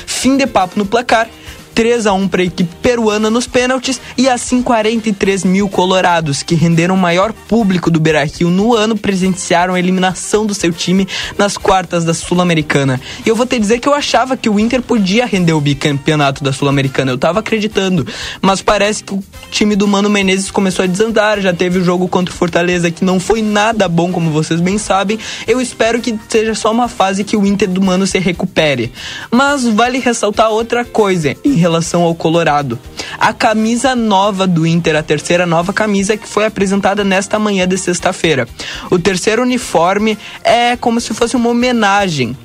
Fim 0.06 0.36
de 0.36 0.46
papo 0.46 0.78
no 0.78 0.84
placar. 0.84 1.28
3 1.74 2.06
a 2.06 2.12
1 2.12 2.28
para 2.28 2.42
a 2.42 2.44
equipe 2.44 2.72
peruana 2.80 3.28
nos 3.28 3.46
pênaltis 3.46 4.00
e 4.16 4.28
assim 4.28 4.62
43 4.62 5.44
mil 5.44 5.68
colorados 5.68 6.42
que 6.42 6.54
renderam 6.54 6.94
o 6.94 6.98
maior 6.98 7.32
público 7.32 7.90
do 7.90 7.98
Beira-Rio 7.98 8.48
no 8.48 8.74
ano 8.74 8.96
presenciaram 8.96 9.74
a 9.74 9.78
eliminação 9.78 10.46
do 10.46 10.54
seu 10.54 10.72
time 10.72 11.08
nas 11.36 11.56
quartas 11.56 12.04
da 12.04 12.14
Sul-Americana. 12.14 13.00
E 13.26 13.28
eu 13.28 13.34
vou 13.34 13.46
te 13.46 13.58
dizer 13.58 13.80
que 13.80 13.88
eu 13.88 13.94
achava 13.94 14.36
que 14.36 14.48
o 14.48 14.60
Inter 14.60 14.80
podia 14.80 15.26
render 15.26 15.52
o 15.52 15.60
bicampeonato 15.60 16.44
da 16.44 16.52
Sul-Americana, 16.52 17.10
eu 17.10 17.18
tava 17.18 17.40
acreditando, 17.40 18.06
mas 18.40 18.62
parece 18.62 19.02
que 19.02 19.14
o 19.14 19.24
time 19.50 19.74
do 19.74 19.88
Mano 19.88 20.08
Menezes 20.08 20.50
começou 20.50 20.84
a 20.84 20.86
desandar, 20.86 21.40
já 21.40 21.52
teve 21.52 21.78
o 21.80 21.84
jogo 21.84 22.06
contra 22.06 22.32
o 22.32 22.36
Fortaleza 22.36 22.90
que 22.90 23.04
não 23.04 23.18
foi 23.18 23.42
nada 23.42 23.88
bom, 23.88 24.12
como 24.12 24.30
vocês 24.30 24.60
bem 24.60 24.78
sabem. 24.78 25.18
Eu 25.46 25.60
espero 25.60 26.00
que 26.00 26.16
seja 26.28 26.54
só 26.54 26.70
uma 26.70 26.88
fase 26.88 27.24
que 27.24 27.36
o 27.36 27.44
Inter 27.44 27.68
do 27.68 27.82
Mano 27.82 28.06
se 28.06 28.18
recupere. 28.18 28.92
Mas 29.30 29.64
vale 29.64 29.98
ressaltar 29.98 30.50
outra 30.50 30.84
coisa 30.84 31.34
em 31.44 31.54
relação 31.64 32.02
ao 32.02 32.14
Colorado. 32.14 32.78
A 33.18 33.32
camisa 33.32 33.96
nova 33.96 34.46
do 34.46 34.66
Inter, 34.66 34.96
a 34.96 35.02
terceira 35.02 35.46
nova 35.46 35.72
camisa 35.72 36.14
que 36.14 36.28
foi 36.28 36.44
apresentada 36.44 37.02
nesta 37.02 37.38
manhã 37.38 37.66
de 37.66 37.78
sexta-feira. 37.78 38.46
O 38.90 38.98
terceiro 38.98 39.40
uniforme 39.40 40.18
é 40.42 40.76
como 40.76 41.00
se 41.00 41.14
fosse 41.14 41.34
uma 41.34 41.48
homenagem 41.48 42.36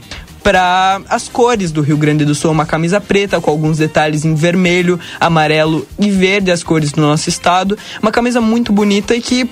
para 0.42 1.02
as 1.10 1.28
cores 1.28 1.70
do 1.70 1.82
Rio 1.82 1.98
Grande 1.98 2.24
do 2.24 2.34
Sul, 2.34 2.52
uma 2.52 2.66
camisa 2.66 3.02
preta 3.02 3.42
com 3.42 3.52
alguns 3.52 3.78
detalhes 3.78 4.24
em 4.24 4.34
vermelho, 4.34 4.98
amarelo 5.20 5.86
e 6.00 6.10
verde, 6.10 6.50
as 6.50 6.64
cores 6.64 6.94
do 6.94 7.02
nosso 7.02 7.28
estado. 7.28 7.78
Uma 8.02 8.12
camisa 8.12 8.40
muito 8.40 8.72
bonita 8.72 9.14
e 9.14 9.22
que 9.22 9.50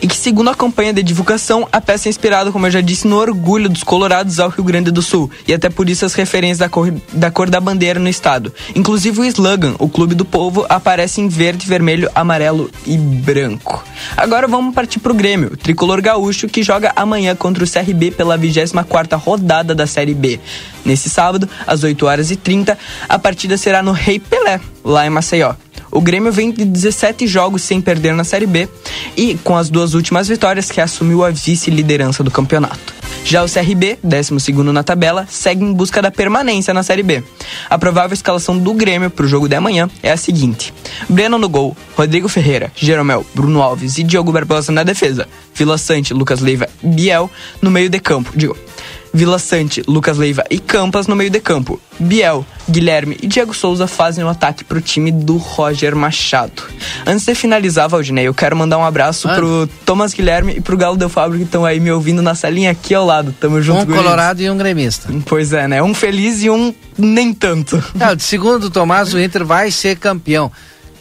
e 0.00 0.06
que, 0.06 0.16
segundo 0.16 0.50
a 0.50 0.54
campanha 0.54 0.92
de 0.92 1.02
divulgação, 1.02 1.68
a 1.70 1.80
peça 1.80 2.08
é 2.08 2.10
inspirada, 2.10 2.52
como 2.52 2.66
eu 2.66 2.70
já 2.70 2.80
disse, 2.80 3.06
no 3.06 3.16
orgulho 3.16 3.68
dos 3.68 3.82
colorados 3.82 4.40
ao 4.40 4.48
Rio 4.48 4.64
Grande 4.64 4.90
do 4.90 5.02
Sul, 5.02 5.30
e 5.46 5.54
até 5.54 5.68
por 5.68 5.88
isso 5.88 6.04
as 6.04 6.14
referências 6.14 6.58
da 6.58 6.68
cor 6.68 6.92
da, 7.12 7.30
cor 7.30 7.50
da 7.50 7.60
bandeira 7.60 7.98
no 7.98 8.08
estado. 8.08 8.52
Inclusive 8.74 9.20
o 9.20 9.24
slogan, 9.24 9.74
o 9.78 9.88
Clube 9.88 10.14
do 10.14 10.24
Povo, 10.24 10.66
aparece 10.68 11.20
em 11.20 11.28
verde, 11.28 11.66
vermelho, 11.66 12.10
amarelo 12.14 12.70
e 12.86 12.96
branco. 12.96 13.84
Agora 14.16 14.46
vamos 14.46 14.74
partir 14.74 14.98
pro 14.98 15.14
Grêmio, 15.14 15.52
o 15.52 15.56
tricolor 15.56 16.00
gaúcho, 16.00 16.48
que 16.48 16.62
joga 16.62 16.92
amanhã 16.94 17.34
contra 17.34 17.64
o 17.64 17.70
CRB 17.70 18.10
pela 18.10 18.38
24ª 18.38 19.18
rodada 19.18 19.74
da 19.74 19.86
Série 19.86 20.14
B. 20.14 20.40
Nesse 20.86 21.10
sábado, 21.10 21.48
às 21.66 21.82
8 21.82 22.06
horas 22.06 22.30
e 22.30 22.36
30, 22.36 22.78
a 23.08 23.18
partida 23.18 23.58
será 23.58 23.82
no 23.82 23.90
Rei 23.90 24.20
Pelé, 24.20 24.60
lá 24.84 25.04
em 25.04 25.10
Maceió. 25.10 25.54
O 25.90 26.00
Grêmio 26.00 26.30
vem 26.30 26.52
de 26.52 26.64
17 26.64 27.26
jogos 27.26 27.62
sem 27.62 27.80
perder 27.80 28.14
na 28.14 28.22
Série 28.22 28.46
B 28.46 28.68
e 29.16 29.34
com 29.42 29.56
as 29.56 29.68
duas 29.68 29.94
últimas 29.94 30.28
vitórias 30.28 30.70
que 30.70 30.80
assumiu 30.80 31.24
a 31.24 31.30
vice-liderança 31.30 32.22
do 32.22 32.30
campeonato. 32.30 32.94
Já 33.24 33.42
o 33.42 33.48
CRB, 33.48 33.98
12 34.04 34.52
na 34.72 34.84
tabela, 34.84 35.26
segue 35.28 35.64
em 35.64 35.72
busca 35.72 36.00
da 36.00 36.12
permanência 36.12 36.72
na 36.72 36.84
Série 36.84 37.02
B. 37.02 37.24
A 37.68 37.76
provável 37.76 38.14
escalação 38.14 38.56
do 38.56 38.72
Grêmio 38.72 39.10
para 39.10 39.26
o 39.26 39.28
jogo 39.28 39.48
de 39.48 39.56
amanhã 39.56 39.90
é 40.00 40.12
a 40.12 40.16
seguinte: 40.16 40.72
Breno 41.08 41.36
no 41.36 41.48
gol, 41.48 41.76
Rodrigo 41.96 42.28
Ferreira, 42.28 42.70
Jeromel, 42.76 43.26
Bruno 43.34 43.60
Alves 43.60 43.98
e 43.98 44.04
Diogo 44.04 44.30
Barbosa 44.30 44.70
na 44.70 44.84
defesa, 44.84 45.26
Vila 45.52 45.76
Sante, 45.76 46.14
Lucas 46.14 46.38
Leiva, 46.38 46.68
Biel 46.80 47.28
no 47.60 47.68
meio 47.68 47.90
de 47.90 47.98
campo. 47.98 48.30
Digo, 48.32 48.56
Vila 49.16 49.38
Sante, 49.38 49.82
Lucas 49.88 50.18
Leiva 50.18 50.44
e 50.50 50.58
Campas 50.58 51.06
no 51.06 51.16
meio 51.16 51.30
de 51.30 51.40
campo. 51.40 51.80
Biel, 51.98 52.44
Guilherme 52.68 53.16
e 53.22 53.26
Diego 53.26 53.54
Souza 53.54 53.86
fazem 53.86 54.22
o 54.22 54.28
ataque 54.28 54.62
pro 54.62 54.78
time 54.80 55.10
do 55.10 55.38
Roger 55.38 55.96
Machado. 55.96 56.62
Antes 57.06 57.24
de 57.24 57.34
finalizar, 57.34 57.88
Valdinei, 57.88 58.28
eu 58.28 58.34
quero 58.34 58.54
mandar 58.54 58.76
um 58.76 58.84
abraço 58.84 59.26
pro 59.30 59.66
Thomas 59.86 60.12
Guilherme 60.12 60.56
e 60.56 60.60
pro 60.60 60.76
Galo 60.76 60.98
Del 60.98 61.08
Fabro 61.08 61.38
que 61.38 61.44
estão 61.44 61.64
aí 61.64 61.80
me 61.80 61.90
ouvindo 61.90 62.20
na 62.20 62.34
salinha 62.34 62.70
aqui 62.70 62.94
ao 62.94 63.06
lado. 63.06 63.34
Tamo 63.40 63.62
junto 63.62 63.90
Um 63.90 63.96
colorado 63.96 64.42
e 64.42 64.50
um 64.50 64.56
gremista. 64.58 65.08
Pois 65.24 65.52
é, 65.54 65.66
né? 65.66 65.82
Um 65.82 65.94
feliz 65.94 66.42
e 66.42 66.50
um 66.50 66.74
nem 66.98 67.32
tanto. 67.32 67.82
Não, 67.94 68.14
de 68.14 68.22
segundo 68.22 68.64
o 68.64 68.70
Tomás, 68.70 69.14
o 69.14 69.18
Inter 69.18 69.46
vai 69.46 69.70
ser 69.70 69.96
campeão. 69.96 70.52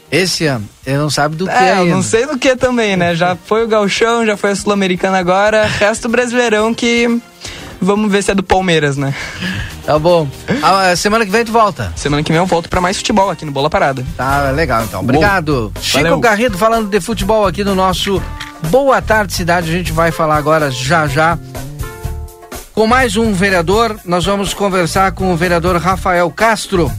Esse 0.10 0.46
ano, 0.46 0.64
ele 0.86 0.98
não 1.00 1.10
sabe 1.10 1.36
do 1.36 1.46
que 1.46 1.52
É, 1.52 1.72
eu 1.72 1.78
ainda. 1.80 1.96
não 1.96 2.04
sei 2.04 2.26
do 2.28 2.38
que 2.38 2.56
também, 2.56 2.96
né? 2.96 3.16
Já 3.16 3.36
foi 3.36 3.66
o 3.66 3.68
Galchão, 3.68 4.26
já 4.26 4.38
foi 4.38 4.52
a 4.52 4.56
Sul-Americana 4.56 5.18
agora, 5.18 5.66
resto 5.66 6.08
brasileirão 6.08 6.74
que 6.76 7.20
vamos 7.86 8.12
ver 8.12 8.24
se 8.24 8.32
é 8.32 8.36
do 8.36 8.44
Palmeiras, 8.44 8.98
né? 8.98 9.14
Tá 9.86 10.00
bom. 10.00 10.28
A, 10.62 10.96
semana 10.96 11.26
que 11.26 11.32
vem 11.32 11.46
tu 11.46 11.52
volta. 11.52 11.94
Semana 11.96 12.24
que 12.24 12.32
vem 12.32 12.40
eu 12.40 12.46
volto 12.46 12.68
pra 12.70 12.82
mais 12.82 12.98
futebol 12.98 13.30
aqui 13.30 13.46
no 13.46 13.52
Bola 13.52 13.70
Parada. 13.70 14.06
Tá 14.18 14.52
legal 14.52 14.84
então. 14.84 15.02
Obrigado. 15.02 15.72
Chico 15.80 16.04
Valeu. 16.04 16.20
Garrido 16.20 16.58
falando 16.58 16.90
de 16.90 17.00
futebol 17.00 17.46
aqui 17.46 17.64
no 17.64 17.76
nosso 17.76 18.22
Boa 18.70 19.02
Tarde 19.02 19.34
Cidade. 19.34 19.70
A 19.70 19.74
gente 19.74 19.92
vai 19.92 20.12
falar 20.12 20.38
agora 20.38 20.72
já 20.72 21.08
já 21.08 21.38
com 22.74 22.88
mais 22.88 23.16
um 23.16 23.32
vereador. 23.32 23.98
Nós 24.04 24.26
vamos 24.26 24.54
conversar 24.54 25.12
com 25.12 25.32
o 25.32 25.38
vereador 25.38 25.78
Rafael 25.78 26.30
Castro 26.32 26.92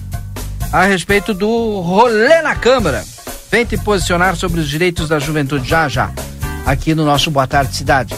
a 0.73 0.85
respeito 0.85 1.35
do 1.35 1.81
rolê 1.81 2.41
na 2.41 2.55
Câmara. 2.55 3.05
Vem 3.51 3.65
te 3.65 3.77
posicionar 3.77 4.37
sobre 4.37 4.61
os 4.61 4.69
direitos 4.69 5.09
da 5.09 5.19
juventude 5.19 5.69
já 5.69 5.89
já 5.89 6.11
aqui 6.65 6.95
no 6.95 7.05
nosso 7.05 7.31
Boa 7.31 7.47
Tarde 7.47 7.77
Cidade. 7.77 8.15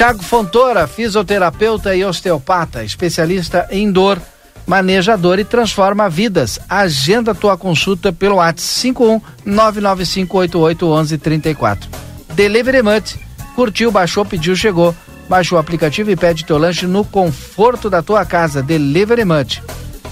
Tiago 0.00 0.22
Fontoura, 0.22 0.86
fisioterapeuta 0.86 1.94
e 1.94 2.02
osteopata, 2.02 2.82
especialista 2.82 3.68
em 3.70 3.92
dor, 3.92 4.18
maneja 4.66 5.14
dor 5.14 5.38
e 5.38 5.44
transforma 5.44 6.08
vidas. 6.08 6.58
Agenda 6.66 7.34
tua 7.34 7.54
consulta 7.58 8.10
pelo 8.10 8.36
WhatsApp 8.36 8.80
51 8.80 9.20
99588 9.44 10.86
1134. 10.86 11.90
Delivery 12.32 12.80
Much, 12.80 13.18
curtiu, 13.54 13.92
baixou, 13.92 14.24
pediu, 14.24 14.56
chegou. 14.56 14.96
Baixa 15.28 15.54
o 15.54 15.58
aplicativo 15.58 16.10
e 16.10 16.16
pede 16.16 16.46
teu 16.46 16.56
lanche 16.56 16.86
no 16.86 17.04
conforto 17.04 17.90
da 17.90 18.02
tua 18.02 18.24
casa. 18.24 18.62
Delivery 18.62 19.26
Much. 19.26 19.60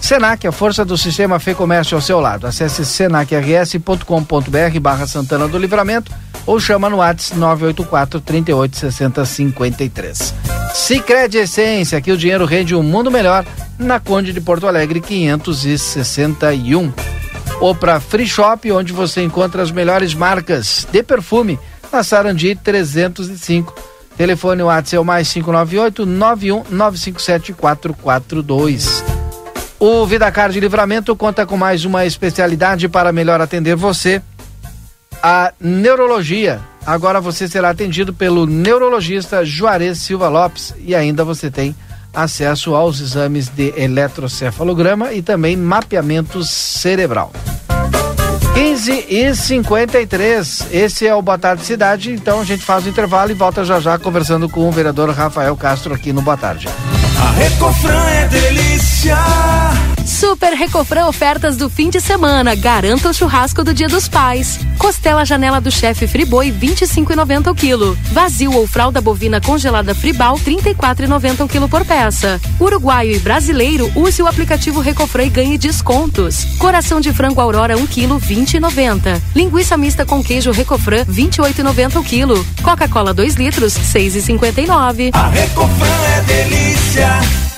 Senac, 0.00 0.46
a 0.46 0.52
força 0.52 0.84
do 0.84 0.96
sistema 0.96 1.38
Fê 1.38 1.54
Comércio 1.54 1.94
ao 1.94 2.00
seu 2.00 2.20
lado. 2.20 2.46
Acesse 2.46 2.84
senacrs.com.br 2.84 4.80
barra 4.80 5.06
Santana 5.06 5.46
do 5.48 5.58
Livramento 5.58 6.12
ou 6.46 6.58
chama 6.58 6.88
no 6.88 6.96
WhatsApp 6.96 7.38
984 7.38 8.20
38 8.20 8.76
60 8.76 9.24
53. 9.24 10.34
Sicredi 10.72 11.38
Essência, 11.38 11.98
aqui 11.98 12.10
o 12.10 12.16
dinheiro 12.16 12.44
rende 12.44 12.74
um 12.74 12.82
mundo 12.82 13.10
melhor 13.10 13.44
na 13.78 14.00
Conde 14.00 14.32
de 14.32 14.40
Porto 14.40 14.66
Alegre 14.66 15.00
561. 15.00 16.92
Ou 17.60 17.74
para 17.74 18.00
Free 18.00 18.26
Shop, 18.26 18.70
onde 18.70 18.92
você 18.92 19.22
encontra 19.22 19.62
as 19.62 19.70
melhores 19.70 20.14
marcas 20.14 20.86
de 20.90 21.02
perfume 21.02 21.58
na 21.92 22.02
Sarandi 22.02 22.54
305. 22.54 23.74
Telefone 24.16 24.62
WhatsApp 24.62 24.96
é 24.96 25.00
o 25.00 25.04
mais 25.04 25.32
598 25.32 26.06
91 26.06 26.64
957 26.70 27.52
442. 27.52 29.18
O 29.78 30.05
Vidacar 30.06 30.50
de 30.50 30.60
Livramento 30.60 31.14
conta 31.14 31.46
com 31.46 31.56
mais 31.56 31.84
uma 31.84 32.05
especialidade 32.05 32.88
para 32.88 33.12
melhor 33.12 33.40
atender 33.40 33.76
você. 33.76 34.20
A 35.22 35.52
neurologia, 35.60 36.60
Agora 36.88 37.20
você 37.20 37.46
será 37.46 37.68
atendido 37.68 38.14
pelo 38.14 38.46
neurologista 38.46 39.44
Juarez 39.44 39.98
Silva 39.98 40.26
Lopes 40.30 40.74
e 40.78 40.94
ainda 40.94 41.22
você 41.22 41.50
tem 41.50 41.76
acesso 42.14 42.74
aos 42.74 42.98
exames 42.98 43.46
de 43.46 43.74
eletrocefalograma 43.76 45.12
e 45.12 45.20
também 45.20 45.55
mapeamento 45.55 46.42
cerebral. 46.42 47.30
15 48.55 49.05
e 49.06 49.34
53. 49.34 50.68
Esse 50.72 51.06
é 51.06 51.14
o 51.14 51.20
Boa 51.20 51.36
Tarde 51.36 51.62
Cidade. 51.62 52.10
Então 52.10 52.40
a 52.40 52.44
gente 52.44 52.64
faz 52.64 52.86
o 52.86 52.88
intervalo 52.88 53.32
e 53.32 53.34
volta 53.34 53.62
já 53.66 53.78
já 53.78 53.98
conversando 53.98 54.48
com 54.48 54.66
o 54.66 54.72
vereador 54.72 55.10
Rafael 55.10 55.55
Castro 55.59 55.92
aqui 55.92 56.10
no 56.10 56.22
Boa 56.22 56.38
Tarde. 56.38 56.70
Recofran 57.36 58.09
é 58.09 58.28
delícia. 58.28 59.18
Super 60.09 60.55
Recofran 60.55 61.06
ofertas 61.06 61.55
do 61.59 61.68
fim 61.68 61.90
de 61.90 62.01
semana. 62.01 62.55
Garanta 62.55 63.10
o 63.10 63.14
churrasco 63.14 63.62
do 63.62 63.74
Dia 63.74 63.89
dos 63.89 64.09
Pais. 64.09 64.59
Costela 64.78 65.22
janela 65.22 65.60
do 65.60 65.70
chefe 65.70 66.06
Friboi 66.06 66.51
25,90 66.51 67.51
o 67.51 67.55
quilo. 67.55 67.97
Vazio 68.10 68.55
ou 68.55 68.66
fralda 68.66 69.02
bovina 69.02 69.39
congelada 69.39 69.94
Fribal 69.94 70.36
34,90 70.36 71.44
o 71.44 71.48
quilo 71.48 71.68
por 71.68 71.85
peça. 71.85 72.40
Uruguaio 72.59 73.16
e 73.16 73.18
brasileiro 73.18 73.93
use 73.94 74.22
o 74.22 74.26
aplicativo 74.26 74.80
Recofran 74.80 75.24
e 75.24 75.28
ganhe 75.28 75.59
descontos. 75.59 76.47
Coração 76.59 77.02
de 77.02 77.12
frango 77.12 77.43
Aurora 77.43 77.76
1 77.76 77.86
quilo 77.86 78.18
20,90. 78.18 79.20
Linguiça 79.36 79.76
mista 79.76 80.06
com 80.06 80.24
queijo 80.24 80.51
Recofran 80.52 81.05
28,90 81.05 81.97
o 81.97 82.02
quilo. 82.02 82.47
Coca-Cola 82.62 83.12
2 83.12 83.35
litros 83.35 83.74
6,59. 83.74 85.10
A 85.12 85.28
Recofran 85.28 86.02
é 86.16 86.20
delícia. 86.22 87.57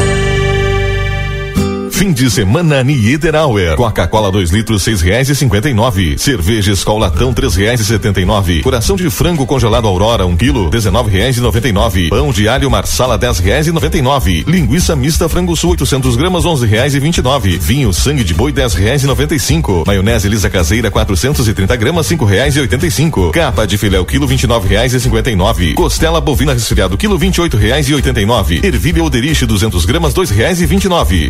Fim 1.91 2.11
de 2.13 2.31
semana 2.31 2.83
Niederauer. 2.83 3.75
Coca-Cola 3.75 4.31
2 4.31 4.49
litros 4.49 4.81
seis 4.81 5.01
reais 5.01 5.29
e 5.29 5.35
cinquenta 5.35 5.69
e 5.69 5.73
nove. 5.73 6.17
Cerveja 6.17 6.71
Escolatão 6.71 7.31
três 7.33 7.55
reais 7.55 7.79
e 7.79 7.85
setenta 7.85 8.19
e 8.19 8.25
nove. 8.25 8.61
Coração 8.61 8.95
de 8.95 9.07
frango 9.09 9.45
congelado 9.45 9.87
Aurora 9.87 10.25
um 10.25 10.35
quilo 10.35 10.69
dezenove 10.69 11.11
reais 11.11 11.37
e 11.37 11.41
noventa 11.41 11.67
e 11.67 11.71
nove. 11.71 12.09
Pão 12.09 12.31
de 12.31 12.47
alho 12.47 12.71
Marsala 12.71 13.17
dez 13.17 13.37
reais 13.37 13.67
e 13.67 13.71
noventa 13.71 13.97
e 13.97 14.01
nove. 14.01 14.43
Linguiça 14.47 14.95
mista 14.95 15.29
frango 15.29 15.55
sul 15.55 15.71
800 15.71 16.15
gramas 16.15 16.43
onze 16.45 16.65
reais 16.65 16.95
e 16.95 16.99
vinte 16.99 17.17
e 17.17 17.21
nove. 17.21 17.59
Vinho 17.59 17.93
sangue 17.93 18.23
de 18.23 18.33
boi 18.33 18.51
dez 18.51 18.73
reais 18.73 19.03
e 19.03 19.05
noventa 19.05 19.35
e 19.35 19.39
cinco. 19.39 19.83
Maionese 19.85 20.27
lisa 20.27 20.49
caseira 20.49 20.89
430 20.89 21.75
gramas 21.75 22.07
cinco 22.07 22.25
reais 22.25 22.55
e 22.55 22.61
oitenta 22.61 22.87
e 22.87 22.91
cinco. 22.91 23.31
Capa 23.31 23.67
de 23.67 23.77
filé 23.77 23.99
o 23.99 24.05
quilo 24.05 24.25
vinte 24.25 24.43
e 24.43 24.47
nove 24.47 24.67
reais 24.67 24.93
e 24.93 24.99
cinquenta 24.99 25.29
e 25.29 25.35
nove. 25.35 25.73
Costela 25.73 26.19
bovina 26.19 26.53
resfriado 26.53 26.97
quilo 26.97 27.17
vinte 27.17 27.35
e 27.35 27.41
oito 27.41 27.57
reais 27.57 27.87
e 27.87 27.93
oitenta 27.93 28.19
e 28.19 28.25
nove. 28.25 28.59
Ervilha 28.63 29.03
Oderich 29.03 29.45
200 29.45 29.85
gramas 29.85 30.13
dois 30.13 30.31
reais 30.31 30.59
e 30.61 30.65
vinte 30.65 30.85
e 30.85 30.89
nove. 30.89 31.29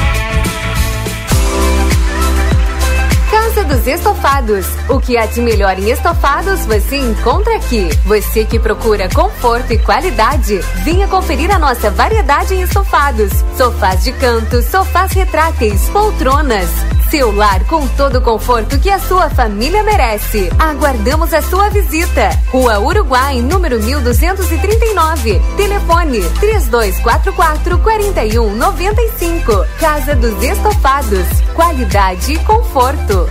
Dos 3.71 3.87
Estofados. 3.87 4.65
O 4.89 4.99
que 4.99 5.17
há 5.17 5.25
de 5.25 5.39
melhor 5.39 5.79
em 5.79 5.89
estofados 5.89 6.65
você 6.65 6.97
encontra 6.97 7.55
aqui. 7.55 7.87
Você 8.05 8.43
que 8.43 8.59
procura 8.59 9.09
conforto 9.09 9.71
e 9.71 9.79
qualidade, 9.79 10.59
venha 10.83 11.07
conferir 11.07 11.49
a 11.49 11.57
nossa 11.57 11.89
variedade 11.89 12.53
em 12.53 12.61
estofados. 12.61 13.31
Sofás 13.57 14.03
de 14.03 14.11
canto, 14.11 14.61
sofás 14.61 15.13
retráteis, 15.13 15.87
poltronas. 15.89 16.69
Seu 17.09 17.33
lar 17.33 17.63
com 17.65 17.85
todo 17.89 18.19
o 18.19 18.21
conforto 18.21 18.79
que 18.79 18.89
a 18.89 18.99
sua 18.99 19.29
família 19.29 19.83
merece. 19.83 20.49
Aguardamos 20.57 21.33
a 21.33 21.41
sua 21.41 21.69
visita. 21.69 22.29
Rua 22.51 22.79
Uruguai, 22.79 23.41
número 23.41 23.81
1239. 23.81 25.41
Telefone 25.57 26.21
3244 26.39 27.79
4195. 27.79 29.65
Casa 29.79 30.15
dos 30.15 30.41
Estofados. 30.41 31.27
Qualidade 31.53 32.33
e 32.33 32.39
conforto. 32.39 33.29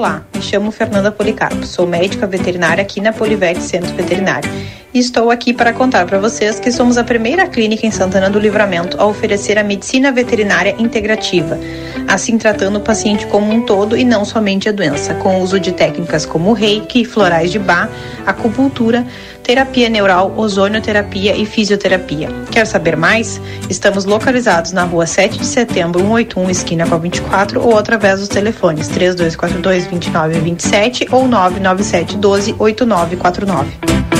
Olá, 0.00 0.24
me 0.34 0.40
chamo 0.40 0.70
Fernanda 0.70 1.12
Policarpo, 1.12 1.66
sou 1.66 1.86
médica 1.86 2.26
veterinária 2.26 2.80
aqui 2.80 3.02
na 3.02 3.12
Polivete 3.12 3.62
Centro 3.62 3.94
Veterinário. 3.94 4.48
E 4.94 4.98
estou 4.98 5.30
aqui 5.30 5.52
para 5.52 5.74
contar 5.74 6.06
para 6.06 6.18
vocês 6.18 6.58
que 6.58 6.72
somos 6.72 6.96
a 6.96 7.04
primeira 7.04 7.46
clínica 7.46 7.86
em 7.86 7.90
Santana 7.90 8.30
do 8.30 8.38
Livramento 8.38 8.98
a 8.98 9.04
oferecer 9.04 9.58
a 9.58 9.62
medicina 9.62 10.10
veterinária 10.10 10.74
integrativa, 10.78 11.58
assim 12.08 12.38
tratando 12.38 12.76
o 12.76 12.80
paciente 12.80 13.26
como 13.26 13.52
um 13.52 13.60
todo 13.60 13.94
e 13.94 14.02
não 14.02 14.24
somente 14.24 14.70
a 14.70 14.72
doença, 14.72 15.12
com 15.16 15.38
o 15.38 15.42
uso 15.42 15.60
de 15.60 15.70
técnicas 15.70 16.24
como 16.24 16.54
reiki, 16.54 17.04
florais 17.04 17.52
de 17.52 17.58
bar, 17.58 17.90
acupuntura, 18.24 19.06
terapia 19.50 19.88
neural, 19.88 20.32
ozonioterapia 20.36 21.34
e 21.34 21.44
fisioterapia. 21.44 22.28
Quer 22.52 22.64
saber 22.68 22.96
mais? 22.96 23.40
Estamos 23.68 24.04
localizados 24.04 24.70
na 24.70 24.84
rua 24.84 25.06
7 25.08 25.38
de 25.38 25.44
setembro, 25.44 25.98
181, 26.02 26.50
esquina 26.50 26.86
com 26.86 26.94
a 26.94 26.98
24, 26.98 27.60
ou 27.60 27.76
através 27.76 28.20
dos 28.20 28.28
telefones 28.28 28.86
3242 28.86 29.86
2927 29.88 31.08
ou 31.10 31.26
997 31.26 32.16
12 32.16 32.54
8949. 32.60 34.19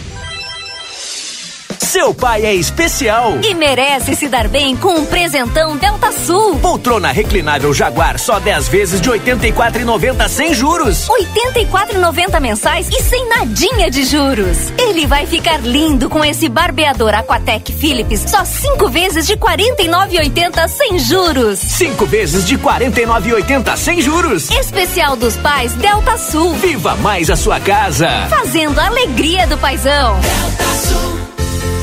Seu 1.91 2.13
pai 2.13 2.45
é 2.45 2.55
especial. 2.55 3.37
E 3.43 3.53
merece 3.53 4.15
se 4.15 4.29
dar 4.29 4.47
bem 4.47 4.77
com 4.77 4.93
um 4.93 5.05
presentão 5.05 5.75
Delta 5.75 6.09
Sul. 6.13 6.57
Poltrona 6.59 7.11
reclinável 7.11 7.73
Jaguar 7.73 8.17
só 8.17 8.39
10 8.39 8.69
vezes 8.69 9.01
de 9.01 9.09
84,90 9.09 10.29
sem 10.29 10.53
juros. 10.53 11.09
84,90 11.09 12.39
mensais 12.39 12.87
e 12.87 13.03
sem 13.03 13.27
nadinha 13.27 13.91
de 13.91 14.05
juros. 14.05 14.71
Ele 14.77 15.05
vai 15.05 15.27
ficar 15.27 15.57
lindo 15.57 16.09
com 16.09 16.23
esse 16.23 16.47
barbeador 16.47 17.13
Aquatec 17.13 17.73
Philips 17.73 18.23
só 18.25 18.45
5 18.45 18.87
vezes 18.87 19.27
de 19.27 19.35
49,80 19.35 20.69
sem 20.69 20.97
juros. 20.97 21.59
5 21.59 22.05
vezes 22.05 22.47
de 22.47 22.57
49,80 22.57 23.75
sem 23.75 24.01
juros. 24.01 24.49
Especial 24.49 25.17
dos 25.17 25.35
pais 25.35 25.73
Delta 25.73 26.17
Sul. 26.17 26.53
Viva 26.53 26.95
mais 26.95 27.29
a 27.29 27.35
sua 27.35 27.59
casa. 27.59 28.07
Fazendo 28.29 28.79
a 28.79 28.85
alegria 28.85 29.45
do 29.45 29.57
paizão. 29.57 30.17
Delta 30.21 30.63
Sul. 30.87 31.20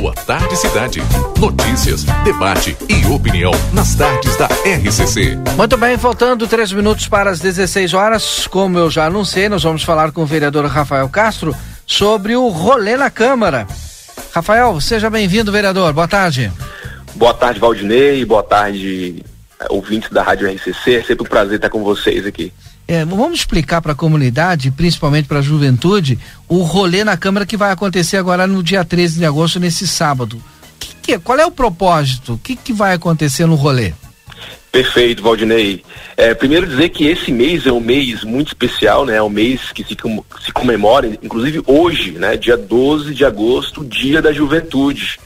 Boa 0.00 0.14
Tarde 0.14 0.56
Cidade. 0.56 1.02
Notícias, 1.38 2.04
debate 2.24 2.74
e 2.88 3.06
opinião 3.12 3.50
nas 3.74 3.94
tardes 3.94 4.34
da 4.34 4.46
RCC. 4.46 5.36
Muito 5.58 5.76
bem, 5.76 5.98
faltando 5.98 6.46
três 6.48 6.72
minutos 6.72 7.06
para 7.06 7.30
as 7.30 7.38
16 7.38 7.92
horas. 7.92 8.46
Como 8.46 8.78
eu 8.78 8.90
já 8.90 9.04
anunciei, 9.04 9.46
nós 9.50 9.62
vamos 9.62 9.82
falar 9.82 10.10
com 10.10 10.22
o 10.22 10.26
vereador 10.26 10.64
Rafael 10.64 11.06
Castro 11.10 11.54
sobre 11.86 12.34
o 12.34 12.48
rolê 12.48 12.96
na 12.96 13.10
Câmara. 13.10 13.66
Rafael, 14.32 14.80
seja 14.80 15.10
bem-vindo, 15.10 15.52
vereador. 15.52 15.92
Boa 15.92 16.08
tarde. 16.08 16.50
Boa 17.14 17.34
tarde, 17.34 17.60
Valdinei. 17.60 18.24
Boa 18.24 18.42
tarde, 18.42 19.22
ouvintes 19.68 20.08
da 20.08 20.22
Rádio 20.22 20.50
RCC. 20.50 20.94
É 20.94 21.02
sempre 21.02 21.26
um 21.26 21.28
prazer 21.28 21.56
estar 21.56 21.68
com 21.68 21.84
vocês 21.84 22.24
aqui. 22.24 22.50
É, 22.90 23.04
vamos 23.04 23.38
explicar 23.38 23.80
para 23.80 23.92
a 23.92 23.94
comunidade, 23.94 24.72
principalmente 24.72 25.28
para 25.28 25.38
a 25.38 25.42
juventude, 25.42 26.18
o 26.48 26.62
rolê 26.62 27.04
na 27.04 27.16
Câmara 27.16 27.46
que 27.46 27.56
vai 27.56 27.70
acontecer 27.70 28.16
agora 28.16 28.48
no 28.48 28.64
dia 28.64 28.84
13 28.84 29.20
de 29.20 29.24
agosto, 29.24 29.60
nesse 29.60 29.86
sábado. 29.86 30.42
Que 30.76 30.96
que, 31.00 31.18
qual 31.20 31.38
é 31.38 31.46
o 31.46 31.52
propósito? 31.52 32.32
O 32.32 32.38
que, 32.38 32.56
que 32.56 32.72
vai 32.72 32.94
acontecer 32.94 33.46
no 33.46 33.54
rolê? 33.54 33.92
Perfeito, 34.72 35.22
Valdinei. 35.22 35.84
É, 36.16 36.34
primeiro 36.34 36.66
dizer 36.66 36.88
que 36.88 37.04
esse 37.06 37.30
mês 37.30 37.64
é 37.64 37.70
um 37.70 37.78
mês 37.78 38.24
muito 38.24 38.48
especial, 38.48 39.06
né? 39.06 39.18
É 39.18 39.22
um 39.22 39.30
mês 39.30 39.70
que 39.70 39.84
se, 39.84 39.96
se 40.44 40.52
comemora, 40.52 41.06
inclusive 41.22 41.62
hoje, 41.68 42.18
né? 42.18 42.36
Dia 42.36 42.56
12 42.56 43.14
de 43.14 43.24
agosto, 43.24 43.84
Dia 43.84 44.20
da 44.20 44.32
Juventude. 44.32 45.20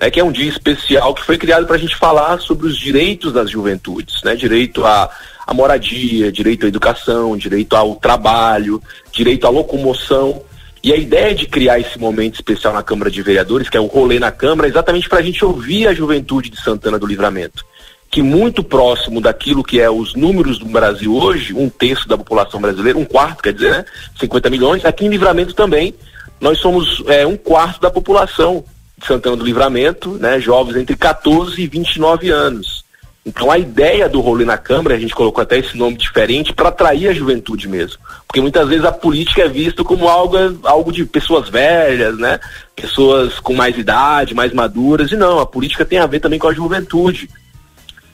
Né, 0.00 0.10
que 0.10 0.18
é 0.18 0.24
um 0.24 0.32
dia 0.32 0.48
especial 0.48 1.14
que 1.14 1.24
foi 1.24 1.38
criado 1.38 1.66
para 1.66 1.76
a 1.76 1.78
gente 1.78 1.94
falar 1.94 2.40
sobre 2.40 2.66
os 2.66 2.76
direitos 2.76 3.32
das 3.32 3.48
juventudes, 3.48 4.16
né? 4.24 4.34
Direito 4.34 4.84
a 4.84 5.08
a 5.46 5.52
moradia, 5.52 6.32
direito 6.32 6.64
à 6.66 6.68
educação, 6.68 7.36
direito 7.36 7.76
ao 7.76 7.96
trabalho, 7.96 8.82
direito 9.12 9.46
à 9.46 9.50
locomoção. 9.50 10.42
E 10.82 10.92
a 10.92 10.96
ideia 10.96 11.34
de 11.34 11.46
criar 11.46 11.78
esse 11.78 11.98
momento 11.98 12.34
especial 12.34 12.74
na 12.74 12.82
Câmara 12.82 13.10
de 13.10 13.22
Vereadores, 13.22 13.68
que 13.68 13.76
é 13.76 13.80
o 13.80 13.86
rolê 13.86 14.18
na 14.18 14.30
Câmara, 14.30 14.68
é 14.68 14.70
exatamente 14.70 15.08
para 15.08 15.18
a 15.18 15.22
gente 15.22 15.42
ouvir 15.44 15.86
a 15.86 15.94
juventude 15.94 16.50
de 16.50 16.60
Santana 16.60 16.98
do 16.98 17.06
Livramento. 17.06 17.64
Que 18.10 18.22
muito 18.22 18.62
próximo 18.62 19.20
daquilo 19.20 19.64
que 19.64 19.80
é 19.80 19.90
os 19.90 20.14
números 20.14 20.58
do 20.58 20.66
Brasil 20.66 21.14
hoje, 21.16 21.54
um 21.54 21.68
terço 21.68 22.06
da 22.06 22.18
população 22.18 22.60
brasileira, 22.60 22.98
um 22.98 23.04
quarto, 23.04 23.42
quer 23.42 23.54
dizer, 23.54 23.70
né? 23.70 23.84
50 24.20 24.50
milhões, 24.50 24.84
aqui 24.84 25.06
em 25.06 25.08
Livramento 25.08 25.54
também, 25.54 25.94
nós 26.40 26.58
somos 26.58 27.02
é, 27.06 27.26
um 27.26 27.36
quarto 27.36 27.80
da 27.80 27.90
população 27.90 28.62
de 28.98 29.06
Santana 29.06 29.36
do 29.36 29.44
Livramento, 29.44 30.10
né? 30.18 30.38
Jovens 30.38 30.76
entre 30.76 30.96
14 30.96 31.60
e 31.60 31.66
29 31.66 32.30
anos. 32.30 32.83
Então 33.26 33.50
a 33.50 33.58
ideia 33.58 34.06
do 34.06 34.20
rolê 34.20 34.44
na 34.44 34.58
Câmara, 34.58 34.96
a 34.96 34.98
gente 34.98 35.14
colocou 35.14 35.40
até 35.40 35.58
esse 35.58 35.76
nome 35.78 35.96
diferente, 35.96 36.52
para 36.52 36.68
atrair 36.68 37.08
a 37.08 37.14
juventude 37.14 37.66
mesmo. 37.66 37.98
Porque 38.26 38.40
muitas 38.40 38.68
vezes 38.68 38.84
a 38.84 38.92
política 38.92 39.42
é 39.42 39.48
vista 39.48 39.82
como 39.82 40.08
algo, 40.08 40.36
algo 40.62 40.92
de 40.92 41.06
pessoas 41.06 41.48
velhas, 41.48 42.18
né? 42.18 42.38
Pessoas 42.76 43.40
com 43.40 43.54
mais 43.54 43.78
idade, 43.78 44.34
mais 44.34 44.52
maduras. 44.52 45.10
E 45.10 45.16
não, 45.16 45.38
a 45.38 45.46
política 45.46 45.86
tem 45.86 45.98
a 45.98 46.06
ver 46.06 46.20
também 46.20 46.38
com 46.38 46.48
a 46.48 46.54
juventude. 46.54 47.30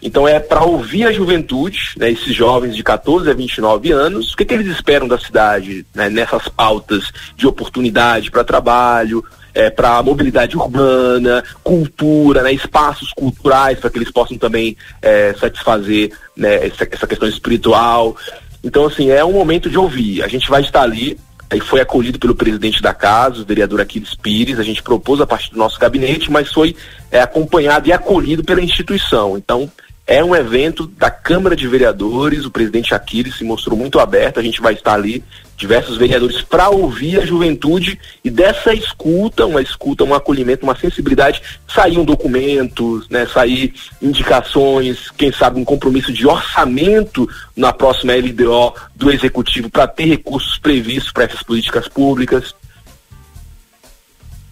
Então 0.03 0.27
é 0.27 0.39
para 0.39 0.65
ouvir 0.65 1.05
a 1.05 1.13
juventude, 1.13 1.93
né, 1.97 2.11
esses 2.11 2.35
jovens 2.35 2.75
de 2.75 2.83
14 2.83 3.29
a 3.31 3.35
29 3.35 3.93
anos, 3.93 4.33
o 4.33 4.37
que, 4.37 4.45
que 4.45 4.55
eles 4.55 4.67
esperam 4.69 5.07
da 5.07 5.19
cidade 5.19 5.85
né, 5.95 6.09
nessas 6.09 6.49
pautas 6.49 7.13
de 7.37 7.47
oportunidade 7.47 8.31
para 8.31 8.43
trabalho, 8.43 9.23
é, 9.55 9.71
para 9.71 10.03
mobilidade 10.03 10.57
urbana, 10.57 11.43
cultura, 11.63 12.43
né, 12.43 12.53
espaços 12.53 13.13
culturais 13.13 13.79
para 13.79 13.91
que 13.91 13.99
eles 13.99 14.11
possam 14.11 14.37
também 14.37 14.77
é, 15.03 15.35
satisfazer 15.39 16.13
né, 16.37 16.67
essa, 16.67 16.89
essa 16.91 17.07
questão 17.07 17.29
espiritual. 17.29 18.17
Então, 18.63 18.87
assim, 18.87 19.11
é 19.11 19.25
um 19.25 19.33
momento 19.33 19.71
de 19.71 19.79
ouvir. 19.79 20.23
A 20.23 20.29
gente 20.29 20.49
vai 20.49 20.63
estar 20.63 20.83
ali, 20.83 21.19
aí 21.49 21.61
foi 21.61 21.81
acolhido 21.81 22.19
pelo 22.19 22.35
presidente 22.35 22.83
da 22.83 22.93
casa, 22.93 23.43
o 23.43 23.45
vereador 23.45 23.81
Aquiles 23.81 24.15
Pires, 24.15 24.59
a 24.59 24.63
gente 24.63 24.83
propôs 24.83 25.21
a 25.21 25.27
partir 25.27 25.51
do 25.51 25.59
nosso 25.59 25.79
gabinete, 25.79 26.31
mas 26.31 26.53
foi 26.53 26.77
é, 27.11 27.21
acompanhado 27.21 27.89
e 27.89 27.93
acolhido 27.93 28.45
pela 28.45 28.63
instituição. 28.63 29.37
Então, 29.37 29.71
é 30.07 30.25
um 30.25 30.35
evento 30.35 30.87
da 30.87 31.09
Câmara 31.09 31.55
de 31.55 31.69
Vereadores, 31.69 32.45
o 32.45 32.51
presidente 32.51 32.93
Aquiles 32.93 33.37
se 33.37 33.45
mostrou 33.45 33.79
muito 33.79 34.01
aberto, 34.01 34.41
a 34.41 34.43
gente 34.43 34.61
vai 34.61 34.75
estar 34.75 34.95
ali, 34.95 35.23
diversos 35.61 35.99
vereadores, 35.99 36.41
para 36.41 36.71
ouvir 36.71 37.21
a 37.21 37.27
juventude 37.27 38.01
e 38.25 38.31
dessa 38.31 38.73
escuta, 38.73 39.45
uma 39.45 39.61
escuta, 39.61 40.03
um 40.05 40.15
acolhimento, 40.15 40.65
uma 40.65 40.75
sensibilidade, 40.75 41.43
saíam 41.69 42.03
documentos, 42.03 43.07
né, 43.11 43.27
sair 43.27 43.75
indicações, 44.01 45.11
quem 45.11 45.31
sabe 45.31 45.61
um 45.61 45.65
compromisso 45.65 46.13
de 46.13 46.27
orçamento 46.27 47.29
na 47.55 47.73
próxima 47.73 48.15
LDO 48.15 48.75
do 48.97 49.13
Executivo 49.13 49.69
para 49.69 49.87
ter 49.87 50.07
recursos 50.07 50.59
previstos 50.59 51.13
para 51.13 51.25
essas 51.25 51.43
políticas 51.43 51.87
públicas. 51.87 52.55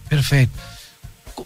Perfeito. 0.07 0.51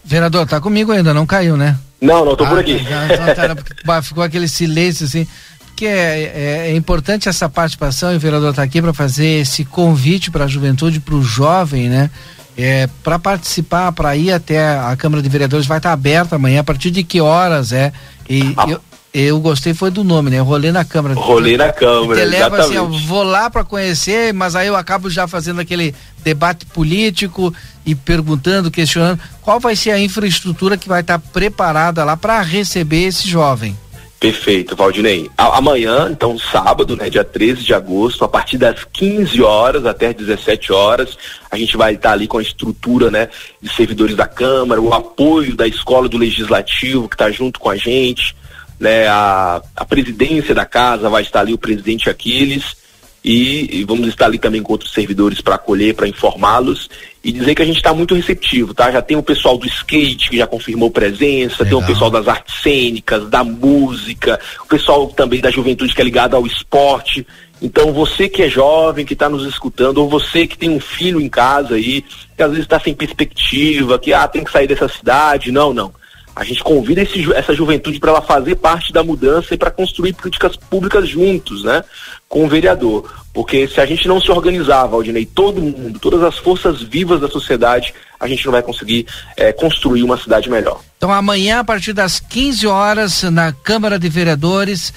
Vereador, 0.04 0.46
tá 0.46 0.60
comigo 0.60 0.92
ainda, 0.92 1.14
não 1.14 1.26
caiu, 1.26 1.56
né? 1.56 1.78
Não, 2.02 2.26
não, 2.26 2.36
tô 2.36 2.44
ah, 2.44 2.50
por 2.50 2.60
aqui. 2.60 2.80
Já, 2.80 3.08
já, 3.08 3.34
já, 3.34 4.02
ficou 4.04 4.24
aquele 4.24 4.50
silêncio 4.50 5.06
assim. 5.06 5.26
Porque 5.74 5.88
é, 5.88 6.32
é, 6.68 6.72
é 6.72 6.76
importante 6.76 7.28
essa 7.28 7.50
participação 7.50 8.14
e 8.14 8.16
o 8.16 8.20
vereador 8.20 8.52
está 8.52 8.62
aqui 8.62 8.80
para 8.80 8.94
fazer 8.94 9.42
esse 9.42 9.66
convite 9.66 10.30
para 10.30 10.46
a 10.46 10.48
juventude, 10.48 11.00
para 11.00 11.16
o 11.16 11.24
jovem, 11.24 11.90
né? 11.90 12.12
É, 12.56 12.88
para 13.04 13.18
participar, 13.18 13.92
para 13.92 14.16
ir 14.16 14.32
até 14.32 14.78
a 14.78 14.96
Câmara 14.96 15.24
de 15.24 15.28
Vereadores, 15.28 15.66
vai 15.66 15.80
estar 15.80 15.90
tá 15.90 15.94
aberta 15.94 16.36
amanhã, 16.36 16.60
a 16.60 16.64
partir 16.64 16.92
de 16.92 17.04
que 17.04 17.20
horas 17.20 17.72
é? 17.72 17.92
E 18.30 18.54
ah. 18.56 18.70
eu, 18.70 18.82
eu 19.12 19.40
gostei 19.40 19.74
foi 19.74 19.90
do 19.90 20.04
nome, 20.04 20.30
né? 20.30 20.40
Rolê 20.42 20.72
na 20.72 20.86
Câmara. 20.86 21.16
Rolê 21.16 21.58
na 21.58 21.74
Câmara, 21.74 22.20
Você 22.20 22.26
leva 22.26 22.62
assim, 22.62 22.76
eu 22.76 22.88
vou 22.88 23.24
lá 23.24 23.50
para 23.50 23.64
conhecer, 23.64 24.32
mas 24.32 24.56
aí 24.56 24.68
eu 24.68 24.76
acabo 24.76 25.10
já 25.10 25.28
fazendo 25.28 25.60
aquele 25.60 25.96
debate 26.24 26.68
político 26.68 27.52
e 27.84 27.96
perguntando, 27.96 28.70
questionando 28.70 29.20
qual 29.42 29.60
vai 29.60 29.76
ser 29.76 29.90
a 29.90 30.00
infraestrutura 30.00 30.78
que 30.78 30.88
vai 30.88 31.02
estar 31.02 31.18
tá 31.18 31.28
preparada 31.34 32.04
lá 32.04 32.16
para 32.16 32.40
receber 32.42 33.06
esse 33.06 33.28
jovem. 33.28 33.76
Perfeito, 34.24 34.74
Valdinei. 34.74 35.30
Amanhã, 35.38 36.08
então 36.10 36.40
sábado, 36.40 36.96
né, 36.96 37.10
dia 37.10 37.26
13 37.26 37.62
de 37.62 37.74
agosto, 37.74 38.24
a 38.24 38.30
partir 38.30 38.58
das 38.58 38.86
15 38.86 39.42
horas 39.42 39.86
até 39.86 40.08
as 40.08 40.16
17 40.16 40.72
horas, 40.72 41.18
a 41.52 41.58
gente 41.58 41.76
vai 41.76 41.96
estar 41.96 42.14
ali 42.14 42.26
com 42.26 42.38
a 42.38 42.42
estrutura, 42.42 43.12
né, 43.12 43.28
de 43.62 43.68
servidores 43.68 44.16
da 44.16 44.26
Câmara, 44.26 44.80
o 44.80 44.94
apoio 44.94 45.58
da 45.58 45.68
Escola 45.68 46.08
do 46.08 46.18
Legislativo 46.18 47.10
que 47.10 47.16
está 47.16 47.30
junto 47.32 47.60
com 47.60 47.70
a 47.70 47.76
gente, 47.76 48.34
né, 48.80 49.10
a, 49.10 49.62
a 49.76 49.84
presidência 49.84 50.56
da 50.56 50.66
casa 50.66 51.10
vai 51.10 51.24
estar 51.24 51.42
ali 51.42 51.54
o 51.54 51.58
presidente 51.58 52.10
Aquiles 52.10 52.78
e, 53.24 53.80
e 53.80 53.84
vamos 53.86 54.10
estar 54.10 54.26
ali 54.26 54.38
também 54.38 54.62
com 54.62 54.74
outros 54.74 54.92
servidores 54.92 55.40
para 55.40 55.56
acolher, 55.56 55.96
para 55.96 56.08
informá-los 56.08 56.90
e 57.24 57.32
dizer 57.32 57.56
que 57.56 57.62
a 57.62 57.66
gente 57.66 57.78
está 57.78 57.94
muito 57.94 58.14
receptivo, 58.14 58.74
tá? 58.74 58.92
Já 58.92 59.02
tem 59.02 59.16
o 59.16 59.24
pessoal 59.24 59.58
do 59.58 59.66
skate 59.66 60.30
que 60.30 60.38
já 60.38 60.46
confirmou 60.46 60.92
presença, 60.92 61.64
Legal. 61.64 61.80
tem 61.80 61.86
o 61.86 61.88
pessoal 61.88 62.12
das 62.12 62.28
artes 62.28 62.62
cênicas, 62.62 63.30
da 63.30 63.44
música, 63.44 64.40
o 64.66 64.68
pessoal 64.68 65.08
também 65.08 65.40
da 65.40 65.50
juventude 65.50 65.96
que 65.96 66.02
é 66.02 66.04
ligado 66.04 66.36
ao 66.36 66.46
esporte. 66.46 67.26
Então 67.62 67.94
você 67.94 68.28
que 68.28 68.44
é 68.44 68.50
jovem, 68.50 69.06
que 69.06 69.14
está 69.14 69.30
nos 69.30 69.48
escutando, 69.48 70.00
ou 70.00 70.10
você 70.10 70.46
que 70.46 70.58
tem 70.58 70.70
um 70.70 70.82
filho 70.82 71.22
em 71.22 71.30
casa 71.30 71.76
aí, 71.76 72.04
que 72.36 72.44
às 72.44 72.50
vezes 72.50 72.66
está 72.66 72.78
sem 72.78 72.94
perspectiva, 72.94 73.98
que 73.98 74.12
ah, 74.12 74.28
tem 74.28 74.44
que 74.44 74.52
sair 74.52 74.68
dessa 74.68 74.90
cidade, 74.90 75.50
não, 75.50 75.74
não. 75.74 75.94
A 76.36 76.44
gente 76.44 76.64
convida 76.64 77.02
esse, 77.02 77.32
essa 77.34 77.54
juventude 77.54 78.00
para 78.00 78.12
ela 78.12 78.22
fazer 78.22 78.56
parte 78.56 78.92
da 78.92 79.04
mudança 79.04 79.54
e 79.54 79.58
para 79.58 79.70
construir 79.70 80.14
políticas 80.14 80.56
públicas 80.56 81.08
juntos, 81.08 81.64
né? 81.64 81.84
Com 82.28 82.46
o 82.46 82.50
vereador. 82.50 83.12
Porque 83.32 83.68
se 83.68 83.80
a 83.80 83.86
gente 83.86 84.08
não 84.08 84.20
se 84.20 84.32
organizar, 84.32 84.88
Valdinei, 84.88 85.26
todo 85.26 85.62
mundo, 85.62 86.00
todas 86.00 86.24
as 86.24 86.38
forças 86.38 86.82
vivas 86.82 87.22
da 87.22 87.28
sociedade, 87.28 87.94
a 88.20 88.28
gente 88.28 88.46
não 88.46 88.52
vai 88.52 88.64
conseguir 88.64 89.06
é, 89.38 89.52
construir 89.52 90.04
uma 90.04 90.18
cidade 90.18 90.50
melhor. 90.50 90.82
Então 90.98 91.12
amanhã, 91.12 91.60
a 91.60 91.64
partir 91.64 91.94
das 91.94 92.20
15 92.20 92.66
horas, 92.66 93.24
na 93.24 93.52
Câmara 93.52 94.00
de 94.00 94.10
Vereadores, 94.10 94.94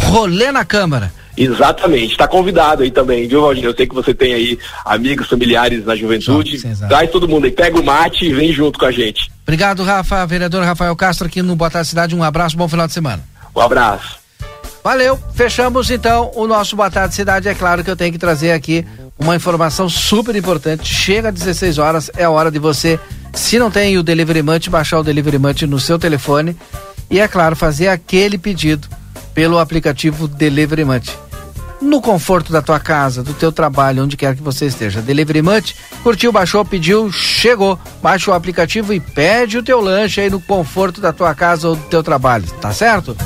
rolê 0.00 0.50
na 0.50 0.64
Câmara. 0.64 1.12
Exatamente, 1.36 2.12
está 2.12 2.28
convidado 2.28 2.82
aí 2.82 2.90
também, 2.90 3.26
viu, 3.26 3.40
Valdinei? 3.40 3.70
Eu 3.70 3.74
sei 3.74 3.86
que 3.86 3.94
você 3.94 4.12
tem 4.12 4.34
aí 4.34 4.58
amigos, 4.84 5.28
familiares 5.28 5.84
na 5.84 5.96
juventude. 5.96 6.58
Sim, 6.58 6.74
Traz 6.88 7.10
todo 7.10 7.26
mundo 7.26 7.46
aí, 7.46 7.50
pega 7.50 7.80
o 7.80 7.84
mate 7.84 8.26
e 8.26 8.34
vem 8.34 8.52
junto 8.52 8.78
com 8.78 8.84
a 8.84 8.92
gente. 8.92 9.30
Obrigado, 9.42 9.82
Rafa. 9.82 10.26
Vereador 10.26 10.62
Rafael 10.62 10.94
Castro 10.94 11.26
aqui 11.26 11.40
no 11.40 11.56
Boa 11.56 11.70
Tarde 11.70 11.88
Cidade. 11.88 12.14
Um 12.14 12.22
abraço, 12.22 12.56
bom 12.56 12.68
final 12.68 12.86
de 12.86 12.92
semana. 12.92 13.22
Um 13.56 13.60
abraço. 13.60 14.20
Valeu, 14.84 15.18
fechamos 15.34 15.90
então 15.90 16.30
o 16.34 16.46
nosso 16.46 16.76
Boa 16.76 16.90
Tarde 16.90 17.14
Cidade. 17.14 17.48
É 17.48 17.54
claro 17.54 17.82
que 17.82 17.90
eu 17.90 17.96
tenho 17.96 18.12
que 18.12 18.18
trazer 18.18 18.52
aqui 18.52 18.84
uma 19.18 19.34
informação 19.34 19.88
super 19.88 20.36
importante. 20.36 20.92
Chega 20.92 21.30
às 21.30 21.34
16 21.34 21.78
horas, 21.78 22.10
é 22.16 22.24
a 22.24 22.30
hora 22.30 22.50
de 22.50 22.58
você, 22.58 23.00
se 23.32 23.58
não 23.58 23.70
tem 23.70 23.96
o 23.96 24.02
Delivery 24.02 24.42
Munch, 24.42 24.68
baixar 24.68 24.98
o 24.98 25.04
Delivery 25.04 25.38
Munch 25.38 25.66
no 25.66 25.80
seu 25.80 25.98
telefone 25.98 26.56
e, 27.10 27.20
é 27.20 27.28
claro, 27.28 27.56
fazer 27.56 27.88
aquele 27.88 28.36
pedido 28.36 28.88
pelo 29.34 29.58
aplicativo 29.58 30.28
Delivery 30.28 30.84
Munch. 30.84 31.16
No 31.80 32.00
conforto 32.00 32.52
da 32.52 32.62
tua 32.62 32.78
casa, 32.78 33.24
do 33.24 33.34
teu 33.34 33.50
trabalho, 33.50 34.04
onde 34.04 34.16
quer 34.16 34.36
que 34.36 34.42
você 34.42 34.66
esteja. 34.66 35.02
Delivery 35.02 35.42
Munch, 35.42 35.74
curtiu, 36.02 36.30
baixou, 36.30 36.64
pediu, 36.64 37.10
chegou. 37.10 37.78
Baixa 38.00 38.30
o 38.30 38.34
aplicativo 38.34 38.92
e 38.94 39.00
pede 39.00 39.58
o 39.58 39.62
teu 39.62 39.80
lanche 39.80 40.20
aí 40.20 40.30
no 40.30 40.40
conforto 40.40 41.00
da 41.00 41.12
tua 41.12 41.34
casa 41.34 41.68
ou 41.68 41.76
do 41.76 41.82
teu 41.84 42.02
trabalho, 42.02 42.46
tá 42.60 42.72
certo? 42.72 43.16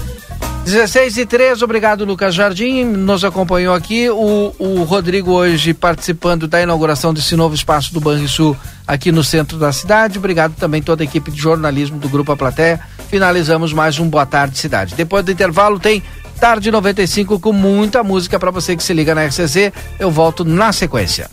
16 0.67 1.19
e 1.19 1.25
3, 1.25 1.63
obrigado 1.63 2.05
Lucas 2.05 2.35
Jardim, 2.35 2.83
nos 2.83 3.25
acompanhou 3.25 3.73
aqui, 3.73 4.11
o, 4.11 4.53
o 4.59 4.83
Rodrigo 4.83 5.31
hoje 5.31 5.73
participando 5.73 6.49
da 6.49 6.61
inauguração 6.61 7.15
desse 7.15 7.37
novo 7.37 7.55
espaço 7.55 7.95
do 7.95 8.01
Banrisul 8.01 8.57
aqui 8.85 9.13
no 9.13 9.23
centro 9.23 9.59
da 9.59 9.73
cidade, 9.73 10.19
obrigado 10.19 10.57
também 10.57 10.83
toda 10.83 11.05
a 11.05 11.07
equipe 11.07 11.31
de 11.31 11.41
jornalismo 11.41 12.01
do 12.01 12.09
Grupo 12.09 12.33
A 12.33 12.37
Plateia, 12.37 12.81
finalizamos 13.09 13.73
mais 13.73 14.01
um 14.01 14.11
Boa 14.11 14.27
Tarde 14.27 14.59
Cidade. 14.59 14.97
Depois 14.97 15.25
do 15.25 15.31
intervalo 15.31 15.79
tem 15.79 16.03
Tarde 16.41 16.69
95 16.69 17.39
com 17.39 17.53
muita 17.53 18.03
música 18.03 18.37
para 18.37 18.51
você 18.51 18.75
que 18.75 18.83
se 18.83 18.93
liga 18.93 19.15
na 19.15 19.25
RCC, 19.25 19.73
eu 20.01 20.11
volto 20.11 20.45
na 20.45 20.73
sequência. 20.73 21.31